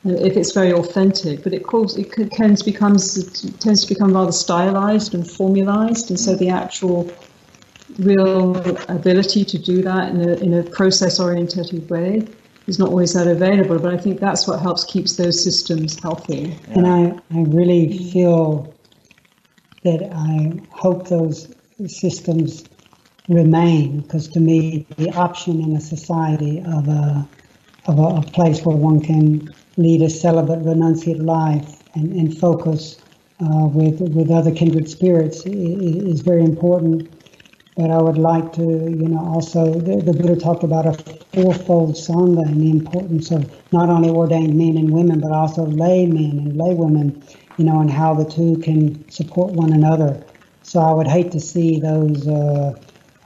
if 0.03 0.35
it's 0.35 0.53
very 0.53 0.71
authentic. 0.71 1.43
But 1.43 1.53
it 1.53 1.63
calls 1.63 1.95
it 1.97 2.11
tends 2.31 2.63
becomes 2.63 3.17
it 3.17 3.59
tends 3.59 3.85
to 3.85 3.93
become 3.93 4.13
rather 4.13 4.31
stylized 4.31 5.13
and 5.13 5.29
formalized, 5.29 6.09
and 6.09 6.19
so 6.19 6.35
the 6.35 6.49
actual 6.49 7.11
real 7.99 8.55
ability 8.89 9.43
to 9.43 9.59
do 9.59 9.81
that 9.83 10.09
in 10.09 10.21
a 10.27 10.33
in 10.35 10.53
a 10.53 10.63
process 10.63 11.19
oriented 11.19 11.89
way 11.89 12.25
is 12.69 12.79
not 12.79 12.89
always 12.89 13.13
that 13.13 13.27
available. 13.27 13.79
But 13.79 13.93
I 13.93 13.97
think 13.97 14.19
that's 14.19 14.47
what 14.47 14.61
helps 14.61 14.83
keeps 14.85 15.17
those 15.17 15.43
systems 15.43 15.99
healthy. 16.01 16.55
And 16.69 16.87
I 16.87 17.19
I 17.33 17.41
really 17.47 17.97
feel 18.11 18.73
that 19.83 20.09
I 20.13 20.59
hope 20.71 21.07
those 21.07 21.53
systems 21.87 22.65
remain 23.27 24.01
because 24.01 24.27
to 24.29 24.39
me 24.39 24.85
the 24.97 25.09
option 25.11 25.61
in 25.61 25.75
a 25.75 25.81
society 25.81 26.59
of 26.65 26.87
a 26.87 27.27
of 27.87 27.97
a, 27.99 28.03
a 28.03 28.21
place 28.21 28.65
where 28.65 28.75
one 28.75 29.01
can 29.01 29.53
lead 29.77 30.01
a 30.01 30.09
celibate, 30.09 30.59
renunciate 30.59 31.23
life 31.23 31.83
and, 31.95 32.11
and 32.11 32.37
focus 32.37 33.01
uh, 33.41 33.67
with 33.67 34.01
with 34.01 34.29
other 34.29 34.51
kindred 34.51 34.89
spirits 34.89 35.45
is, 35.45 35.95
is, 36.13 36.21
very 36.21 36.43
important. 36.43 37.09
But 37.77 37.91
I 37.91 38.01
would 38.01 38.17
like 38.17 38.51
to, 38.53 38.61
you 38.61 39.07
know, 39.07 39.19
also 39.19 39.73
the, 39.73 40.01
the 40.01 40.13
Buddha 40.13 40.35
talked 40.35 40.63
about 40.63 40.85
a 40.85 40.93
fourfold 41.33 41.95
sangha 41.95 42.45
and 42.45 42.61
the 42.61 42.71
importance 42.71 43.31
of 43.31 43.49
not 43.71 43.89
only 43.89 44.09
ordained 44.09 44.57
men 44.57 44.75
and 44.77 44.91
women, 44.91 45.19
but 45.21 45.31
also 45.31 45.65
lay 45.65 46.05
men 46.05 46.39
and 46.39 46.57
lay 46.57 46.73
women, 46.73 47.23
you 47.57 47.65
know, 47.65 47.79
and 47.79 47.89
how 47.89 48.13
the 48.13 48.25
two 48.25 48.57
can 48.63 49.09
support 49.09 49.51
one 49.53 49.71
another. 49.71 50.21
So 50.63 50.81
I 50.81 50.91
would 50.91 51.07
hate 51.07 51.31
to 51.31 51.39
see 51.39 51.79
those 51.79 52.27
uh, 52.27 52.73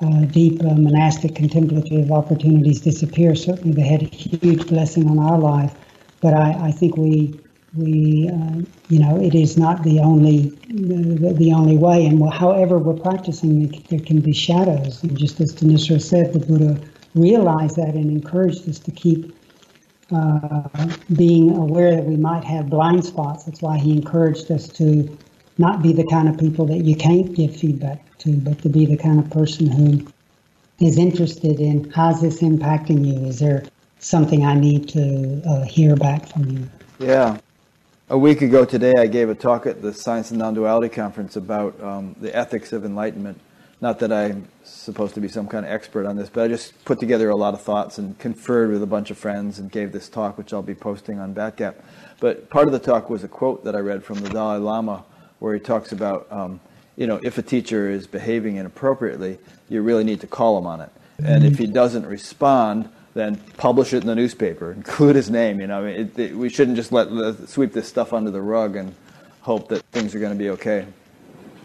uh, 0.02 0.26
deep 0.26 0.62
uh, 0.62 0.76
monastic 0.76 1.36
contemplative 1.36 2.12
opportunities 2.12 2.82
disappear. 2.82 3.36
Certainly, 3.36 3.74
they 3.74 3.88
had 3.88 4.04
a 4.04 4.06
huge 4.06 4.68
blessing 4.68 5.08
on 5.10 5.18
our 5.18 5.40
life, 5.40 5.74
but 6.22 6.34
I, 6.34 6.68
I 6.68 6.72
think 6.72 6.96
we 6.98 7.40
we 7.76 8.30
uh, 8.32 8.62
you 8.90 9.00
know 9.00 9.20
it 9.20 9.36
is 9.36 9.58
not 9.58 9.84
the 9.84 10.00
only 10.00 10.50
the, 10.70 11.34
the 11.38 11.54
only 11.54 11.78
way. 11.78 12.06
And 12.06 12.22
however 12.32 12.78
we're 12.78 13.00
practicing, 13.00 13.68
there 13.90 14.00
can 14.00 14.22
be 14.22 14.34
shadows. 14.34 15.04
And 15.04 15.18
just 15.18 15.40
as 15.42 15.54
Thanissara 15.54 16.02
said, 16.02 16.34
the 16.34 16.40
Buddha 16.40 16.80
realized 17.16 17.76
that 17.78 17.96
and 17.96 18.10
encouraged 18.10 18.68
us 18.70 18.80
to 18.80 18.92
keep. 18.92 19.36
Uh, 20.12 20.70
being 21.16 21.56
aware 21.56 21.96
that 21.96 22.04
we 22.04 22.16
might 22.16 22.44
have 22.44 22.70
blind 22.70 23.04
spots. 23.04 23.46
That's 23.46 23.64
why 23.64 23.80
he 23.80 23.94
encouraged 23.94 24.52
us 24.52 24.68
to 24.74 25.18
not 25.58 25.82
be 25.82 25.94
the 25.94 26.06
kind 26.06 26.28
of 26.28 26.38
people 26.38 26.66
that 26.68 26.80
you 26.80 26.96
can't 26.96 27.34
give 27.34 27.56
feedback 27.56 28.06
to, 28.20 28.38
but 28.38 28.62
to 28.62 28.70
be 28.70 28.86
the 28.86 28.98
kind 28.98 29.18
of 29.18 29.30
person 29.32 29.68
who 29.68 30.06
is 30.80 30.98
interested 30.98 31.60
in 31.60 31.90
how's 31.92 32.22
this 32.22 32.42
impacting 32.42 33.06
you? 33.06 33.28
Is 33.28 33.40
there 33.40 33.64
something 34.00 34.46
I 34.46 34.56
need 34.56 34.90
to 34.90 35.42
uh, 35.48 35.64
hear 35.64 35.96
back 35.96 36.28
from 36.28 36.50
you? 36.50 36.70
Yeah. 37.00 37.38
A 38.10 38.18
week 38.18 38.42
ago 38.42 38.66
today, 38.66 38.92
I 38.98 39.08
gave 39.08 39.30
a 39.30 39.36
talk 39.36 39.66
at 39.66 39.82
the 39.82 39.94
Science 39.94 40.32
and 40.32 40.38
Non-Duality 40.38 40.90
Conference 40.90 41.38
about 41.38 41.82
um, 41.82 42.18
the 42.20 42.36
ethics 42.36 42.74
of 42.74 42.84
enlightenment. 42.84 43.40
Not 43.80 44.00
that 44.00 44.12
I'm 44.12 44.50
supposed 44.66 45.16
to 45.16 45.22
be 45.22 45.30
some 45.30 45.48
kind 45.48 45.66
of 45.66 45.72
expert 45.72 46.06
on 46.06 46.18
this, 46.18 46.30
but 46.30 46.44
I 46.44 46.50
just 46.50 46.84
put 46.84 47.00
together 47.00 47.30
a 47.30 47.36
lot 47.36 47.54
of 47.54 47.62
thoughts 47.62 48.00
and 48.00 48.20
conferred 48.20 48.72
with 48.72 48.84
a 48.84 48.86
bunch 48.86 49.10
of 49.10 49.18
friends 49.18 49.58
and 49.58 49.72
gave 49.72 49.94
this 49.94 50.10
talk, 50.10 50.38
which 50.38 50.52
I'll 50.52 50.62
be 50.62 50.76
posting 50.76 51.18
on 51.18 51.34
Batgap. 51.34 51.76
But 52.20 52.50
part 52.50 52.68
of 52.68 52.74
the 52.74 52.80
talk 52.80 53.10
was 53.10 53.24
a 53.24 53.30
quote 53.30 53.64
that 53.64 53.74
I 53.74 53.80
read 53.80 54.04
from 54.04 54.20
the 54.20 54.30
Dalai 54.30 54.58
Lama, 54.58 55.06
where 55.40 55.54
he 55.54 55.62
talks 55.62 55.94
about 55.94 56.28
um, 56.30 56.60
you 56.98 57.08
know, 57.08 57.22
if 57.24 57.38
a 57.38 57.42
teacher 57.42 57.90
is 57.90 58.06
behaving 58.06 58.58
inappropriately, 58.58 59.40
you 59.70 59.82
really 59.82 60.04
need 60.04 60.20
to 60.22 60.28
call 60.28 60.58
him 60.58 60.68
on 60.68 60.82
it. 60.82 60.90
And 61.24 61.46
if 61.46 61.58
he 61.58 61.68
doesn't 61.68 62.06
respond, 62.06 62.90
then 63.14 63.38
publish 63.58 63.94
it 63.94 64.02
in 64.02 64.08
the 64.08 64.16
newspaper, 64.16 64.72
include 64.72 65.16
his 65.16 65.30
name. 65.30 65.60
You 65.60 65.68
know, 65.68 65.82
I 65.82 65.86
mean, 65.86 66.00
it, 66.02 66.20
it, 66.20 66.36
we 66.36 66.50
shouldn't 66.50 66.78
just 66.78 66.92
let 66.92 67.08
sweep 67.50 67.74
this 67.74 67.88
stuff 67.88 68.14
under 68.14 68.32
the 68.32 68.42
rug 68.42 68.76
and 68.76 68.94
hope 69.42 69.70
that 69.70 69.84
things 69.92 70.16
are 70.16 70.20
going 70.20 70.34
to 70.34 70.40
be 70.40 70.50
okay. 70.52 70.86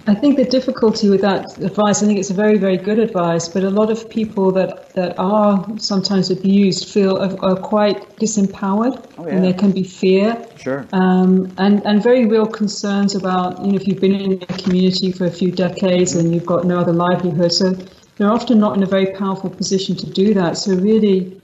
I 0.08 0.14
think 0.14 0.38
the 0.38 0.44
difficulty 0.44 1.10
with 1.10 1.20
that 1.20 1.58
advice, 1.58 2.02
I 2.02 2.06
think 2.06 2.18
it's 2.18 2.30
a 2.30 2.34
very, 2.34 2.56
very 2.56 2.78
good 2.78 2.98
advice, 2.98 3.46
but 3.46 3.62
a 3.62 3.68
lot 3.68 3.90
of 3.90 4.08
people 4.08 4.50
that, 4.52 4.94
that 4.94 5.18
are 5.18 5.66
sometimes 5.76 6.30
abused 6.30 6.88
feel 6.88 7.18
are, 7.18 7.44
are 7.44 7.56
quite 7.56 8.16
disempowered, 8.16 9.04
oh, 9.18 9.26
yeah. 9.26 9.34
and 9.34 9.44
there 9.44 9.52
can 9.52 9.70
be 9.70 9.82
fear, 9.82 10.46
sure, 10.56 10.86
um, 10.92 11.52
and 11.58 11.84
and 11.84 12.02
very 12.02 12.24
real 12.24 12.46
concerns 12.46 13.14
about 13.14 13.62
you 13.62 13.72
know 13.72 13.76
if 13.76 13.86
you've 13.86 14.00
been 14.00 14.14
in 14.14 14.42
a 14.48 14.58
community 14.62 15.12
for 15.12 15.26
a 15.26 15.30
few 15.30 15.52
decades 15.52 16.14
and 16.14 16.34
you've 16.34 16.46
got 16.46 16.64
no 16.64 16.78
other 16.78 16.94
livelihood, 16.94 17.52
so 17.52 17.76
they're 18.18 18.30
often 18.30 18.58
not 18.58 18.76
in 18.76 18.82
a 18.82 18.86
very 18.86 19.06
powerful 19.06 19.48
position 19.48 19.96
to 19.96 20.06
do 20.10 20.34
that. 20.34 20.58
So 20.58 20.74
really, 20.74 21.40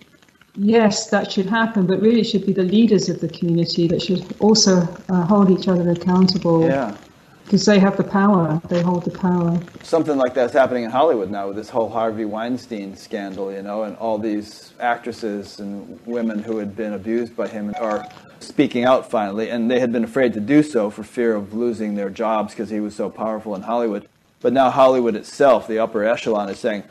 yes, 0.57 1.09
that 1.11 1.31
should 1.31 1.47
happen, 1.47 1.87
but 1.87 2.01
really 2.01 2.21
it 2.21 2.25
should 2.25 2.45
be 2.45 2.53
the 2.53 2.65
leaders 2.65 3.09
of 3.09 3.21
the 3.21 3.29
community 3.29 3.87
that 3.89 4.03
should 4.03 4.25
also 4.41 4.87
uh, 5.09 5.25
hold 5.25 5.51
each 5.51 5.69
other 5.69 5.89
accountable. 5.91 6.67
Yeah. 6.67 6.97
Because 7.45 7.67
they 7.67 7.79
have 7.79 7.99
the 7.99 8.05
power, 8.05 8.61
they 8.69 8.81
hold 8.81 9.05
the 9.05 9.11
power. 9.11 9.61
Something 9.83 10.17
like 10.17 10.33
that's 10.33 10.55
happening 10.55 10.85
in 10.85 10.91
Hollywood 10.91 11.31
now 11.31 11.49
with 11.49 11.57
this 11.57 11.69
whole 11.69 11.91
Harvey 11.91 12.25
Weinstein 12.25 12.97
scandal, 12.97 13.53
you 13.53 13.61
know, 13.61 13.83
and 13.83 13.97
all 13.99 14.19
these 14.19 14.73
actresses 14.81 15.61
and 15.61 16.01
women 16.07 16.43
who 16.43 16.57
had 16.57 16.75
been 16.75 16.95
abused 16.95 17.37
by 17.37 17.47
him 17.47 17.75
are 17.79 18.09
speaking 18.41 18.85
out 18.85 19.11
finally, 19.11 19.51
and 19.51 19.71
they 19.71 19.79
had 19.79 19.93
been 19.93 20.05
afraid 20.05 20.33
to 20.33 20.41
do 20.41 20.63
so 20.63 20.89
for 20.89 21.03
fear 21.03 21.35
of 21.35 21.53
losing 21.53 21.97
their 21.97 22.09
jobs 22.09 22.55
because 22.55 22.71
he 22.71 22.81
was 22.81 22.97
so 22.97 23.11
powerful 23.11 23.55
in 23.55 23.61
Hollywood. 23.61 24.09
But 24.45 24.53
now 24.53 24.69
Hollywood 24.69 25.17
itself, 25.17 25.67
the 25.67 25.79
upper 25.81 26.05
echelon, 26.05 26.51
is 26.51 26.59
saying, 26.59 26.85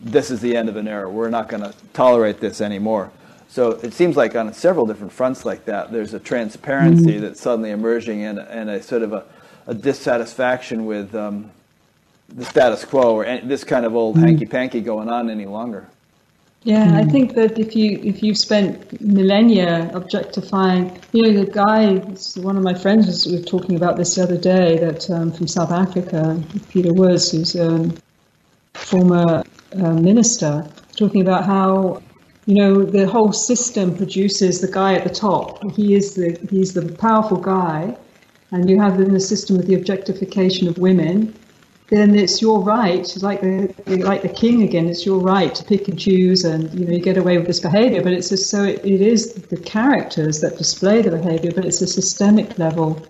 this 0.00 0.32
is 0.32 0.40
the 0.40 0.56
end 0.56 0.68
of 0.68 0.76
an 0.76 0.88
era. 0.88 1.08
We're 1.08 1.28
not 1.28 1.48
going 1.48 1.62
to 1.62 1.74
tolerate 1.92 2.40
this 2.40 2.60
anymore. 2.60 3.12
So 3.48 3.72
it 3.72 3.92
seems 3.92 4.16
like 4.16 4.34
on 4.34 4.52
several 4.54 4.86
different 4.86 5.12
fronts 5.12 5.44
like 5.44 5.66
that, 5.66 5.92
there's 5.92 6.14
a 6.14 6.18
transparency 6.18 7.12
mm-hmm. 7.12 7.20
that's 7.20 7.40
suddenly 7.40 7.70
emerging 7.70 8.24
and, 8.24 8.38
and 8.40 8.70
a 8.70 8.82
sort 8.82 9.02
of 9.02 9.12
a 9.12 9.24
a 9.66 9.74
dissatisfaction 9.74 10.86
with 10.86 11.14
um, 11.14 11.50
the 12.28 12.44
status 12.44 12.84
quo 12.84 13.14
or 13.14 13.24
any, 13.24 13.46
this 13.46 13.64
kind 13.64 13.84
of 13.86 13.94
old 13.94 14.16
mm-hmm. 14.16 14.26
hanky 14.26 14.46
panky 14.46 14.80
going 14.80 15.08
on 15.08 15.30
any 15.30 15.46
longer. 15.46 15.88
Yeah, 16.64 16.86
mm. 16.86 16.94
I 16.94 17.04
think 17.04 17.34
that 17.34 17.58
if 17.58 17.76
you 17.76 18.00
if 18.02 18.22
you've 18.22 18.38
spent 18.38 19.00
millennia 19.02 19.90
objectifying, 19.92 20.98
you 21.12 21.22
know, 21.22 21.44
the 21.44 21.50
guy, 21.50 21.96
one 22.42 22.56
of 22.56 22.62
my 22.62 22.72
friends 22.72 23.06
was, 23.06 23.26
was 23.26 23.44
talking 23.44 23.76
about 23.76 23.98
this 23.98 24.14
the 24.14 24.22
other 24.22 24.38
day, 24.38 24.78
that 24.78 25.08
um, 25.10 25.30
from 25.30 25.46
South 25.46 25.70
Africa, 25.70 26.42
Peter 26.70 26.92
Woods, 26.92 27.30
who's 27.32 27.54
a 27.54 27.70
um, 27.70 27.94
former 28.72 29.44
uh, 29.74 29.92
minister, 29.92 30.66
talking 30.96 31.20
about 31.20 31.44
how 31.44 32.02
you 32.46 32.54
know 32.54 32.82
the 32.82 33.06
whole 33.06 33.32
system 33.32 33.94
produces 33.94 34.62
the 34.62 34.72
guy 34.72 34.94
at 34.94 35.04
the 35.04 35.14
top. 35.14 35.62
He 35.72 35.94
is 35.94 36.14
the 36.14 36.38
he's 36.48 36.72
the 36.72 36.88
powerful 36.96 37.36
guy, 37.36 37.94
and 38.52 38.70
you 38.70 38.80
have 38.80 38.98
in 39.00 39.12
the 39.12 39.20
system 39.20 39.58
of 39.58 39.66
the 39.66 39.74
objectification 39.74 40.66
of 40.66 40.78
women, 40.78 41.34
then 41.88 42.14
it's 42.14 42.40
your 42.40 42.60
right, 42.60 43.06
like 43.20 43.40
the 43.42 43.74
like 43.86 44.22
the 44.22 44.28
king 44.28 44.62
again. 44.62 44.88
It's 44.88 45.04
your 45.04 45.18
right 45.18 45.54
to 45.54 45.64
pick 45.64 45.88
and 45.88 45.98
choose, 45.98 46.44
and 46.44 46.72
you 46.78 46.86
know 46.86 46.92
you 46.92 47.00
get 47.00 47.18
away 47.18 47.36
with 47.36 47.46
this 47.46 47.60
behaviour. 47.60 48.02
But 48.02 48.12
it's 48.14 48.30
just 48.30 48.48
so 48.48 48.64
it, 48.64 48.84
it 48.84 49.00
is 49.02 49.34
the 49.34 49.58
characters 49.58 50.40
that 50.40 50.56
display 50.56 51.02
the 51.02 51.10
behaviour, 51.10 51.52
but 51.54 51.64
it's 51.64 51.82
a 51.82 51.86
systemic 51.86 52.58
level 52.58 53.06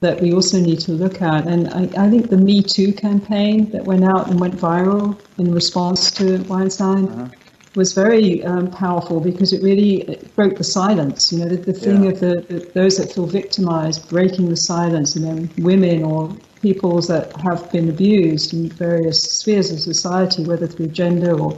that 0.00 0.20
we 0.20 0.32
also 0.32 0.58
need 0.58 0.80
to 0.80 0.92
look 0.92 1.22
at. 1.22 1.46
And 1.46 1.68
I, 1.68 2.06
I 2.06 2.10
think 2.10 2.30
the 2.30 2.36
Me 2.36 2.62
Too 2.62 2.92
campaign 2.92 3.70
that 3.70 3.84
went 3.84 4.04
out 4.04 4.28
and 4.28 4.40
went 4.40 4.54
viral 4.54 5.20
in 5.38 5.52
response 5.52 6.10
to 6.12 6.38
Weinstein. 6.44 7.08
Uh-huh 7.08 7.28
was 7.76 7.92
very 7.92 8.44
um, 8.44 8.70
powerful 8.70 9.20
because 9.20 9.52
it 9.52 9.62
really 9.62 10.18
broke 10.34 10.56
the 10.56 10.64
silence. 10.64 11.32
You 11.32 11.38
know, 11.38 11.48
the, 11.48 11.56
the 11.56 11.72
thing 11.72 12.04
yeah. 12.04 12.10
of 12.10 12.20
the, 12.20 12.44
the, 12.48 12.70
those 12.74 12.96
that 12.96 13.12
feel 13.12 13.26
victimized, 13.26 14.08
breaking 14.08 14.48
the 14.48 14.56
silence, 14.56 15.14
and 15.14 15.24
then 15.24 15.50
women 15.64 16.02
or 16.02 16.34
peoples 16.62 17.08
that 17.08 17.34
have 17.36 17.70
been 17.72 17.88
abused 17.88 18.52
in 18.52 18.68
various 18.68 19.22
spheres 19.22 19.70
of 19.72 19.80
society, 19.80 20.44
whether 20.44 20.66
through 20.66 20.88
gender 20.88 21.38
or 21.38 21.56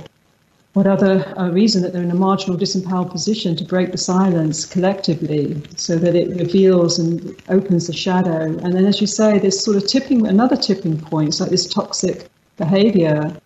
what 0.75 0.87
other 0.87 1.35
uh, 1.39 1.51
reason 1.51 1.83
that 1.83 1.93
they're 1.93 2.03
in 2.03 2.11
a 2.11 2.15
marginal, 2.15 2.57
disempowered 2.57 3.11
position 3.11 3.55
to 3.57 3.65
break 3.65 3.93
the 3.93 3.99
silence 3.99 4.65
collectively 4.65 5.61
so 5.77 5.97
that 5.97 6.15
it 6.15 6.35
reveals 6.37 6.99
and 6.99 7.37
opens 7.51 7.89
the 7.89 7.93
shadow. 7.93 8.45
And 8.45 8.75
then, 8.75 8.87
as 8.87 9.01
you 9.01 9.07
say, 9.07 9.39
this 9.39 9.63
sort 9.63 9.77
of 9.77 9.87
tipping, 9.87 10.27
another 10.27 10.57
tipping 10.57 10.99
point, 10.99 11.29
it's 11.29 11.41
like 11.41 11.51
this 11.51 11.67
toxic 11.67 12.29
behavior 12.57 13.37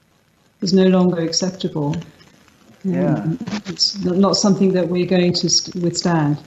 is 0.61 0.73
no 0.73 0.87
longer 0.87 1.21
acceptable. 1.21 1.97
Yeah. 2.85 3.17
Mm, 3.17 3.71
it's 3.71 3.99
not 4.05 4.37
something 4.37 4.73
that 4.75 4.87
we're 4.89 5.07
going 5.07 5.33
to 5.33 5.49
withstand. 5.81 6.39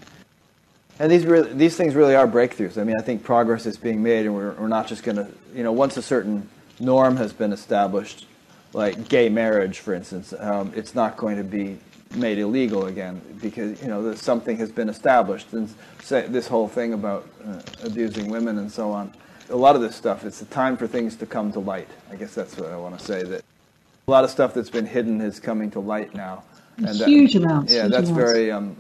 And 1.00 1.10
these 1.10 1.26
really, 1.26 1.54
these 1.54 1.78
things 1.78 1.96
really 1.96 2.16
are 2.16 2.28
breakthroughs. 2.28 2.78
I 2.78 2.84
mean, 2.84 2.98
I 3.00 3.02
think 3.02 3.24
progress 3.24 3.66
is 3.66 3.78
being 3.78 4.04
made, 4.04 4.26
and 4.26 4.36
we're, 4.36 4.52
we're 4.54 4.68
not 4.68 4.88
just 4.88 5.04
going 5.04 5.16
to, 5.16 5.28
you 5.56 5.64
know, 5.64 5.72
once 5.72 5.96
a 5.96 6.02
certain 6.02 6.48
norm 6.80 7.16
has 7.18 7.32
been 7.32 7.54
established, 7.54 8.28
like 8.74 9.08
gay 9.08 9.30
marriage, 9.30 9.80
for 9.80 9.94
instance, 9.94 10.34
um, 10.40 10.74
it's 10.76 10.94
not 10.94 11.16
going 11.18 11.38
to 11.38 11.44
be 11.44 11.80
made 12.16 12.40
illegal 12.40 12.88
again 12.88 13.22
because 13.40 13.80
you 13.84 13.88
know 13.88 14.14
something 14.16 14.58
has 14.58 14.72
been 14.72 14.90
established. 14.90 15.54
And 15.54 15.74
say, 16.02 16.28
this 16.28 16.48
whole 16.48 16.68
thing 16.68 16.94
about 16.94 17.28
uh, 17.46 17.62
abusing 17.84 18.30
women 18.30 18.58
and 18.58 18.72
so 18.72 18.92
on, 18.92 19.14
a 19.50 19.56
lot 19.56 19.76
of 19.76 19.82
this 19.82 19.96
stuff, 19.96 20.26
it's 20.26 20.40
the 20.40 20.46
time 20.46 20.78
for 20.78 20.88
things 20.88 21.16
to 21.18 21.26
come 21.26 21.52
to 21.54 21.60
light. 21.60 21.90
I 22.12 22.16
guess 22.16 22.34
that's 22.34 22.58
what 22.58 22.72
I 22.72 22.78
want 22.78 23.00
to 23.00 23.06
say. 23.06 23.24
That 23.24 23.44
a 24.08 24.12
lot 24.12 24.24
of 24.24 24.30
stuff 24.30 24.54
that's 24.54 24.70
been 24.70 24.86
hidden 24.86 25.22
is 25.22 25.40
coming 25.40 25.72
to 25.72 25.80
light 25.80 26.14
now. 26.14 26.44
And 26.78 26.90
huge 26.90 27.34
that, 27.34 27.44
amounts. 27.44 27.74
Yeah, 27.74 27.84
huge 27.84 27.92
that's 27.92 28.10
amounts. 28.10 28.32
very 28.32 28.52
um, 28.52 28.76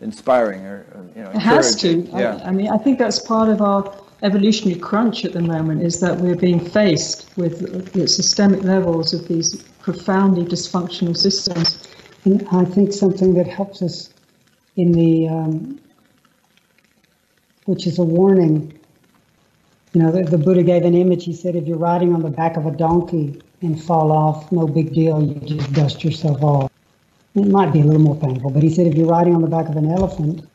inspiring. 0.00 0.64
Or, 0.64 0.86
you 1.14 1.22
know, 1.22 1.30
it 1.30 1.38
has 1.38 1.76
to. 1.76 1.98
Yeah. 1.98 2.40
I, 2.44 2.48
I 2.48 2.50
mean, 2.52 2.68
I 2.68 2.78
think 2.78 2.98
that's 2.98 3.18
part 3.18 3.48
of 3.48 3.60
our 3.60 3.94
evolutionary 4.22 4.80
crunch 4.80 5.24
at 5.24 5.32
the 5.32 5.42
moment 5.42 5.82
is 5.82 6.00
that 6.00 6.18
we're 6.18 6.36
being 6.36 6.58
faced 6.58 7.28
with 7.36 8.08
systemic 8.08 8.62
levels 8.62 9.12
of 9.12 9.28
these 9.28 9.62
profoundly 9.80 10.44
dysfunctional 10.44 11.16
systems. 11.16 11.86
And 12.24 12.46
I 12.50 12.64
think 12.64 12.92
something 12.92 13.34
that 13.34 13.46
helps 13.46 13.82
us 13.82 14.12
in 14.76 14.92
the, 14.92 15.28
um, 15.28 15.80
which 17.66 17.86
is 17.86 17.98
a 17.98 18.04
warning. 18.04 18.78
You 19.92 20.02
know, 20.02 20.12
the, 20.12 20.24
the 20.24 20.38
Buddha 20.38 20.62
gave 20.62 20.84
an 20.84 20.94
image. 20.94 21.24
He 21.24 21.32
said, 21.32 21.56
if 21.56 21.66
you're 21.66 21.78
riding 21.78 22.14
on 22.14 22.22
the 22.22 22.30
back 22.30 22.56
of 22.56 22.66
a 22.66 22.70
donkey 22.70 23.40
and 23.62 23.82
fall 23.82 24.12
off, 24.12 24.50
no 24.50 24.66
big 24.66 24.92
deal. 24.92 25.22
You 25.22 25.34
just 25.40 25.72
dust 25.72 26.04
yourself 26.04 26.42
off. 26.42 26.70
It 27.36 27.48
might 27.48 27.72
be 27.72 27.80
a 27.80 27.84
little 27.84 28.00
more 28.00 28.16
painful, 28.16 28.50
but 28.50 28.62
he 28.62 28.70
said 28.70 28.86
if 28.86 28.94
you're 28.94 29.06
riding 29.06 29.34
on 29.34 29.42
the 29.42 29.48
back 29.48 29.68
of 29.68 29.76
an 29.76 29.90
elephant 29.90 30.48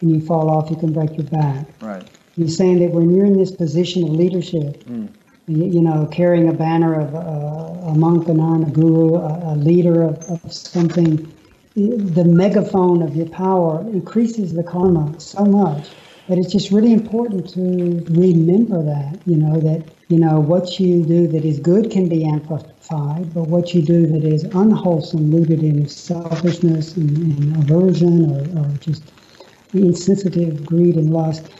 and 0.00 0.10
you 0.10 0.20
fall 0.20 0.50
off, 0.50 0.68
you 0.68 0.76
can 0.76 0.92
break 0.92 1.16
your 1.16 1.26
back. 1.26 1.66
Right. 1.80 2.02
He's 2.34 2.56
saying 2.56 2.80
that 2.80 2.90
when 2.90 3.14
you're 3.14 3.26
in 3.26 3.38
this 3.38 3.50
position 3.50 4.04
of 4.04 4.10
leadership, 4.10 4.84
mm. 4.84 5.08
you, 5.46 5.64
you, 5.64 5.80
know, 5.80 6.06
carrying 6.10 6.48
a 6.48 6.52
banner 6.52 7.00
of 7.00 7.14
uh, 7.14 7.90
a 7.90 7.94
monk, 7.94 8.28
a 8.28 8.34
nun, 8.34 8.64
a 8.64 8.70
guru, 8.70 9.14
a, 9.14 9.54
a 9.54 9.56
leader 9.56 10.02
of, 10.02 10.18
of 10.24 10.52
something, 10.52 11.32
the 11.74 12.24
megaphone 12.24 13.02
of 13.02 13.14
your 13.14 13.28
power 13.28 13.80
increases 13.92 14.52
the 14.52 14.64
karma 14.64 15.18
so 15.20 15.44
much 15.44 15.88
but 16.28 16.36
it's 16.36 16.52
just 16.52 16.70
really 16.70 16.92
important 16.92 17.48
to 17.54 18.04
remember 18.10 18.82
that, 18.82 19.18
you 19.26 19.36
know, 19.36 19.58
that, 19.60 19.82
you 20.08 20.18
know, 20.18 20.38
what 20.38 20.78
you 20.78 21.02
do 21.02 21.26
that 21.26 21.42
is 21.42 21.58
good 21.58 21.90
can 21.90 22.06
be 22.06 22.22
amplified, 22.22 22.70
but 22.90 23.48
what 23.48 23.74
you 23.74 23.82
do 23.82 24.06
that 24.06 24.24
is 24.24 24.44
unwholesome, 24.44 25.30
rooted 25.30 25.62
in 25.62 25.88
selfishness 25.88 26.96
and, 26.96 27.16
and 27.18 27.56
aversion 27.56 28.30
or, 28.30 28.62
or 28.62 28.68
just 28.78 29.02
insensitive 29.74 30.64
greed 30.64 30.96
and 30.96 31.12
lust 31.12 31.50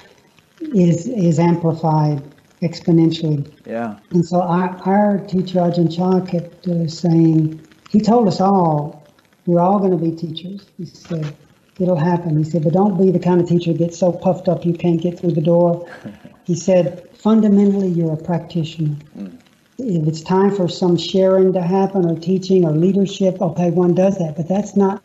is, 0.74 1.06
is 1.08 1.38
amplified 1.38 2.22
exponentially. 2.62 3.50
Yeah. 3.66 3.98
And 4.10 4.24
so 4.24 4.40
our, 4.40 4.76
our 4.84 5.18
teacher, 5.18 5.58
Ajahn 5.58 5.94
Chah, 5.94 6.24
kept 6.24 6.66
uh, 6.66 6.88
saying, 6.88 7.60
he 7.90 8.00
told 8.00 8.28
us 8.28 8.40
all, 8.40 9.06
we're 9.46 9.60
all 9.60 9.78
going 9.78 9.92
to 9.92 9.96
be 9.96 10.12
teachers. 10.12 10.66
He 10.76 10.86
said, 10.86 11.36
it'll 11.78 11.96
happen. 11.96 12.36
He 12.36 12.44
said, 12.44 12.64
but 12.64 12.72
don't 12.72 12.98
be 12.98 13.10
the 13.10 13.18
kind 13.18 13.40
of 13.40 13.48
teacher 13.48 13.72
that 13.72 13.78
gets 13.78 13.98
so 13.98 14.12
puffed 14.12 14.48
up 14.48 14.64
you 14.64 14.74
can't 14.74 15.00
get 15.00 15.18
through 15.18 15.32
the 15.32 15.40
door. 15.40 15.88
he 16.44 16.54
said, 16.54 17.08
fundamentally, 17.16 17.88
you're 17.88 18.12
a 18.12 18.16
practitioner. 18.16 18.96
Mm. 19.16 19.37
If 19.78 20.08
it's 20.08 20.22
time 20.22 20.50
for 20.50 20.68
some 20.68 20.96
sharing 20.96 21.52
to 21.52 21.62
happen 21.62 22.04
or 22.04 22.18
teaching 22.18 22.64
or 22.64 22.72
leadership, 22.72 23.40
okay, 23.40 23.70
one 23.70 23.94
does 23.94 24.18
that, 24.18 24.36
but 24.36 24.48
that's 24.48 24.76
not 24.76 25.02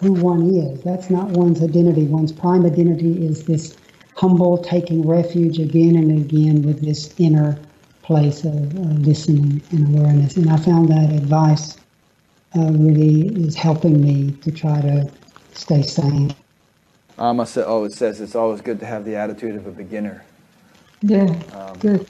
who 0.00 0.12
one 0.12 0.54
is. 0.54 0.80
That's 0.82 1.10
not 1.10 1.30
one's 1.30 1.60
identity. 1.60 2.06
One's 2.06 2.30
prime 2.30 2.64
identity 2.64 3.26
is 3.26 3.44
this 3.44 3.76
humble, 4.14 4.58
taking 4.58 5.06
refuge 5.06 5.58
again 5.58 5.96
and 5.96 6.12
again 6.24 6.62
with 6.62 6.82
this 6.82 7.14
inner 7.18 7.58
place 8.02 8.44
of 8.44 8.76
uh, 8.76 8.80
listening 9.00 9.60
and 9.72 9.98
awareness. 9.98 10.36
And 10.36 10.50
I 10.50 10.56
found 10.56 10.88
that 10.90 11.10
advice 11.10 11.76
uh, 12.56 12.70
really 12.72 13.26
is 13.44 13.56
helping 13.56 14.00
me 14.00 14.30
to 14.42 14.52
try 14.52 14.80
to 14.82 15.10
stay 15.54 15.82
sane. 15.82 16.32
Amma 17.18 17.48
always 17.66 17.96
says 17.96 18.20
it's 18.20 18.36
always 18.36 18.60
good 18.60 18.78
to 18.80 18.86
have 18.86 19.04
the 19.04 19.16
attitude 19.16 19.56
of 19.56 19.66
a 19.66 19.72
beginner. 19.72 20.24
Yeah, 21.02 21.34
um, 21.52 21.78
good. 21.80 22.08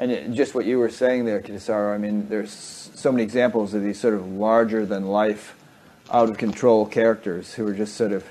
And 0.00 0.34
just 0.34 0.54
what 0.54 0.64
you 0.64 0.78
were 0.78 0.88
saying 0.88 1.26
there, 1.26 1.42
Kittisaro, 1.42 1.94
I 1.94 1.98
mean, 1.98 2.26
there's 2.30 2.50
so 2.94 3.12
many 3.12 3.22
examples 3.22 3.74
of 3.74 3.82
these 3.82 4.00
sort 4.00 4.14
of 4.14 4.26
larger 4.26 4.86
than 4.86 5.08
life, 5.08 5.54
out 6.10 6.30
of 6.30 6.38
control 6.38 6.86
characters 6.86 7.52
who 7.52 7.66
are 7.68 7.74
just 7.74 7.96
sort 7.96 8.12
of, 8.12 8.24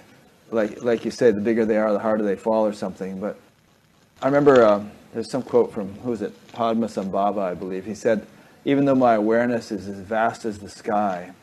like, 0.50 0.82
like 0.82 1.06
you 1.06 1.12
said, 1.12 1.36
the 1.36 1.42
bigger 1.42 1.66
they 1.66 1.78
are, 1.78 1.94
the 1.94 2.00
harder 2.00 2.24
they 2.24 2.36
fall 2.36 2.66
or 2.66 2.74
something. 2.74 3.20
But 3.20 3.38
I 4.20 4.26
remember 4.26 4.64
uh, 4.64 4.84
there's 5.14 5.30
some 5.30 5.44
quote 5.44 5.72
from, 5.72 5.94
who 6.00 6.10
was 6.10 6.24
it, 6.24 6.34
Padmasambhava, 6.54 7.38
I 7.38 7.54
believe. 7.54 7.86
He 7.86 7.94
said, 7.94 8.26
even 8.66 8.86
though 8.86 8.96
my 8.96 9.14
awareness 9.14 9.72
is 9.72 9.88
as 9.88 10.00
vast 10.00 10.46
as 10.46 10.58
the 10.58 10.70
sky, 10.70 11.34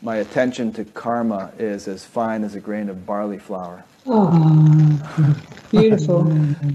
my 0.00 0.18
attention 0.18 0.72
to 0.74 0.84
karma 0.84 1.50
is 1.58 1.88
as 1.88 2.04
fine 2.04 2.44
as 2.44 2.54
a 2.54 2.60
grain 2.60 2.88
of 2.88 3.04
barley 3.04 3.38
flour. 3.38 3.84
Oh, 4.06 5.38
beautiful. 5.70 6.32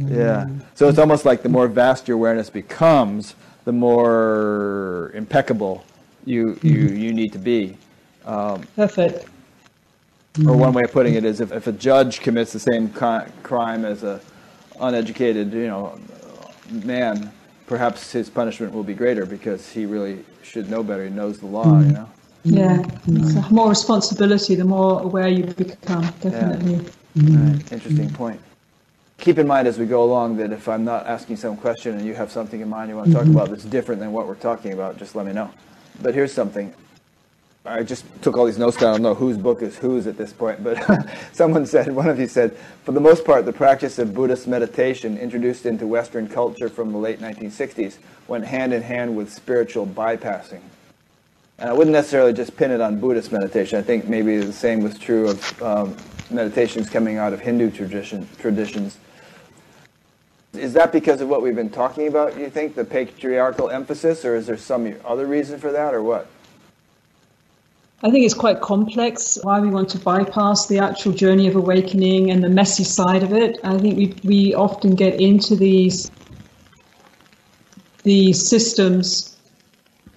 yeah. 0.08 0.48
So 0.76 0.88
it's 0.88 1.00
almost 1.00 1.26
like 1.26 1.44
the 1.44 1.50
more 1.50 1.68
vast 1.68 2.08
your 2.08 2.16
awareness 2.16 2.50
becomes, 2.50 3.36
the 3.66 3.74
more 3.74 5.12
impeccable 5.14 5.84
you 6.26 6.60
you, 6.62 6.86
mm-hmm. 6.86 6.96
you 6.98 7.14
need 7.14 7.34
to 7.34 7.40
be. 7.40 7.78
Um, 8.26 8.62
Perfect. 8.76 9.28
Or 10.46 10.56
one 10.56 10.74
way 10.74 10.84
of 10.84 10.92
putting 10.92 11.16
it 11.16 11.26
is, 11.26 11.42
if, 11.42 11.52
if 11.52 11.66
a 11.66 11.72
judge 11.72 12.20
commits 12.20 12.54
the 12.54 12.60
same 12.60 12.90
crime 12.90 13.86
as 13.86 14.04
a 14.04 14.22
uneducated, 14.80 15.52
you 15.52 15.66
know, 15.66 16.00
man, 16.70 17.32
perhaps 17.66 18.12
his 18.12 18.30
punishment 18.30 18.72
will 18.72 18.84
be 18.84 18.94
greater 18.94 19.26
because 19.26 19.68
he 19.72 19.88
really 19.88 20.24
should 20.44 20.70
know 20.70 20.84
better. 20.84 21.06
He 21.06 21.10
knows 21.10 21.40
the 21.40 21.48
law, 21.48 21.80
you 21.80 21.92
know. 21.92 22.10
Yeah, 22.44 22.84
more 23.50 23.70
responsibility 23.70 24.54
the 24.56 24.64
more 24.64 25.02
aware 25.02 25.28
you 25.28 25.44
become, 25.44 26.04
definitely. 26.22 26.76
Yeah. 26.76 26.92
Right. 27.18 27.72
Interesting 27.72 28.10
point. 28.12 28.40
Keep 29.18 29.40
in 29.40 29.48
mind 29.48 29.68
as 29.68 29.80
we 29.80 29.86
go 29.86 30.04
along 30.04 30.38
that 30.38 30.52
if 30.52 30.68
I'm 30.68 30.86
not 30.86 31.08
asking 31.08 31.38
some 31.38 31.58
question 31.58 31.98
and 31.98 32.06
you 32.06 32.14
have 32.14 32.32
something 32.32 32.62
in 32.62 32.70
mind 32.70 32.90
you 32.90 32.96
want 32.96 33.08
to 33.08 33.14
talk 33.14 33.24
mm-hmm. 33.24 33.36
about 33.36 33.50
that's 33.50 33.64
different 33.64 34.00
than 34.00 34.12
what 34.12 34.28
we're 34.28 34.36
talking 34.36 34.74
about, 34.74 34.98
just 34.98 35.16
let 35.16 35.26
me 35.26 35.34
know. 35.34 35.50
But 36.02 36.14
here's 36.14 36.32
something. 36.32 36.74
I 37.66 37.84
just 37.84 38.06
took 38.22 38.38
all 38.38 38.46
these 38.46 38.60
notes 38.60 38.78
down. 38.78 38.90
I 38.90 38.94
don't 38.94 39.02
know 39.02 39.16
whose 39.16 39.38
book 39.38 39.62
is 39.62 39.78
whose 39.78 40.08
at 40.08 40.18
this 40.18 40.32
point, 40.32 40.64
but 40.64 40.78
someone 41.34 41.66
said, 41.66 41.94
one 41.94 42.08
of 42.08 42.20
you 42.20 42.28
said, 42.28 42.56
for 42.84 42.92
the 42.92 43.02
most 43.02 43.26
part, 43.26 43.46
the 43.46 43.52
practice 43.52 44.00
of 44.00 44.14
Buddhist 44.14 44.48
meditation 44.48 45.18
introduced 45.18 45.66
into 45.66 45.88
Western 45.88 46.30
culture 46.30 46.70
from 46.70 46.92
the 46.92 46.98
late 46.98 47.20
1960s 47.20 47.98
went 48.28 48.46
hand 48.46 48.74
in 48.74 48.84
hand 48.84 49.18
with 49.18 49.34
spiritual 49.34 49.86
bypassing. 49.86 50.62
And 51.60 51.70
I 51.70 51.74
wouldn't 51.74 51.94
necessarily 51.94 52.34
just 52.34 52.56
pin 52.56 52.72
it 52.72 52.82
on 52.82 53.00
Buddhist 53.00 53.32
meditation. 53.32 53.80
I 53.80 53.82
think 53.82 54.08
maybe 54.08 54.38
the 54.38 54.54
same 54.54 54.82
was 54.82 54.98
true 55.00 55.30
of 55.30 55.62
um, 55.64 55.98
meditations 56.30 56.88
coming 56.90 57.18
out 57.18 57.34
of 57.34 57.40
Hindu 57.40 57.72
tradition, 57.72 58.28
traditions. 58.38 58.98
Is 60.54 60.74
that 60.74 60.92
because 60.92 61.20
of 61.22 61.30
what 61.30 61.42
we've 61.42 61.56
been 61.56 61.70
talking 61.70 62.08
about, 62.08 62.38
you 62.38 62.50
think, 62.50 62.76
the 62.76 62.86
patriarchal 62.86 63.70
emphasis, 63.70 64.24
or 64.24 64.36
is 64.36 64.46
there 64.46 64.58
some 64.58 64.94
other 65.04 65.26
reason 65.26 65.60
for 65.60 65.72
that, 65.72 65.94
or 65.94 66.04
what? 66.04 66.28
I 68.04 68.12
think 68.12 68.26
it's 68.26 68.36
quite 68.36 68.62
complex 68.62 69.40
why 69.42 69.60
we 69.60 69.70
want 69.70 69.90
to 69.90 70.00
bypass 70.00 70.68
the 70.68 70.78
actual 70.78 71.12
journey 71.12 71.48
of 71.48 71.56
awakening 71.56 72.30
and 72.30 72.44
the 72.44 72.50
messy 72.50 72.84
side 72.84 73.24
of 73.24 73.34
it. 73.34 73.58
I 73.64 73.80
think 73.80 73.98
we, 73.98 74.16
we 74.24 74.54
often 74.54 74.94
get 74.94 75.20
into 75.20 75.56
these, 75.56 76.12
these 78.04 78.48
systems 78.48 79.37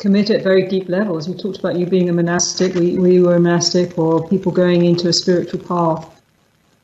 commit 0.01 0.31
at 0.31 0.43
very 0.43 0.67
deep 0.67 0.89
levels. 0.89 1.29
We 1.29 1.37
talked 1.37 1.59
about 1.59 1.77
you 1.79 1.87
being 1.87 2.09
a 2.09 2.13
monastic, 2.13 2.75
we, 2.75 2.97
we 2.97 3.21
were 3.21 3.37
a 3.37 3.41
monastic, 3.41 3.97
or 3.99 4.27
people 4.29 4.51
going 4.51 4.85
into 4.85 5.09
a 5.09 5.13
spiritual 5.13 5.61
path. 5.61 6.21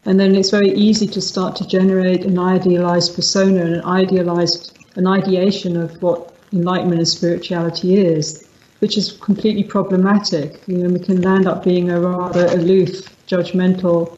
And 0.05 0.21
then 0.21 0.37
it's 0.37 0.51
very 0.51 0.71
easy 0.73 1.07
to 1.09 1.21
start 1.21 1.57
to 1.57 1.67
generate 1.67 2.25
an 2.25 2.39
idealized 2.39 3.17
persona 3.17 3.65
and 3.65 3.75
an 3.77 3.85
idealized, 3.85 4.79
an 4.97 5.07
ideation 5.07 5.77
of 5.77 6.01
what 6.03 6.37
enlightenment 6.53 6.99
and 6.99 7.09
spirituality 7.09 7.97
is, 7.97 8.47
which 8.81 8.99
is 8.99 9.13
completely 9.13 9.65
problematic. 9.65 10.63
You 10.67 10.77
know, 10.77 10.91
we 10.91 11.01
can 11.01 11.23
land 11.23 11.49
up 11.49 11.65
being 11.65 11.91
a 11.91 11.99
rather 11.99 12.47
aloof, 12.49 13.17
judgmental 13.27 14.17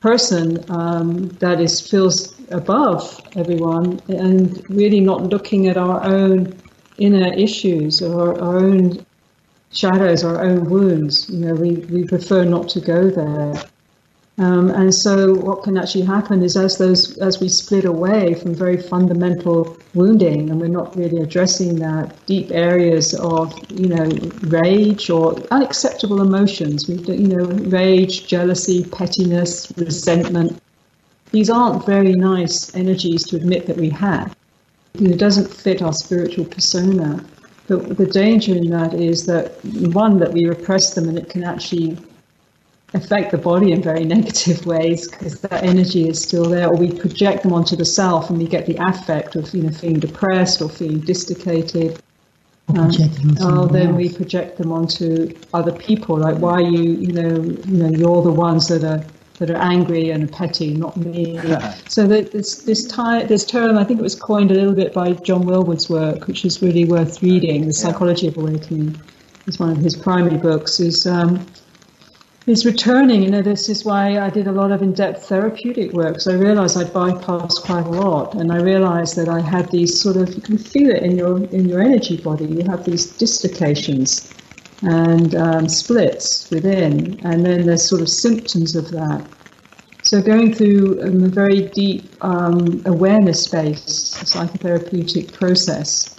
person 0.00 0.62
um, 0.70 1.28
that 1.38 1.60
is 1.60 1.80
feels 1.80 2.34
above 2.50 3.22
everyone 3.36 4.00
and 4.08 4.68
really 4.68 5.00
not 5.00 5.22
looking 5.22 5.68
at 5.68 5.78
our 5.78 6.04
own 6.04 6.52
inner 6.98 7.32
issues 7.34 8.02
or 8.02 8.40
our 8.40 8.56
own 8.56 9.04
shadows, 9.72 10.24
our 10.24 10.42
own 10.42 10.68
wounds. 10.70 11.28
You 11.28 11.46
know, 11.46 11.54
we, 11.54 11.72
we 11.72 12.04
prefer 12.04 12.44
not 12.44 12.68
to 12.70 12.80
go 12.80 13.10
there. 13.10 13.54
Um, 14.36 14.70
and 14.70 14.92
so 14.92 15.32
what 15.32 15.62
can 15.62 15.78
actually 15.78 16.04
happen 16.04 16.42
is 16.42 16.56
as 16.56 16.76
those 16.76 17.16
as 17.18 17.40
we 17.40 17.48
split 17.48 17.84
away 17.84 18.34
from 18.34 18.52
very 18.52 18.76
fundamental 18.76 19.76
wounding 19.94 20.50
and 20.50 20.60
we're 20.60 20.66
not 20.66 20.96
really 20.96 21.22
addressing 21.22 21.76
that 21.76 22.12
deep 22.26 22.50
areas 22.50 23.14
of 23.14 23.54
you 23.70 23.86
know 23.86 24.10
rage 24.48 25.08
or 25.08 25.34
unacceptable 25.52 26.20
emotions 26.20 26.88
we 26.88 26.96
you 27.14 27.28
know 27.28 27.44
rage 27.70 28.26
jealousy 28.26 28.84
pettiness 28.84 29.72
resentment 29.76 30.60
these 31.30 31.48
aren't 31.48 31.86
very 31.86 32.14
nice 32.14 32.74
energies 32.74 33.22
to 33.28 33.36
admit 33.36 33.66
that 33.66 33.76
we 33.76 33.88
have 33.88 34.34
it 34.94 35.18
doesn't 35.18 35.52
fit 35.52 35.82
our 35.82 35.92
spiritual 35.92 36.44
persona. 36.44 37.24
But 37.66 37.96
the 37.96 38.06
danger 38.06 38.54
in 38.54 38.70
that 38.70 38.94
is 38.94 39.26
that 39.26 39.52
one 39.64 40.18
that 40.18 40.32
we 40.32 40.46
repress 40.46 40.94
them 40.94 41.08
and 41.08 41.18
it 41.18 41.30
can 41.30 41.44
actually 41.44 41.96
affect 42.92 43.32
the 43.32 43.38
body 43.38 43.72
in 43.72 43.82
very 43.82 44.04
negative 44.16 44.64
ways 44.66 45.08
because 45.08 45.40
that 45.40 45.64
energy 45.64 46.08
is 46.08 46.22
still 46.22 46.44
there, 46.44 46.68
or 46.68 46.76
we 46.76 46.92
project 46.92 47.42
them 47.42 47.52
onto 47.52 47.74
the 47.74 47.84
self 47.84 48.30
and 48.30 48.38
we 48.38 48.46
get 48.46 48.66
the 48.66 48.76
affect 48.76 49.34
of 49.34 49.52
you 49.52 49.62
know 49.62 49.70
feeling 49.70 49.98
depressed 49.98 50.62
or 50.62 50.68
feeling 50.68 51.00
dislocated. 51.00 52.00
Um, 52.68 52.90
oh, 53.40 53.66
then 53.66 53.94
we 53.94 54.08
project 54.08 54.56
them 54.56 54.72
onto 54.72 55.34
other 55.52 55.72
people. 55.72 56.16
Like, 56.16 56.38
why 56.38 56.60
you, 56.60 56.82
you 56.82 57.12
know, 57.12 57.42
you 57.42 57.76
know, 57.76 57.90
you're 57.90 58.22
the 58.22 58.32
ones 58.32 58.68
that 58.68 58.84
are 58.84 59.04
that 59.38 59.50
are 59.50 59.56
angry 59.56 60.10
and 60.10 60.30
petty, 60.32 60.74
not 60.74 60.96
me. 60.96 61.38
so 61.88 62.06
this 62.06 62.62
this, 62.62 62.86
ty- 62.86 63.24
this 63.24 63.44
term, 63.44 63.76
I 63.76 63.84
think 63.84 64.00
it 64.00 64.02
was 64.02 64.14
coined 64.14 64.50
a 64.50 64.54
little 64.54 64.74
bit 64.74 64.94
by 64.94 65.12
John 65.12 65.44
Welwood's 65.44 65.90
work, 65.90 66.26
which 66.26 66.44
is 66.44 66.62
really 66.62 66.84
worth 66.84 67.22
reading. 67.22 67.66
The 67.66 67.72
Psychology 67.72 68.28
of 68.28 68.36
Awakening 68.36 69.00
is 69.46 69.58
one 69.58 69.70
of 69.70 69.78
his 69.78 69.96
primary 69.96 70.38
books. 70.38 70.78
Is 70.78 71.06
um, 71.06 71.46
is 72.46 72.64
returning. 72.64 73.22
You 73.22 73.30
know, 73.30 73.42
this 73.42 73.68
is 73.68 73.84
why 73.84 74.18
I 74.18 74.30
did 74.30 74.46
a 74.46 74.52
lot 74.52 74.70
of 74.70 74.82
in-depth 74.82 75.26
therapeutic 75.28 75.92
work. 75.92 76.20
So 76.20 76.32
I 76.32 76.36
realized 76.36 76.76
I'd 76.76 76.92
bypassed 76.92 77.62
quite 77.64 77.86
a 77.86 77.90
lot, 77.90 78.34
and 78.34 78.52
I 78.52 78.58
realized 78.58 79.16
that 79.16 79.28
I 79.28 79.40
had 79.40 79.70
these 79.70 80.00
sort 80.00 80.16
of 80.16 80.32
you 80.32 80.42
can 80.42 80.58
feel 80.58 80.90
it 80.90 81.02
in 81.02 81.16
your 81.16 81.44
in 81.46 81.68
your 81.68 81.82
energy 81.82 82.18
body. 82.18 82.46
You 82.46 82.64
have 82.70 82.84
these 82.84 83.06
dislocations 83.16 84.32
and 84.84 85.34
um, 85.34 85.68
splits 85.68 86.50
within, 86.50 87.18
and 87.24 87.44
then 87.44 87.66
there's 87.66 87.88
sort 87.88 88.02
of 88.02 88.08
symptoms 88.08 88.76
of 88.76 88.90
that. 88.90 89.24
So 90.02 90.20
going 90.20 90.52
through 90.54 91.02
um, 91.02 91.24
a 91.24 91.28
very 91.28 91.68
deep 91.68 92.04
um, 92.20 92.82
awareness 92.84 93.44
space, 93.44 94.14
psychotherapeutic 94.22 95.32
process, 95.32 96.14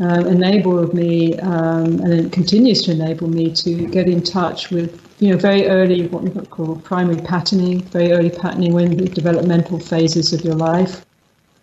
uh, 0.00 0.24
enabled 0.26 0.94
me, 0.94 1.38
um, 1.40 2.00
and 2.00 2.12
it 2.12 2.32
continues 2.32 2.82
to 2.82 2.92
enable 2.92 3.28
me 3.28 3.52
to 3.52 3.86
get 3.88 4.08
in 4.08 4.22
touch 4.22 4.70
with, 4.70 5.00
you 5.20 5.30
know, 5.30 5.36
very 5.36 5.68
early 5.68 6.06
what 6.08 6.22
we 6.22 6.46
call 6.46 6.76
primary 6.76 7.20
patterning, 7.22 7.82
very 7.82 8.12
early 8.12 8.30
patterning 8.30 8.72
when 8.72 8.96
the 8.96 9.06
developmental 9.06 9.78
phases 9.78 10.32
of 10.32 10.42
your 10.42 10.54
life, 10.54 11.04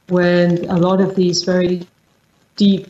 when 0.09 0.65
a 0.69 0.77
lot 0.77 0.99
of 0.99 1.15
these 1.15 1.43
very 1.43 1.87
deep, 2.55 2.87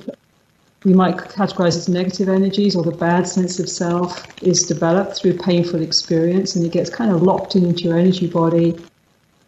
we 0.83 0.93
might 0.93 1.17
categorize 1.17 1.77
as 1.77 1.87
negative 1.87 2.29
energies 2.29 2.75
or 2.75 2.83
the 2.83 2.91
bad 2.91 3.27
sense 3.27 3.59
of 3.59 3.69
self 3.69 4.25
is 4.43 4.65
developed 4.65 5.17
through 5.17 5.37
painful 5.37 5.81
experience 5.81 6.55
and 6.55 6.65
it 6.65 6.71
gets 6.71 6.89
kind 6.89 7.11
of 7.11 7.23
locked 7.23 7.55
into 7.55 7.83
your 7.83 7.97
energy 7.97 8.27
body 8.27 8.71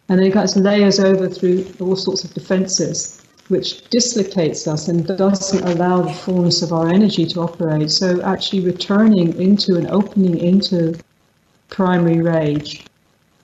and 0.08 0.18
then 0.18 0.26
it 0.26 0.32
gets 0.32 0.56
layers 0.56 1.00
over 1.00 1.28
through 1.28 1.66
all 1.80 1.96
sorts 1.96 2.24
of 2.24 2.32
defenses 2.32 3.22
which 3.48 3.88
dislocates 3.90 4.66
us 4.66 4.88
and 4.88 5.06
doesn't 5.06 5.64
allow 5.64 6.02
the 6.02 6.12
fullness 6.12 6.62
of 6.62 6.72
our 6.72 6.88
energy 6.88 7.24
to 7.26 7.40
operate. 7.40 7.90
So 7.90 8.20
actually 8.22 8.60
returning 8.60 9.40
into 9.40 9.76
and 9.76 9.86
opening 9.88 10.38
into 10.38 10.98
primary 11.68 12.20
rage, 12.22 12.84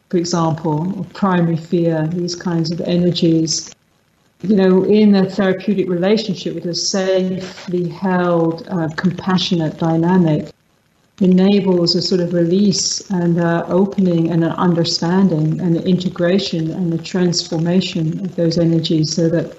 for 0.09 0.17
example, 0.17 0.93
or 0.99 1.05
primary 1.15 1.57
fear, 1.57 2.07
these 2.09 2.35
kinds 2.35 2.73
of 2.73 2.81
energies, 2.81 3.73
you 4.43 4.57
know, 4.57 4.85
in 4.85 5.15
a 5.15 5.31
therapeutic 5.31 5.89
relationship 5.89 6.55
with 6.55 6.67
a 6.67 6.75
safely 6.75 7.89
held, 7.89 8.67
uh, 8.69 8.89
compassionate 8.97 9.79
dynamic, 9.79 10.53
enables 11.21 11.95
a 11.95 12.03
sort 12.03 12.21
of 12.21 12.35
release 12.35 13.09
and 13.11 13.39
uh, 13.39 13.65
opening 13.69 14.31
and 14.33 14.43
an 14.43 14.51
understanding 14.53 15.61
and 15.61 15.77
an 15.77 15.87
integration 15.87 16.71
and 16.73 16.93
a 16.93 16.99
transformation 16.99 18.21
of 18.25 18.35
those 18.35 18.59
energies 18.59 19.15
so 19.15 19.29
that 19.29 19.57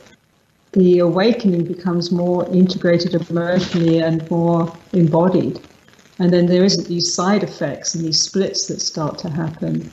the 0.73 0.99
awakening 0.99 1.64
becomes 1.64 2.11
more 2.11 2.45
integrated 2.53 3.14
emotionally 3.14 3.99
and 3.99 4.30
more 4.30 4.76
embodied. 4.91 5.60
And 6.19 6.34
then 6.34 6.47
there 6.47 6.64
isn't 6.64 6.88
these 6.88 7.14
side 7.14 7.43
effects 7.43 7.95
and 7.95 8.03
these 8.03 8.22
splits 8.22 8.68
that 8.68 8.81
start 8.81 9.18
to 9.19 9.30
happen. 9.30 9.89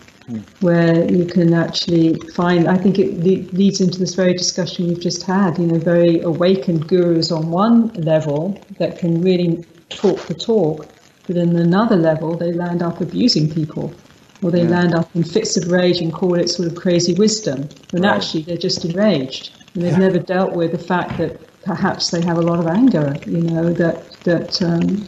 Where 0.61 1.11
you 1.11 1.25
can 1.25 1.55
actually 1.55 2.15
find, 2.35 2.69
I 2.69 2.77
think 2.77 2.99
it 2.99 3.19
le- 3.19 3.51
leads 3.57 3.81
into 3.81 3.99
this 3.99 4.15
very 4.15 4.35
discussion 4.35 4.89
we've 4.89 5.01
just 5.01 5.23
had, 5.25 5.59
you 5.59 5.67
know, 5.67 5.79
very 5.79 6.21
awakened 6.21 6.89
gurus 6.89 7.31
on 7.33 7.51
one 7.51 7.89
level 7.95 8.63
that 8.79 8.99
can 8.99 9.23
really 9.23 9.65
talk 9.89 10.21
the 10.27 10.35
talk, 10.35 10.87
but 11.27 11.37
in 11.37 11.57
another 11.57 11.97
level, 11.97 12.37
they 12.37 12.53
land 12.53 12.83
up 12.83 13.01
abusing 13.01 13.53
people 13.53 13.95
or 14.43 14.51
they 14.51 14.63
yeah. 14.63 14.71
land 14.71 14.95
up 14.95 15.15
in 15.15 15.23
fits 15.23 15.57
of 15.57 15.71
rage 15.71 16.01
and 16.01 16.13
call 16.13 16.39
it 16.39 16.49
sort 16.49 16.71
of 16.71 16.77
crazy 16.77 17.15
wisdom 17.15 17.69
when 17.91 18.03
right. 18.03 18.17
actually 18.17 18.43
they're 18.43 18.57
just 18.57 18.85
enraged 18.85 19.53
and 19.75 19.85
they've 19.85 19.93
yeah. 19.93 19.99
never 19.99 20.19
dealt 20.19 20.53
with 20.53 20.73
the 20.73 20.79
fact 20.79 21.19
that 21.19 21.39
perhaps 21.63 22.11
they 22.11 22.21
have 22.23 22.39
a 22.39 22.43
lot 22.43 22.59
of 22.59 22.67
anger. 22.67 23.15
You 23.27 23.43
know 23.43 23.73
that 23.75 24.11
that 24.25 24.63
um, 24.63 25.07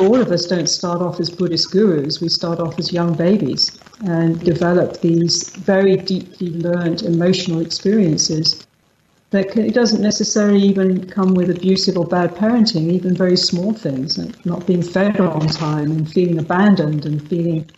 all 0.00 0.20
of 0.20 0.32
us 0.32 0.46
don't 0.46 0.68
start 0.68 1.02
off 1.02 1.20
as 1.20 1.30
Buddhist 1.30 1.70
gurus. 1.70 2.20
We 2.20 2.28
start 2.28 2.58
off 2.58 2.78
as 2.78 2.92
young 2.92 3.14
babies 3.14 3.78
and 4.06 4.40
develop 4.40 5.00
these 5.00 5.50
very 5.56 5.96
deeply 5.96 6.50
learned 6.50 7.02
emotional 7.02 7.60
experiences. 7.60 8.66
That 9.30 9.56
it 9.56 9.74
doesn't 9.74 10.02
necessarily 10.02 10.60
even 10.62 11.06
come 11.08 11.34
with 11.34 11.50
abusive 11.50 11.96
or 11.96 12.06
bad 12.06 12.34
parenting. 12.34 12.90
Even 12.90 13.14
very 13.14 13.36
small 13.36 13.72
things, 13.72 14.18
like 14.18 14.44
not 14.44 14.66
being 14.66 14.82
fed 14.82 15.20
on 15.20 15.46
time 15.46 15.92
and 15.92 16.10
feeling 16.10 16.38
abandoned 16.38 17.06
and 17.06 17.28
feeling 17.28 17.70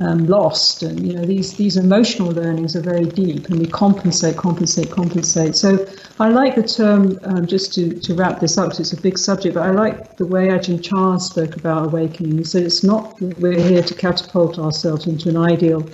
um, 0.00 0.26
lost, 0.26 0.82
and 0.82 1.06
you 1.06 1.14
know 1.14 1.24
these 1.24 1.54
these 1.54 1.76
emotional 1.76 2.30
learnings 2.30 2.74
are 2.74 2.80
very 2.80 3.04
deep, 3.04 3.48
and 3.48 3.58
we 3.58 3.66
compensate, 3.66 4.36
compensate, 4.36 4.90
compensate. 4.90 5.56
So 5.56 5.86
I 6.18 6.28
like 6.28 6.54
the 6.54 6.62
term 6.62 7.18
um, 7.24 7.46
just 7.46 7.74
to, 7.74 7.98
to 8.00 8.14
wrap 8.14 8.40
this 8.40 8.56
up 8.56 8.66
because 8.66 8.80
it's 8.80 8.92
a 8.92 9.02
big 9.02 9.18
subject, 9.18 9.54
but 9.54 9.62
I 9.62 9.70
like 9.70 10.16
the 10.16 10.26
way 10.26 10.48
Ajahn 10.48 10.82
Chah 10.82 11.18
spoke 11.18 11.56
about 11.56 11.86
awakening. 11.86 12.38
He 12.38 12.44
said 12.44 12.62
it's 12.62 12.82
not 12.82 13.20
we're 13.20 13.60
here 13.60 13.82
to 13.82 13.94
catapult 13.94 14.58
ourselves 14.58 15.06
into 15.06 15.28
an 15.28 15.36
ideal. 15.36 15.86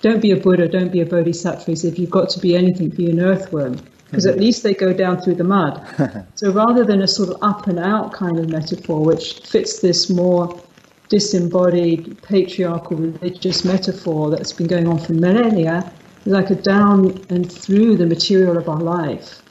Don't 0.00 0.20
be 0.20 0.32
a 0.32 0.36
Buddha, 0.36 0.66
don't 0.66 0.90
be 0.90 1.00
a 1.00 1.06
Bodhisattva. 1.06 1.64
He 1.64 1.76
said 1.76 1.92
if 1.92 1.98
you've 1.98 2.10
got 2.10 2.30
to 2.30 2.40
be 2.40 2.56
anything, 2.56 2.88
be 2.88 3.10
an 3.10 3.20
earthworm 3.20 3.78
because 4.12 4.26
at 4.26 4.38
least 4.38 4.62
they 4.62 4.74
go 4.74 4.92
down 4.92 5.18
through 5.22 5.36
the 5.36 5.44
mud. 5.44 5.82
so 6.34 6.52
rather 6.52 6.84
than 6.84 7.00
a 7.00 7.08
sort 7.08 7.30
of 7.30 7.42
up 7.42 7.66
and 7.66 7.78
out 7.78 8.12
kind 8.12 8.38
of 8.38 8.50
metaphor, 8.50 9.02
which 9.02 9.40
fits 9.46 9.80
this 9.80 10.10
more 10.10 10.62
disembodied 11.08 12.20
patriarchal 12.22 12.96
religious 12.96 13.64
metaphor 13.64 14.30
that's 14.30 14.52
been 14.52 14.66
going 14.66 14.86
on 14.86 14.98
for 14.98 15.12
millennia 15.12 15.92
is 16.24 16.32
like 16.32 16.50
a 16.50 16.54
down 16.54 17.22
and 17.28 17.50
through 17.50 17.96
the 17.96 18.06
material 18.06 18.56
of 18.56 18.68
our 18.68 18.80
life. 18.80 19.42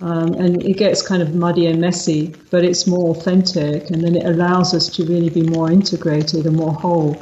Um, 0.00 0.34
and 0.34 0.62
it 0.62 0.74
gets 0.74 1.00
kind 1.00 1.22
of 1.22 1.34
muddy 1.34 1.66
and 1.66 1.80
messy, 1.80 2.34
but 2.50 2.64
it's 2.64 2.86
more 2.86 3.16
authentic, 3.16 3.90
and 3.90 4.02
then 4.04 4.14
it 4.14 4.26
allows 4.26 4.74
us 4.74 4.88
to 4.90 5.04
really 5.06 5.30
be 5.30 5.42
more 5.42 5.70
integrated 5.70 6.44
and 6.44 6.54
more 6.54 6.74
whole. 6.74 7.18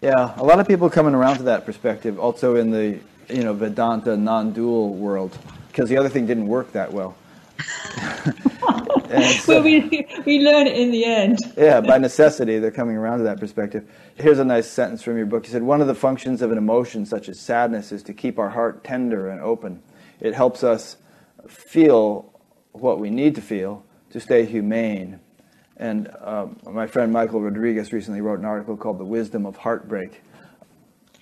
Yeah, 0.00 0.32
a 0.36 0.44
lot 0.44 0.58
of 0.58 0.66
people 0.66 0.88
coming 0.88 1.14
around 1.14 1.36
to 1.36 1.42
that 1.44 1.66
perspective, 1.66 2.18
also 2.18 2.56
in 2.56 2.70
the 2.70 2.98
you 3.28 3.42
know 3.42 3.52
Vedanta 3.52 4.16
non-dual 4.16 4.94
world, 4.94 5.36
because 5.68 5.90
the 5.90 5.98
other 5.98 6.08
thing 6.08 6.24
didn't 6.24 6.46
work 6.46 6.72
that 6.72 6.90
well. 6.92 7.14
So, 7.58 9.54
well, 9.54 9.62
we, 9.62 10.06
we 10.26 10.40
learn 10.40 10.66
it 10.66 10.76
in 10.76 10.90
the 10.90 11.04
end. 11.04 11.38
yeah, 11.56 11.80
by 11.80 11.98
necessity, 11.98 12.58
they're 12.58 12.70
coming 12.70 12.96
around 12.96 13.18
to 13.18 13.24
that 13.24 13.40
perspective. 13.40 13.88
Here's 14.16 14.38
a 14.38 14.44
nice 14.44 14.68
sentence 14.68 15.02
from 15.02 15.16
your 15.16 15.26
book. 15.26 15.46
You 15.46 15.52
said, 15.52 15.62
One 15.62 15.80
of 15.80 15.86
the 15.86 15.94
functions 15.94 16.42
of 16.42 16.52
an 16.52 16.58
emotion 16.58 17.06
such 17.06 17.28
as 17.28 17.40
sadness 17.40 17.92
is 17.92 18.02
to 18.04 18.12
keep 18.12 18.38
our 18.38 18.50
heart 18.50 18.84
tender 18.84 19.30
and 19.30 19.40
open. 19.40 19.82
It 20.20 20.34
helps 20.34 20.62
us 20.62 20.96
feel 21.46 22.32
what 22.72 22.98
we 22.98 23.10
need 23.10 23.34
to 23.36 23.40
feel 23.42 23.84
to 24.10 24.20
stay 24.20 24.44
humane. 24.44 25.20
And 25.76 26.08
uh, 26.20 26.48
my 26.70 26.86
friend 26.86 27.12
Michael 27.12 27.40
Rodriguez 27.40 27.92
recently 27.92 28.20
wrote 28.20 28.40
an 28.40 28.44
article 28.44 28.76
called 28.76 28.98
The 28.98 29.04
Wisdom 29.04 29.46
of 29.46 29.56
Heartbreak. 29.56 30.22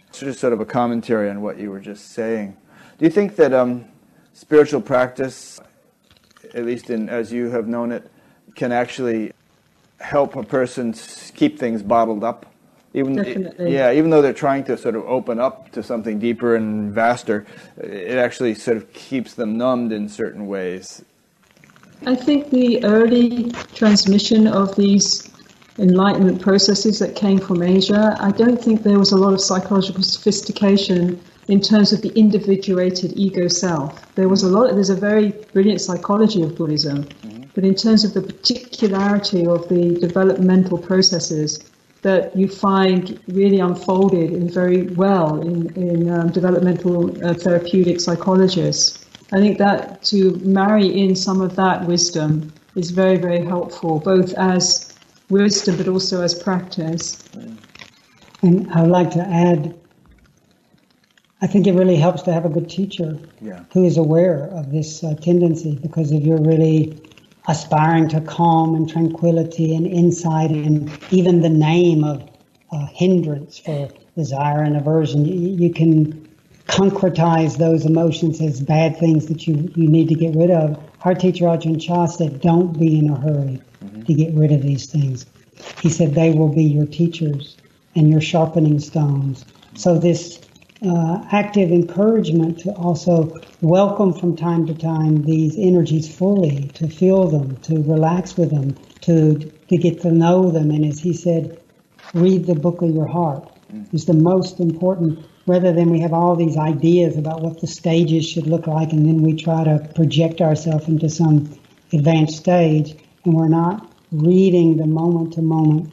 It's 0.09 0.21
just 0.21 0.41
sort 0.41 0.55
of 0.55 0.61
a 0.61 0.65
commentary 0.65 1.29
on 1.29 1.43
what 1.43 1.59
you 1.59 1.71
were 1.71 1.81
just 1.81 2.13
saying. 2.13 2.57
Do 2.99 3.05
you 3.05 3.11
think 3.11 3.37
that 3.37 3.53
um, 3.53 3.85
spiritual 4.33 4.81
practice 4.81 5.61
at 6.55 6.65
least 6.65 6.91
in, 6.91 7.09
as 7.09 7.33
you 7.33 7.51
have 7.51 7.67
known 7.67 7.93
it, 7.93 8.11
can 8.55 8.73
actually 8.73 9.33
help 10.01 10.37
a 10.37 10.43
person 10.43 10.95
keep 11.35 11.59
things 11.59 11.83
bottled 11.83 12.25
up. 12.25 12.47
Even, 12.95 13.17
Definitely. 13.17 13.75
yeah, 13.75 13.93
even 13.93 14.09
though 14.09 14.23
they're 14.23 14.33
trying 14.33 14.65
to 14.65 14.79
sort 14.79 14.97
of 14.97 15.05
open 15.05 15.39
up 15.39 15.71
to 15.73 15.83
something 15.83 16.19
deeper 16.19 16.57
and 16.57 16.93
vaster, 16.93 17.45
it 17.77 18.17
actually 18.17 18.55
sort 18.55 18.79
of 18.79 18.91
keeps 18.95 19.35
them 19.35 19.59
numbed 19.59 19.93
in 19.93 20.09
certain 20.09 20.47
ways. 20.47 21.05
I 22.07 22.15
think 22.15 22.51
the 22.51 22.83
early 22.85 23.51
transmission 23.75 24.47
of 24.47 24.75
these 24.77 25.31
enlightenment 25.79 26.41
processes 26.41 26.99
that 27.01 27.15
came 27.15 27.39
from 27.39 27.63
Asia, 27.63 28.17
I 28.19 28.31
don't 28.31 28.63
think 28.63 28.83
there 28.83 28.99
was 28.99 29.13
a 29.13 29.17
lot 29.17 29.35
of 29.35 29.41
psychological 29.41 30.03
sophistication 30.03 31.21
in 31.49 31.61
terms 31.61 31.93
of 31.93 32.03
the 32.03 32.13
individuated 32.19 33.13
ego 33.17 33.49
self. 33.49 34.15
There 34.15 34.29
was 34.29 34.43
a 34.43 34.49
lot, 34.49 34.75
there's 34.75 34.91
a 34.91 34.97
very 34.97 35.31
brilliant 35.53 35.81
psychology 35.81 36.43
of 36.43 36.57
Buddhism, 36.57 37.05
mm-hmm. 37.05 37.45
but 37.55 37.65
in 37.65 37.75
terms 37.75 38.05
of 38.05 38.15
the 38.15 38.23
particularity 38.23 39.47
of 39.47 39.69
the 39.69 39.97
developmental 40.01 40.79
processes 40.79 41.71
that 42.03 42.37
you 42.37 42.49
find 42.49 43.21
really 43.29 43.59
unfolded 43.59 44.33
in 44.33 44.49
very 44.49 44.83
well 44.95 45.41
in, 45.41 45.73
in 45.75 46.09
um, 46.11 46.31
developmental 46.31 47.11
uh, 47.27 47.35
therapeutic 47.35 48.01
psychologists. 48.01 49.05
I 49.33 49.39
think 49.39 49.59
that 49.59 50.03
to 50.05 50.37
marry 50.45 50.87
in 50.87 51.17
some 51.17 51.41
of 51.41 51.57
that 51.57 51.85
wisdom 51.87 52.53
is 52.77 52.91
very, 52.91 53.17
very 53.17 53.45
helpful, 53.45 53.99
both 53.99 54.33
as 54.35 54.95
wisdom 55.31 55.77
but 55.77 55.89
also 55.89 56.23
as 56.23 56.35
practice. 56.35 57.25
And 58.43 58.71
I'd 58.73 58.89
like 58.89 59.11
to 59.13 59.21
add 59.21 59.75
I 61.47 61.49
think 61.49 61.69
it 61.69 61.75
really 61.75 61.95
helps 61.95 62.23
to 62.23 62.33
have 62.33 62.45
a 62.45 62.49
good 62.49 62.69
teacher 62.69 63.17
yeah. 63.41 63.63
who 63.73 63.85
is 63.85 63.97
aware 63.97 64.49
of 64.49 64.73
this 64.73 65.05
uh, 65.05 65.15
tendency 65.15 65.77
because 65.81 66.11
if 66.11 66.25
you're 66.25 66.43
really 66.43 67.01
aspiring 67.47 68.09
to 68.09 68.21
calm 68.21 68.75
and 68.75 68.91
tranquility 68.91 69.77
and 69.77 69.87
insight 69.87 70.51
and 70.51 70.91
even 71.13 71.43
the 71.43 71.49
name 71.49 72.03
of 72.03 72.29
uh, 72.73 72.87
hindrance 72.87 73.61
for 73.61 73.89
desire 74.17 74.65
and 74.65 74.77
aversion, 74.77 75.25
you, 75.25 75.67
you, 75.67 75.73
can 75.73 76.29
concretize 76.67 77.59
those 77.59 77.87
emotions 77.87 78.41
as 78.41 78.61
bad 78.61 78.99
things 78.99 79.27
that 79.27 79.47
you, 79.47 79.73
you 79.77 79.89
need 79.89 80.09
to 80.09 80.17
get 80.17 80.35
rid 80.35 80.51
of. 80.51 80.77
Our 81.03 81.15
teacher 81.15 81.45
Ajahn 81.45 81.81
Chah 81.81 82.07
said, 82.07 82.41
don't 82.41 82.77
be 82.77 82.99
in 82.99 83.09
a 83.09 83.21
hurry 83.21 83.63
mm-hmm. 83.85 84.03
to 84.03 84.15
get 84.15 84.35
rid 84.35 84.51
of 84.51 84.63
these 84.63 84.87
things. 84.87 85.27
He 85.81 85.91
said 85.91 86.13
they 86.13 86.33
will 86.33 86.53
be 86.53 86.65
your 86.65 86.87
teachers 86.87 87.57
and 87.95 88.11
your 88.11 88.21
sharpening 88.21 88.81
stones. 88.81 89.45
So 89.77 89.97
this 89.97 90.41
uh, 90.83 91.25
active 91.33 91.71
encouragement 91.71 92.59
to 92.59 92.71
also 92.73 93.35
welcome 93.61 94.13
from 94.13 94.37
time 94.37 94.67
to 94.67 94.75
time 94.75 95.23
these 95.23 95.57
energies 95.59 96.15
fully, 96.15 96.69
to 96.75 96.89
feel 96.89 97.29
them, 97.29 97.57
to 97.63 97.83
relax 97.83 98.37
with 98.37 98.51
them, 98.51 98.77
to 99.01 99.39
to 99.69 99.77
get 99.77 100.01
to 100.01 100.11
know 100.11 100.51
them. 100.51 100.71
And 100.71 100.85
as 100.85 100.99
he 100.99 101.13
said, 101.13 101.61
read 102.15 102.47
the 102.47 102.55
book 102.55 102.83
of 102.83 102.95
your 102.95 103.07
heart 103.07 103.51
is 103.93 104.05
the 104.05 104.15
most 104.15 104.61
important. 104.61 105.25
Rather 105.47 105.73
than 105.73 105.91
we 105.91 106.01
have 106.01 106.13
all 106.13 106.35
these 106.35 106.57
ideas 106.57 107.17
about 107.17 107.41
what 107.41 107.61
the 107.61 107.69
stages 107.69 108.27
should 108.27 108.49
look 108.49 108.67
like, 108.67 108.93
and 108.93 109.07
then 109.07 109.23
we 109.23 109.35
try 109.35 109.63
to 109.65 109.79
project 109.95 110.41
ourselves 110.41 110.89
into 110.89 111.09
some 111.09 111.49
advanced 111.93 112.37
stage. 112.37 112.97
and 113.25 113.35
we're 113.35 113.49
not 113.49 113.91
reading 114.13 114.77
the 114.77 114.87
moment 114.87 115.33
to 115.35 115.43
moment 115.43 115.93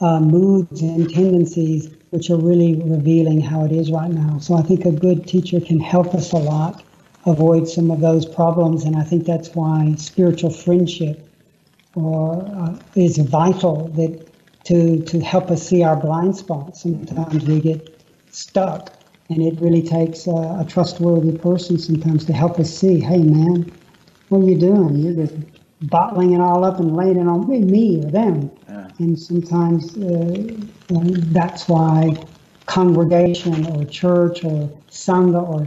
moods 0.00 0.82
and 0.82 1.10
tendencies 1.10 1.90
which 2.10 2.30
are 2.30 2.36
really 2.36 2.74
revealing 2.74 3.40
how 3.40 3.64
it 3.64 3.72
is 3.72 3.90
right 3.90 4.10
now. 4.10 4.38
So 4.38 4.54
I 4.54 4.62
think 4.62 4.84
a 4.84 4.92
good 4.92 5.26
teacher 5.26 5.60
can 5.60 5.80
help 5.80 6.14
us 6.14 6.32
a 6.32 6.38
lot 6.38 6.82
avoid 7.26 7.68
some 7.68 7.90
of 7.90 8.00
those 8.00 8.26
problems, 8.26 8.84
and 8.84 8.96
I 8.96 9.02
think 9.02 9.26
that's 9.26 9.54
why 9.54 9.94
spiritual 9.96 10.50
friendship 10.50 11.26
or 11.94 12.42
uh, 12.56 12.78
is 12.94 13.18
vital 13.18 13.88
that 13.88 14.26
to 14.64 15.02
to 15.02 15.20
help 15.20 15.50
us 15.50 15.66
see 15.66 15.82
our 15.82 15.96
blind 15.96 16.36
spots. 16.36 16.82
Sometimes 16.82 17.44
we 17.44 17.60
get 17.60 18.02
stuck, 18.30 18.92
and 19.28 19.42
it 19.42 19.60
really 19.60 19.82
takes 19.82 20.26
a, 20.26 20.60
a 20.60 20.66
trustworthy 20.66 21.36
person 21.36 21.78
sometimes 21.78 22.24
to 22.26 22.32
help 22.32 22.58
us 22.58 22.74
see. 22.74 23.00
Hey, 23.00 23.18
man, 23.18 23.70
what 24.28 24.38
are 24.38 24.48
you 24.48 24.58
doing? 24.58 24.96
You're 24.96 25.26
just 25.26 25.34
bottling 25.82 26.32
it 26.32 26.40
all 26.40 26.64
up 26.64 26.78
and 26.78 26.94
laying 26.96 27.16
it 27.16 27.26
on 27.26 27.48
me, 27.48 27.60
me 27.60 28.04
or 28.04 28.10
them. 28.10 28.50
And 29.00 29.18
sometimes 29.18 29.96
uh, 29.96 30.36
that's 31.32 31.68
why 31.68 32.14
congregation 32.66 33.66
or 33.66 33.84
church 33.86 34.44
or 34.44 34.68
sangha 34.90 35.42
or 35.42 35.66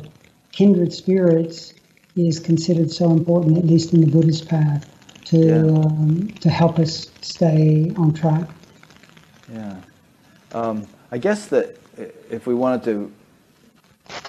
kindred 0.51 0.93
spirits 0.93 1.73
is 2.15 2.39
considered 2.39 2.91
so 2.91 3.11
important, 3.11 3.57
at 3.57 3.65
least 3.65 3.91
in 3.93 4.01
the 4.01 4.07
Buddhist 4.07 4.47
path, 4.47 4.88
to 5.26 5.38
yeah. 5.38 5.55
um, 5.55 6.27
to 6.41 6.49
help 6.49 6.77
us 6.77 7.07
stay 7.22 7.91
on 7.97 8.14
track. 8.14 8.47
Yeah, 9.51 9.77
um, 10.51 10.88
I 11.11 11.18
guess 11.18 11.47
that 11.47 11.77
if 12.30 12.45
we 12.45 12.53
wanted 12.53 12.84
to 12.84 13.11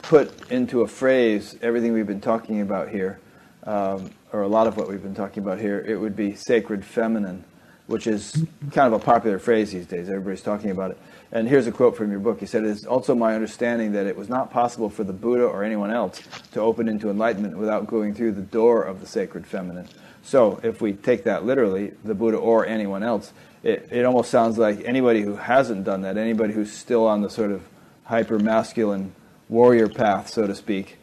put 0.02 0.50
into 0.50 0.80
a 0.80 0.88
phrase 0.88 1.58
everything 1.60 1.92
we've 1.92 2.06
been 2.06 2.22
talking 2.22 2.62
about 2.62 2.88
here, 2.88 3.20
um, 3.64 4.10
or 4.32 4.42
a 4.42 4.48
lot 4.48 4.66
of 4.66 4.78
what 4.78 4.88
we've 4.88 5.02
been 5.02 5.14
talking 5.14 5.42
about 5.42 5.60
here, 5.60 5.84
it 5.86 5.96
would 5.96 6.16
be 6.16 6.34
sacred 6.34 6.86
feminine, 6.86 7.44
which 7.86 8.06
is 8.06 8.44
kind 8.72 8.92
of 8.92 9.00
a 9.00 9.04
popular 9.04 9.38
phrase 9.38 9.72
these 9.72 9.86
days. 9.86 10.08
Everybody's 10.08 10.42
talking 10.42 10.70
about 10.70 10.92
it. 10.92 10.98
And 11.32 11.48
here's 11.48 11.66
a 11.66 11.72
quote 11.72 11.96
from 11.96 12.10
your 12.10 12.20
book. 12.20 12.40
You 12.40 12.46
said, 12.46 12.64
It 12.64 12.70
is 12.70 12.86
also 12.86 13.14
my 13.14 13.34
understanding 13.34 13.92
that 13.92 14.06
it 14.06 14.16
was 14.16 14.28
not 14.28 14.50
possible 14.50 14.88
for 14.88 15.04
the 15.04 15.12
Buddha 15.12 15.44
or 15.44 15.64
anyone 15.64 15.90
else 15.90 16.22
to 16.52 16.60
open 16.60 16.88
into 16.88 17.10
enlightenment 17.10 17.58
without 17.58 17.86
going 17.86 18.14
through 18.14 18.32
the 18.32 18.42
door 18.42 18.82
of 18.82 19.00
the 19.00 19.06
sacred 19.06 19.46
feminine. 19.46 19.88
So, 20.22 20.60
if 20.62 20.80
we 20.80 20.94
take 20.94 21.24
that 21.24 21.44
literally, 21.44 21.92
the 22.04 22.14
Buddha 22.14 22.38
or 22.38 22.64
anyone 22.64 23.02
else, 23.02 23.32
it, 23.62 23.88
it 23.90 24.04
almost 24.04 24.30
sounds 24.30 24.58
like 24.58 24.82
anybody 24.84 25.22
who 25.22 25.36
hasn't 25.36 25.84
done 25.84 26.02
that, 26.02 26.16
anybody 26.16 26.54
who's 26.54 26.72
still 26.72 27.06
on 27.06 27.20
the 27.20 27.28
sort 27.28 27.50
of 27.50 27.62
hyper 28.04 28.38
masculine 28.38 29.14
warrior 29.48 29.88
path, 29.88 30.30
so 30.30 30.46
to 30.46 30.54
speak, 30.54 30.98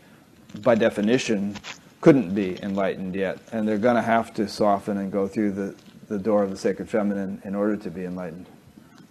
by 0.62 0.76
definition, 0.76 1.56
couldn't 2.02 2.34
be 2.34 2.62
enlightened 2.64 3.16
yet, 3.16 3.40
and 3.52 3.68
they're 3.68 3.78
going 3.78 3.96
to 3.96 4.02
have 4.02 4.34
to 4.34 4.48
soften 4.48 4.98
and 4.98 5.12
go 5.12 5.28
through 5.28 5.52
the, 5.52 5.76
the 6.12 6.20
door 6.20 6.44
of 6.44 6.50
the 6.50 6.58
sacred 6.58 6.90
feminine 6.90 7.42
in 7.46 7.56
order 7.56 7.78
to 7.78 7.90
be 7.90 8.06
enlightened. 8.06 8.46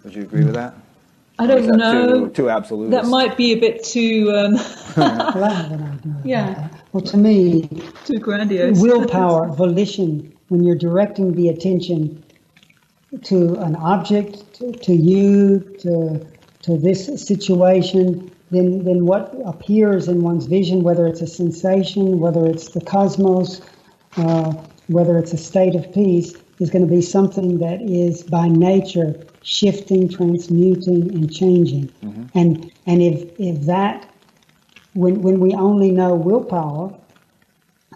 Would 0.03 0.15
you 0.15 0.21
agree 0.21 0.43
with 0.43 0.53
that? 0.53 0.75
I 1.39 1.47
don't 1.47 1.65
know. 1.65 2.27
Too, 2.27 2.31
too 2.31 2.49
absolute. 2.49 2.91
That 2.91 3.07
might 3.07 3.35
be 3.35 3.53
a 3.53 3.59
bit 3.59 3.83
too. 3.83 4.31
Um, 4.31 4.53
yeah. 6.23 6.69
Well, 6.93 7.03
to 7.03 7.17
me, 7.17 7.67
too 8.05 8.19
grandiose. 8.19 8.79
Willpower, 8.81 9.47
volition. 9.49 10.31
When 10.49 10.63
you're 10.63 10.77
directing 10.77 11.33
the 11.33 11.49
attention 11.49 12.23
to 13.23 13.55
an 13.55 13.75
object, 13.77 14.53
to, 14.55 14.71
to 14.71 14.93
you, 14.93 15.59
to 15.79 16.25
to 16.63 16.77
this 16.77 17.07
situation, 17.25 18.31
then, 18.51 18.83
then 18.83 19.05
what 19.05 19.33
appears 19.45 20.07
in 20.07 20.21
one's 20.21 20.45
vision, 20.45 20.83
whether 20.83 21.07
it's 21.07 21.21
a 21.21 21.27
sensation, 21.27 22.19
whether 22.19 22.45
it's 22.45 22.69
the 22.69 22.81
cosmos, 22.81 23.61
uh, 24.17 24.53
whether 24.87 25.17
it's 25.17 25.33
a 25.33 25.37
state 25.37 25.73
of 25.73 25.91
peace, 25.93 26.35
is 26.61 26.69
going 26.69 26.87
to 26.87 26.89
be 26.89 27.01
something 27.01 27.57
that 27.57 27.81
is 27.81 28.23
by 28.23 28.47
nature 28.47 29.19
shifting, 29.41 30.07
transmuting, 30.07 31.11
and 31.13 31.33
changing. 31.33 31.87
Mm-hmm. 32.03 32.23
And 32.35 32.71
and 32.85 33.01
if 33.01 33.39
if 33.39 33.61
that 33.65 34.07
when 34.93 35.21
when 35.21 35.39
we 35.39 35.53
only 35.53 35.91
know 35.91 36.13
willpower, 36.15 36.93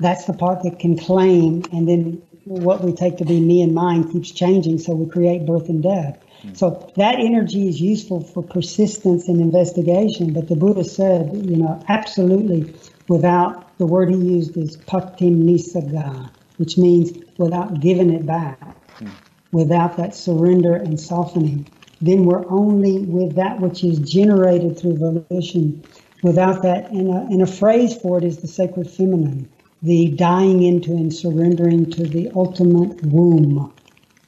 that's 0.02 0.26
the 0.26 0.34
part 0.34 0.64
that 0.64 0.80
can 0.80 0.98
claim, 0.98 1.64
and 1.72 1.88
then 1.88 2.22
what 2.46 2.84
we 2.84 2.92
take 2.92 3.18
to 3.18 3.26
be 3.26 3.40
me 3.40 3.62
and 3.62 3.74
mine 3.74 4.12
keeps 4.12 4.32
changing, 4.32 4.80
so 4.80 4.94
we 4.94 5.10
create 5.10 5.46
birth 5.46 5.70
and 5.70 5.82
death. 5.82 6.18
So 6.54 6.92
that 6.96 7.16
energy 7.20 7.68
is 7.68 7.82
useful 7.82 8.22
for 8.24 8.44
persistence 8.44 9.28
and 9.28 9.42
investigation. 9.42 10.32
But 10.32 10.48
the 10.48 10.56
Buddha 10.56 10.84
said, 10.84 11.34
you 11.34 11.58
know, 11.58 11.84
absolutely 11.88 12.74
without 13.08 13.78
the 13.78 13.86
word 13.86 14.10
he 14.10 14.16
used 14.16 14.56
is 14.56 14.78
patinissagga, 14.78 16.30
which 16.58 16.78
means 16.78 17.12
without 17.38 17.80
giving 17.80 18.12
it 18.12 18.26
back, 18.26 18.60
mm. 19.00 19.10
without 19.52 19.98
that 19.98 20.16
surrender 20.16 20.76
and 20.76 21.00
softening. 21.00 21.68
Then 22.02 22.26
we're 22.26 22.48
only 22.50 23.00
with 23.00 23.36
that 23.36 23.60
which 23.60 23.84
is 23.84 24.00
generated 24.00 24.78
through 24.78 24.98
volition. 24.98 25.84
Without 26.24 26.62
that, 26.64 26.90
and 26.92 27.10
a, 27.10 27.18
and 27.32 27.42
a 27.42 27.48
phrase 27.48 27.96
for 27.96 28.18
it 28.18 28.24
is 28.24 28.38
the 28.38 28.48
sacred 28.48 28.90
feminine, 28.90 29.50
the 29.82 30.10
dying 30.12 30.64
into 30.64 30.92
and 30.92 31.14
surrendering 31.14 31.90
to 31.92 32.04
the 32.04 32.32
ultimate 32.36 33.04
womb 33.06 33.72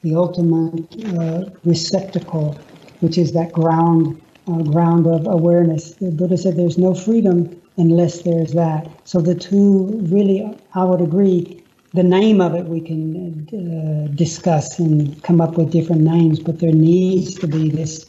the 0.02 0.14
ultimate 0.14 0.86
uh, 1.18 1.50
receptacle, 1.64 2.58
which 3.00 3.18
is 3.18 3.32
that 3.32 3.52
ground 3.52 4.20
uh, 4.46 4.62
ground 4.62 5.06
of 5.06 5.26
awareness. 5.26 5.92
The 5.92 6.10
Buddha 6.10 6.38
said 6.38 6.56
there's 6.56 6.78
no 6.78 6.94
freedom 6.94 7.60
unless 7.76 8.22
there's 8.22 8.52
that. 8.52 8.88
So 9.04 9.20
the 9.20 9.34
two 9.34 10.00
really, 10.04 10.56
I 10.74 10.84
would 10.84 11.00
agree. 11.00 11.62
The 11.94 12.02
name 12.02 12.40
of 12.40 12.54
it 12.54 12.66
we 12.66 12.80
can 12.80 13.48
uh, 13.48 14.14
discuss 14.14 14.78
and 14.78 15.22
come 15.22 15.40
up 15.40 15.56
with 15.56 15.72
different 15.72 16.02
names, 16.02 16.38
but 16.38 16.60
there 16.60 16.72
needs 16.72 17.34
to 17.36 17.46
be 17.46 17.70
this 17.70 18.06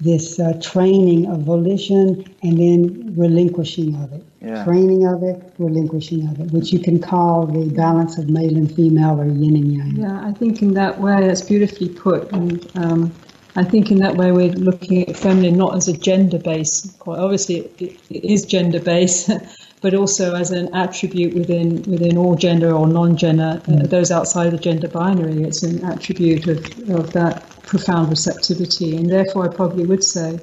this 0.00 0.40
uh, 0.40 0.58
training 0.62 1.26
of 1.26 1.42
volition 1.42 2.24
and 2.42 2.58
then 2.58 3.14
relinquishing 3.16 3.94
of 4.02 4.12
it. 4.12 4.24
Yeah. 4.40 4.64
Training 4.64 5.06
of 5.06 5.22
it, 5.22 5.52
relinquishing 5.58 6.26
of 6.26 6.40
it, 6.40 6.50
which 6.52 6.72
you 6.72 6.78
can 6.78 7.00
call 7.00 7.46
the 7.46 7.68
balance 7.74 8.16
of 8.16 8.30
male 8.30 8.56
and 8.56 8.74
female 8.74 9.20
or 9.20 9.26
yin 9.26 9.56
and 9.56 9.72
yang. 9.72 9.96
Yeah, 9.96 10.26
I 10.26 10.32
think 10.32 10.62
in 10.62 10.72
that 10.74 10.98
way 10.98 11.20
that's 11.20 11.42
beautifully 11.42 11.90
put. 11.90 12.32
And 12.32 12.66
um, 12.76 13.12
I 13.56 13.64
think 13.64 13.90
in 13.90 13.98
that 13.98 14.16
way 14.16 14.32
we're 14.32 14.52
looking 14.52 15.06
at 15.06 15.16
feminine 15.16 15.58
not 15.58 15.76
as 15.76 15.88
a 15.88 15.96
gender 15.96 16.38
base. 16.38 16.90
Quite 16.98 17.18
obviously, 17.18 17.56
it, 17.78 18.00
it 18.08 18.24
is 18.24 18.46
gender 18.46 18.80
based. 18.80 19.30
but 19.80 19.94
also 19.94 20.34
as 20.34 20.50
an 20.50 20.74
attribute 20.74 21.34
within 21.34 21.82
within 21.82 22.16
all 22.16 22.34
gender 22.34 22.72
or 22.72 22.86
non-gender, 22.86 23.62
uh, 23.66 23.70
mm. 23.70 23.90
those 23.90 24.10
outside 24.10 24.50
the 24.50 24.58
gender 24.58 24.88
binary. 24.88 25.42
It's 25.42 25.62
an 25.62 25.84
attribute 25.84 26.46
of, 26.46 26.90
of 26.90 27.12
that 27.12 27.48
profound 27.62 28.10
receptivity, 28.10 28.96
and 28.96 29.08
therefore 29.10 29.50
I 29.50 29.54
probably 29.54 29.86
would 29.86 30.04
say, 30.04 30.38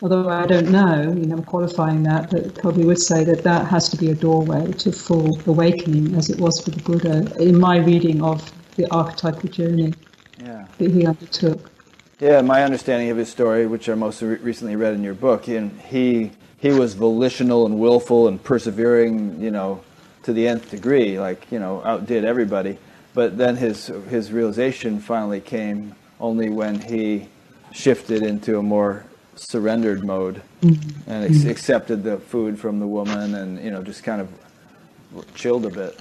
although 0.00 0.28
I 0.28 0.46
don't 0.46 0.70
know, 0.70 1.02
you 1.02 1.26
know, 1.26 1.36
I'm 1.36 1.44
qualifying 1.44 2.02
that, 2.04 2.30
but 2.30 2.54
probably 2.56 2.84
would 2.84 2.98
say 3.00 3.24
that 3.24 3.44
that 3.44 3.66
has 3.68 3.88
to 3.90 3.96
be 3.96 4.10
a 4.10 4.14
doorway 4.14 4.72
to 4.72 4.90
full 4.90 5.38
awakening, 5.46 6.14
as 6.16 6.30
it 6.30 6.40
was 6.40 6.60
for 6.60 6.70
the 6.70 6.82
Buddha 6.82 7.32
in 7.40 7.58
my 7.58 7.76
reading 7.76 8.22
of 8.22 8.50
the 8.76 8.90
archetypal 8.90 9.48
journey 9.48 9.92
yeah. 10.40 10.66
that 10.78 10.90
he 10.90 11.06
undertook. 11.06 11.70
Yeah, 12.20 12.40
my 12.40 12.62
understanding 12.62 13.10
of 13.10 13.16
his 13.16 13.28
story, 13.28 13.66
which 13.66 13.88
I 13.88 13.94
most 13.94 14.22
recently 14.22 14.76
read 14.76 14.94
in 14.94 15.02
your 15.02 15.14
book, 15.14 15.48
and 15.48 15.78
he 15.82 16.30
he 16.62 16.70
was 16.70 16.94
volitional 16.94 17.66
and 17.66 17.80
willful 17.80 18.28
and 18.28 18.42
persevering, 18.42 19.42
you 19.42 19.50
know, 19.50 19.82
to 20.22 20.32
the 20.32 20.46
nth 20.46 20.70
degree, 20.70 21.18
like 21.18 21.50
you 21.50 21.58
know, 21.58 21.82
outdid 21.84 22.24
everybody. 22.24 22.78
But 23.14 23.36
then 23.36 23.56
his 23.56 23.88
his 24.08 24.32
realization 24.32 25.00
finally 25.00 25.40
came 25.40 25.94
only 26.20 26.48
when 26.50 26.80
he 26.80 27.26
shifted 27.72 28.22
into 28.22 28.58
a 28.58 28.62
more 28.62 29.04
surrendered 29.34 30.04
mode 30.04 30.40
mm-hmm. 30.60 31.10
and 31.10 31.24
ex- 31.24 31.44
accepted 31.44 32.04
the 32.04 32.18
food 32.18 32.60
from 32.60 32.78
the 32.78 32.86
woman, 32.86 33.34
and 33.34 33.62
you 33.62 33.72
know, 33.72 33.82
just 33.82 34.04
kind 34.04 34.20
of 34.20 34.28
chilled 35.34 35.66
a 35.66 35.70
bit. 35.70 36.00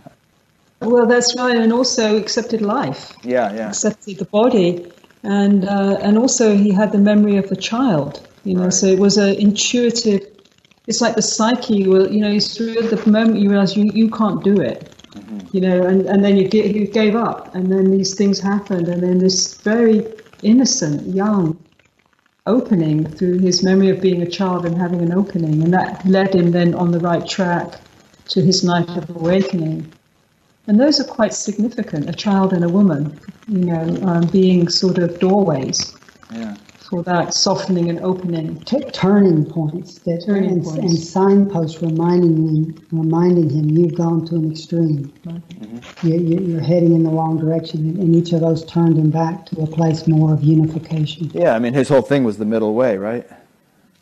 well, 0.80 1.04
that's 1.04 1.36
right, 1.36 1.56
and 1.56 1.74
also 1.74 2.16
accepted 2.16 2.62
life. 2.62 3.12
Yeah, 3.22 3.52
yeah. 3.52 3.68
Accepted 3.68 4.16
the 4.16 4.24
body, 4.24 4.90
and 5.22 5.68
uh, 5.68 5.98
and 6.00 6.16
also 6.16 6.56
he 6.56 6.70
had 6.72 6.90
the 6.90 7.04
memory 7.10 7.36
of 7.36 7.50
the 7.50 7.56
child 7.56 8.26
you 8.44 8.54
know. 8.54 8.64
Right. 8.64 8.72
So 8.72 8.86
it 8.86 8.98
was 8.98 9.16
an 9.16 9.34
intuitive. 9.36 10.26
It's 10.86 11.00
like 11.00 11.16
the 11.16 11.22
psyche. 11.22 11.88
Will 11.88 12.10
you 12.10 12.20
know? 12.20 12.30
It's 12.30 12.56
through 12.56 12.74
the 12.74 13.10
moment 13.10 13.38
you 13.38 13.50
realize 13.50 13.76
you, 13.76 13.90
you 13.92 14.10
can't 14.10 14.42
do 14.44 14.60
it. 14.60 14.90
Mm-hmm. 15.12 15.56
You 15.56 15.60
know, 15.60 15.86
and, 15.86 16.06
and 16.06 16.24
then 16.24 16.36
you 16.36 16.48
get 16.48 16.74
you 16.74 16.86
gave 16.86 17.16
up, 17.16 17.54
and 17.54 17.70
then 17.70 17.90
these 17.90 18.14
things 18.14 18.40
happened, 18.40 18.88
and 18.88 19.02
then 19.02 19.18
this 19.18 19.54
very 19.60 20.06
innocent, 20.42 21.14
young 21.14 21.58
opening 22.46 23.06
through 23.06 23.38
his 23.38 23.62
memory 23.62 23.88
of 23.88 24.02
being 24.02 24.20
a 24.20 24.28
child 24.28 24.66
and 24.66 24.76
having 24.76 25.00
an 25.00 25.12
opening, 25.12 25.62
and 25.62 25.72
that 25.72 26.04
led 26.04 26.34
him 26.34 26.50
then 26.50 26.74
on 26.74 26.90
the 26.90 27.00
right 27.00 27.26
track 27.26 27.80
to 28.28 28.42
his 28.42 28.62
night 28.62 28.88
of 28.90 29.08
awakening. 29.10 29.90
And 30.66 30.78
those 30.78 31.00
are 31.00 31.04
quite 31.04 31.32
significant, 31.32 32.08
a 32.08 32.12
child 32.12 32.52
and 32.52 32.64
a 32.64 32.68
woman, 32.68 33.18
you 33.48 33.64
know, 33.64 33.98
um, 34.06 34.26
being 34.26 34.68
sort 34.68 34.98
of 34.98 35.18
doorways. 35.18 35.96
Yeah 36.32 36.56
for 36.94 37.02
that 37.02 37.34
softening 37.34 37.90
and 37.90 37.98
opening. 38.00 38.60
T- 38.60 38.78
turning 38.92 39.44
points 39.44 39.98
that 40.00 40.22
Turning 40.24 40.50
and, 40.50 40.64
points. 40.64 40.78
and 40.78 40.96
signposts 40.96 41.82
reminding 41.82 42.36
him, 42.48 42.86
reminding 42.92 43.50
him 43.50 43.68
you've 43.68 43.96
gone 43.96 44.24
to 44.26 44.36
an 44.36 44.52
extreme. 44.52 45.12
You, 46.04 46.14
you, 46.14 46.38
you're 46.40 46.60
heading 46.60 46.94
in 46.94 47.02
the 47.02 47.10
wrong 47.10 47.36
direction, 47.36 47.80
and, 47.80 47.98
and 47.98 48.14
each 48.14 48.32
of 48.32 48.42
those 48.42 48.64
turned 48.66 48.96
him 48.96 49.10
back 49.10 49.46
to 49.46 49.60
a 49.62 49.66
place 49.66 50.06
more 50.06 50.32
of 50.32 50.44
unification. 50.44 51.32
Yeah, 51.34 51.56
I 51.56 51.58
mean, 51.58 51.72
his 51.74 51.88
whole 51.88 52.02
thing 52.02 52.22
was 52.22 52.38
the 52.38 52.44
middle 52.44 52.74
way, 52.74 52.96
right? 52.96 53.28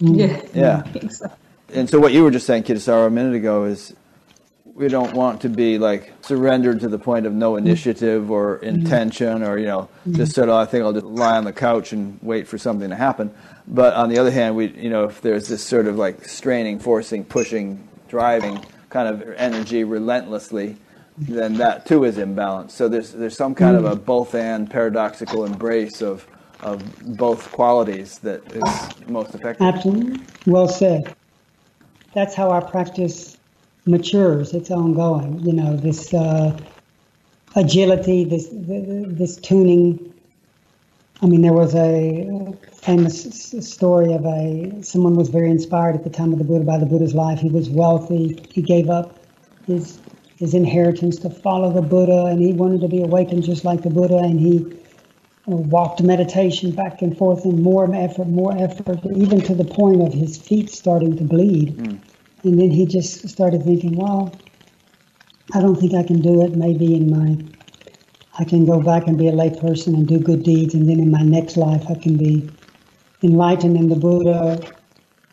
Mm. 0.00 0.18
Yeah. 0.18 0.42
Yeah. 0.54 0.82
Exactly. 1.02 1.38
And 1.74 1.88
so 1.88 1.98
what 1.98 2.12
you 2.12 2.22
were 2.22 2.30
just 2.30 2.46
saying, 2.46 2.64
Kittisaro, 2.64 3.06
a 3.06 3.10
minute 3.10 3.34
ago 3.34 3.64
is 3.64 3.94
we 4.74 4.88
don't 4.88 5.14
want 5.14 5.42
to 5.42 5.48
be 5.48 5.78
like 5.78 6.12
surrendered 6.22 6.80
to 6.80 6.88
the 6.88 6.98
point 6.98 7.26
of 7.26 7.32
no 7.32 7.52
mm-hmm. 7.52 7.66
initiative 7.66 8.30
or 8.30 8.56
mm-hmm. 8.56 8.66
intention 8.66 9.42
or, 9.42 9.58
you 9.58 9.66
know, 9.66 9.82
mm-hmm. 9.82 10.14
just 10.14 10.32
said, 10.32 10.48
oh, 10.48 10.56
I 10.56 10.64
think 10.64 10.84
I'll 10.84 10.92
just 10.92 11.06
lie 11.06 11.36
on 11.36 11.44
the 11.44 11.52
couch 11.52 11.92
and 11.92 12.18
wait 12.22 12.48
for 12.48 12.58
something 12.58 12.88
to 12.90 12.96
happen. 12.96 13.34
But 13.66 13.94
on 13.94 14.08
the 14.08 14.18
other 14.18 14.30
hand, 14.30 14.56
we, 14.56 14.68
you 14.68 14.90
know, 14.90 15.04
if 15.04 15.20
there's 15.20 15.48
this 15.48 15.62
sort 15.62 15.86
of 15.86 15.96
like 15.96 16.26
straining, 16.26 16.78
forcing, 16.78 17.24
pushing, 17.24 17.86
driving 18.08 18.64
kind 18.88 19.08
of 19.08 19.22
energy 19.36 19.84
relentlessly, 19.84 20.76
then 21.18 21.54
that 21.54 21.86
too 21.86 22.04
is 22.04 22.16
imbalanced. 22.16 22.70
So 22.70 22.88
there's, 22.88 23.12
there's 23.12 23.36
some 23.36 23.54
kind 23.54 23.76
of 23.76 23.84
a 23.84 23.94
both 23.94 24.34
and 24.34 24.70
paradoxical 24.70 25.44
embrace 25.44 26.00
of, 26.00 26.26
of 26.60 26.82
both 27.16 27.52
qualities 27.52 28.18
that 28.20 28.40
is 28.52 29.08
most 29.08 29.34
effective. 29.34 29.66
Absolutely. 29.66 30.20
Well 30.46 30.68
said. 30.68 31.14
That's 32.14 32.34
how 32.34 32.50
our 32.50 32.62
practice 32.62 33.31
matures. 33.86 34.52
It's 34.52 34.70
ongoing. 34.70 35.40
You 35.40 35.52
know, 35.52 35.76
this 35.76 36.12
uh, 36.14 36.56
agility, 37.56 38.24
this 38.24 38.48
this 38.52 39.36
tuning. 39.36 40.08
I 41.20 41.26
mean, 41.26 41.42
there 41.42 41.52
was 41.52 41.74
a 41.74 42.52
famous 42.72 43.54
story 43.60 44.12
of 44.12 44.24
a 44.24 44.82
someone 44.82 45.14
was 45.14 45.28
very 45.28 45.50
inspired 45.50 45.94
at 45.94 46.04
the 46.04 46.10
time 46.10 46.32
of 46.32 46.38
the 46.38 46.44
Buddha 46.44 46.64
by 46.64 46.78
the 46.78 46.86
Buddha's 46.86 47.14
life. 47.14 47.38
He 47.38 47.48
was 47.48 47.68
wealthy. 47.70 48.44
He 48.52 48.62
gave 48.62 48.90
up 48.90 49.18
his 49.66 49.98
his 50.36 50.54
inheritance 50.54 51.18
to 51.20 51.30
follow 51.30 51.72
the 51.72 51.82
Buddha, 51.82 52.24
and 52.26 52.40
he 52.40 52.52
wanted 52.52 52.80
to 52.80 52.88
be 52.88 53.00
awakened 53.02 53.44
just 53.44 53.64
like 53.64 53.82
the 53.82 53.90
Buddha, 53.90 54.18
and 54.18 54.40
he 54.40 54.76
uh, 55.48 55.54
walked 55.54 56.02
meditation 56.02 56.72
back 56.72 57.00
and 57.02 57.16
forth 57.16 57.44
and 57.44 57.62
more 57.62 57.92
effort, 57.94 58.26
more 58.26 58.56
effort, 58.58 58.98
even 59.14 59.40
to 59.40 59.54
the 59.54 59.64
point 59.64 60.02
of 60.02 60.12
his 60.12 60.36
feet 60.36 60.70
starting 60.70 61.16
to 61.16 61.22
bleed. 61.22 62.00
And 62.44 62.58
then 62.58 62.70
he 62.70 62.86
just 62.86 63.28
started 63.28 63.62
thinking, 63.62 63.96
well, 63.96 64.32
I 65.54 65.60
don't 65.60 65.76
think 65.76 65.94
I 65.94 66.02
can 66.02 66.20
do 66.20 66.42
it. 66.44 66.56
Maybe 66.56 66.94
in 66.94 67.10
my, 67.10 67.36
I 68.38 68.44
can 68.44 68.64
go 68.64 68.80
back 68.80 69.06
and 69.06 69.16
be 69.18 69.28
a 69.28 69.32
layperson 69.32 69.94
and 69.94 70.08
do 70.08 70.18
good 70.18 70.42
deeds, 70.42 70.74
and 70.74 70.88
then 70.88 70.98
in 70.98 71.10
my 71.10 71.22
next 71.22 71.56
life 71.56 71.84
I 71.88 71.94
can 71.94 72.16
be 72.16 72.50
enlightened. 73.22 73.76
And 73.76 73.90
the 73.90 73.96
Buddha 73.96 74.60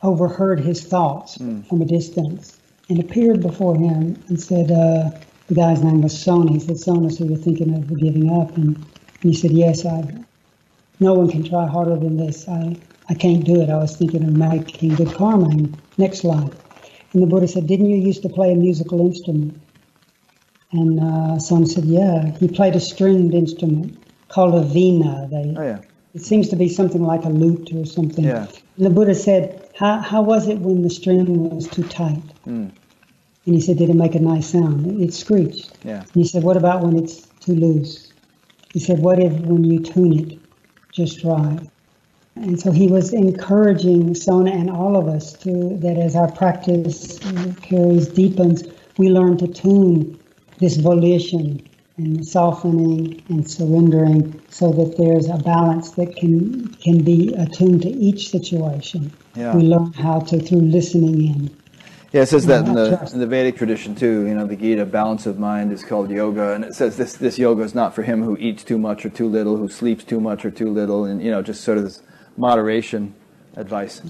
overheard 0.03 0.59
his 0.59 0.83
thoughts 0.83 1.37
from 1.37 1.81
a 1.81 1.85
distance 1.85 2.59
and 2.89 2.99
appeared 2.99 3.41
before 3.41 3.75
him 3.75 4.21
and 4.27 4.39
said, 4.39 4.71
uh, 4.71 5.09
the 5.47 5.55
guy's 5.55 5.83
name 5.83 6.01
was 6.01 6.19
Sona. 6.19 6.51
He 6.51 6.59
said, 6.59 6.77
Sona, 6.77 7.09
so 7.09 7.23
you're 7.25 7.37
thinking 7.37 7.73
of 7.73 7.87
giving 7.99 8.29
up? 8.29 8.55
And, 8.55 8.75
and 8.75 8.85
he 9.21 9.33
said, 9.33 9.51
yes, 9.51 9.85
I, 9.85 10.03
no 10.99 11.15
one 11.15 11.29
can 11.29 11.43
try 11.43 11.65
harder 11.65 11.95
than 11.95 12.17
this. 12.17 12.47
I, 12.47 12.77
I 13.09 13.13
can't 13.15 13.43
do 13.43 13.61
it. 13.61 13.69
I 13.69 13.77
was 13.77 13.95
thinking 13.97 14.23
of 14.23 14.31
making 14.31 14.95
good 14.95 15.13
karma 15.13 15.49
in 15.49 15.75
next 15.97 16.23
life. 16.23 16.53
And 17.13 17.23
the 17.23 17.27
Buddha 17.27 17.47
said, 17.47 17.67
didn't 17.67 17.87
you 17.89 17.97
used 17.97 18.21
to 18.23 18.29
play 18.29 18.51
a 18.51 18.55
musical 18.55 18.99
instrument? 19.05 19.59
And 20.71 20.99
uh, 20.99 21.39
Sona 21.39 21.65
said, 21.65 21.85
yeah. 21.85 22.31
He 22.37 22.47
played 22.47 22.75
a 22.75 22.79
stringed 22.79 23.33
instrument 23.33 23.97
called 24.27 24.53
a 24.55 24.63
vina. 24.63 25.27
They, 25.31 25.55
Oh, 25.57 25.63
yeah. 25.63 25.79
it 26.13 26.21
seems 26.21 26.49
to 26.49 26.55
be 26.55 26.69
something 26.69 27.01
like 27.03 27.25
a 27.25 27.29
lute 27.29 27.71
or 27.73 27.85
something. 27.85 28.23
Yeah. 28.23 28.47
And 28.77 28.85
the 28.85 28.91
Buddha 28.91 29.15
said, 29.15 29.67
how, 29.75 29.99
how 29.99 30.21
was 30.21 30.47
it 30.47 30.59
when 30.59 30.83
the 30.83 30.89
string 30.89 31.49
was 31.49 31.67
too 31.67 31.83
tight? 31.83 32.21
Mm. 32.47 32.71
And 33.45 33.55
he 33.55 33.61
said, 33.61 33.77
did 33.79 33.89
it 33.89 33.95
make 33.95 34.13
a 34.13 34.19
nice 34.19 34.49
sound? 34.51 34.85
It, 34.85 35.05
it 35.05 35.13
screeched. 35.13 35.71
Yeah. 35.83 36.01
And 36.01 36.11
he 36.13 36.25
said, 36.25 36.43
what 36.43 36.57
about 36.57 36.81
when 36.83 36.95
it's 36.97 37.25
too 37.39 37.55
loose? 37.55 38.13
He 38.71 38.79
said, 38.79 38.99
what 38.99 39.17
if 39.19 39.33
when 39.33 39.63
you 39.63 39.79
tune 39.79 40.19
it 40.19 40.39
just 40.91 41.23
right? 41.23 41.59
And 42.41 42.59
so 42.59 42.71
he 42.71 42.87
was 42.87 43.11
encouraging 43.11 44.15
Sona 44.15 44.51
and 44.51 44.69
all 44.69 44.95
of 44.95 45.09
us 45.09 45.33
to 45.43 45.77
that 45.79 45.97
as 45.97 46.15
our 46.15 46.31
practice 46.31 47.19
carries, 47.61 48.07
deepens, 48.07 48.63
we 48.97 49.09
learn 49.09 49.37
to 49.39 49.47
tune 49.47 50.17
this 50.59 50.77
volition 50.77 51.61
and 51.97 52.25
softening 52.25 53.21
and 53.27 53.49
surrendering 53.49 54.41
so 54.49 54.71
that 54.71 54.95
there's 54.97 55.27
a 55.27 55.37
balance 55.37 55.91
that 55.91 56.15
can 56.15 56.69
can 56.75 57.03
be 57.03 57.33
attuned 57.33 57.81
to 57.81 57.89
each 57.89 58.29
situation. 58.29 59.11
Yeah. 59.35 59.53
We 59.53 59.63
learn 59.63 59.91
how 59.91 60.21
to 60.21 60.39
through 60.39 60.61
listening 60.61 61.27
in. 61.27 61.57
Yeah, 62.13 62.21
it 62.21 62.27
says 62.27 62.45
that 62.47 62.67
in 62.67 62.73
the, 62.73 63.09
in 63.13 63.19
the 63.19 63.27
Vedic 63.27 63.57
tradition 63.57 63.95
too. 63.95 64.25
You 64.25 64.33
know, 64.33 64.47
the 64.47 64.55
Gita, 64.55 64.85
balance 64.85 65.25
of 65.25 65.37
mind, 65.37 65.73
is 65.73 65.83
called 65.83 66.09
yoga, 66.09 66.53
and 66.53 66.63
it 66.63 66.73
says 66.73 66.95
this 66.95 67.13
this 67.17 67.37
yoga 67.37 67.63
is 67.63 67.75
not 67.75 67.93
for 67.93 68.03
him 68.03 68.23
who 68.23 68.37
eats 68.37 68.63
too 68.63 68.77
much 68.77 69.05
or 69.05 69.09
too 69.09 69.27
little, 69.27 69.57
who 69.57 69.67
sleeps 69.67 70.05
too 70.05 70.21
much 70.21 70.45
or 70.45 70.51
too 70.51 70.71
little, 70.71 71.03
and 71.03 71.21
you 71.21 71.29
know, 71.29 71.41
just 71.41 71.63
sort 71.63 71.77
of 71.77 71.83
this 71.83 72.01
moderation 72.39 73.13
advice. 73.57 74.01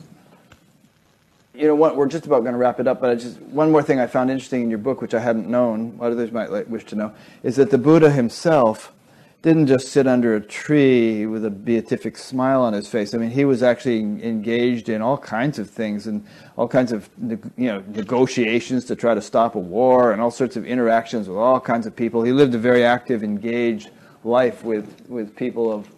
You 1.56 1.68
know 1.68 1.76
what? 1.76 1.98
We're 1.98 2.08
just 2.08 2.26
about 2.26 2.42
going 2.42 2.54
to 2.54 2.60
wrap 2.60 2.80
it 2.80 2.88
up, 2.88 3.02
but 3.02 3.10
I 3.10 3.16
just 3.16 3.42
one 3.42 3.72
more 3.72 3.84
thing 3.84 4.00
I 4.00 4.08
found 4.08 4.32
interesting 4.32 4.62
in 4.62 4.70
your 4.70 4.80
book, 4.80 5.02
which 5.02 5.14
I 5.14 5.20
hadn't 5.20 5.50
known, 5.50 5.98
others 6.00 6.32
might 6.32 6.70
wish 6.70 6.86
to 6.86 6.96
know, 6.96 7.12
is 7.44 7.58
that 7.58 7.72
the 7.72 7.78
Buddha 7.78 8.12
himself 8.12 8.94
didn't 9.42 9.68
just 9.68 9.88
sit 9.88 10.06
under 10.06 10.36
a 10.36 10.42
tree 10.42 11.26
with 11.26 11.46
a 11.46 11.50
beatific 11.50 12.18
smile 12.18 12.62
on 12.62 12.74
his 12.74 12.88
face. 12.88 13.14
I 13.14 13.18
mean, 13.18 13.32
he 13.32 13.46
was 13.46 13.64
actually 13.64 14.00
engaged 14.00 14.90
in 14.90 15.02
all 15.02 15.18
kinds 15.18 15.60
of 15.60 15.70
things 15.70 16.08
and 16.08 16.26
all 16.58 16.68
kinds 16.68 16.92
of 16.92 17.10
you 17.20 17.40
know 17.58 17.84
negotiations 17.88 18.86
to 18.86 18.96
try 18.96 19.14
to 19.14 19.22
stop 19.22 19.56
a 19.56 19.60
war 19.60 20.12
and 20.12 20.22
all 20.22 20.32
sorts 20.32 20.56
of 20.56 20.66
interactions 20.66 21.28
with 21.28 21.38
all 21.38 21.60
kinds 21.60 21.88
of 21.88 21.96
people. 21.96 22.22
He 22.22 22.32
lived 22.32 22.54
a 22.54 22.60
very 22.60 22.84
active, 22.84 23.24
engaged 23.24 23.90
life 24.24 24.64
with 24.64 25.10
with 25.10 25.36
people 25.36 25.74
of 25.74 25.90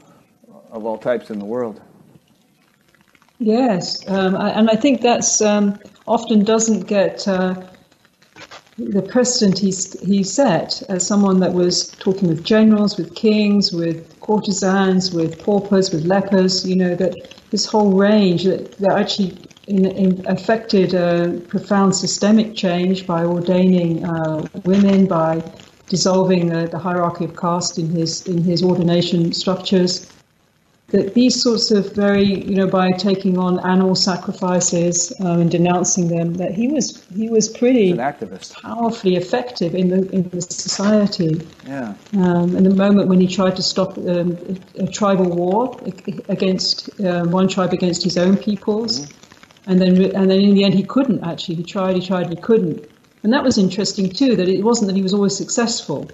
of 0.71 0.85
all 0.85 0.97
types 0.97 1.29
in 1.29 1.37
the 1.37 1.45
world. 1.45 1.81
Yes, 3.43 4.07
um, 4.07 4.35
I, 4.35 4.51
and 4.51 4.69
I 4.69 4.75
think 4.75 5.01
that's 5.01 5.41
um, 5.41 5.79
often 6.05 6.43
doesn't 6.43 6.81
get 6.81 7.27
uh, 7.27 7.55
the 8.77 9.01
precedent 9.01 9.57
he's, 9.57 9.99
he 10.01 10.23
set 10.23 10.83
as 10.89 11.07
someone 11.07 11.39
that 11.39 11.53
was 11.53 11.89
talking 11.93 12.27
with 12.27 12.43
generals, 12.43 12.99
with 12.99 13.15
kings, 13.15 13.73
with 13.73 14.19
courtesans, 14.19 15.11
with 15.11 15.39
paupers, 15.39 15.91
with 15.91 16.05
lepers. 16.05 16.67
You 16.67 16.75
know 16.75 16.95
that 16.95 17.15
this 17.49 17.65
whole 17.65 17.91
range 17.93 18.43
that, 18.43 18.77
that 18.77 18.95
actually 18.95 19.35
in, 19.65 19.87
in 19.87 20.23
affected 20.27 20.93
a 20.93 21.41
profound 21.49 21.95
systemic 21.95 22.55
change 22.55 23.07
by 23.07 23.23
ordaining 23.23 24.05
uh, 24.05 24.47
women, 24.65 25.07
by 25.07 25.41
dissolving 25.89 26.49
the, 26.49 26.67
the 26.67 26.77
hierarchy 26.77 27.25
of 27.25 27.35
caste 27.35 27.79
in 27.79 27.89
his 27.89 28.27
in 28.27 28.43
his 28.43 28.61
ordination 28.61 29.33
structures 29.33 30.10
that 30.91 31.13
these 31.13 31.41
sorts 31.41 31.71
of 31.71 31.95
very, 31.95 32.23
you 32.23 32.55
know, 32.55 32.67
by 32.67 32.91
taking 32.91 33.37
on 33.37 33.59
animal 33.65 33.95
sacrifices 33.95 35.13
um, 35.21 35.41
and 35.41 35.51
denouncing 35.51 36.09
them, 36.09 36.35
that 36.35 36.51
he 36.53 36.67
was 36.67 37.03
he 37.15 37.29
was 37.29 37.47
pretty 37.47 37.91
an 37.91 37.97
activist. 37.97 38.61
powerfully 38.61 39.15
effective 39.15 39.73
in 39.73 39.89
the 39.89 40.09
in 40.11 40.29
the 40.29 40.41
society. 40.41 41.47
Yeah. 41.65 41.93
Um, 42.13 42.55
and 42.55 42.65
the 42.65 42.75
moment 42.75 43.07
when 43.07 43.21
he 43.21 43.27
tried 43.27 43.55
to 43.55 43.63
stop 43.63 43.97
um, 43.97 44.37
a, 44.77 44.83
a 44.83 44.91
tribal 44.91 45.25
war 45.25 45.79
against 46.27 46.89
um, 47.01 47.31
one 47.31 47.47
tribe 47.47 47.71
against 47.71 48.03
his 48.03 48.17
own 48.17 48.35
peoples, 48.35 49.13
and 49.67 49.81
then 49.81 50.01
and 50.01 50.29
then 50.29 50.39
in 50.39 50.55
the 50.55 50.65
end 50.65 50.73
he 50.73 50.83
couldn't 50.83 51.23
actually. 51.23 51.55
He 51.55 51.63
tried, 51.63 51.95
he 51.95 52.05
tried, 52.05 52.29
he 52.29 52.35
couldn't. 52.35 52.83
And 53.23 53.31
that 53.33 53.43
was 53.43 53.57
interesting 53.57 54.11
too. 54.11 54.35
That 54.35 54.49
it 54.49 54.63
wasn't 54.63 54.89
that 54.89 54.95
he 54.97 55.03
was 55.03 55.13
always 55.13 55.37
successful. 55.37 56.11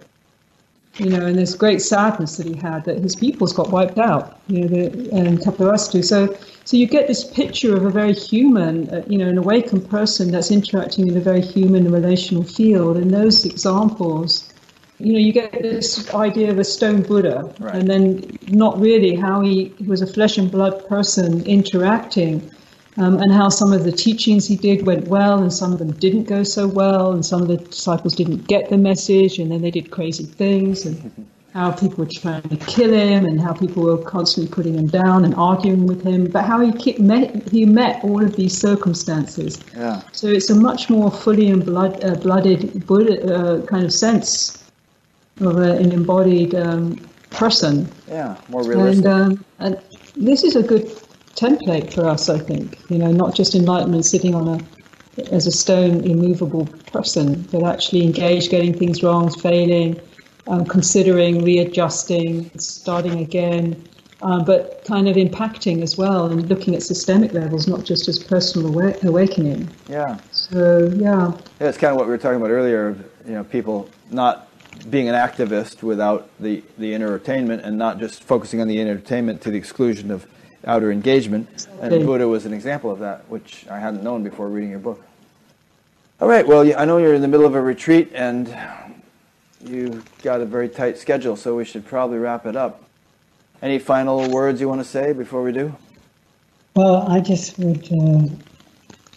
You 1.00 1.12
know, 1.12 1.26
and 1.26 1.38
this 1.38 1.54
great 1.54 1.82
sadness 1.82 2.38
that 2.38 2.48
he 2.48 2.56
had 2.56 2.86
that 2.86 2.98
his 2.98 3.16
peoples 3.16 3.54
got 3.54 3.70
wiped 3.70 4.00
out. 4.00 4.40
You 4.48 4.62
know, 4.62 4.68
the, 4.68 4.86
and 5.12 5.40
Kapilavastu. 5.40 6.04
So, 6.04 6.36
so 6.66 6.76
you 6.76 6.88
get 6.88 7.08
this 7.08 7.24
picture 7.24 7.76
of 7.76 7.86
a 7.86 7.92
very 7.92 8.14
human, 8.14 8.90
uh, 8.90 9.04
you 9.08 9.18
know, 9.18 9.28
an 9.28 9.38
awakened 9.38 9.90
person 9.90 10.32
that's 10.32 10.50
interacting 10.52 11.08
in 11.08 11.16
a 11.16 11.20
very 11.22 11.42
human 11.42 11.92
relational 11.92 12.44
field. 12.44 12.98
And 12.98 13.14
those 13.14 13.46
examples, 13.46 14.52
you 15.00 15.14
know, 15.14 15.20
you 15.20 15.32
get 15.32 15.52
this 15.52 16.12
idea 16.16 16.50
of 16.50 16.58
a 16.58 16.64
stone 16.64 17.04
Buddha, 17.04 17.54
Right. 17.60 17.76
and 17.76 17.88
then 17.88 18.38
not 18.50 18.80
really 18.80 19.16
how 19.16 19.42
he, 19.42 19.66
he 19.78 19.84
was 19.84 20.02
a 20.02 20.08
flesh 20.08 20.38
and 20.38 20.52
blood 20.52 20.88
person 20.88 21.44
interacting, 21.46 22.50
um, 22.98 23.18
and 23.22 23.32
how 23.32 23.50
some 23.50 23.74
of 23.74 23.84
the 23.84 23.92
teachings 23.92 24.48
he 24.48 24.56
did 24.56 24.86
went 24.86 25.08
well, 25.08 25.40
and 25.40 25.54
some 25.54 25.72
of 25.72 25.80
them 25.80 25.92
didn't 25.92 26.24
go 26.24 26.44
so 26.44 26.68
well, 26.68 27.12
and 27.12 27.26
some 27.26 27.42
of 27.42 27.48
the 27.48 27.58
disciples 27.58 28.16
didn't 28.16 28.48
get 28.48 28.70
the 28.70 28.78
message, 28.78 29.40
and 29.40 29.52
then 29.52 29.62
they 29.62 29.72
did 29.72 29.92
crazy 29.92 30.26
things, 30.26 30.86
and 30.86 31.28
how 31.54 31.72
people 31.72 32.04
were 32.04 32.12
trying 32.12 32.42
to 32.44 32.58
kill 32.66 32.92
him, 32.92 33.26
and 33.26 33.40
how 33.40 33.54
people 33.54 33.84
were 33.84 33.98
constantly 33.98 34.52
putting 34.52 34.76
him 34.76 34.88
down 34.88 35.26
and 35.26 35.36
arguing 35.36 35.86
with 35.86 36.04
him, 36.04 36.26
but 36.26 36.44
how 36.44 36.60
he 36.60 36.72
ki- 36.72 36.98
met, 37.00 37.48
he 37.50 37.66
met 37.66 38.04
all 38.04 38.24
of 38.24 38.36
these 38.36 38.58
circumstances. 38.58 39.60
Yeah. 39.76 40.02
So 40.12 40.28
it's 40.28 40.50
a 40.50 40.56
much 40.56 40.90
more 40.90 41.12
fully 41.12 41.50
and 41.50 41.64
blood, 41.64 42.04
uh, 42.04 42.16
blooded 42.16 42.86
Buddha 42.86 43.36
uh, 43.36 43.66
kind 43.66 43.86
of 43.86 43.94
sense 43.94 44.64
of 45.40 45.58
a, 45.58 45.74
an 45.74 45.92
embodied 45.92 46.56
um, 46.56 46.98
person. 47.30 47.88
Yeah. 48.08 48.38
More 48.50 48.64
realistic. 48.64 49.06
And, 49.06 49.08
um, 49.08 49.46
and 49.60 49.80
this 50.16 50.44
is 50.44 50.56
a 50.56 50.64
good 50.64 50.90
template 51.38 51.94
for 51.94 52.06
us. 52.08 52.30
I 52.30 52.40
think 52.40 52.80
you 52.90 52.98
know, 52.98 53.12
not 53.12 53.36
just 53.36 53.56
enlightenment 53.56 54.06
sitting 54.06 54.36
on 54.36 54.48
a 54.48 54.60
as 55.32 55.48
a 55.48 55.52
stone, 55.52 56.04
immovable 56.04 56.68
person, 56.92 57.42
but 57.52 57.64
actually 57.64 58.04
engaged, 58.04 58.52
getting 58.52 58.74
things 58.74 59.02
wrong, 59.02 59.32
failing, 59.32 60.00
um, 60.48 60.66
considering, 60.66 61.44
readjusting, 61.44 62.52
starting 62.60 63.20
again, 63.20 63.84
um, 64.22 64.46
but 64.46 64.84
kind 64.86 65.08
of 65.08 65.16
impacting 65.16 65.82
as 65.82 65.98
well 65.98 66.26
and 66.26 66.48
looking 66.50 66.76
at 66.76 66.84
systemic 66.84 67.34
levels, 67.34 67.68
not 67.68 67.84
just 67.84 68.08
as 68.08 68.20
personal 68.20 68.72
awa- 68.72 68.96
awakening. 69.04 69.70
Yeah. 69.90 70.20
So 70.32 70.90
yeah. 70.96 71.32
Yeah, 71.60 71.68
it's 71.68 71.78
kind 71.78 71.92
of 71.92 71.98
what 71.98 72.06
we 72.06 72.12
were 72.12 72.18
talking 72.18 72.38
about 72.38 72.52
earlier. 72.52 72.96
You 73.26 73.34
know, 73.34 73.44
people 73.44 73.90
not 74.12 74.48
being 74.90 75.10
an 75.10 75.16
activist 75.16 75.84
without 75.84 76.30
the 76.40 76.64
the 76.78 76.94
entertainment, 76.94 77.64
and 77.64 77.78
not 77.78 78.00
just 78.00 78.24
focusing 78.24 78.62
on 78.62 78.68
the 78.68 78.80
entertainment 78.80 79.42
to 79.42 79.52
the 79.52 79.58
exclusion 79.58 80.12
of 80.12 80.26
outer 80.66 80.92
engagement. 80.92 81.68
And 81.82 82.06
Buddha 82.06 82.28
was 82.28 82.46
an 82.46 82.54
example 82.54 82.92
of 82.92 83.00
that, 83.00 83.30
which 83.30 83.66
I 83.70 83.80
hadn't 83.80 84.04
known 84.04 84.24
before 84.24 84.50
reading 84.50 84.70
your 84.70 84.80
book. 84.80 85.04
All 86.20 86.28
right. 86.28 86.46
Well, 86.46 86.62
I 86.78 86.86
know 86.86 86.98
you're 86.98 87.14
in 87.14 87.22
the 87.22 87.28
middle 87.28 87.46
of 87.46 87.56
a 87.56 87.62
retreat, 87.62 88.12
and 88.14 88.56
you've 89.64 90.04
got 90.22 90.42
a 90.42 90.46
very 90.46 90.70
tight 90.70 90.98
schedule, 90.98 91.36
so 91.36 91.56
we 91.56 91.66
should 91.66 91.86
probably 91.86 92.18
wrap 92.18 92.46
it 92.46 92.56
up. 92.56 92.84
Any 93.62 93.80
final 93.80 94.30
words 94.30 94.62
you 94.62 94.68
want 94.68 94.82
to 94.82 94.88
say 94.88 95.14
before 95.14 95.44
we 95.44 95.52
do? 95.52 95.76
Well, 96.76 97.08
I 97.08 97.20
just 97.20 97.58
would. 97.60 97.88
Uh, 97.92 98.28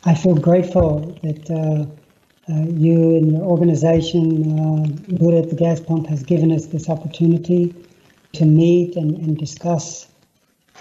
I 0.04 0.14
feel 0.14 0.34
grateful 0.34 1.18
that 1.22 1.50
uh, 1.50 2.50
uh, 2.50 2.66
you 2.68 3.16
and 3.16 3.32
your 3.32 3.42
organization, 3.42 4.58
uh, 4.58 5.16
Buddha 5.18 5.38
at 5.38 5.50
the 5.50 5.56
Gas 5.56 5.80
Pump, 5.80 6.06
has 6.06 6.22
given 6.22 6.52
us 6.52 6.66
this 6.66 6.88
opportunity 6.88 7.74
to 8.32 8.44
meet 8.46 8.96
and, 8.96 9.16
and 9.18 9.36
discuss 9.36 10.06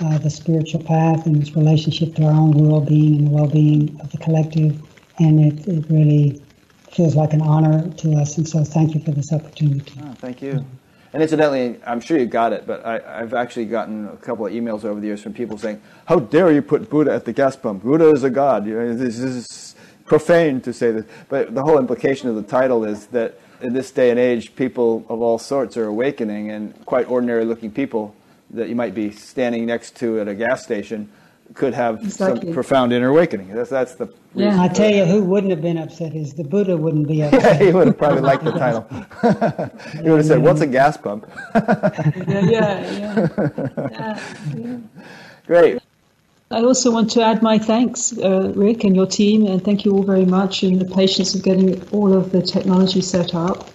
uh, 0.01 0.17
the 0.17 0.29
spiritual 0.29 0.83
path 0.83 1.25
and 1.25 1.41
its 1.41 1.55
relationship 1.55 2.15
to 2.15 2.23
our 2.23 2.31
own 2.31 2.51
well-being 2.51 3.17
and 3.17 3.27
the 3.27 3.31
well-being 3.31 3.99
of 4.01 4.11
the 4.11 4.17
collective. 4.17 4.81
And 5.19 5.39
it, 5.39 5.67
it 5.67 5.85
really 5.89 6.41
feels 6.91 7.15
like 7.15 7.33
an 7.33 7.41
honor 7.41 7.89
to 7.97 8.13
us. 8.13 8.37
And 8.37 8.47
so, 8.47 8.63
thank 8.63 8.93
you 8.93 9.01
for 9.01 9.11
this 9.11 9.33
opportunity. 9.33 9.93
Oh, 10.01 10.13
thank 10.13 10.41
you. 10.41 10.65
And 11.11 11.23
incidentally, 11.23 11.79
I'm 11.85 11.99
sure 11.99 12.19
you 12.19 12.27
got 12.27 12.53
it, 12.53 12.67
but 12.67 12.85
I, 12.85 13.19
have 13.19 13.33
actually 13.33 13.65
gotten 13.65 14.07
a 14.07 14.17
couple 14.17 14.45
of 14.45 14.53
emails 14.53 14.85
over 14.85 14.99
the 14.99 15.07
years 15.07 15.21
from 15.21 15.33
people 15.33 15.57
saying, 15.57 15.81
"How 16.05 16.19
dare 16.19 16.51
you 16.51 16.61
put 16.61 16.89
Buddha 16.89 17.11
at 17.11 17.25
the 17.25 17.33
gas 17.33 17.55
pump? 17.55 17.83
Buddha 17.83 18.11
is 18.11 18.23
a 18.23 18.29
god. 18.29 18.67
You 18.67 18.75
know, 18.75 18.93
this 18.93 19.17
is 19.17 19.75
profane 20.05 20.61
to 20.61 20.71
say 20.71 20.91
this." 20.91 21.05
But 21.27 21.55
the 21.55 21.63
whole 21.63 21.79
implication 21.79 22.29
of 22.29 22.35
the 22.35 22.43
title 22.43 22.83
is 22.85 23.07
that 23.07 23.39
in 23.59 23.73
this 23.73 23.89
day 23.89 24.11
and 24.11 24.19
age, 24.19 24.55
people 24.55 25.03
of 25.09 25.19
all 25.19 25.39
sorts 25.39 25.77
are 25.77 25.85
awakening, 25.85 26.51
and 26.51 26.85
quite 26.85 27.09
ordinary-looking 27.09 27.71
people 27.71 28.15
that 28.51 28.69
you 28.69 28.75
might 28.75 28.95
be 28.95 29.11
standing 29.11 29.65
next 29.65 29.95
to 29.97 30.19
at 30.19 30.27
a 30.27 30.35
gas 30.35 30.63
station 30.63 31.09
could 31.53 31.73
have 31.73 32.03
exactly. 32.03 32.41
some 32.41 32.53
profound 32.53 32.93
inner 32.93 33.09
awakening. 33.09 33.53
That's 33.53 33.69
that's 33.69 33.95
the. 33.95 34.13
Yeah, 34.35 34.61
I 34.61 34.67
tell 34.67 34.89
you, 34.89 35.05
who 35.05 35.23
wouldn't 35.23 35.51
have 35.51 35.61
been 35.61 35.77
upset 35.77 36.13
is 36.13 36.33
the 36.33 36.43
Buddha 36.43 36.77
wouldn't 36.77 37.07
be 37.07 37.23
upset. 37.23 37.41
yeah, 37.41 37.65
he 37.65 37.71
would 37.71 37.87
have 37.87 37.97
probably 37.97 38.21
liked 38.21 38.43
the 38.43 38.51
title. 38.51 38.85
he 40.03 40.09
would 40.09 40.19
have 40.19 40.25
said, 40.25 40.41
"What's 40.41 40.61
a 40.61 40.67
gas 40.67 40.97
pump?" 40.97 41.27
yeah, 41.55 42.21
yeah, 42.27 43.27
yeah. 43.37 44.19
yeah. 44.55 44.77
Great. 45.47 45.81
I 46.51 46.61
also 46.63 46.91
want 46.91 47.11
to 47.11 47.23
add 47.23 47.43
my 47.43 47.59
thanks, 47.59 48.17
uh, 48.17 48.51
Rick, 48.55 48.83
and 48.83 48.95
your 48.95 49.05
team, 49.05 49.45
and 49.45 49.63
thank 49.63 49.85
you 49.85 49.91
all 49.91 50.03
very 50.03 50.25
much 50.25 50.63
in 50.63 50.79
the 50.79 50.85
patience 50.85 51.35
of 51.35 51.43
getting 51.43 51.87
all 51.89 52.11
of 52.11 52.31
the 52.31 52.41
technology 52.41 53.01
set 53.01 53.35
up. 53.35 53.69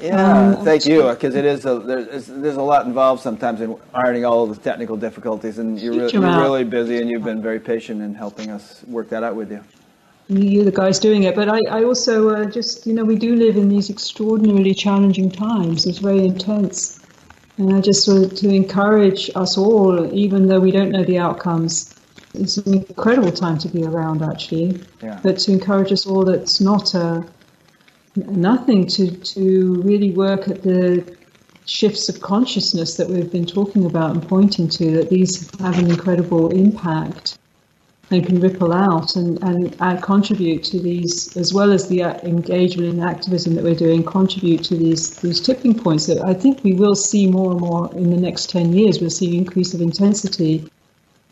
Yeah, 0.00 0.54
um, 0.56 0.64
thank 0.64 0.86
you, 0.86 1.02
because 1.08 1.34
it 1.34 1.44
is 1.44 1.66
a, 1.66 1.78
there's, 1.80 2.26
there's 2.26 2.56
a 2.56 2.62
lot 2.62 2.86
involved 2.86 3.22
sometimes 3.22 3.60
in 3.60 3.76
ironing 3.92 4.24
all 4.24 4.46
the 4.46 4.56
technical 4.56 4.96
difficulties, 4.96 5.58
and 5.58 5.80
you're, 5.80 5.92
re- 5.92 6.10
you're 6.10 6.22
really 6.22 6.64
busy, 6.64 6.98
and 6.98 7.10
you've 7.10 7.24
been 7.24 7.42
very 7.42 7.58
patient 7.58 8.00
in 8.00 8.14
helping 8.14 8.50
us 8.50 8.84
work 8.86 9.08
that 9.08 9.22
out 9.24 9.34
with 9.34 9.50
you. 9.50 9.62
You're 10.28 10.64
the 10.64 10.70
guys 10.70 10.98
doing 10.98 11.22
it, 11.24 11.34
but 11.34 11.48
I, 11.48 11.60
I 11.70 11.84
also 11.84 12.28
uh, 12.28 12.44
just, 12.44 12.86
you 12.86 12.92
know, 12.92 13.04
we 13.04 13.16
do 13.16 13.34
live 13.34 13.56
in 13.56 13.68
these 13.68 13.88
extraordinarily 13.88 14.74
challenging 14.74 15.30
times. 15.30 15.86
It's 15.86 15.98
very 15.98 16.24
intense. 16.24 17.00
And 17.56 17.74
I 17.74 17.80
just 17.80 18.04
sort 18.04 18.22
of 18.22 18.34
to 18.36 18.48
encourage 18.50 19.30
us 19.34 19.58
all, 19.58 20.14
even 20.14 20.46
though 20.46 20.60
we 20.60 20.70
don't 20.70 20.90
know 20.90 21.02
the 21.02 21.18
outcomes, 21.18 21.94
it's 22.34 22.58
an 22.58 22.74
incredible 22.74 23.32
time 23.32 23.58
to 23.58 23.68
be 23.68 23.84
around, 23.84 24.22
actually. 24.22 24.80
Yeah. 25.02 25.18
But 25.22 25.38
to 25.38 25.52
encourage 25.52 25.90
us 25.92 26.06
all 26.06 26.24
that's 26.24 26.60
not 26.60 26.94
a 26.94 27.26
nothing 28.26 28.86
to, 28.86 29.10
to 29.10 29.82
really 29.82 30.12
work 30.12 30.48
at 30.48 30.62
the 30.62 31.16
shifts 31.66 32.08
of 32.08 32.20
consciousness 32.20 32.96
that 32.96 33.08
we've 33.08 33.30
been 33.30 33.46
talking 33.46 33.84
about 33.84 34.12
and 34.12 34.26
pointing 34.26 34.68
to, 34.68 34.90
that 34.92 35.10
these 35.10 35.50
have 35.60 35.78
an 35.78 35.90
incredible 35.90 36.50
impact 36.50 37.38
and 38.10 38.24
can 38.24 38.40
ripple 38.40 38.72
out 38.72 39.16
and, 39.16 39.42
and, 39.42 39.76
and 39.80 40.02
contribute 40.02 40.64
to 40.64 40.80
these, 40.80 41.36
as 41.36 41.52
well 41.52 41.70
as 41.70 41.88
the 41.88 42.02
uh, 42.02 42.14
engagement 42.22 42.88
and 42.94 43.04
activism 43.04 43.54
that 43.54 43.62
we're 43.62 43.74
doing, 43.74 44.02
contribute 44.02 44.64
to 44.64 44.76
these, 44.76 45.16
these 45.18 45.40
tipping 45.40 45.78
points 45.78 46.06
that 46.06 46.24
I 46.24 46.32
think 46.32 46.64
we 46.64 46.72
will 46.72 46.94
see 46.94 47.30
more 47.30 47.50
and 47.50 47.60
more 47.60 47.94
in 47.94 48.08
the 48.10 48.16
next 48.16 48.48
10 48.48 48.72
years. 48.72 49.00
We'll 49.00 49.10
see 49.10 49.36
increase 49.36 49.74
of 49.74 49.82
intensity 49.82 50.70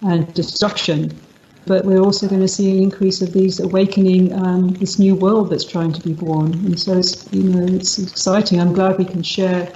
and 0.03 0.33
destruction 0.35 1.19
but 1.67 1.85
we're 1.85 2.01
also 2.01 2.29
going 2.29 2.41
to 2.41 2.49
see 2.49 2.71
an 2.71 2.83
increase 2.83 3.21
of 3.21 3.33
these 3.33 3.59
awakening 3.59 4.33
um, 4.33 4.69
this 4.75 4.99
new 4.99 5.15
world 5.15 5.51
that's 5.51 5.65
trying 5.65 5.93
to 5.93 6.01
be 6.01 6.13
born. 6.13 6.55
And 6.67 6.79
so 6.79 6.97
it's 6.97 7.31
you 7.33 7.43
know 7.43 7.75
it's 7.75 7.99
exciting. 7.99 8.61
I'm 8.61 8.73
glad 8.73 8.99
we 8.99 9.05
can 9.05 9.23
share 9.23 9.73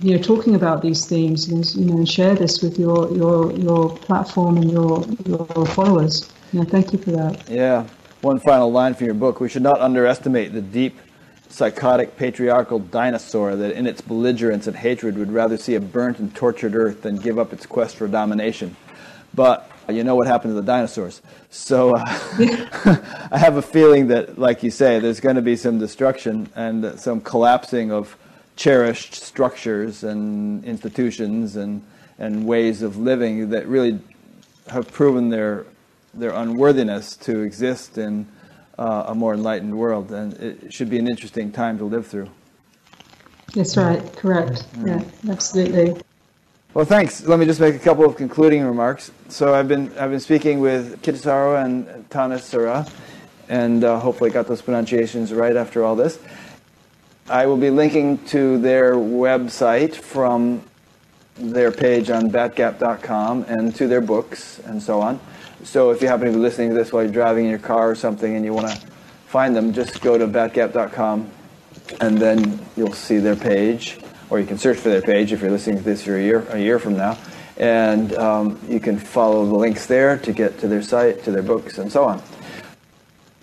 you 0.00 0.16
know 0.16 0.22
talking 0.22 0.54
about 0.54 0.82
these 0.82 1.06
themes 1.06 1.48
and 1.48 1.64
you 1.74 1.86
know 1.86 2.04
share 2.04 2.34
this 2.34 2.60
with 2.60 2.78
your 2.78 3.10
your 3.12 3.52
your 3.52 3.96
platform 3.98 4.56
and 4.56 4.70
your 4.70 5.04
your 5.24 5.46
followers. 5.66 6.30
You 6.52 6.60
know, 6.60 6.66
thank 6.66 6.92
you 6.92 6.98
for 6.98 7.12
that. 7.12 7.48
Yeah. 7.48 7.86
One 8.20 8.40
final 8.40 8.72
line 8.72 8.94
from 8.94 9.06
your 9.06 9.14
book: 9.14 9.40
We 9.40 9.48
should 9.48 9.62
not 9.62 9.80
underestimate 9.80 10.52
the 10.52 10.62
deep 10.62 10.98
psychotic 11.48 12.16
patriarchal 12.16 12.80
dinosaur 12.80 13.54
that 13.54 13.76
in 13.76 13.86
its 13.86 14.00
belligerence 14.00 14.66
and 14.66 14.76
hatred 14.76 15.16
would 15.16 15.30
rather 15.30 15.56
see 15.56 15.76
a 15.76 15.80
burnt 15.80 16.18
and 16.18 16.34
tortured 16.34 16.74
earth 16.74 17.02
than 17.02 17.16
give 17.16 17.38
up 17.38 17.52
its 17.52 17.64
quest 17.64 17.94
for 17.94 18.08
domination. 18.08 18.74
But 19.34 19.70
you 19.88 20.04
know 20.04 20.14
what 20.14 20.26
happened 20.26 20.50
to 20.50 20.54
the 20.54 20.66
dinosaurs. 20.66 21.22
So 21.50 21.94
uh, 21.96 22.02
I 23.30 23.38
have 23.38 23.56
a 23.56 23.62
feeling 23.62 24.08
that, 24.08 24.38
like 24.38 24.62
you 24.62 24.70
say, 24.70 24.98
there's 24.98 25.20
going 25.20 25.36
to 25.36 25.42
be 25.42 25.56
some 25.56 25.78
destruction 25.78 26.48
and 26.54 26.98
some 26.98 27.20
collapsing 27.20 27.92
of 27.92 28.16
cherished 28.56 29.14
structures 29.14 30.04
and 30.04 30.64
institutions 30.64 31.56
and, 31.56 31.82
and 32.18 32.46
ways 32.46 32.82
of 32.82 32.96
living 32.96 33.50
that 33.50 33.66
really 33.66 33.98
have 34.68 34.90
proven 34.92 35.28
their, 35.28 35.66
their 36.14 36.30
unworthiness 36.30 37.16
to 37.16 37.40
exist 37.40 37.98
in 37.98 38.26
uh, 38.78 39.04
a 39.08 39.14
more 39.14 39.34
enlightened 39.34 39.76
world. 39.76 40.12
And 40.12 40.34
it 40.34 40.72
should 40.72 40.90
be 40.90 40.98
an 40.98 41.08
interesting 41.08 41.52
time 41.52 41.78
to 41.78 41.84
live 41.84 42.06
through. 42.06 42.30
That's 43.54 43.76
right, 43.76 44.00
correct. 44.16 44.64
Yeah, 44.84 45.02
absolutely. 45.28 46.00
Well, 46.74 46.84
thanks. 46.84 47.24
Let 47.24 47.38
me 47.38 47.46
just 47.46 47.60
make 47.60 47.76
a 47.76 47.78
couple 47.78 48.04
of 48.04 48.16
concluding 48.16 48.64
remarks. 48.64 49.12
So 49.28 49.54
I've 49.54 49.68
been 49.68 49.96
I've 49.96 50.10
been 50.10 50.18
speaking 50.18 50.58
with 50.58 51.00
Kittisaro 51.02 51.64
and 51.64 51.86
Thanissara, 52.10 52.92
and 53.48 53.84
uh, 53.84 54.00
hopefully 54.00 54.30
got 54.30 54.48
those 54.48 54.60
pronunciations 54.60 55.32
right 55.32 55.54
after 55.54 55.84
all 55.84 55.94
this. 55.94 56.18
I 57.28 57.46
will 57.46 57.56
be 57.56 57.70
linking 57.70 58.18
to 58.26 58.58
their 58.58 58.94
website 58.94 59.94
from 59.94 60.64
their 61.36 61.70
page 61.70 62.10
on 62.10 62.28
batgap.com 62.28 63.44
and 63.44 63.72
to 63.76 63.86
their 63.86 64.00
books 64.00 64.58
and 64.64 64.82
so 64.82 65.00
on. 65.00 65.20
So 65.62 65.92
if 65.92 66.02
you 66.02 66.08
happen 66.08 66.26
to 66.26 66.32
be 66.32 66.40
listening 66.40 66.70
to 66.70 66.74
this 66.74 66.92
while 66.92 67.04
you're 67.04 67.12
driving 67.12 67.44
in 67.44 67.50
your 67.50 67.60
car 67.60 67.88
or 67.88 67.94
something 67.94 68.34
and 68.34 68.44
you 68.44 68.52
want 68.52 68.68
to 68.68 68.86
find 69.28 69.54
them, 69.54 69.72
just 69.72 70.00
go 70.00 70.18
to 70.18 70.26
batgap.com 70.26 71.30
and 72.00 72.18
then 72.18 72.58
you'll 72.76 72.92
see 72.92 73.18
their 73.18 73.36
page 73.36 74.00
or 74.34 74.40
you 74.40 74.46
can 74.46 74.58
search 74.58 74.78
for 74.78 74.88
their 74.88 75.00
page 75.00 75.32
if 75.32 75.40
you're 75.40 75.50
listening 75.52 75.76
to 75.76 75.84
this 75.84 76.02
for 76.02 76.16
a 76.16 76.20
year, 76.20 76.44
a 76.50 76.58
year 76.58 76.80
from 76.80 76.96
now. 76.96 77.16
And 77.56 78.12
um, 78.14 78.58
you 78.68 78.80
can 78.80 78.98
follow 78.98 79.46
the 79.46 79.54
links 79.54 79.86
there 79.86 80.18
to 80.18 80.32
get 80.32 80.58
to 80.58 80.66
their 80.66 80.82
site, 80.82 81.22
to 81.22 81.30
their 81.30 81.42
books, 81.42 81.78
and 81.78 81.90
so 81.90 82.02
on. 82.02 82.20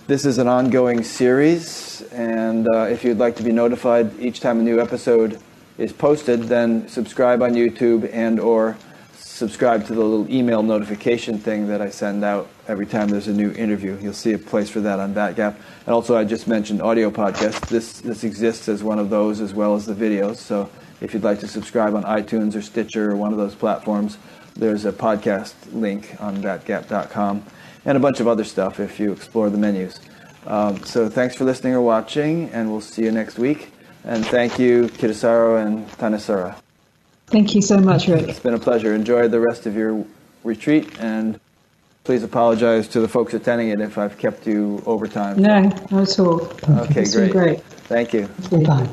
This 0.07 0.25
is 0.25 0.37
an 0.37 0.49
ongoing 0.49 1.01
series, 1.05 2.01
and 2.11 2.67
uh, 2.75 2.87
if 2.89 3.05
you'd 3.05 3.19
like 3.19 3.37
to 3.37 3.43
be 3.43 3.53
notified 3.53 4.19
each 4.19 4.41
time 4.41 4.59
a 4.59 4.63
new 4.63 4.81
episode 4.81 5.39
is 5.77 5.93
posted, 5.93 6.43
then 6.43 6.89
subscribe 6.89 7.41
on 7.41 7.53
YouTube 7.53 8.13
and 8.13 8.37
or 8.37 8.75
subscribe 9.41 9.83
to 9.87 9.95
the 9.95 10.03
little 10.03 10.29
email 10.29 10.61
notification 10.61 11.39
thing 11.39 11.67
that 11.67 11.81
I 11.81 11.89
send 11.89 12.23
out 12.23 12.47
every 12.67 12.85
time 12.85 13.07
there's 13.07 13.27
a 13.27 13.33
new 13.33 13.51
interview. 13.53 13.97
You'll 13.99 14.13
see 14.13 14.33
a 14.33 14.37
place 14.37 14.69
for 14.69 14.81
that 14.81 14.99
on 14.99 15.15
Batgap. 15.15 15.55
And 15.85 15.95
also, 15.95 16.15
I 16.15 16.25
just 16.25 16.47
mentioned 16.47 16.79
audio 16.79 17.09
podcasts. 17.09 17.67
This 17.67 18.01
this 18.01 18.23
exists 18.23 18.69
as 18.69 18.83
one 18.83 18.99
of 18.99 19.09
those 19.09 19.41
as 19.41 19.55
well 19.55 19.73
as 19.73 19.87
the 19.87 19.95
videos. 19.95 20.35
So 20.35 20.69
if 21.01 21.13
you'd 21.13 21.23
like 21.23 21.39
to 21.39 21.47
subscribe 21.47 21.95
on 21.95 22.03
iTunes 22.03 22.55
or 22.55 22.61
Stitcher 22.61 23.11
or 23.11 23.15
one 23.15 23.31
of 23.31 23.37
those 23.37 23.55
platforms, 23.55 24.17
there's 24.55 24.85
a 24.85 24.91
podcast 24.91 25.53
link 25.73 26.15
on 26.19 26.37
batgap.com 26.37 27.43
and 27.85 27.97
a 27.97 27.99
bunch 27.99 28.19
of 28.19 28.27
other 28.27 28.43
stuff 28.43 28.79
if 28.79 28.99
you 28.99 29.11
explore 29.11 29.49
the 29.49 29.57
menus. 29.57 29.99
Um, 30.45 30.83
so 30.83 31.09
thanks 31.09 31.35
for 31.35 31.43
listening 31.43 31.73
or 31.73 31.81
watching, 31.81 32.49
and 32.49 32.71
we'll 32.71 32.81
see 32.81 33.03
you 33.03 33.11
next 33.11 33.37
week. 33.37 33.71
And 34.03 34.25
thank 34.25 34.57
you, 34.57 34.87
Kittisaro 34.87 35.63
and 35.63 35.87
Thanissara. 35.91 36.55
Thank 37.27 37.55
you 37.55 37.61
so 37.61 37.77
much, 37.77 38.07
Rick. 38.07 38.27
It's 38.27 38.39
been 38.39 38.55
a 38.55 38.59
pleasure. 38.59 38.93
Enjoy 38.93 39.27
the 39.27 39.39
rest 39.39 39.65
of 39.65 39.75
your 39.75 40.05
retreat, 40.43 40.99
and 40.99 41.39
please 42.03 42.23
apologize 42.23 42.87
to 42.89 42.99
the 42.99 43.07
folks 43.07 43.33
attending 43.33 43.69
it 43.69 43.79
if 43.79 43.97
I've 43.97 44.17
kept 44.17 44.47
you 44.47 44.81
over 44.85 45.07
time. 45.07 45.41
No, 45.41 45.61
not 45.61 45.93
at 45.93 46.19
all. 46.19 46.41
Okay, 46.69 47.05
great. 47.05 47.31
great. 47.31 47.63
Thank 47.63 48.13
you. 48.13 48.27
Fine. 48.27 48.89